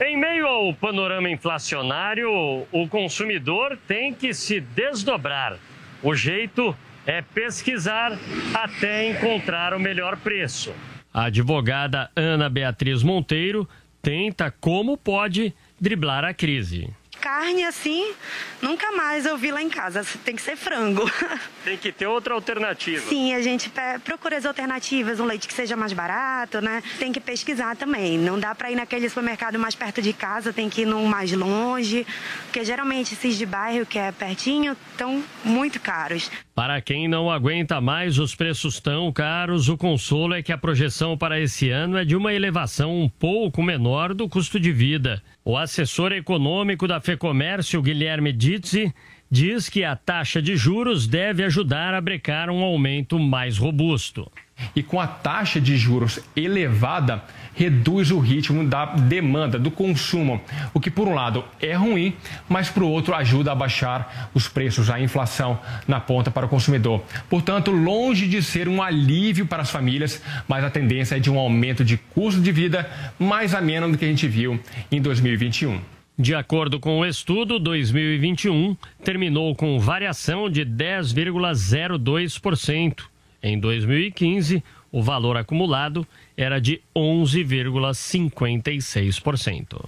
Em 0.00 0.16
meio 0.16 0.46
ao 0.46 0.72
panorama 0.74 1.28
inflacionário, 1.28 2.30
o 2.70 2.86
consumidor 2.88 3.76
tem 3.88 4.14
que 4.14 4.32
se 4.32 4.60
desdobrar. 4.60 5.58
O 6.02 6.14
jeito 6.14 6.74
é 7.04 7.20
pesquisar 7.20 8.16
até 8.54 9.10
encontrar 9.10 9.74
o 9.74 9.80
melhor 9.80 10.16
preço. 10.18 10.72
A 11.12 11.24
advogada 11.24 12.08
Ana 12.14 12.48
Beatriz 12.48 13.02
Monteiro 13.02 13.68
tenta, 14.00 14.48
como 14.50 14.96
pode, 14.96 15.52
driblar 15.80 16.24
a 16.24 16.32
crise. 16.32 16.88
Carne 17.28 17.62
assim, 17.64 18.14
nunca 18.62 18.90
mais 18.92 19.26
eu 19.26 19.36
vi 19.36 19.50
lá 19.50 19.62
em 19.62 19.68
casa. 19.68 20.02
Tem 20.24 20.34
que 20.34 20.40
ser 20.40 20.56
frango. 20.56 21.04
Tem 21.62 21.76
que 21.76 21.92
ter 21.92 22.06
outra 22.06 22.32
alternativa. 22.32 23.06
Sim, 23.06 23.34
a 23.34 23.42
gente 23.42 23.70
procura 24.02 24.38
as 24.38 24.46
alternativas, 24.46 25.20
um 25.20 25.26
leite 25.26 25.46
que 25.46 25.52
seja 25.52 25.76
mais 25.76 25.92
barato, 25.92 26.62
né? 26.62 26.82
Tem 26.98 27.12
que 27.12 27.20
pesquisar 27.20 27.76
também. 27.76 28.16
Não 28.16 28.40
dá 28.40 28.54
para 28.54 28.70
ir 28.70 28.76
naquele 28.76 29.10
supermercado 29.10 29.58
mais 29.58 29.74
perto 29.74 30.00
de 30.00 30.14
casa, 30.14 30.54
tem 30.54 30.70
que 30.70 30.82
ir 30.82 30.86
num 30.86 31.04
mais 31.04 31.30
longe, 31.30 32.06
porque 32.44 32.64
geralmente 32.64 33.12
esses 33.12 33.36
de 33.36 33.44
bairro 33.44 33.84
que 33.84 33.98
é 33.98 34.10
pertinho 34.10 34.74
estão 34.90 35.22
muito 35.44 35.78
caros. 35.78 36.30
Para 36.54 36.80
quem 36.80 37.06
não 37.06 37.30
aguenta 37.30 37.78
mais 37.78 38.18
os 38.18 38.34
preços 38.34 38.80
tão 38.80 39.12
caros, 39.12 39.68
o 39.68 39.76
consolo 39.76 40.34
é 40.34 40.42
que 40.42 40.50
a 40.50 40.58
projeção 40.58 41.16
para 41.16 41.38
esse 41.38 41.68
ano 41.68 41.98
é 41.98 42.06
de 42.06 42.16
uma 42.16 42.32
elevação 42.32 42.98
um 42.98 43.08
pouco 43.08 43.62
menor 43.62 44.14
do 44.14 44.28
custo 44.28 44.58
de 44.58 44.72
vida. 44.72 45.22
O 45.44 45.56
assessor 45.56 46.12
econômico 46.12 46.88
da 46.88 47.00
FEComércio, 47.18 47.82
Guilherme 47.82 48.32
Dizzi, 48.32 48.94
diz 49.28 49.68
que 49.68 49.82
a 49.82 49.96
taxa 49.96 50.40
de 50.40 50.56
juros 50.56 51.08
deve 51.08 51.42
ajudar 51.42 51.92
a 51.92 52.00
brecar 52.00 52.48
um 52.48 52.62
aumento 52.62 53.18
mais 53.18 53.58
robusto. 53.58 54.30
E 54.74 54.84
com 54.84 55.00
a 55.00 55.06
taxa 55.06 55.60
de 55.60 55.76
juros 55.76 56.20
elevada, 56.36 57.24
reduz 57.54 58.12
o 58.12 58.20
ritmo 58.20 58.64
da 58.64 58.86
demanda, 58.86 59.58
do 59.58 59.68
consumo, 59.68 60.40
o 60.72 60.78
que 60.78 60.92
por 60.92 61.08
um 61.08 61.14
lado 61.14 61.44
é 61.60 61.74
ruim, 61.74 62.14
mas 62.48 62.70
por 62.70 62.84
outro 62.84 63.12
ajuda 63.14 63.50
a 63.50 63.54
baixar 63.54 64.30
os 64.32 64.46
preços, 64.46 64.88
a 64.88 65.00
inflação 65.00 65.58
na 65.88 65.98
ponta 65.98 66.30
para 66.30 66.46
o 66.46 66.48
consumidor. 66.48 67.02
Portanto, 67.28 67.72
longe 67.72 68.28
de 68.28 68.40
ser 68.44 68.68
um 68.68 68.80
alívio 68.80 69.44
para 69.44 69.62
as 69.62 69.70
famílias, 69.70 70.22
mas 70.46 70.62
a 70.62 70.70
tendência 70.70 71.16
é 71.16 71.20
de 71.20 71.30
um 71.30 71.38
aumento 71.38 71.84
de 71.84 71.96
custo 71.96 72.40
de 72.40 72.52
vida 72.52 72.88
mais 73.18 73.54
ameno 73.54 73.90
do 73.90 73.98
que 73.98 74.04
a 74.04 74.08
gente 74.08 74.28
viu 74.28 74.60
em 74.90 75.00
2021. 75.00 75.97
De 76.18 76.34
acordo 76.34 76.80
com 76.80 76.98
o 76.98 77.06
estudo, 77.06 77.60
2021 77.60 78.76
terminou 79.04 79.54
com 79.54 79.78
variação 79.78 80.50
de 80.50 80.66
10,02%. 80.66 83.04
Em 83.40 83.56
2015, 83.56 84.64
o 84.90 85.00
valor 85.00 85.36
acumulado 85.36 86.04
era 86.36 86.60
de 86.60 86.82
11,56%. 86.96 89.78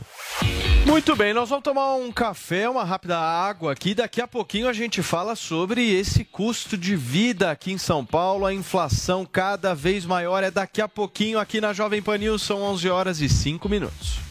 Muito 0.87 1.17
bem, 1.17 1.35
nós 1.35 1.49
vamos 1.49 1.65
tomar 1.65 1.97
um 1.97 2.13
café, 2.13 2.69
uma 2.69 2.85
rápida 2.85 3.19
água 3.19 3.73
aqui. 3.73 3.93
Daqui 3.93 4.21
a 4.21 4.29
pouquinho 4.29 4.69
a 4.69 4.73
gente 4.73 5.03
fala 5.03 5.35
sobre 5.35 5.93
esse 5.93 6.25
custo 6.25 6.79
de 6.79 6.95
vida 6.95 7.51
aqui 7.51 7.73
em 7.73 7.79
São 7.79 8.07
Paulo. 8.07 8.47
A 8.47 8.55
inflação 8.55 9.27
cada 9.27 9.75
vez 9.75 10.07
maior. 10.07 10.45
É 10.45 10.51
daqui 10.53 10.81
a 10.81 10.87
pouquinho 10.87 11.41
aqui 11.41 11.61
na 11.61 11.73
Jovem 11.73 12.01
Pan 12.01 12.19
News. 12.19 12.43
São 12.43 12.63
11 12.63 12.89
horas 12.89 13.21
e 13.21 13.29
5 13.29 13.69
minutos. 13.69 14.30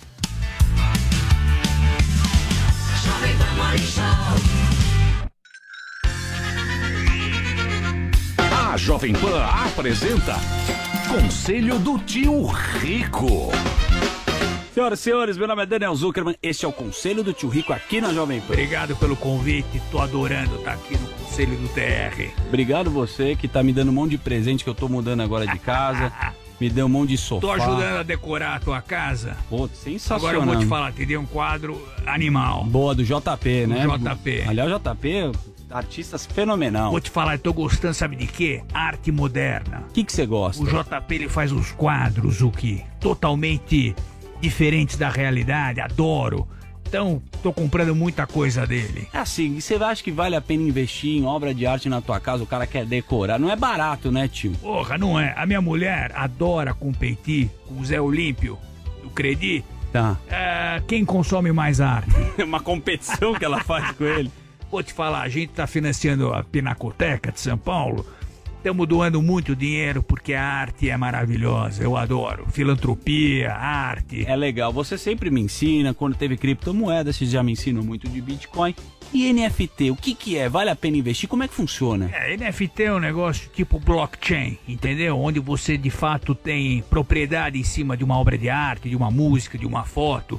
A 8.71 8.77
Jovem 8.77 9.13
Pan 9.13 9.43
apresenta 9.43 10.35
Conselho 11.07 11.79
do 11.79 11.97
Tio 11.99 12.45
Rico. 12.45 13.51
Senhoras 14.73 14.99
e 14.99 15.03
senhores, 15.03 15.37
meu 15.37 15.47
nome 15.47 15.63
é 15.63 15.65
Daniel 15.65 15.95
Zuckerman. 15.95 16.35
Este 16.41 16.65
é 16.65 16.67
o 16.67 16.71
Conselho 16.71 17.23
do 17.23 17.33
Tio 17.33 17.49
Rico 17.49 17.73
aqui 17.73 17.99
na 17.99 18.13
Jovem 18.13 18.39
Pan. 18.41 18.53
Obrigado 18.53 18.95
pelo 18.95 19.15
convite, 19.15 19.81
tô 19.91 19.99
adorando 19.99 20.55
estar 20.55 20.73
aqui 20.73 20.97
no 20.97 21.07
Conselho 21.07 21.57
do 21.57 21.67
TR. 21.69 22.31
Obrigado 22.47 22.91
você 22.91 23.35
que 23.35 23.47
tá 23.47 23.63
me 23.63 23.73
dando 23.73 23.89
um 23.89 23.93
monte 23.93 24.11
de 24.11 24.17
presente 24.19 24.63
que 24.63 24.69
eu 24.69 24.75
tô 24.75 24.87
mudando 24.87 25.21
agora 25.21 25.47
de 25.47 25.59
casa. 25.59 26.13
me 26.59 26.69
deu 26.69 26.85
um 26.85 26.89
monte 26.89 27.09
de 27.09 27.17
sofá. 27.17 27.41
Tô 27.41 27.51
ajudando 27.51 27.97
a 27.97 28.03
decorar 28.03 28.55
a 28.55 28.59
tua 28.59 28.81
casa. 28.81 29.37
Pô, 29.49 29.67
sensacional. 29.67 30.17
Agora 30.19 30.37
eu 30.37 30.53
vou 30.53 30.63
te 30.63 30.65
falar, 30.67 30.91
te 30.91 31.05
dei 31.05 31.17
um 31.17 31.25
quadro 31.25 31.81
animal. 32.05 32.65
Boa, 32.65 32.93
do 32.93 33.03
JP, 33.03 33.67
né? 33.67 33.87
Do 33.87 33.97
JP. 33.97 34.43
Aliás, 34.47 34.71
o 34.71 34.79
JP, 34.79 35.31
artistas 35.69 36.25
fenomenal. 36.25 36.91
Vou 36.91 36.99
te 36.99 37.09
falar, 37.09 37.35
eu 37.35 37.39
tô 37.39 37.53
gostando, 37.53 37.93
sabe 37.93 38.15
de 38.15 38.27
quê? 38.27 38.61
Arte 38.73 39.11
moderna. 39.11 39.83
O 39.89 39.93
que 39.93 40.03
que 40.03 40.11
você 40.11 40.25
gosta? 40.25 40.61
O 40.63 40.67
JP 40.67 41.15
ele 41.15 41.29
faz 41.29 41.51
uns 41.51 41.71
quadros, 41.71 42.41
o 42.41 42.51
que? 42.51 42.83
Totalmente 42.99 43.95
diferentes 44.41 44.97
da 44.97 45.09
realidade, 45.09 45.79
adoro. 45.79 46.47
Então, 46.89 47.21
tô 47.43 47.53
comprando 47.53 47.95
muita 47.95 48.25
coisa 48.25 48.65
dele. 48.65 49.07
É 49.13 49.19
assim, 49.19 49.61
você 49.61 49.75
acha 49.75 50.03
que 50.03 50.11
vale 50.11 50.35
a 50.35 50.41
pena 50.41 50.63
investir 50.63 51.17
em 51.17 51.23
obra 51.23 51.53
de 51.53 51.67
arte 51.67 51.87
na 51.87 52.01
tua 52.01 52.19
casa? 52.19 52.43
O 52.43 52.47
cara 52.47 52.65
quer 52.65 52.83
decorar. 52.83 53.37
Não 53.37 53.51
é 53.51 53.55
barato, 53.55 54.11
né, 54.11 54.27
tio? 54.27 54.53
Porra, 54.53 54.97
não 54.97 55.19
é. 55.19 55.35
A 55.37 55.45
minha 55.45 55.61
mulher 55.61 56.11
adora 56.15 56.73
competir 56.73 57.47
com 57.67 57.79
o 57.79 57.85
Zé 57.85 58.01
Olímpio, 58.01 58.57
do 59.03 59.09
Credi. 59.11 59.63
Tá. 59.93 60.17
É, 60.27 60.81
quem 60.87 61.05
consome 61.05 61.51
mais 61.51 61.79
arte? 61.79 62.09
É 62.39 62.43
uma 62.43 62.59
competição 62.59 63.35
que 63.35 63.45
ela 63.45 63.63
faz 63.63 63.91
com 63.91 64.05
ele. 64.05 64.31
Vou 64.71 64.81
te 64.81 64.91
falar, 64.91 65.21
a 65.21 65.29
gente 65.29 65.49
tá 65.49 65.67
financiando 65.67 66.33
a 66.33 66.43
Pinacoteca 66.43 67.31
de 67.31 67.39
São 67.39 67.57
Paulo. 67.57 68.03
Estamos 68.59 68.85
doando 68.89 69.21
muito 69.21 69.55
dinheiro 69.55 70.03
porque 70.03 70.33
a 70.33 70.43
arte 70.43 70.89
é 70.89 70.97
maravilhosa. 70.97 71.81
Eu 71.81 71.95
adoro. 71.95 72.45
Filantropia, 72.51 73.53
arte. 73.53 74.25
É 74.27 74.35
legal. 74.35 74.73
Você 74.73 74.97
sempre 74.97 75.31
me 75.31 75.39
ensina. 75.39 75.93
Quando 75.93 76.17
teve 76.17 76.35
criptomoeda, 76.35 77.13
você 77.13 77.25
já 77.25 77.41
me 77.41 77.53
ensinou 77.53 77.85
muito 77.85 78.09
de 78.09 78.19
Bitcoin. 78.19 78.75
E 79.13 79.31
NFT, 79.31 79.91
o 79.91 79.95
que 79.95 80.13
que 80.13 80.37
é? 80.37 80.49
Vale 80.49 80.69
a 80.69 80.75
pena 80.75 80.97
investir? 80.97 81.29
Como 81.29 81.41
é 81.41 81.47
que 81.47 81.53
funciona? 81.53 82.11
É, 82.13 82.35
NFT 82.35 82.83
é 82.83 82.93
um 82.93 82.99
negócio 82.99 83.49
tipo 83.53 83.79
blockchain, 83.79 84.57
entendeu? 84.67 85.17
Onde 85.17 85.39
você 85.39 85.77
de 85.77 85.89
fato 85.89 86.35
tem 86.35 86.83
propriedade 86.89 87.57
em 87.57 87.63
cima 87.63 87.95
de 87.95 88.03
uma 88.03 88.19
obra 88.19 88.37
de 88.37 88.49
arte, 88.49 88.89
de 88.89 88.95
uma 88.95 89.09
música, 89.09 89.57
de 89.57 89.65
uma 89.65 89.85
foto. 89.85 90.37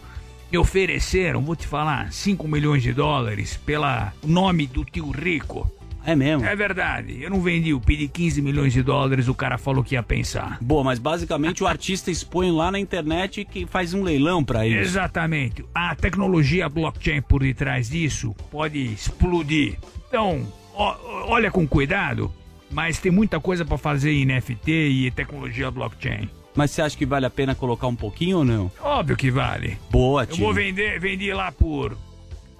Me 0.52 0.58
ofereceram, 0.58 1.40
vou 1.40 1.56
te 1.56 1.66
falar, 1.66 2.12
5 2.12 2.46
milhões 2.46 2.82
de 2.82 2.92
dólares 2.92 3.56
pela 3.64 4.12
nome 4.22 4.66
do 4.66 4.84
tio 4.84 5.10
Rico. 5.10 5.79
É 6.10 6.16
mesmo? 6.16 6.44
É 6.44 6.56
verdade. 6.56 7.22
Eu 7.22 7.30
não 7.30 7.40
vendi, 7.40 7.70
eu 7.70 7.80
pedi 7.80 8.08
15 8.08 8.42
milhões 8.42 8.72
de 8.72 8.82
dólares, 8.82 9.28
o 9.28 9.34
cara 9.34 9.56
falou 9.58 9.84
que 9.84 9.94
ia 9.94 10.02
pensar. 10.02 10.58
Boa, 10.60 10.82
mas 10.82 10.98
basicamente 10.98 11.62
o 11.62 11.66
artista 11.66 12.10
expõe 12.10 12.50
lá 12.50 12.70
na 12.70 12.78
internet 12.80 13.44
que 13.44 13.66
faz 13.66 13.94
um 13.94 14.02
leilão 14.02 14.42
pra 14.44 14.66
isso. 14.66 14.78
Exatamente. 14.80 15.64
A 15.74 15.94
tecnologia 15.94 16.68
blockchain 16.68 17.22
por 17.22 17.42
detrás 17.42 17.88
disso 17.90 18.34
pode 18.50 18.78
explodir. 18.92 19.76
Então, 20.08 20.46
ó- 20.74 20.96
olha 21.28 21.50
com 21.50 21.66
cuidado, 21.66 22.32
mas 22.70 22.98
tem 22.98 23.12
muita 23.12 23.38
coisa 23.38 23.64
para 23.64 23.78
fazer 23.78 24.12
em 24.12 24.24
NFT 24.26 24.70
e 24.72 25.10
tecnologia 25.10 25.70
blockchain. 25.70 26.28
Mas 26.54 26.72
você 26.72 26.82
acha 26.82 26.96
que 26.98 27.06
vale 27.06 27.26
a 27.26 27.30
pena 27.30 27.54
colocar 27.54 27.86
um 27.86 27.94
pouquinho 27.94 28.38
ou 28.38 28.44
não? 28.44 28.70
Óbvio 28.80 29.16
que 29.16 29.30
vale. 29.30 29.78
Boa, 29.90 30.22
Eu 30.22 30.26
tio. 30.26 30.44
vou 30.44 30.52
vender, 30.52 30.98
vendi 30.98 31.32
lá 31.32 31.52
por. 31.52 31.96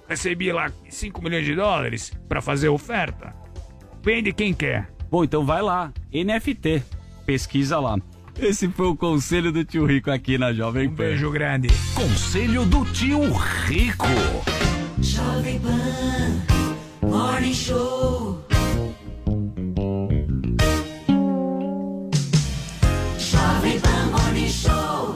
Recebi 0.07 0.51
lá 0.51 0.71
5 0.89 1.21
milhões 1.21 1.45
de 1.45 1.55
dólares 1.55 2.11
pra 2.27 2.41
fazer 2.41 2.67
oferta. 2.69 3.33
Vende 4.03 4.33
quem 4.33 4.53
quer. 4.53 4.89
Bom, 5.09 5.23
então 5.23 5.45
vai 5.45 5.61
lá. 5.61 5.93
NFT. 6.13 6.83
Pesquisa 7.25 7.79
lá. 7.79 7.97
Esse 8.39 8.67
foi 8.69 8.87
o 8.87 8.95
conselho 8.95 9.51
do 9.51 9.63
tio 9.63 9.85
Rico 9.85 10.09
aqui 10.09 10.37
na 10.37 10.51
Jovem 10.53 10.87
Pan. 10.87 10.93
Um 10.93 10.95
beijo 10.95 11.31
grande. 11.31 11.67
Conselho 11.93 12.65
do 12.65 12.83
tio 12.85 13.21
Rico. 13.65 14.07
Jovem 14.99 15.59
Pan 15.59 17.07
Morning 17.07 17.53
Show. 17.53 18.43
Jovem 23.19 23.79
Pan 23.79 24.05
Morning 24.11 24.47
Show. 24.47 25.15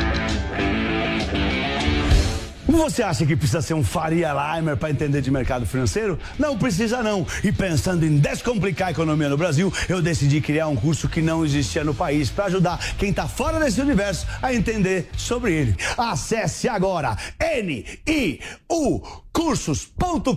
Você 2.71 3.03
acha 3.03 3.25
que 3.25 3.35
precisa 3.35 3.61
ser 3.61 3.73
um 3.73 3.83
Faria 3.83 4.31
Limer 4.31 4.77
para 4.77 4.89
entender 4.89 5.21
de 5.21 5.29
mercado 5.29 5.65
financeiro? 5.65 6.17
Não 6.39 6.57
precisa 6.57 7.03
não. 7.03 7.27
E 7.43 7.51
pensando 7.51 8.05
em 8.05 8.17
descomplicar 8.17 8.87
a 8.87 8.91
economia 8.91 9.27
no 9.27 9.37
Brasil, 9.37 9.71
eu 9.89 10.01
decidi 10.01 10.39
criar 10.39 10.67
um 10.67 10.75
curso 10.75 11.09
que 11.09 11.21
não 11.21 11.43
existia 11.43 11.83
no 11.83 11.93
país 11.93 12.29
para 12.29 12.45
ajudar 12.45 12.79
quem 12.97 13.09
está 13.09 13.27
fora 13.27 13.59
desse 13.59 13.81
universo 13.81 14.25
a 14.41 14.53
entender 14.53 15.09
sobre 15.17 15.53
ele. 15.53 15.75
Acesse 15.97 16.69
agora 16.69 17.17
N-I-U 17.37 19.01
cursos.com.br, 19.33 20.35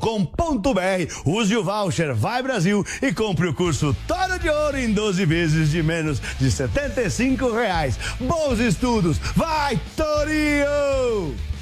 use 1.24 1.56
o 1.56 1.65
voucher 1.65 2.15
Vai 2.15 2.43
Brasil 2.43 2.85
e 3.02 3.12
compre 3.12 3.48
o 3.48 3.55
curso 3.55 3.97
Toro 4.09 4.39
de 4.39 4.48
Ouro 4.48 4.78
em 4.78 4.93
12 4.93 5.24
vezes 5.24 5.70
de 5.70 5.82
menos 5.82 6.20
de 6.39 6.51
75 6.51 7.52
reais. 7.52 7.97
Bons 8.19 8.59
estudos, 8.59 9.19
vai 9.36 9.81
Torinho! 9.97 11.54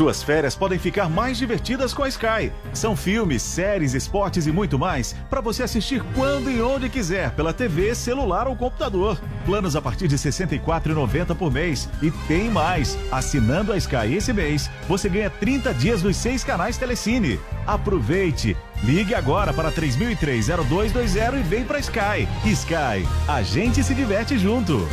Suas 0.00 0.22
férias 0.22 0.56
podem 0.56 0.78
ficar 0.78 1.10
mais 1.10 1.36
divertidas 1.36 1.92
com 1.92 2.02
a 2.02 2.08
Sky. 2.08 2.50
São 2.72 2.96
filmes, 2.96 3.42
séries, 3.42 3.92
esportes 3.92 4.46
e 4.46 4.50
muito 4.50 4.78
mais 4.78 5.14
para 5.28 5.42
você 5.42 5.62
assistir 5.62 6.02
quando 6.14 6.50
e 6.50 6.62
onde 6.62 6.88
quiser 6.88 7.32
pela 7.32 7.52
TV, 7.52 7.94
celular 7.94 8.48
ou 8.48 8.56
computador. 8.56 9.20
Planos 9.44 9.76
a 9.76 9.82
partir 9.82 10.08
de 10.08 10.16
R$ 10.16 10.22
64,90 10.22 11.34
por 11.34 11.52
mês. 11.52 11.86
E 12.00 12.10
tem 12.26 12.48
mais! 12.48 12.96
Assinando 13.12 13.74
a 13.74 13.76
Sky 13.76 14.14
esse 14.16 14.32
mês, 14.32 14.70
você 14.88 15.06
ganha 15.06 15.28
30 15.28 15.74
dias 15.74 16.02
nos 16.02 16.16
seis 16.16 16.42
canais 16.42 16.78
Telecine. 16.78 17.38
Aproveite! 17.66 18.56
Ligue 18.82 19.14
agora 19.14 19.52
para 19.52 19.70
3003-0220 19.70 21.40
e 21.40 21.42
vem 21.42 21.62
para 21.62 21.78
Sky. 21.78 22.26
Sky, 22.46 23.06
a 23.28 23.42
gente 23.42 23.84
se 23.84 23.94
diverte 23.94 24.38
junto. 24.38 24.88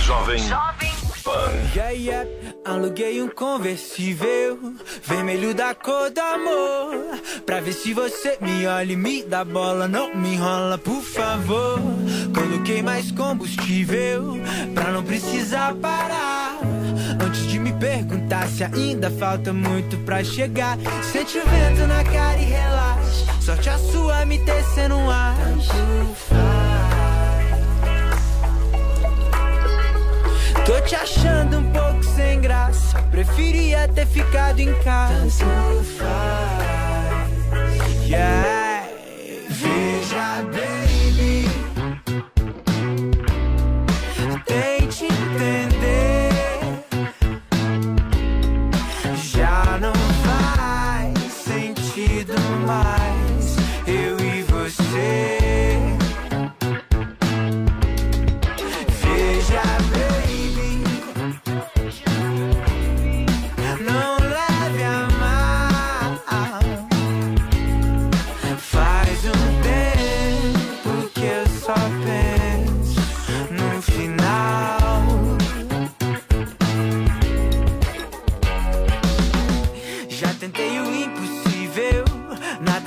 Jovem 0.00 0.38
Yeah, 1.74 1.90
yeah. 1.90 2.28
Aluguei 2.64 3.22
um 3.22 3.28
conversível, 3.28 4.58
vermelho 5.02 5.54
da 5.54 5.74
cor 5.74 6.10
do 6.10 6.20
amor. 6.20 7.20
Pra 7.46 7.60
ver 7.60 7.72
se 7.72 7.94
você 7.94 8.36
me 8.40 8.66
olha 8.66 8.92
e 8.92 8.96
me 8.96 9.22
dá 9.22 9.44
bola, 9.44 9.88
não 9.88 10.14
me 10.14 10.34
enrola, 10.34 10.76
por 10.76 11.02
favor. 11.02 11.78
Coloquei 12.34 12.82
mais 12.82 13.10
combustível, 13.12 14.36
pra 14.74 14.90
não 14.90 15.02
precisar 15.02 15.74
parar. 15.76 16.58
Antes 17.24 17.46
de 17.46 17.58
me 17.58 17.72
perguntar 17.72 18.48
se 18.48 18.64
ainda 18.64 19.10
falta 19.10 19.52
muito 19.52 19.96
pra 19.98 20.22
chegar, 20.22 20.78
sente 21.12 21.38
o 21.38 21.42
vento 21.44 21.86
na 21.86 22.04
cara 22.04 22.38
e 22.38 22.44
relaxa. 22.44 23.26
Sorte 23.40 23.68
a 23.68 23.78
sua 23.78 24.26
me 24.26 24.38
tecendo 24.38 24.96
um 24.96 25.10
ar. 25.10 25.36
Tô 30.70 30.80
te 30.82 30.94
achando 30.94 31.58
um 31.58 31.72
pouco 31.72 32.00
sem 32.04 32.40
graça. 32.40 33.02
Preferia 33.10 33.88
ter 33.88 34.06
ficado 34.06 34.60
em 34.60 34.72
casa. 34.84 35.44
Tanto 35.44 35.84
faz. 35.98 37.28
Yeah. 38.08 38.69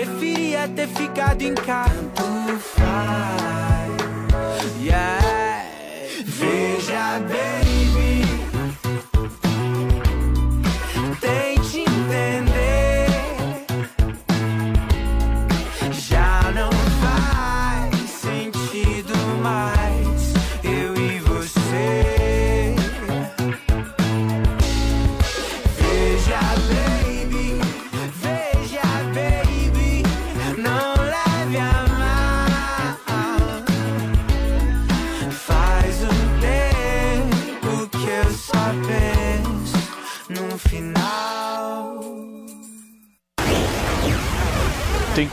Preferia 0.00 0.66
ter 0.66 0.88
ficado 0.88 1.42
em 1.42 1.54
casa. 1.54 1.92
Tanto 2.14 2.58
faz. 2.58 3.92
Yeah. 4.80 5.66
Veja, 6.24 7.20
baby. 7.28 7.59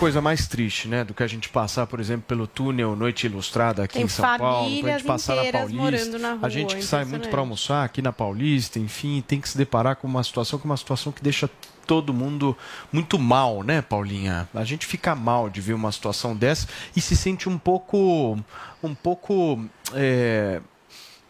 Coisa 0.08 0.22
mais 0.22 0.48
triste, 0.48 0.88
né, 0.88 1.04
do 1.04 1.14
que 1.14 1.22
a 1.22 1.28
gente 1.28 1.50
passar, 1.50 1.86
por 1.86 2.00
exemplo, 2.00 2.24
pelo 2.26 2.48
túnel 2.48 2.96
Noite 2.96 3.26
Ilustrada 3.28 3.84
aqui 3.84 3.96
Tem 3.96 4.04
em 4.04 4.08
São 4.08 4.38
Paulo, 4.38 4.80
pra 4.82 4.92
gente 4.94 5.04
passar 5.04 5.36
na 5.36 5.52
Paulista. 5.52 6.18
na 6.18 6.30
rua, 6.30 6.40
a 6.44 6.50
gente 6.50 6.76
que 6.78 6.82
sai 6.82 7.04
muito 7.04 7.28
para 7.28 7.42
almoçar 7.42 7.84
aqui 7.84 8.02
na 8.02 8.14
Paulista, 8.14 8.80
enfim, 8.80 9.22
tem 9.28 9.42
que 9.42 9.50
se 9.50 9.58
deparar 9.58 9.98
com 9.98 10.08
uma 10.08 10.24
situação 10.24 10.58
que 10.58 10.66
é 10.66 10.70
uma 10.70 10.78
situação 10.78 11.12
que 11.12 11.22
deixa 11.22 11.50
todo 11.86 12.14
mundo 12.14 12.56
muito 12.90 13.20
mal, 13.20 13.64
né, 13.64 13.82
Paulinha? 13.82 14.48
A 14.54 14.64
gente 14.64 14.86
fica 14.86 15.14
mal 15.14 15.50
de 15.50 15.60
ver 15.60 15.74
uma 15.74 15.92
situação 15.92 16.34
dessa 16.34 16.70
e 16.96 17.02
se 17.02 17.14
sente 17.14 17.50
um 17.50 17.58
pouco, 17.58 18.40
um 18.82 18.96
pouco 18.96 19.60
é, 19.94 20.62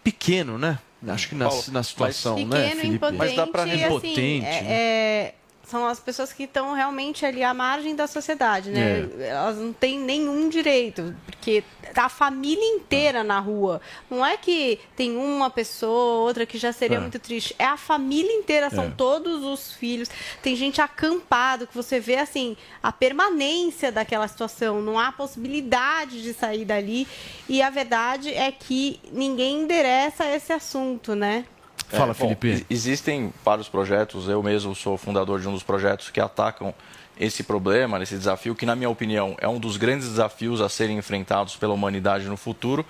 pequeno, 0.03 0.59
né? 0.59 0.77
Acho 1.07 1.29
que 1.29 1.35
na, 1.35 1.47
Paulo, 1.47 1.63
na 1.71 1.83
situação, 1.83 2.35
Pequeno, 2.35 2.55
né, 2.55 2.69
Felipe? 2.71 2.95
impotente, 2.95 3.17
Mas 3.17 3.35
dá 3.35 3.47
para 3.47 3.67
e, 3.67 3.71
assim, 3.71 3.85
impotente. 3.85 4.45
é- 4.45 4.61
né? 4.61 4.67
é, 4.69 5.33
são 5.67 5.85
as 5.85 5.99
pessoas 5.99 6.31
que 6.31 6.43
estão 6.43 6.73
realmente 6.73 7.25
ali 7.25 7.43
à 7.43 7.53
margem 7.53 7.93
da 7.93 8.07
sociedade, 8.07 8.69
né? 8.69 9.07
É. 9.19 9.27
Elas 9.27 9.57
não 9.57 9.73
têm 9.73 9.99
nenhum 9.99 10.47
direito, 10.47 11.13
porque 11.25 11.61
tá 11.93 12.05
a 12.05 12.09
família 12.09 12.63
inteira 12.75 13.21
na 13.23 13.37
rua. 13.39 13.81
Não 14.09 14.25
é 14.25 14.37
que 14.37 14.79
tem 14.95 15.15
uma 15.17 15.49
pessoa, 15.49 16.21
outra 16.25 16.45
que 16.45 16.57
já 16.57 16.71
seria 16.71 16.97
É. 16.97 16.99
muito 17.01 17.19
triste. 17.19 17.53
É 17.59 17.65
a 17.65 17.75
família 17.75 18.31
inteira, 18.31 18.69
são 18.69 18.85
É. 18.85 18.93
todos 18.95 19.43
os 19.43 19.73
filhos. 19.73 20.09
Tem 20.41 20.55
gente 20.55 20.79
acampado, 20.79 21.67
que 21.67 21.75
você 21.75 21.99
vê, 21.99 22.15
assim, 22.15 22.55
a 22.81 22.91
permanência 22.91 23.91
daquela 23.91 24.27
situação. 24.27 24.81
Não 24.81 24.97
há 24.97 25.11
possibilidade 25.11 26.21
de 26.23 26.33
sair 26.33 26.63
dali. 26.63 27.05
E 27.49 27.61
a 27.61 27.69
verdade 27.69 28.33
é 28.33 28.51
que 28.51 28.99
ninguém 29.11 29.63
endereça 29.63 30.25
esse 30.33 30.53
assunto, 30.53 31.13
né? 31.13 31.45
Fala, 31.89 32.11
É, 32.11 32.13
bom, 32.13 32.13
Felipe. 32.13 32.47
ex- 32.49 32.65
existem 32.69 33.33
vários 33.45 33.69
projetos, 33.69 34.27
eu 34.27 34.41
mesmo 34.43 34.75
sou 34.75 34.97
fundador 34.97 35.39
de 35.39 35.47
um 35.47 35.53
dos 35.53 35.63
projetos 35.63 36.09
que 36.09 36.19
atacam 36.19 36.73
esse 37.19 37.43
problema, 37.43 38.01
esse 38.03 38.15
desafio, 38.17 38.53
que, 38.53 38.65
na 38.65 38.75
minha 38.75 38.89
opinião, 38.89 39.35
é 39.39 39.47
um 39.47 39.59
dos 39.59 39.77
grandes 39.77 40.07
desafios 40.07 40.61
a 40.61 40.69
serem 40.69 40.97
enfrentados 40.97 41.55
pela 41.55 41.73
humanidade 41.73 42.25
no 42.25 42.37
futuro, 42.37 42.85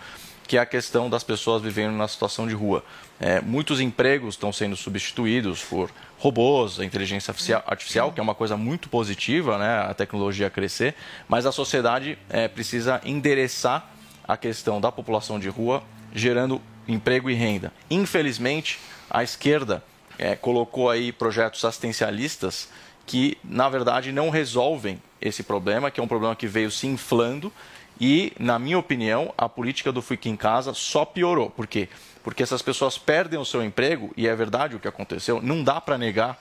que 0.47 0.57
é 0.57 0.59
a 0.59 0.65
questão 0.65 1.09
das 1.09 1.23
pessoas 1.23 1.61
vivendo 1.61 1.93
na 1.95 2.07
situação 2.07 2.47
de 2.47 2.53
rua. 2.53 2.83
É, 3.19 3.39
muitos 3.41 3.79
empregos 3.81 4.35
estão 4.35 4.51
sendo 4.51 4.75
substituídos 4.75 5.61
por 5.63 5.89
robôs, 6.17 6.79
inteligência 6.79 7.31
artificial- 7.31 7.63
artificial, 7.67 8.11
que 8.11 8.19
é 8.19 8.23
uma 8.23 8.33
coisa 8.35 8.57
muito 8.57 8.89
positiva, 8.89 9.57
né, 9.57 9.79
a 9.89 9.93
tecnologia 9.93 10.49
crescer, 10.49 10.95
mas 11.27 11.45
a 11.45 11.51
sociedade 11.51 12.17
é, 12.29 12.47
precisa 12.47 12.99
endereçar 13.05 13.89
a 14.27 14.35
questão 14.35 14.81
da 14.81 14.91
população 14.91 15.39
de 15.39 15.47
rua, 15.49 15.83
gerando 16.13 16.61
emprego 16.87 17.29
e 17.29 17.33
renda. 17.33 17.71
Infelizmente, 17.89 18.79
a 19.09 19.23
esquerda 19.23 19.83
eh, 20.17 20.35
colocou 20.35 20.89
aí 20.89 21.11
projetos 21.11 21.63
assistencialistas 21.63 22.69
que, 23.05 23.37
na 23.43 23.69
verdade, 23.69 24.11
não 24.11 24.29
resolvem 24.29 25.01
esse 25.21 25.43
problema, 25.43 25.89
que 25.89 25.99
é 25.99 26.03
um 26.03 26.07
problema 26.07 26.35
que 26.35 26.47
veio 26.47 26.69
se 26.69 26.87
inflando 26.87 27.51
e, 27.99 28.33
na 28.37 28.59
minha 28.59 28.77
opinião, 28.77 29.33
a 29.37 29.49
política 29.49 29.91
do 29.91 30.01
Fique 30.01 30.29
em 30.29 30.35
Casa 30.35 30.73
só 30.73 31.05
piorou. 31.05 31.49
Por 31.49 31.65
quê? 31.65 31.89
Porque 32.23 32.43
essas 32.43 32.61
pessoas 32.61 32.97
perdem 32.97 33.39
o 33.39 33.45
seu 33.45 33.63
emprego, 33.63 34.11
e 34.15 34.27
é 34.27 34.35
verdade 34.35 34.75
o 34.75 34.79
que 34.79 34.87
aconteceu, 34.87 35.41
não 35.41 35.63
dá 35.63 35.79
para 35.81 35.97
negar 35.97 36.39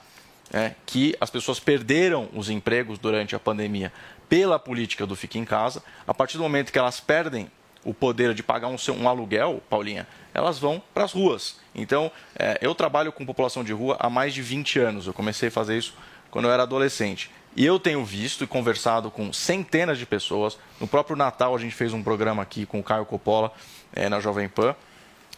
é, 0.53 0.73
que 0.85 1.15
as 1.19 1.29
pessoas 1.29 1.59
perderam 1.59 2.29
os 2.33 2.49
empregos 2.49 2.99
durante 2.99 3.35
a 3.35 3.39
pandemia 3.39 3.91
pela 4.29 4.59
política 4.59 5.05
do 5.05 5.15
Fique 5.15 5.39
em 5.39 5.45
Casa. 5.45 5.83
A 6.05 6.13
partir 6.13 6.37
do 6.37 6.43
momento 6.43 6.71
que 6.71 6.79
elas 6.79 6.99
perdem 6.99 7.49
o 7.87 7.93
poder 7.93 8.33
de 8.33 8.43
pagar 8.43 8.67
um, 8.67 8.75
um 8.99 9.07
aluguel, 9.07 9.63
Paulinha, 9.69 10.05
elas 10.33 10.59
vão 10.59 10.83
para 10.93 11.05
as 11.05 11.13
ruas. 11.13 11.55
Então, 11.73 12.11
é, 12.37 12.57
eu 12.61 12.75
trabalho 12.75 13.13
com 13.13 13.25
população 13.25 13.63
de 13.63 13.71
rua 13.71 13.95
há 13.97 14.09
mais 14.09 14.33
de 14.33 14.41
20 14.41 14.77
anos. 14.79 15.07
Eu 15.07 15.13
comecei 15.13 15.47
a 15.47 15.51
fazer 15.51 15.77
isso 15.77 15.93
quando 16.29 16.45
eu 16.45 16.51
era 16.51 16.63
adolescente. 16.63 17.31
E 17.55 17.65
eu 17.65 17.79
tenho 17.79 18.03
visto 18.03 18.43
e 18.43 18.47
conversado 18.47 19.09
com 19.09 19.31
centenas 19.31 19.97
de 19.97 20.05
pessoas. 20.05 20.57
No 20.81 20.87
próprio 20.87 21.15
Natal, 21.15 21.55
a 21.55 21.57
gente 21.57 21.73
fez 21.73 21.93
um 21.93 22.03
programa 22.03 22.43
aqui 22.43 22.65
com 22.65 22.79
o 22.79 22.83
Caio 22.83 23.05
Coppola, 23.05 23.53
é, 23.93 24.09
na 24.09 24.19
Jovem 24.19 24.49
Pan. 24.49 24.75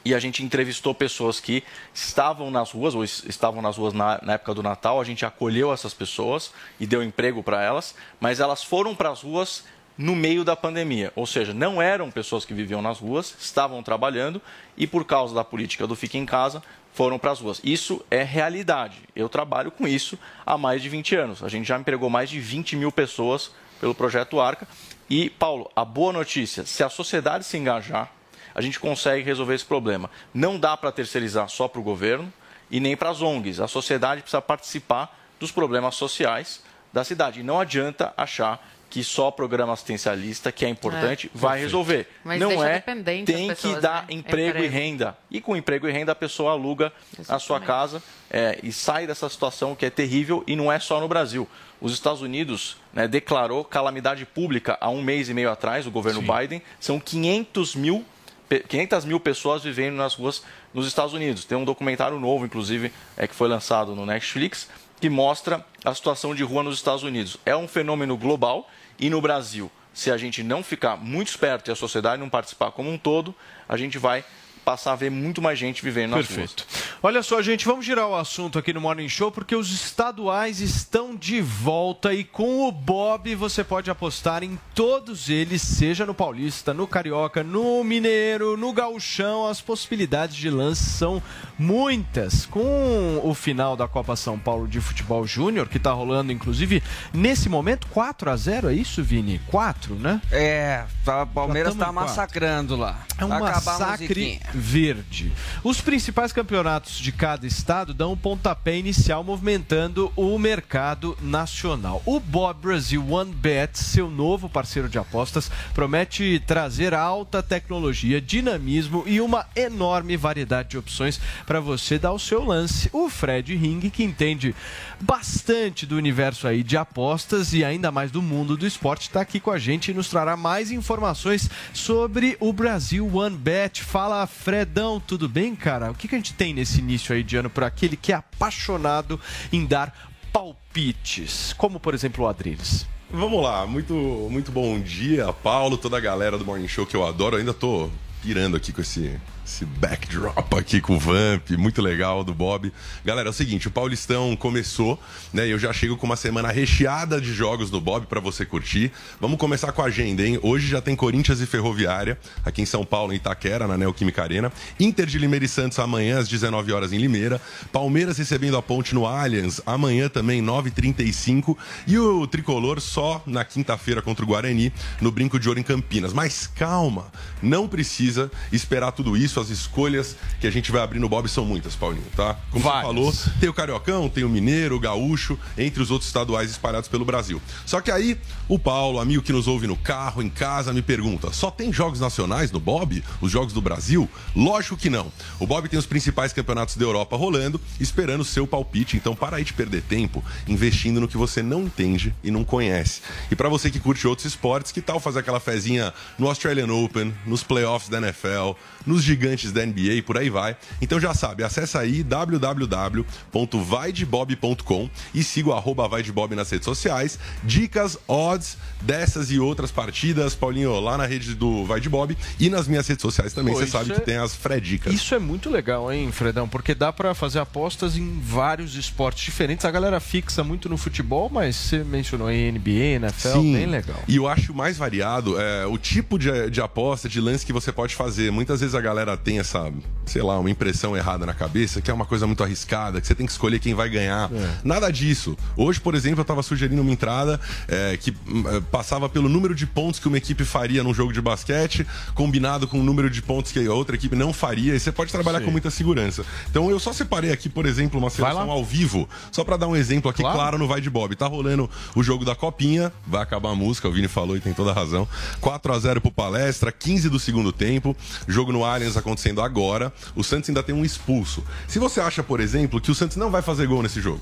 E 0.04 0.16
a 0.16 0.20
gente 0.20 0.44
entrevistou 0.44 0.96
pessoas 0.96 1.40
que 1.40 1.64
estavam 1.94 2.50
nas 2.50 2.72
ruas, 2.72 2.96
ou 2.96 3.04
es- 3.04 3.24
estavam 3.28 3.62
nas 3.62 3.78
ruas 3.78 3.94
na, 3.94 4.20
na 4.24 4.34
época 4.34 4.54
do 4.56 4.64
Natal. 4.64 5.00
A 5.00 5.04
gente 5.04 5.24
acolheu 5.26 5.72
essas 5.72 5.94
pessoas 5.94 6.52
e 6.80 6.88
deu 6.88 7.04
emprego 7.04 7.44
para 7.44 7.62
elas, 7.62 7.94
mas 8.20 8.40
elas 8.40 8.64
foram 8.64 8.96
para 8.96 9.10
as 9.12 9.22
ruas 9.22 9.64
no 10.00 10.16
meio 10.16 10.46
da 10.46 10.56
pandemia. 10.56 11.12
Ou 11.14 11.28
seja, 11.28 11.54
não 11.54 11.82
eram 11.82 12.10
pessoas 12.10 12.46
que 12.46 12.54
viviam 12.54 12.82
nas 12.82 13.00
ruas, 13.00 13.36
estavam 13.38 13.84
trabalhando 13.84 14.42
e, 14.78 14.88
por 14.88 15.04
causa 15.04 15.36
da 15.36 15.44
política 15.44 15.86
do 15.86 15.94
Fique 15.94 16.18
em 16.18 16.26
Casa, 16.26 16.64
foram 16.94 17.20
para 17.20 17.32
as 17.32 17.42
ruas. 17.42 17.60
Isso 17.66 18.02
é 18.10 18.24
realidade. 18.24 19.02
Eu 19.14 19.28
trabalho 19.28 19.70
com 19.70 19.86
isso 19.86 20.18
há 20.46 20.58
mais 20.58 20.82
de 20.82 20.88
20 20.88 21.16
anos. 21.18 21.44
A 21.44 21.50
gente 21.50 21.68
já 21.68 21.78
empregou 21.78 22.10
mais 22.10 22.30
de 22.30 22.40
20 22.40 22.78
mil 22.78 22.94
pessoas 22.94 23.52
pelo 23.82 23.94
projeto 23.94 24.40
Arca. 24.40 24.66
E, 25.10 25.30
Paulo, 25.32 25.70
a 25.76 25.84
boa 25.84 26.14
notícia: 26.14 26.66
se 26.66 26.82
a 26.82 26.90
sociedade 26.90 27.44
se 27.44 27.58
engajar, 27.58 28.10
a 28.56 28.62
gente 28.62 28.80
consegue 28.80 29.26
resolver 29.26 29.56
esse 29.56 29.66
problema. 29.66 30.10
Não 30.34 30.58
dá 30.58 30.78
para 30.78 30.94
terceirizar 30.94 31.50
só 31.50 31.68
para 31.68 31.82
o 31.82 31.84
governo 31.84 32.32
e 32.72 32.80
nem 32.80 32.96
para 32.96 33.10
as 33.10 33.22
ONGs. 33.22 33.60
A 33.60 33.68
sociedade 33.68 34.22
precisa 34.22 34.42
participar 34.42 35.14
dos 35.38 35.52
problemas 35.52 35.96
sociais 35.96 36.64
da 36.94 37.04
cidade. 37.04 37.42
E 37.42 37.44
não 37.44 37.60
adianta 37.60 38.14
achar 38.16 38.66
que 38.90 39.04
só 39.04 39.30
programa 39.30 39.74
assistencialista, 39.74 40.52
que 40.52 40.66
é 40.66 40.70
importante, 40.70 41.28
É. 41.28 41.38
vai 41.38 41.60
resolver. 41.60 42.08
Mas 42.24 42.40
não 42.40 42.50
deixa 42.50 42.68
é, 42.70 42.74
dependente 42.76 43.32
tem 43.32 43.52
as 43.52 43.58
pessoas, 43.58 43.76
que 43.76 43.82
dar 43.82 44.02
né? 44.02 44.08
emprego 44.16 44.58
e 44.60 44.66
Emprego. 44.66 44.74
renda. 44.74 45.18
E 45.30 45.40
com 45.40 45.56
emprego 45.56 45.88
e 45.88 45.92
renda 45.92 46.12
a 46.12 46.16
pessoa 46.16 46.52
aluga 46.54 46.92
a 47.28 47.38
sua 47.38 47.60
casa 47.60 48.02
é, 48.32 48.60
e 48.64 48.72
sai 48.72 49.06
dessa 49.06 49.30
situação 49.30 49.76
que 49.76 49.86
é 49.86 49.90
terrível 49.90 50.44
e 50.48 50.56
não 50.56 50.72
é 50.72 50.80
só 50.80 51.00
no 51.00 51.08
Brasil. 51.08 51.48
Os 51.80 51.94
Estados 51.94 52.22
Unidos 52.22 52.78
né, 52.92 53.08
declarou 53.08 53.64
calamidade 53.64 54.26
pública 54.26 54.78
há 54.82 54.90
um 54.90 55.02
mês 55.02 55.30
e 55.30 55.34
meio 55.34 55.52
atrás, 55.52 55.86
o 55.86 55.92
governo 55.92 56.22
Biden. 56.22 56.62
São 56.80 57.00
500 57.00 57.76
mil, 57.76 58.04
pe- 58.50 58.62
500 58.68 59.06
mil 59.06 59.20
pessoas 59.20 59.64
vivendo 59.64 59.96
nas 59.96 60.16
ruas 60.16 60.44
nos 60.74 60.88
Estados 60.88 61.14
Unidos. 61.14 61.46
Tem 61.46 61.58
um 61.58 61.64
documentário 61.64 62.20
novo, 62.20 62.46
inclusive, 62.46 62.92
é, 63.16 63.28
que 63.28 63.36
foi 63.36 63.48
lançado 63.48 63.96
no 63.96 64.06
Netflix, 64.06 64.68
que 65.00 65.10
mostra 65.10 65.66
a 65.86 65.96
situação 65.96 66.36
de 66.36 66.44
rua 66.44 66.62
nos 66.62 66.76
Estados 66.76 67.04
Unidos. 67.04 67.38
É 67.46 67.56
um 67.56 67.70
fenômeno 67.70 68.18
global 68.18 68.68
e 69.00 69.10
no 69.10 69.22
Brasil, 69.22 69.72
se 69.94 70.12
a 70.12 70.18
gente 70.18 70.44
não 70.44 70.64
ficar 70.64 70.98
muito 70.98 71.30
esperto 71.30 71.70
e 71.70 71.72
a 71.72 71.76
sociedade 71.76 72.22
não 72.22 72.30
participar 72.30 72.72
como 72.72 72.92
um 72.92 72.98
todo, 72.98 73.34
a 73.68 73.78
gente 73.78 73.98
vai 73.98 74.24
passar 74.64 74.94
a 74.94 74.96
ver 74.96 75.10
muito 75.10 75.42
mais 75.42 75.58
gente 75.58 75.84
vivendo 75.84 76.12
nas 76.12 76.28
Perfeito. 76.28 76.66
ruas. 76.70 76.84
Olha 77.02 77.24
só, 77.24 77.42
gente, 77.42 77.66
vamos 77.66 77.86
girar 77.86 78.08
o 78.08 78.16
assunto 78.16 78.60
aqui 78.60 78.74
no 78.74 78.82
Morning 78.82 79.10
Show 79.10 79.32
porque 79.32 79.56
os 79.56 79.72
estaduais 79.72 80.60
estão 80.60 81.16
de 81.16 81.42
volta 81.42 82.14
e 82.14 82.24
com 82.24 82.68
o 82.68 82.72
Bob 82.72 83.34
você 83.36 83.64
pode 83.64 83.90
apostar 83.90 84.44
em 84.44 84.60
todos 84.76 85.30
eles, 85.30 85.62
seja 85.62 86.06
no 86.06 86.14
Paulista, 86.14 86.74
no 86.74 86.88
Carioca, 86.88 87.44
no 87.44 87.84
Mineiro, 87.84 88.58
no 88.58 88.74
Gauchão. 88.74 89.48
As 89.48 89.62
possibilidades 89.62 90.36
de 90.36 90.50
lance 90.50 90.84
são 90.84 91.22
muitas. 91.58 92.46
Com 92.46 93.22
o 93.24 93.34
final 93.34 93.76
da 93.76 93.88
Copa 93.88 94.16
São 94.16 94.38
Paulo 94.38 94.68
de 94.68 94.80
Futebol 94.82 95.26
Júnior, 95.26 95.68
que 95.68 95.78
está 95.78 95.92
rolando 95.92 96.32
inclusive 96.32 96.84
nesse 97.14 97.50
momento 97.50 97.88
4 97.88 98.30
a 98.30 98.36
0 98.36 98.70
é 98.70 98.74
isso, 98.74 99.04
Vini? 99.04 99.40
4, 99.48 99.96
né? 99.96 100.22
É, 100.32 100.86
tá, 101.04 101.24
o 101.24 101.28
Palmeiras 101.28 101.76
tá 101.76 101.86
quatro. 101.86 102.02
massacrando 102.02 102.76
lá. 102.76 103.00
É 103.18 103.26
um 103.26 103.30
massacre 103.30 104.08
musiquinha. 104.08 104.49
Verde. 104.54 105.32
Os 105.64 105.82
principais 105.82 106.32
campeonatos 106.32 106.98
de 106.98 107.12
cada 107.12 107.46
estado 107.46 107.94
dão 107.94 108.14
um 108.14 108.18
pontapé 108.18 108.78
inicial 108.78 109.24
movimentando 109.24 110.12
o 110.16 110.38
mercado 110.38 111.18
nacional. 111.22 112.02
O 112.06 112.20
Bob 112.20 112.62
Brasil 112.62 113.06
One 113.10 113.34
Bet, 113.34 113.78
seu 113.78 114.10
novo 114.10 114.50
parceiro 114.50 114.90
de 114.90 114.98
apostas, 114.98 115.52
promete 115.74 116.42
trazer 116.46 116.94
alta 116.94 117.42
tecnologia, 117.42 118.22
dinamismo 118.22 119.04
e 119.06 119.22
uma 119.22 119.46
enorme 119.56 120.18
variedade 120.18 120.70
de 120.70 120.78
opções 120.78 121.20
para 121.46 121.60
você 121.60 121.98
dar 121.98 122.12
o 122.12 122.20
seu 122.20 122.44
lance. 122.44 122.90
O 122.92 123.10
Fred 123.10 123.56
Ring, 123.56 123.90
que 123.90 124.04
entende 124.04 124.56
bastante 125.00 125.86
do 125.86 125.96
universo 125.96 126.48
aí 126.48 126.64
de 126.64 126.78
apostas 126.78 127.54
e 127.54 127.64
ainda 127.64 127.92
mais 127.92 128.12
do 128.12 128.22
mundo 128.22 128.58
do 128.58 128.68
esporte, 128.68 129.04
está 129.04 129.22
aqui 129.22 129.40
com 129.40 129.52
a 129.52 129.58
gente 129.58 129.92
e 129.92 129.94
nos 129.94 130.10
trará 130.10 130.36
mais 130.36 130.72
informações 130.72 131.50
sobre 131.74 132.38
o 132.40 132.52
Brasil 132.52 133.10
One 133.16 133.38
Bet. 133.38 133.84
Fala, 133.84 134.28
Fredão, 134.42 135.02
tudo 135.06 135.28
bem, 135.28 135.54
cara? 135.54 135.92
O 135.92 135.94
que, 135.94 136.08
que 136.08 136.16
a 136.16 136.18
gente 136.18 136.34
tem 136.34 136.54
nesse 136.54 136.80
início 136.80 137.14
aí 137.14 137.22
de 137.24 137.36
ano 137.36 137.50
para 137.50 137.68
aquele 137.68 137.98
que 137.98 138.14
é 138.14 138.16
apaixonado 138.16 139.20
em 139.52 139.66
dar 139.66 139.94
palpites, 140.32 141.54
como 141.58 141.78
por 141.78 141.94
exemplo 141.94 142.24
o 142.24 142.28
Adriles? 142.28 142.88
Vamos 143.12 143.44
lá, 143.44 143.68
muito, 143.68 143.94
muito 144.32 144.50
bom 144.50 144.80
dia, 144.80 145.34
Paulo, 145.34 145.78
toda 145.78 145.98
a 145.98 146.00
galera 146.00 146.38
do 146.38 146.46
Morning 146.46 146.70
Show 146.70 146.86
que 146.86 146.96
eu 146.96 147.06
adoro. 147.06 147.36
Eu 147.36 147.40
ainda 147.42 147.54
tô 147.54 147.90
pirando 148.22 148.56
aqui 148.56 148.72
com 148.72 148.80
esse, 148.80 149.20
esse 149.50 149.66
backdrop 149.66 150.54
aqui 150.56 150.80
com 150.80 150.96
o 150.96 151.00
Vamp, 151.00 151.50
muito 151.58 151.82
legal 151.82 152.24
do 152.24 152.36
Bob. 152.36 152.72
Galera, 153.04 153.30
é 153.30 153.32
o 153.32 153.34
seguinte, 153.34 153.68
o 153.68 153.72
Paulistão 153.72 154.36
começou, 154.36 155.02
né? 155.34 155.48
Eu 155.48 155.58
já 155.58 155.74
chego 155.74 155.98
com 155.98 156.06
uma 156.06 156.16
semana 156.16 156.50
recheada 156.50 157.20
de 157.20 157.34
jogos 157.34 157.72
do 157.72 157.82
Bob 157.82 158.06
para 158.06 158.20
você 158.20 158.46
curtir. 158.46 158.92
Vamos 159.20 159.40
começar 159.40 159.72
com 159.72 159.82
a 159.82 159.86
agenda, 159.86 160.26
hein? 160.26 160.40
Hoje 160.44 160.68
já 160.68 160.82
tem 160.82 160.96
Corinthians 160.96 161.42
e 161.42 161.48
Ferroviária, 161.48 162.18
aqui 162.46 162.62
em 162.62 162.66
São 162.66 162.86
Paulo, 162.86 163.12
em 163.12 163.16
Itaquera, 163.16 163.68
na 163.68 163.76
Neoquímica 163.76 164.22
Arena. 164.22 164.54
Inter 164.80 165.08
de 165.08 165.18
Limeira 165.18 165.44
e 165.44 165.48
Santos 165.48 165.80
amanhã 165.80 166.20
às 166.20 166.28
19 166.28 166.72
horas 166.72 166.94
em 166.94 167.00
Limeira. 167.00 167.42
Palmeiras 167.72 168.20
recebendo 168.20 168.56
a 168.56 168.62
Ponte 168.62 168.94
no 168.94 169.08
Allianz, 169.08 169.60
amanhã 169.66 170.10
também 170.10 170.44
9h35. 170.44 171.58
E 171.88 171.98
o 171.98 172.28
Tricolor 172.28 172.80
só 172.80 173.24
na 173.26 173.44
quinta-feira 173.44 174.00
contra 174.00 174.24
o 174.24 174.28
Guarani, 174.28 174.72
no 175.02 175.12
Brinco 175.12 175.40
de 175.40 175.48
Ouro 175.48 175.60
em 175.60 175.64
Campinas. 175.64 176.14
Mas 176.14 176.46
calma, 176.46 177.12
não 177.42 177.68
precisa 177.68 178.32
esperar 178.52 178.92
tudo 178.92 179.18
isso. 179.18 179.39
As 179.40 179.50
escolhas 179.50 180.16
que 180.40 180.48
a 180.48 180.52
gente 180.52 180.72
vai 180.72 180.82
abrir 180.82 181.00
no 181.00 181.10
Bob 181.10 181.28
são 181.28 181.46
muitas, 181.46 181.76
Paulinho, 181.76 182.06
tá? 182.16 182.38
Como 182.52 182.64
você 182.64 182.70
falou, 182.70 183.14
tem 183.40 183.50
o 183.50 183.54
Cariocão, 183.54 184.10
tem 184.10 184.24
o 184.24 184.30
Mineiro, 184.30 184.76
o 184.76 184.80
Gaúcho, 184.80 185.38
entre 185.58 185.82
os 185.82 185.92
outros 185.92 186.10
estaduais 186.10 186.52
espalhados 186.52 186.90
pelo 186.90 187.06
Brasil. 187.06 187.42
Só 187.66 187.82
que 187.82 187.92
aí, 187.92 188.18
o 188.48 188.60
Paulo, 188.60 189.00
amigo 189.00 189.24
que 189.24 189.32
nos 189.32 189.48
ouve 189.48 189.68
no 189.68 189.78
carro, 189.78 190.22
em 190.22 190.30
casa, 190.30 190.74
me 190.74 190.82
pergunta: 190.82 191.32
só 191.32 191.50
tem 191.50 191.72
jogos 191.72 192.00
nacionais 192.00 192.52
no 192.52 192.60
Bob? 192.60 193.04
Os 193.22 193.32
jogos 193.32 193.54
do 193.54 193.62
Brasil? 193.62 194.10
Lógico 194.36 194.78
que 194.78 194.90
não. 194.90 195.12
O 195.40 195.48
Bob 195.48 195.68
tem 195.68 195.80
os 195.80 195.86
principais 195.86 196.34
campeonatos 196.34 196.76
da 196.76 196.84
Europa 196.84 197.16
rolando, 197.16 197.60
esperando 197.80 198.22
o 198.22 198.26
seu 198.26 198.46
palpite. 198.46 198.98
Então, 198.98 199.16
para 199.16 199.38
aí 199.38 199.44
de 199.44 199.54
perder 199.54 199.82
tempo 199.84 200.24
investindo 200.48 201.00
no 201.00 201.08
que 201.08 201.18
você 201.18 201.42
não 201.42 201.64
entende 201.64 202.14
e 202.24 202.32
não 202.32 202.44
conhece. 202.44 203.02
E 203.32 203.36
para 203.36 203.50
você 203.50 203.70
que 203.70 203.80
curte 203.80 204.08
outros 204.08 204.26
esportes, 204.26 204.72
que 204.72 204.82
tal 204.82 205.00
fazer 205.00 205.20
aquela 205.20 205.40
fezinha 205.40 205.94
no 206.18 206.28
Australian 206.28 206.72
Open, 206.74 207.14
nos 207.26 207.44
playoffs 207.44 207.90
da 207.90 207.98
NFL, 207.98 208.52
nos 208.86 209.04
gigantes 209.04 209.29
da 209.52 209.66
NBA 209.66 209.94
e 209.94 210.02
por 210.02 210.18
aí 210.18 210.30
vai? 210.30 210.56
Então 210.82 211.00
já 211.00 211.14
sabe, 211.14 211.44
acessa 211.44 211.80
aí 211.80 212.04
www.vaidebob.com 212.04 214.90
e 215.14 215.24
siga 215.24 215.50
o 215.50 215.54
arroba 215.54 215.88
vaidebob 215.88 216.36
nas 216.36 216.50
redes 216.50 216.66
sociais. 216.66 217.20
Dicas, 217.44 217.98
odds 218.08 218.58
dessas 218.82 219.32
e 219.32 219.40
outras 219.40 219.72
partidas, 219.72 220.36
Paulinho, 220.36 220.80
lá 220.80 220.98
na 220.98 221.06
rede 221.06 221.36
do 221.36 221.66
Vai 221.66 221.80
de 221.80 221.90
Bob 221.90 222.18
e 222.40 222.50
nas 222.50 222.68
minhas 222.68 222.88
redes 222.88 223.02
sociais 223.02 223.34
também, 223.34 223.54
Pô, 223.54 223.60
você 223.60 223.68
sabe 223.68 223.92
é- 223.92 223.96
que 223.96 224.02
tem 224.02 224.18
as 224.18 224.36
Fredicas. 224.36 224.94
Isso 224.94 225.14
é 225.14 225.20
muito 225.20 225.50
legal, 225.50 225.92
hein, 225.92 226.12
Fredão? 226.12 226.48
Porque 226.48 226.74
dá 226.74 226.92
pra 226.92 227.14
fazer 227.14 227.40
apostas 227.40 227.98
em 227.98 228.20
vários 228.20 228.76
esportes 228.76 229.24
diferentes. 229.24 229.66
A 229.66 229.72
galera 229.72 230.00
fixa 230.00 230.44
muito 230.44 230.70
no 230.70 230.78
futebol, 230.78 231.30
mas 231.30 231.56
você 231.56 231.84
mencionou 231.84 232.28
aí 232.28 232.52
NBA, 232.52 232.96
NFL, 232.96 233.42
bem 233.42 233.66
legal. 233.66 234.00
E 234.08 234.16
eu 234.16 234.28
acho 234.28 234.54
mais 234.54 234.78
variado 234.78 235.40
é, 235.40 235.66
o 235.66 235.78
tipo 235.78 236.18
de, 236.18 236.50
de 236.50 236.62
aposta, 236.62 237.10
de 237.10 237.20
lance 237.20 237.46
que 237.46 237.54
você 237.54 237.72
pode 237.72 237.96
fazer. 237.96 238.32
Muitas 238.32 238.62
vezes 238.62 238.76
a 238.76 238.82
galera 238.82 239.18
tem 239.24 239.40
essa, 239.40 239.72
sei 240.06 240.22
lá, 240.22 240.40
uma 240.40 240.50
impressão 240.50 240.96
errada 240.96 241.26
na 241.26 241.34
cabeça, 241.34 241.82
que 241.82 241.92
é 241.92 241.94
uma 241.94 242.06
coisa 242.06 242.26
muito 242.26 242.44
arriscada, 242.44 243.00
que 243.00 243.08
você 243.08 243.14
tem 243.16 243.26
que 243.26 243.32
escolher 243.32 243.60
quem 243.60 243.74
vai 243.74 243.90
ganhar. 243.90 244.32
É. 244.34 244.50
Nada 244.64 244.90
disso. 244.92 245.38
Hoje, 245.56 245.80
por 245.80 245.94
exemplo, 245.96 246.20
eu 246.20 246.24
estava 246.24 246.42
sugerindo 246.42 246.82
uma 246.82 246.92
entrada 246.92 247.40
é, 247.68 247.98
que 247.98 248.12
hum, 248.28 248.44
é, 248.48 248.60
passava 248.72 249.08
pelo 249.08 249.30
número 249.30 249.54
de 249.54 249.68
pontos 249.68 250.00
que 250.00 250.08
uma 250.08 250.18
equipe 250.18 250.44
faria 250.44 250.84
num 250.84 250.94
jogo 250.94 251.14
de 251.14 251.22
basquete, 251.22 251.86
combinado 252.16 252.68
com 252.68 252.80
o 252.80 252.84
número 252.84 253.10
de 253.10 253.22
pontos 253.22 253.52
que 253.52 253.66
a 253.66 253.74
outra 253.74 253.96
equipe 253.96 254.16
não 254.16 254.34
faria, 254.34 254.74
e 254.76 254.80
você 254.80 254.92
pode 254.92 255.12
trabalhar 255.12 255.40
Sim. 255.40 255.46
com 255.46 255.52
muita 255.52 255.70
segurança. 255.70 256.26
Então 256.50 256.70
eu 256.70 256.80
só 256.80 256.92
separei 256.94 257.32
aqui, 257.32 257.50
por 257.50 257.66
exemplo, 257.66 258.00
uma 258.00 258.10
seleção 258.10 258.50
ao 258.50 258.64
vivo, 258.64 259.08
só 259.32 259.44
para 259.44 259.58
dar 259.58 259.68
um 259.68 259.76
exemplo 259.76 260.10
aqui, 260.10 260.22
Claro. 260.22 260.38
claro, 260.38 260.58
no 260.58 260.68
Vai 260.68 260.82
de 260.82 260.90
Bob. 260.90 261.16
Tá 261.16 261.28
rolando 261.28 261.70
o 261.96 262.02
jogo 262.02 262.26
da 262.26 262.36
Copinha, 262.36 262.92
vai 263.06 263.22
acabar 263.22 263.52
a 263.52 263.56
música, 263.56 263.88
o 263.88 263.92
Vini 263.92 264.08
falou 264.08 264.36
e 264.38 264.40
tem 264.40 264.54
toda 264.54 264.72
a 264.72 264.74
razão. 264.74 265.08
4 265.42 265.74
a 265.74 265.80
0 265.80 266.02
pro 266.02 266.12
Palestra, 266.12 266.72
15 266.72 267.10
do 267.10 267.20
segundo 267.20 267.52
tempo, 267.52 267.96
jogo 268.28 268.52
no 268.52 268.64
Allianz 268.64 268.98
acontecendo 268.98 269.09
agora. 269.44 269.92
O 270.16 270.24
Santos 270.24 270.50
ainda 270.50 270.62
tem 270.64 270.74
um 270.76 270.84
expulso. 270.86 271.44
Se 271.68 271.80
você 271.80 272.00
acha, 272.02 272.22
por 272.24 272.40
exemplo, 272.40 272.80
que 272.82 272.92
o 272.92 272.96
Santos 272.96 273.18
não 273.18 273.30
vai 273.32 273.42
fazer 273.42 273.68
gol 273.68 273.82
nesse 273.84 274.02
jogo, 274.02 274.22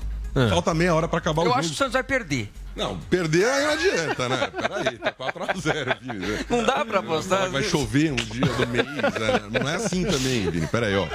falta 0.50 0.72
meia 0.74 0.94
hora 0.94 1.08
para 1.08 1.18
acabar 1.18 1.42
Eu 1.44 1.50
o 1.50 1.54
acho 1.54 1.60
que 1.60 1.64
jogo. 1.68 1.74
o 1.74 1.78
Santos 1.78 1.92
vai 1.94 2.02
perder. 2.04 2.50
Não, 2.76 2.96
perder 3.10 3.44
aí 3.44 3.64
não 3.64 3.72
adianta, 3.72 4.28
né? 4.28 4.46
Peraí, 4.46 4.98
tá 4.98 5.12
4x0 5.12 5.90
aqui. 5.90 6.06
né? 6.12 6.44
Não 6.48 6.62
dá 6.64 6.84
pra 6.84 7.00
apostar. 7.00 7.50
Vai, 7.50 7.64
chover 7.64 8.12
um 8.12 8.16
dia 8.16 8.46
do 8.46 8.66
mês, 8.68 8.86
né? 8.86 9.60
Não 9.60 9.68
é 9.68 9.74
assim 9.74 10.04
também, 10.04 10.48
Vini. 10.48 10.66
Peraí, 10.68 10.94
ó. 10.94 11.08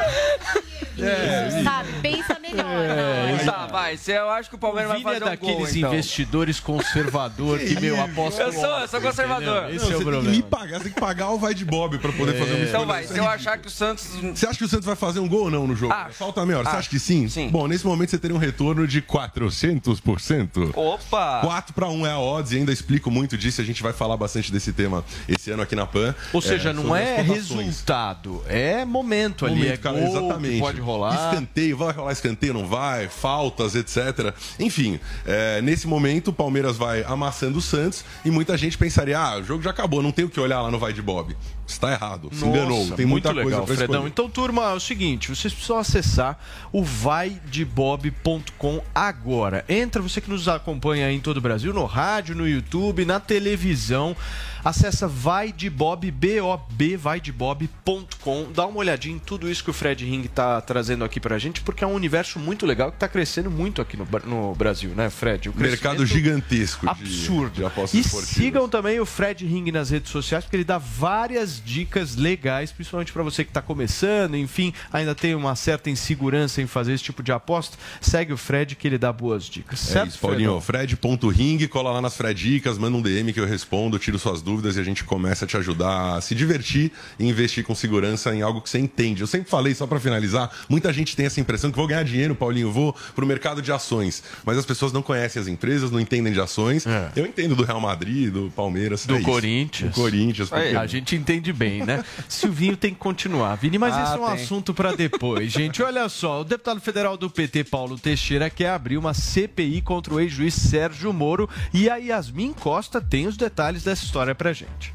É, 0.99 1.63
Sabe, 1.63 1.89
pensa 2.01 2.37
melhor. 2.53 3.45
Tá, 3.45 3.67
vai. 3.67 3.97
Eu 4.07 4.29
acho 4.29 4.49
que 4.49 4.55
o 4.55 4.59
Palmeiras 4.59 4.89
vai 4.89 4.97
Vini 4.99 5.09
é 5.09 5.13
fazer 5.13 5.25
um 5.25 5.29
daqueles 5.29 5.57
gol, 5.57 5.67
então. 5.69 5.93
investidores 5.93 6.59
conservador 6.59 7.59
que, 7.59 7.79
meu, 7.79 8.01
aposta 8.01 8.41
Eu 8.43 8.53
sou, 8.53 8.65
eu 8.65 8.87
sou 8.87 9.01
conservador. 9.01 9.69
Esse 9.69 9.85
Não, 9.85 9.91
é 9.91 9.95
o 9.95 9.97
você 9.97 10.03
problema. 10.03 10.23
tem 10.23 10.31
que 10.31 10.37
me 10.37 10.43
pagar, 10.43 10.77
você 10.77 10.83
tem 10.85 10.93
que 10.93 10.99
pagar 10.99 11.29
o 11.31 11.37
vai 11.39 11.53
de 11.53 11.65
Bob 11.65 11.97
pra 11.99 12.11
poder 12.11 12.33
fazer 12.39 12.53
uma 12.53 12.65
Então 12.65 12.85
vai, 12.85 13.05
se 13.05 13.17
eu 13.17 13.27
achar 13.27 13.57
que 13.57 13.67
o 13.67 13.71
Santos. 13.71 14.07
Você 14.33 14.45
acha 14.47 14.57
que 14.57 14.65
o 14.65 14.67
Santos 14.67 14.85
vai 14.85 14.95
fazer 14.95 15.19
um 15.19 15.27
gol 15.27 15.43
ou 15.45 15.51
não 15.51 15.67
no 15.67 15.75
jogo? 15.75 15.93
Acho. 15.93 16.15
Falta 16.15 16.45
meia 16.45 16.59
hora. 16.59 16.69
Você 16.69 16.77
acha 16.77 16.89
que 16.89 16.99
sim? 16.99 17.27
Sim. 17.29 17.49
Bom, 17.49 17.67
nesse 17.67 17.85
momento 17.85 18.09
você 18.11 18.17
teria 18.17 18.35
um 18.35 18.39
retorno 18.39 18.87
de 18.87 19.01
400%. 19.01 20.71
Opa! 20.75 21.41
4 21.41 21.73
para 21.73 21.89
1 21.89 22.05
é 22.07 22.11
a 22.11 22.19
odds 22.19 22.51
e 22.51 22.57
ainda 22.57 22.71
explico 22.71 23.09
muito 23.11 23.37
disso. 23.37 23.61
A 23.61 23.63
gente 23.63 23.81
vai 23.83 23.93
falar 23.93 24.17
bastante 24.17 24.51
desse 24.51 24.73
tema 24.73 25.03
esse 25.27 25.51
ano 25.51 25.63
aqui 25.63 25.75
na 25.75 25.85
PAN. 25.85 26.13
Ou 26.31 26.41
seja, 26.41 26.73
não 26.73 26.95
é 26.95 27.21
resultado, 27.21 28.43
é 28.47 28.83
momento 28.85 29.45
ali, 29.45 29.55
Momento, 29.55 29.73
é 29.73 29.77
cara, 29.77 29.99
gol 29.99 30.17
exatamente. 30.17 30.59
pode 30.59 30.81
rolar. 30.81 31.13
Escanteio, 31.31 31.77
vai 31.77 31.93
rolar 31.93 32.11
escanteio, 32.11 32.42
não 32.51 32.65
vai, 32.65 33.07
faltas, 33.07 33.75
etc. 33.75 34.33
Enfim, 34.59 34.99
é, 35.25 35.61
nesse 35.61 35.87
momento 35.87 36.29
o 36.29 36.33
Palmeiras 36.33 36.75
vai 36.75 37.03
amassando 37.03 37.59
o 37.59 37.61
Santos 37.61 38.03
e 38.25 38.31
muita 38.31 38.57
gente 38.57 38.77
pensaria: 38.77 39.19
ah, 39.19 39.37
o 39.37 39.43
jogo 39.43 39.63
já 39.63 39.69
acabou, 39.69 40.01
não 40.01 40.11
tem 40.11 40.25
o 40.25 40.29
que 40.29 40.39
olhar 40.39 40.61
lá 40.61 40.71
no 40.71 40.79
Vai 40.79 40.91
de 40.91 41.01
Bob. 41.01 41.35
Está 41.65 41.93
errado, 41.93 42.29
se 42.33 42.45
enganou, 42.45 42.79
Nossa, 42.79 42.95
tem 42.95 43.05
muita 43.05 43.31
legal, 43.31 43.61
coisa 43.61 43.77
Fredão. 43.77 43.95
escolher. 43.95 44.09
Então, 44.09 44.29
turma, 44.29 44.71
é 44.71 44.73
o 44.73 44.79
seguinte, 44.79 45.29
vocês 45.29 45.53
precisam 45.53 45.77
acessar 45.77 46.37
o 46.73 46.83
vaidebob.com 46.83 48.81
agora. 48.93 49.63
Entra, 49.69 50.01
você 50.01 50.19
que 50.19 50.29
nos 50.29 50.49
acompanha 50.49 51.07
aí 51.07 51.15
em 51.15 51.21
todo 51.21 51.37
o 51.37 51.41
Brasil, 51.41 51.73
no 51.73 51.85
rádio, 51.85 52.35
no 52.35 52.47
YouTube, 52.47 53.05
na 53.05 53.19
televisão. 53.19 54.15
Acessa 54.63 55.07
vaidebob, 55.07 56.09
B-O-B, 56.09 56.95
vaidebob.com. 56.97 58.51
Dá 58.53 58.65
uma 58.65 58.77
olhadinha 58.79 59.15
em 59.15 59.19
tudo 59.19 59.49
isso 59.49 59.63
que 59.63 59.69
o 59.69 59.73
Fred 59.73 60.05
Ring 60.05 60.23
tá 60.27 60.61
trazendo 60.61 61.03
aqui 61.03 61.19
pra 61.19 61.37
gente, 61.37 61.61
porque 61.61 61.83
é 61.83 61.87
um 61.87 61.93
universo 61.93 62.39
muito 62.39 62.65
legal 62.65 62.91
que 62.91 62.97
tá 62.97 63.07
crescendo 63.07 63.51
muito 63.51 63.81
aqui 63.81 63.97
no, 63.97 64.07
no 64.25 64.55
Brasil, 64.55 64.91
né, 64.91 65.09
Fred? 65.09 65.49
O 65.49 65.53
Mercado 65.55 66.05
gigantesco 66.05 66.85
de- 66.85 66.91
absurdo. 66.91 67.55
de 67.55 67.65
apostas 67.65 67.93
e 67.93 67.99
esportivas. 67.99 68.35
sigam 68.35 68.69
também 68.69 68.99
o 69.01 69.05
Fred 69.05 69.45
Ring 69.45 69.69
nas 69.71 69.89
redes 69.89 70.09
sociais, 70.11 70.45
porque 70.45 70.55
ele 70.55 70.63
dá 70.63 70.77
várias 70.77 71.61
dicas 71.63 72.15
legais, 72.15 72.71
principalmente 72.71 73.11
para 73.11 73.23
você 73.23 73.43
que 73.43 73.49
está 73.49 73.61
começando, 73.61 74.35
enfim, 74.37 74.73
ainda 74.93 75.13
tem 75.13 75.35
uma 75.35 75.55
certa 75.57 75.89
insegurança 75.89 76.61
em 76.61 76.67
fazer 76.67 76.93
esse 76.93 77.03
tipo 77.03 77.21
de 77.21 77.33
aposta. 77.33 77.77
Segue 77.99 78.31
o 78.31 78.37
Fred 78.37 78.75
que 78.77 78.87
ele 78.87 78.97
dá 78.97 79.11
boas 79.11 79.43
dicas. 79.43 79.89
É 79.89 79.93
certo, 79.93 80.09
isso, 80.11 80.19
Paulinho. 80.19 80.61
Fred.ring, 80.61 81.67
cola 81.67 81.91
lá 81.91 82.01
nas 82.01 82.15
Fredicas, 82.15 82.77
manda 82.77 82.95
um 82.97 83.01
DM 83.01 83.33
que 83.33 83.39
eu 83.41 83.45
respondo, 83.45 83.99
tiro 83.99 84.17
suas 84.17 84.41
dúvidas 84.41 84.52
e 84.61 84.79
a 84.79 84.83
gente 84.83 85.03
começa 85.03 85.45
a 85.45 85.47
te 85.47 85.57
ajudar 85.57 86.17
a 86.17 86.21
se 86.21 86.35
divertir 86.35 86.91
e 87.17 87.27
investir 87.27 87.63
com 87.63 87.73
segurança 87.73 88.33
em 88.35 88.41
algo 88.41 88.61
que 88.61 88.69
você 88.69 88.79
entende. 88.79 89.21
Eu 89.21 89.27
sempre 89.27 89.49
falei, 89.49 89.73
só 89.73 89.87
para 89.87 89.99
finalizar, 89.99 90.51
muita 90.69 90.91
gente 90.93 91.15
tem 91.15 91.25
essa 91.25 91.39
impressão 91.39 91.71
que 91.71 91.77
vou 91.77 91.87
ganhar 91.87 92.03
dinheiro, 92.03 92.35
Paulinho, 92.35 92.71
vou 92.71 92.95
pro 93.15 93.25
mercado 93.25 93.61
de 93.61 93.71
ações. 93.71 94.23
Mas 94.45 94.57
as 94.57 94.65
pessoas 94.65 94.91
não 94.93 95.01
conhecem 95.01 95.41
as 95.41 95.47
empresas, 95.47 95.89
não 95.91 95.99
entendem 95.99 96.31
de 96.33 96.39
ações. 96.39 96.85
Eu 97.15 97.25
entendo 97.25 97.55
do 97.55 97.63
Real 97.63 97.79
Madrid, 97.81 98.31
do 98.31 98.51
Palmeiras, 98.55 99.05
Do 99.05 99.15
é. 99.15 99.21
Corinthians. 99.21 99.91
Do 99.95 100.01
Corinthians. 100.01 100.49
por 100.49 100.61
quê? 100.61 100.75
A 100.75 100.85
gente 100.87 101.15
entende 101.15 101.51
bem, 101.53 101.83
né? 101.85 102.03
Silvinho 102.29 102.75
tem 102.77 102.93
que 102.93 102.99
continuar. 102.99 103.55
Vini, 103.55 103.77
mas 103.77 103.93
Ah, 103.95 104.03
esse 104.03 104.13
é 104.13 104.19
um 104.19 104.25
tem. 104.25 104.33
assunto 104.43 104.73
para 104.73 104.93
depois, 104.95 105.51
gente. 105.51 105.81
Olha 105.81 106.07
só, 106.09 106.41
o 106.41 106.43
deputado 106.43 106.79
federal 106.81 107.17
do 107.17 107.29
PT, 107.29 107.63
Paulo 107.65 107.97
Teixeira, 107.97 108.49
quer 108.49 108.69
abrir 108.69 108.97
uma 108.97 109.13
CPI 109.13 109.81
contra 109.81 110.13
o 110.13 110.19
ex-juiz 110.19 110.53
Sérgio 110.53 111.11
Moro 111.13 111.49
e 111.73 111.89
a 111.89 111.97
Yasmin 111.97 112.53
Costa 112.53 112.99
tem 113.01 113.27
os 113.27 113.37
detalhes 113.37 113.83
dessa 113.83 114.03
história 114.03 114.33
gente. 114.51 114.93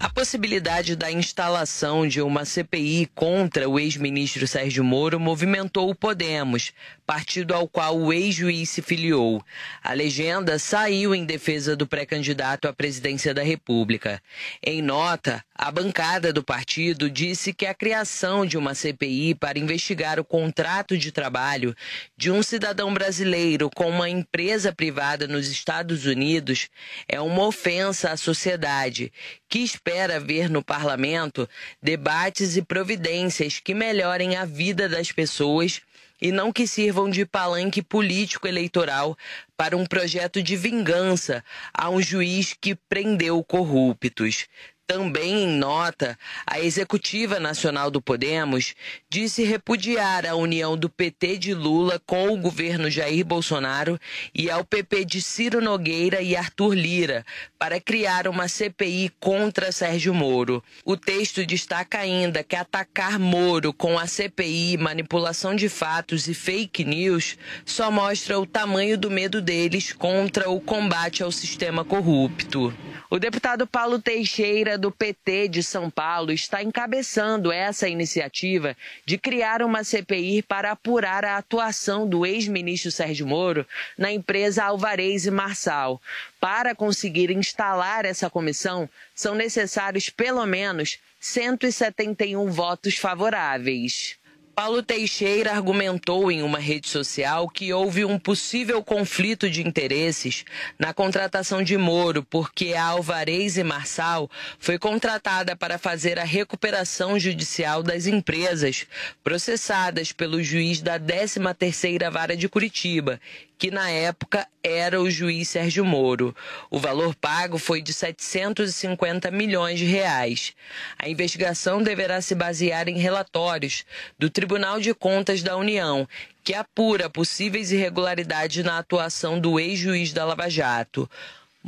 A 0.00 0.08
possibilidade 0.08 0.94
da 0.94 1.10
instalação 1.10 2.06
de 2.06 2.22
uma 2.22 2.44
CPI 2.44 3.10
contra 3.16 3.68
o 3.68 3.80
ex-ministro 3.80 4.46
Sérgio 4.46 4.84
Moro 4.84 5.18
movimentou 5.18 5.90
o 5.90 5.94
Podemos, 5.94 6.72
partido 7.04 7.52
ao 7.52 7.66
qual 7.66 7.98
o 7.98 8.12
ex-juiz 8.12 8.70
se 8.70 8.80
filiou. 8.80 9.44
A 9.82 9.92
legenda 9.92 10.56
saiu 10.56 11.16
em 11.16 11.24
defesa 11.24 11.74
do 11.74 11.84
pré-candidato 11.84 12.68
à 12.68 12.72
presidência 12.72 13.34
da 13.34 13.42
República. 13.42 14.22
Em 14.62 14.80
nota, 14.80 15.44
a 15.60 15.72
bancada 15.72 16.32
do 16.32 16.44
partido 16.44 17.10
disse 17.10 17.52
que 17.52 17.66
a 17.66 17.74
criação 17.74 18.46
de 18.46 18.56
uma 18.56 18.76
CPI 18.76 19.34
para 19.34 19.58
investigar 19.58 20.20
o 20.20 20.24
contrato 20.24 20.96
de 20.96 21.10
trabalho 21.10 21.74
de 22.16 22.30
um 22.30 22.44
cidadão 22.44 22.94
brasileiro 22.94 23.68
com 23.74 23.90
uma 23.90 24.08
empresa 24.08 24.72
privada 24.72 25.26
nos 25.26 25.48
Estados 25.48 26.06
Unidos 26.06 26.68
é 27.08 27.20
uma 27.20 27.44
ofensa 27.44 28.12
à 28.12 28.16
sociedade, 28.16 29.12
que 29.48 29.58
espera 29.58 30.20
ver 30.20 30.48
no 30.48 30.62
parlamento 30.62 31.48
debates 31.82 32.56
e 32.56 32.62
providências 32.62 33.58
que 33.58 33.74
melhorem 33.74 34.36
a 34.36 34.44
vida 34.44 34.88
das 34.88 35.10
pessoas 35.10 35.80
e 36.20 36.30
não 36.30 36.52
que 36.52 36.68
sirvam 36.68 37.10
de 37.10 37.26
palanque 37.26 37.82
político 37.82 38.46
eleitoral 38.46 39.18
para 39.56 39.76
um 39.76 39.84
projeto 39.84 40.40
de 40.40 40.56
vingança 40.56 41.44
a 41.74 41.90
um 41.90 42.00
juiz 42.00 42.54
que 42.60 42.76
prendeu 42.76 43.42
corruptos. 43.42 44.46
Também 44.90 45.42
em 45.42 45.46
nota, 45.46 46.18
a 46.46 46.60
executiva 46.60 47.38
nacional 47.38 47.90
do 47.90 48.00
Podemos 48.00 48.74
disse 49.10 49.44
repudiar 49.44 50.24
a 50.24 50.34
união 50.34 50.78
do 50.78 50.88
PT 50.88 51.36
de 51.36 51.52
Lula 51.52 52.00
com 52.06 52.30
o 52.30 52.38
governo 52.38 52.90
Jair 52.90 53.22
Bolsonaro 53.22 54.00
e 54.34 54.50
ao 54.50 54.64
PP 54.64 55.04
de 55.04 55.20
Ciro 55.20 55.60
Nogueira 55.60 56.22
e 56.22 56.34
Arthur 56.34 56.72
Lira 56.72 57.26
para 57.58 57.78
criar 57.78 58.26
uma 58.26 58.48
CPI 58.48 59.12
contra 59.20 59.72
Sérgio 59.72 60.14
Moro. 60.14 60.64
O 60.86 60.96
texto 60.96 61.44
destaca 61.44 61.98
ainda 61.98 62.42
que 62.42 62.56
atacar 62.56 63.18
Moro 63.18 63.74
com 63.74 63.98
a 63.98 64.06
CPI, 64.06 64.78
manipulação 64.78 65.54
de 65.54 65.68
fatos 65.68 66.28
e 66.28 66.32
fake 66.32 66.82
news 66.82 67.36
só 67.62 67.90
mostra 67.90 68.40
o 68.40 68.46
tamanho 68.46 68.96
do 68.96 69.10
medo 69.10 69.42
deles 69.42 69.92
contra 69.92 70.48
o 70.48 70.58
combate 70.58 71.22
ao 71.22 71.30
sistema 71.30 71.84
corrupto. 71.84 72.72
O 73.10 73.18
deputado 73.18 73.66
Paulo 73.66 73.98
Teixeira, 73.98 74.77
do 74.78 74.90
PT 74.92 75.48
de 75.48 75.62
São 75.62 75.90
Paulo, 75.90 76.32
está 76.32 76.62
encabeçando 76.62 77.50
essa 77.50 77.88
iniciativa 77.88 78.76
de 79.04 79.18
criar 79.18 79.62
uma 79.62 79.82
CPI 79.82 80.42
para 80.42 80.70
apurar 80.70 81.24
a 81.24 81.36
atuação 81.36 82.08
do 82.08 82.24
ex-ministro 82.24 82.90
Sérgio 82.90 83.26
Moro 83.26 83.66
na 83.96 84.12
empresa 84.12 84.64
Alvarez 84.64 85.26
e 85.26 85.30
Marçal. 85.30 86.00
Para 86.40 86.74
conseguir 86.74 87.30
instalar 87.30 88.04
essa 88.04 88.30
comissão, 88.30 88.88
são 89.14 89.34
necessários 89.34 90.08
pelo 90.10 90.44
menos 90.46 90.98
171 91.20 92.50
votos 92.50 92.96
favoráveis. 92.96 94.17
Paulo 94.58 94.82
Teixeira 94.82 95.52
argumentou 95.52 96.32
em 96.32 96.42
uma 96.42 96.58
rede 96.58 96.88
social 96.88 97.48
que 97.48 97.72
houve 97.72 98.04
um 98.04 98.18
possível 98.18 98.82
conflito 98.82 99.48
de 99.48 99.64
interesses 99.64 100.44
na 100.76 100.92
contratação 100.92 101.62
de 101.62 101.78
Moro, 101.78 102.24
porque 102.24 102.74
a 102.74 102.86
Alvarez 102.86 103.56
e 103.56 103.62
Marçal 103.62 104.28
foi 104.58 104.76
contratada 104.76 105.54
para 105.54 105.78
fazer 105.78 106.18
a 106.18 106.24
recuperação 106.24 107.20
judicial 107.20 107.84
das 107.84 108.08
empresas 108.08 108.84
processadas 109.22 110.10
pelo 110.10 110.42
juiz 110.42 110.82
da 110.82 110.98
13ª 110.98 112.10
Vara 112.10 112.36
de 112.36 112.48
Curitiba, 112.48 113.20
que 113.58 113.72
na 113.72 113.90
época 113.90 114.46
era 114.62 115.00
o 115.00 115.10
juiz 115.10 115.48
Sérgio 115.48 115.84
Moro. 115.84 116.34
O 116.70 116.78
valor 116.78 117.14
pago 117.16 117.58
foi 117.58 117.82
de 117.82 117.92
750 117.92 119.30
milhões 119.32 119.80
de 119.80 119.84
reais. 119.84 120.54
A 120.96 121.08
investigação 121.08 121.82
deverá 121.82 122.22
se 122.22 122.36
basear 122.36 122.88
em 122.88 122.98
relatórios 122.98 123.84
do 124.16 124.30
Tribunal 124.30 124.80
de 124.80 124.94
Contas 124.94 125.42
da 125.42 125.56
União, 125.56 126.08
que 126.44 126.54
apura 126.54 127.10
possíveis 127.10 127.72
irregularidades 127.72 128.64
na 128.64 128.78
atuação 128.78 129.40
do 129.40 129.58
ex-juiz 129.58 130.12
da 130.12 130.24
Lava 130.24 130.48
Jato. 130.48 131.10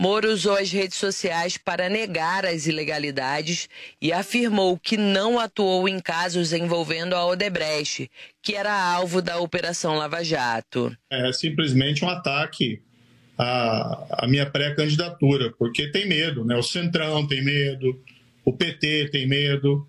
Moro 0.00 0.32
usou 0.32 0.56
as 0.56 0.72
redes 0.72 0.96
sociais 0.96 1.58
para 1.58 1.90
negar 1.90 2.46
as 2.46 2.66
ilegalidades 2.66 3.68
e 4.00 4.10
afirmou 4.10 4.78
que 4.78 4.96
não 4.96 5.38
atuou 5.38 5.86
em 5.86 6.00
casos 6.00 6.54
envolvendo 6.54 7.14
a 7.14 7.26
Odebrecht, 7.26 8.10
que 8.42 8.54
era 8.54 8.72
alvo 8.72 9.20
da 9.20 9.38
Operação 9.38 9.98
Lava 9.98 10.24
Jato. 10.24 10.96
É 11.10 11.30
simplesmente 11.34 12.02
um 12.02 12.08
ataque 12.08 12.80
à, 13.36 14.24
à 14.24 14.26
minha 14.26 14.46
pré-candidatura, 14.46 15.52
porque 15.58 15.90
tem 15.90 16.08
medo, 16.08 16.46
né? 16.46 16.56
O 16.56 16.62
Centrão 16.62 17.26
tem 17.26 17.44
medo, 17.44 18.02
o 18.42 18.54
PT 18.54 19.10
tem 19.12 19.28
medo, 19.28 19.86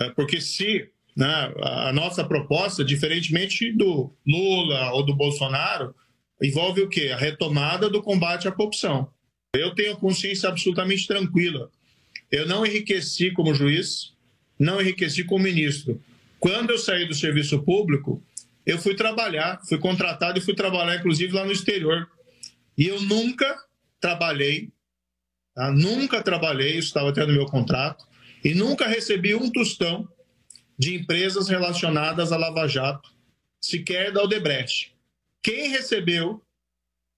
é, 0.00 0.10
porque 0.10 0.40
se 0.40 0.90
né, 1.16 1.54
a 1.62 1.92
nossa 1.92 2.24
proposta, 2.24 2.84
diferentemente 2.84 3.70
do 3.70 4.12
Lula 4.26 4.94
ou 4.94 5.06
do 5.06 5.14
Bolsonaro, 5.14 5.94
envolve 6.42 6.80
o 6.80 6.88
quê? 6.88 7.10
A 7.14 7.16
retomada 7.16 7.88
do 7.88 8.02
combate 8.02 8.48
à 8.48 8.50
corrupção. 8.50 9.16
Eu 9.54 9.74
tenho 9.74 9.96
consciência 9.96 10.48
absolutamente 10.48 11.06
tranquila. 11.06 11.70
Eu 12.30 12.46
não 12.46 12.66
enriqueci 12.66 13.30
como 13.30 13.54
juiz, 13.54 14.12
não 14.58 14.80
enriqueci 14.80 15.24
como 15.24 15.44
ministro. 15.44 16.02
Quando 16.38 16.70
eu 16.70 16.78
saí 16.78 17.06
do 17.06 17.14
serviço 17.14 17.62
público, 17.62 18.22
eu 18.66 18.78
fui 18.78 18.94
trabalhar, 18.94 19.60
fui 19.66 19.78
contratado 19.78 20.38
e 20.38 20.42
fui 20.42 20.54
trabalhar, 20.54 20.96
inclusive, 20.96 21.32
lá 21.32 21.44
no 21.44 21.52
exterior. 21.52 22.08
E 22.76 22.86
eu 22.86 23.00
nunca 23.00 23.58
trabalhei, 23.98 24.70
tá? 25.54 25.72
nunca 25.72 26.22
trabalhei, 26.22 26.72
isso 26.72 26.88
estava 26.88 27.08
até 27.08 27.24
no 27.24 27.32
meu 27.32 27.46
contrato, 27.46 28.06
e 28.44 28.54
nunca 28.54 28.86
recebi 28.86 29.34
um 29.34 29.50
tostão 29.50 30.06
de 30.78 30.94
empresas 30.94 31.48
relacionadas 31.48 32.30
à 32.30 32.36
Lava 32.36 32.68
Jato, 32.68 33.10
sequer 33.60 34.12
da 34.12 34.22
Odebrecht. 34.22 34.94
Quem 35.42 35.70
recebeu 35.70 36.42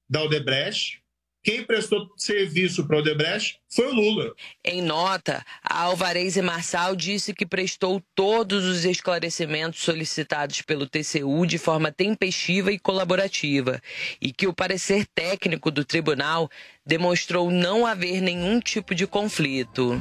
da 0.09 0.23
Odebrecht 0.23 1.00
quem 1.43 1.65
prestou 1.65 2.11
serviço 2.17 2.87
para 2.87 2.97
o 2.97 3.01
Odebrecht 3.01 3.59
foi 3.69 3.87
o 3.87 3.95
Lula. 3.95 4.35
Em 4.65 4.83
nota, 4.83 5.45
a 5.63 5.83
Alvarez 5.83 6.37
e 6.37 6.43
Marçal 6.43 6.95
disse 6.95 7.33
que 7.33 7.47
prestou 7.47 8.03
todos 8.15 8.65
os 8.67 8.85
esclarecimentos 8.85 9.83
solicitados 9.83 10.61
pelo 10.63 10.87
TCU 10.87 11.47
de 11.47 11.57
forma 11.57 11.91
tempestiva 11.91 12.73
e 12.73 12.79
colaborativa 12.79 13.81
e 14.21 14.33
que 14.33 14.47
o 14.47 14.55
parecer 14.55 15.07
técnico 15.15 15.71
do 15.71 15.85
tribunal 15.85 16.51
demonstrou 16.85 17.51
não 17.51 17.87
haver 17.87 18.21
nenhum 18.21 18.61
tipo 18.61 18.95
de 18.95 19.07
conflito. 19.07 20.01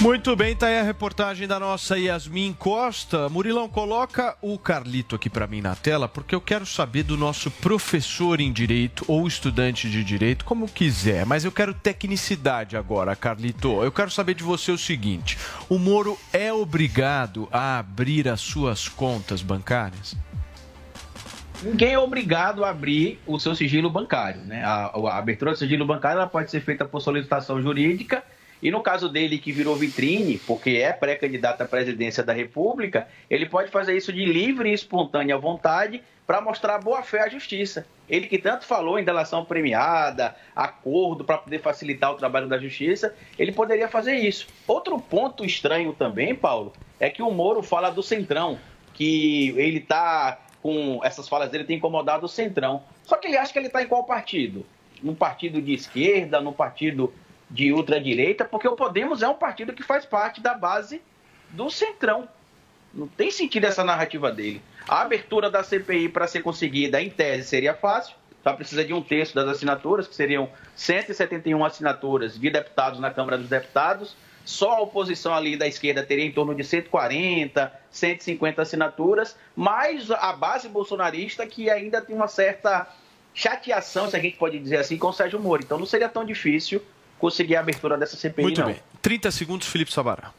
Muito 0.00 0.36
bem, 0.36 0.54
tá 0.54 0.68
aí 0.68 0.78
a 0.78 0.82
reportagem 0.84 1.48
da 1.48 1.58
nossa 1.58 1.98
Yasmin 1.98 2.52
Costa. 2.52 3.28
Murilão, 3.28 3.68
coloca 3.68 4.36
o 4.40 4.56
Carlito 4.56 5.16
aqui 5.16 5.28
para 5.28 5.48
mim 5.48 5.60
na 5.60 5.74
tela, 5.74 6.06
porque 6.06 6.36
eu 6.36 6.40
quero 6.40 6.64
saber 6.64 7.02
do 7.02 7.16
nosso 7.16 7.50
professor 7.50 8.40
em 8.40 8.52
direito 8.52 9.04
ou 9.08 9.26
estudante 9.26 9.90
de 9.90 10.04
direito, 10.04 10.44
como 10.44 10.68
quiser, 10.68 11.26
mas 11.26 11.44
eu 11.44 11.50
quero 11.50 11.74
tecnicidade 11.74 12.76
agora, 12.76 13.16
Carlito. 13.16 13.82
Eu 13.82 13.90
quero 13.90 14.08
saber 14.08 14.34
de 14.34 14.44
você 14.44 14.70
o 14.70 14.78
seguinte: 14.78 15.36
o 15.68 15.78
Moro 15.78 16.16
é 16.32 16.52
obrigado 16.52 17.48
a 17.50 17.80
abrir 17.80 18.28
as 18.28 18.40
suas 18.40 18.88
contas 18.88 19.42
bancárias? 19.42 20.16
Ninguém 21.60 21.94
é 21.94 21.98
obrigado 21.98 22.64
a 22.64 22.70
abrir 22.70 23.20
o 23.26 23.36
seu 23.40 23.52
sigilo 23.52 23.90
bancário. 23.90 24.42
Né? 24.42 24.62
A, 24.64 24.92
a 24.94 25.18
abertura 25.18 25.50
do 25.50 25.58
sigilo 25.58 25.84
bancário 25.84 26.20
ela 26.20 26.28
pode 26.28 26.52
ser 26.52 26.60
feita 26.60 26.84
por 26.84 27.00
solicitação 27.00 27.60
jurídica 27.60 28.22
e 28.62 28.70
no 28.70 28.82
caso 28.82 29.08
dele, 29.08 29.38
que 29.38 29.52
virou 29.52 29.76
vitrine, 29.76 30.38
porque 30.38 30.70
é 30.70 30.92
pré-candidato 30.92 31.62
à 31.62 31.64
presidência 31.64 32.22
da 32.22 32.32
República, 32.32 33.08
ele 33.30 33.46
pode 33.46 33.70
fazer 33.70 33.96
isso 33.96 34.12
de 34.12 34.24
livre 34.24 34.70
e 34.70 34.74
espontânea 34.74 35.38
vontade 35.38 36.02
para 36.26 36.40
mostrar 36.40 36.78
boa-fé 36.78 37.22
à 37.22 37.28
justiça. 37.28 37.86
Ele 38.08 38.26
que 38.26 38.38
tanto 38.38 38.64
falou 38.64 38.98
em 38.98 39.04
delação 39.04 39.44
premiada, 39.44 40.36
acordo 40.54 41.24
para 41.24 41.38
poder 41.38 41.60
facilitar 41.60 42.12
o 42.12 42.16
trabalho 42.16 42.48
da 42.48 42.58
justiça, 42.58 43.14
ele 43.38 43.52
poderia 43.52 43.88
fazer 43.88 44.16
isso. 44.16 44.46
Outro 44.66 44.98
ponto 45.00 45.44
estranho 45.44 45.92
também, 45.92 46.34
Paulo, 46.34 46.72
é 46.98 47.08
que 47.08 47.22
o 47.22 47.30
Moro 47.30 47.62
fala 47.62 47.90
do 47.90 48.02
Centrão, 48.02 48.58
que 48.92 49.54
ele 49.56 49.78
está 49.78 50.38
com 50.62 51.00
essas 51.04 51.28
falas 51.28 51.50
dele 51.50 51.64
tem 51.64 51.76
incomodado 51.76 52.26
o 52.26 52.28
Centrão. 52.28 52.82
Só 53.04 53.16
que 53.16 53.28
ele 53.28 53.36
acha 53.36 53.52
que 53.52 53.58
ele 53.58 53.68
está 53.68 53.82
em 53.82 53.86
qual 53.86 54.04
partido? 54.04 54.66
No 55.02 55.14
partido 55.14 55.62
de 55.62 55.72
esquerda, 55.72 56.40
no 56.40 56.52
partido 56.52 57.12
de 57.50 57.72
ultradireita, 57.72 58.44
porque 58.44 58.68
o 58.68 58.76
Podemos 58.76 59.22
é 59.22 59.28
um 59.28 59.34
partido 59.34 59.72
que 59.72 59.82
faz 59.82 60.04
parte 60.04 60.40
da 60.40 60.54
base 60.54 61.00
do 61.50 61.70
Centrão. 61.70 62.28
Não 62.92 63.06
tem 63.06 63.30
sentido 63.30 63.64
essa 63.64 63.84
narrativa 63.84 64.30
dele. 64.30 64.62
A 64.86 65.02
abertura 65.02 65.50
da 65.50 65.62
CPI 65.62 66.08
para 66.08 66.26
ser 66.26 66.42
conseguida, 66.42 67.00
em 67.00 67.10
tese, 67.10 67.48
seria 67.48 67.74
fácil. 67.74 68.14
Só 68.42 68.52
precisa 68.52 68.84
de 68.84 68.94
um 68.94 69.02
terço 69.02 69.34
das 69.34 69.48
assinaturas, 69.48 70.06
que 70.06 70.14
seriam 70.14 70.48
171 70.74 71.64
assinaturas 71.64 72.38
de 72.38 72.50
deputados 72.50 73.00
na 73.00 73.10
Câmara 73.10 73.36
dos 73.36 73.48
Deputados. 73.48 74.16
Só 74.44 74.72
a 74.72 74.80
oposição 74.80 75.34
ali 75.34 75.56
da 75.56 75.66
esquerda 75.66 76.02
teria 76.02 76.24
em 76.24 76.32
torno 76.32 76.54
de 76.54 76.64
140, 76.64 77.70
150 77.90 78.62
assinaturas, 78.62 79.36
mais 79.54 80.10
a 80.10 80.32
base 80.32 80.68
bolsonarista 80.68 81.46
que 81.46 81.68
ainda 81.68 82.00
tem 82.00 82.16
uma 82.16 82.28
certa 82.28 82.88
chateação, 83.34 84.08
se 84.08 84.16
a 84.16 84.18
gente 84.18 84.38
pode 84.38 84.58
dizer 84.58 84.78
assim, 84.78 84.96
com 84.96 85.08
o 85.08 85.12
Sérgio 85.12 85.38
Moro. 85.38 85.62
Então 85.62 85.78
não 85.78 85.84
seria 85.84 86.08
tão 86.08 86.24
difícil 86.24 86.82
conseguir 87.18 87.56
a 87.56 87.60
abertura 87.60 87.96
dessa 87.96 88.16
CPI, 88.16 88.42
Muito 88.42 88.60
não. 88.60 88.68
bem. 88.68 88.80
30 89.02 89.30
segundos, 89.30 89.66
Felipe 89.66 89.92
Sabará. 89.92 90.30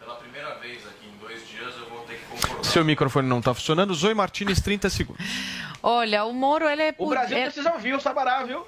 Pela 0.00 0.16
primeira 0.16 0.54
vez 0.56 0.78
aqui 0.86 1.06
em 1.08 1.18
dois 1.18 1.48
dias 1.48 1.74
eu 1.78 1.86
vou 1.88 2.00
ter 2.00 2.16
que 2.16 2.24
concordar. 2.26 2.64
Seu 2.64 2.84
microfone 2.84 3.28
não 3.28 3.38
está 3.38 3.52
funcionando. 3.54 3.94
Zoe 3.94 4.14
Martinez, 4.14 4.60
30 4.60 4.90
segundos. 4.90 5.24
Olha, 5.82 6.24
o 6.24 6.32
Moro, 6.32 6.66
ele 6.68 6.82
é... 6.82 6.94
O 6.96 7.08
Brasil 7.08 7.36
precisa 7.36 7.72
ouvir 7.72 7.94
o 7.94 8.00
Sabará, 8.00 8.42
viu? 8.44 8.66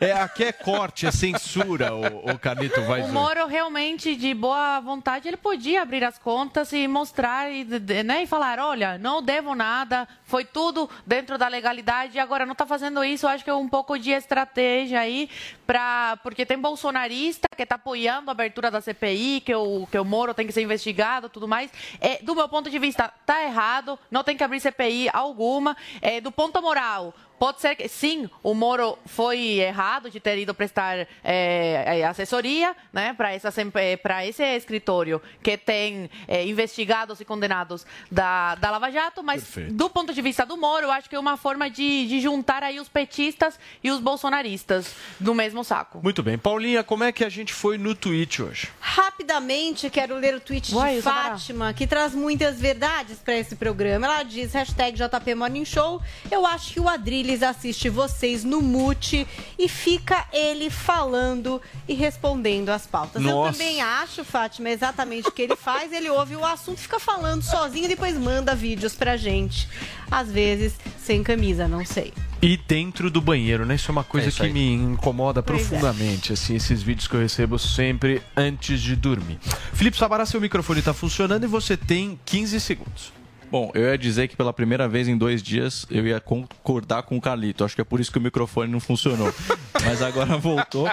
É, 0.00 0.12
aqui 0.12 0.44
é 0.44 0.52
corte, 0.52 1.06
é 1.06 1.10
censura, 1.10 1.94
o, 1.94 2.30
o 2.30 2.38
Carlito 2.38 2.82
vai 2.82 3.02
O. 3.02 3.08
Moro 3.08 3.46
realmente 3.46 4.14
de 4.14 4.34
boa 4.34 4.78
vontade, 4.80 5.26
ele 5.26 5.36
podia 5.36 5.82
abrir 5.82 6.04
as 6.04 6.18
contas 6.18 6.72
e 6.72 6.86
mostrar 6.86 7.50
e, 7.50 7.64
né, 8.04 8.22
e 8.22 8.26
falar, 8.26 8.58
olha, 8.58 8.98
não 8.98 9.22
devo 9.22 9.54
nada, 9.54 10.06
foi 10.24 10.44
tudo 10.44 10.88
dentro 11.06 11.38
da 11.38 11.48
legalidade 11.48 12.16
e 12.16 12.20
agora 12.20 12.44
não 12.44 12.52
está 12.52 12.66
fazendo 12.66 13.02
isso, 13.02 13.26
eu 13.26 13.30
acho 13.30 13.42
que 13.42 13.50
é 13.50 13.54
um 13.54 13.68
pouco 13.68 13.98
de 13.98 14.10
estratégia 14.10 15.00
aí 15.00 15.30
para 15.66 16.18
porque 16.22 16.44
tem 16.44 16.58
bolsonarista 16.58 17.48
que 17.56 17.62
está 17.62 17.76
apoiando 17.76 18.30
a 18.30 18.32
abertura 18.32 18.70
da 18.70 18.80
CPI, 18.80 19.40
que 19.40 19.54
o 19.54 19.86
que 19.90 19.98
o 19.98 20.04
Moro 20.04 20.34
tem 20.34 20.46
que 20.46 20.52
ser 20.52 20.62
investigado, 20.62 21.28
tudo 21.28 21.48
mais. 21.48 21.70
É, 22.00 22.22
do 22.22 22.34
meu 22.34 22.48
ponto 22.48 22.70
de 22.70 22.78
vista, 22.78 23.12
tá 23.24 23.42
errado, 23.42 23.98
não 24.10 24.22
tem 24.22 24.36
que 24.36 24.44
abrir 24.44 24.60
CPI 24.60 25.08
alguma. 25.12 25.76
É, 26.00 26.20
do 26.20 26.30
ponto 26.30 26.60
moral, 26.60 27.14
Pode 27.38 27.60
ser 27.60 27.76
que, 27.76 27.88
sim, 27.88 28.28
o 28.42 28.54
Moro 28.54 28.98
foi 29.04 29.58
errado 29.58 30.10
de 30.10 30.18
ter 30.18 30.38
ido 30.38 30.54
prestar 30.54 31.06
é, 31.22 32.04
assessoria 32.04 32.74
né, 32.92 33.14
para 33.14 34.26
esse 34.26 34.42
escritório 34.56 35.20
que 35.42 35.56
tem 35.56 36.10
é, 36.26 36.46
investigados 36.46 37.20
e 37.20 37.24
condenados 37.24 37.86
da, 38.10 38.54
da 38.54 38.70
Lava 38.70 38.90
Jato, 38.90 39.22
mas 39.22 39.42
Perfeito. 39.42 39.74
do 39.74 39.90
ponto 39.90 40.14
de 40.14 40.22
vista 40.22 40.46
do 40.46 40.56
Moro, 40.56 40.86
eu 40.86 40.92
acho 40.92 41.08
que 41.08 41.16
é 41.16 41.18
uma 41.18 41.36
forma 41.36 41.68
de, 41.68 42.06
de 42.06 42.20
juntar 42.20 42.62
aí 42.62 42.80
os 42.80 42.88
petistas 42.88 43.58
e 43.82 43.90
os 43.90 44.00
bolsonaristas 44.00 44.94
no 45.20 45.34
mesmo 45.34 45.62
saco. 45.62 46.00
Muito 46.02 46.22
bem. 46.22 46.38
Paulinha, 46.38 46.82
como 46.82 47.04
é 47.04 47.12
que 47.12 47.24
a 47.24 47.28
gente 47.28 47.52
foi 47.52 47.76
no 47.76 47.94
tweet 47.94 48.42
hoje? 48.42 48.68
Rapidamente, 48.80 49.90
quero 49.90 50.16
ler 50.16 50.34
o 50.34 50.40
tweet 50.40 50.74
Uai, 50.74 50.96
de 50.96 51.02
Fátima, 51.02 51.72
que 51.72 51.86
traz 51.86 52.14
muitas 52.14 52.60
verdades 52.60 53.18
para 53.18 53.36
esse 53.36 53.56
programa. 53.56 54.06
Ela 54.06 54.22
diz, 54.22 54.52
hashtag 54.52 54.96
JP 54.96 55.34
Morning 55.34 55.64
Show, 55.64 56.00
eu 56.30 56.46
acho 56.46 56.74
que 56.74 56.80
o 56.80 56.88
Adriles 57.26 57.42
assiste 57.42 57.88
vocês 57.88 58.44
no 58.44 58.62
mute 58.62 59.26
e 59.58 59.68
fica 59.68 60.26
ele 60.32 60.70
falando 60.70 61.60
e 61.88 61.94
respondendo 61.94 62.68
as 62.68 62.86
pautas. 62.86 63.20
Nossa. 63.20 63.48
Eu 63.48 63.52
também 63.52 63.82
acho, 63.82 64.24
Fátima, 64.24 64.70
exatamente 64.70 65.28
o 65.28 65.32
que 65.32 65.42
ele 65.42 65.56
faz. 65.56 65.92
Ele 65.92 66.08
ouve 66.08 66.36
o 66.36 66.44
assunto, 66.44 66.78
fica 66.78 67.00
falando 67.00 67.42
sozinho 67.42 67.86
e 67.86 67.88
depois 67.88 68.16
manda 68.16 68.54
vídeos 68.54 68.94
pra 68.94 69.16
gente. 69.16 69.68
Às 70.08 70.30
vezes 70.30 70.74
sem 70.98 71.24
camisa, 71.24 71.66
não 71.66 71.84
sei. 71.84 72.12
E 72.40 72.56
dentro 72.56 73.10
do 73.10 73.20
banheiro, 73.20 73.66
né? 73.66 73.74
Isso 73.74 73.90
é 73.90 73.92
uma 73.92 74.04
coisa 74.04 74.28
é 74.28 74.30
que 74.30 74.52
me 74.52 74.74
incomoda 74.74 75.42
pois 75.42 75.62
é. 75.62 75.68
profundamente, 75.68 76.30
é. 76.30 76.34
assim, 76.34 76.54
esses 76.54 76.80
vídeos 76.80 77.08
que 77.08 77.14
eu 77.14 77.20
recebo 77.20 77.58
sempre 77.58 78.22
antes 78.36 78.80
de 78.80 78.94
dormir. 78.94 79.38
Felipe 79.72 79.96
Sabará, 79.96 80.24
seu 80.24 80.40
microfone 80.40 80.78
está 80.78 80.94
funcionando 80.94 81.42
e 81.42 81.48
você 81.48 81.76
tem 81.76 82.20
15 82.24 82.60
segundos. 82.60 83.15
Bom, 83.50 83.70
eu 83.74 83.84
ia 83.84 83.98
dizer 83.98 84.28
que 84.28 84.36
pela 84.36 84.52
primeira 84.52 84.88
vez 84.88 85.08
em 85.08 85.16
dois 85.16 85.42
dias 85.42 85.86
eu 85.90 86.06
ia 86.06 86.20
concordar 86.20 87.02
com 87.04 87.16
o 87.16 87.20
Carlito. 87.20 87.64
Acho 87.64 87.74
que 87.74 87.80
é 87.80 87.84
por 87.84 88.00
isso 88.00 88.10
que 88.10 88.18
o 88.18 88.20
microfone 88.20 88.70
não 88.70 88.80
funcionou. 88.80 89.32
Mas 89.84 90.02
agora 90.02 90.36
voltou 90.36 90.88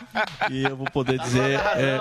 e 0.51 0.63
eu 0.63 0.75
vou 0.75 0.85
poder 0.91 1.19
dizer. 1.19 1.59
É, 1.75 1.99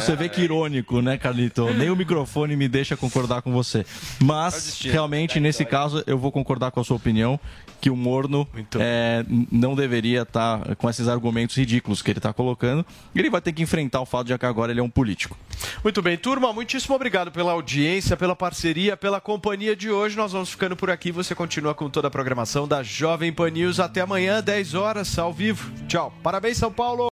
você 0.00 0.16
vê 0.16 0.28
que 0.28 0.42
irônico, 0.42 1.00
né, 1.00 1.16
Carlito? 1.16 1.72
Nem 1.74 1.90
o 1.90 1.96
microfone 1.96 2.56
me 2.56 2.68
deixa 2.68 2.96
concordar 2.96 3.42
com 3.42 3.52
você. 3.52 3.86
Mas, 4.20 4.80
realmente, 4.82 5.38
nesse 5.38 5.64
caso, 5.64 6.02
eu 6.06 6.18
vou 6.18 6.32
concordar 6.32 6.70
com 6.70 6.80
a 6.80 6.84
sua 6.84 6.96
opinião 6.96 7.38
que 7.82 7.90
o 7.90 7.96
Morno 7.96 8.46
é, 8.78 9.24
não 9.50 9.74
deveria 9.74 10.22
estar 10.22 10.60
tá 10.60 10.74
com 10.76 10.88
esses 10.88 11.08
argumentos 11.08 11.56
ridículos 11.56 12.00
que 12.00 12.12
ele 12.12 12.20
está 12.20 12.32
colocando. 12.32 12.86
Ele 13.12 13.28
vai 13.28 13.40
ter 13.40 13.52
que 13.52 13.60
enfrentar 13.60 14.00
o 14.00 14.06
fato 14.06 14.28
de 14.28 14.38
que 14.38 14.46
agora 14.46 14.70
ele 14.70 14.78
é 14.78 14.82
um 14.82 14.88
político. 14.88 15.36
Muito 15.82 16.00
bem, 16.00 16.16
turma, 16.16 16.52
muitíssimo 16.52 16.94
obrigado 16.94 17.32
pela 17.32 17.50
audiência, 17.50 18.16
pela 18.16 18.36
parceria, 18.36 18.96
pela 18.96 19.20
companhia 19.20 19.74
de 19.74 19.90
hoje. 19.90 20.16
Nós 20.16 20.30
vamos 20.30 20.50
ficando 20.50 20.76
por 20.76 20.90
aqui. 20.90 21.10
Você 21.10 21.34
continua 21.34 21.74
com 21.74 21.90
toda 21.90 22.06
a 22.06 22.10
programação 22.10 22.68
da 22.68 22.84
Jovem 22.84 23.32
Pan 23.32 23.50
News. 23.50 23.80
Até 23.80 24.00
amanhã, 24.00 24.40
10 24.40 24.74
horas, 24.74 25.18
ao 25.18 25.32
vivo. 25.32 25.72
Tchau. 25.88 26.14
Parabéns, 26.22 26.58
São 26.58 26.72
Paulo. 26.72 27.11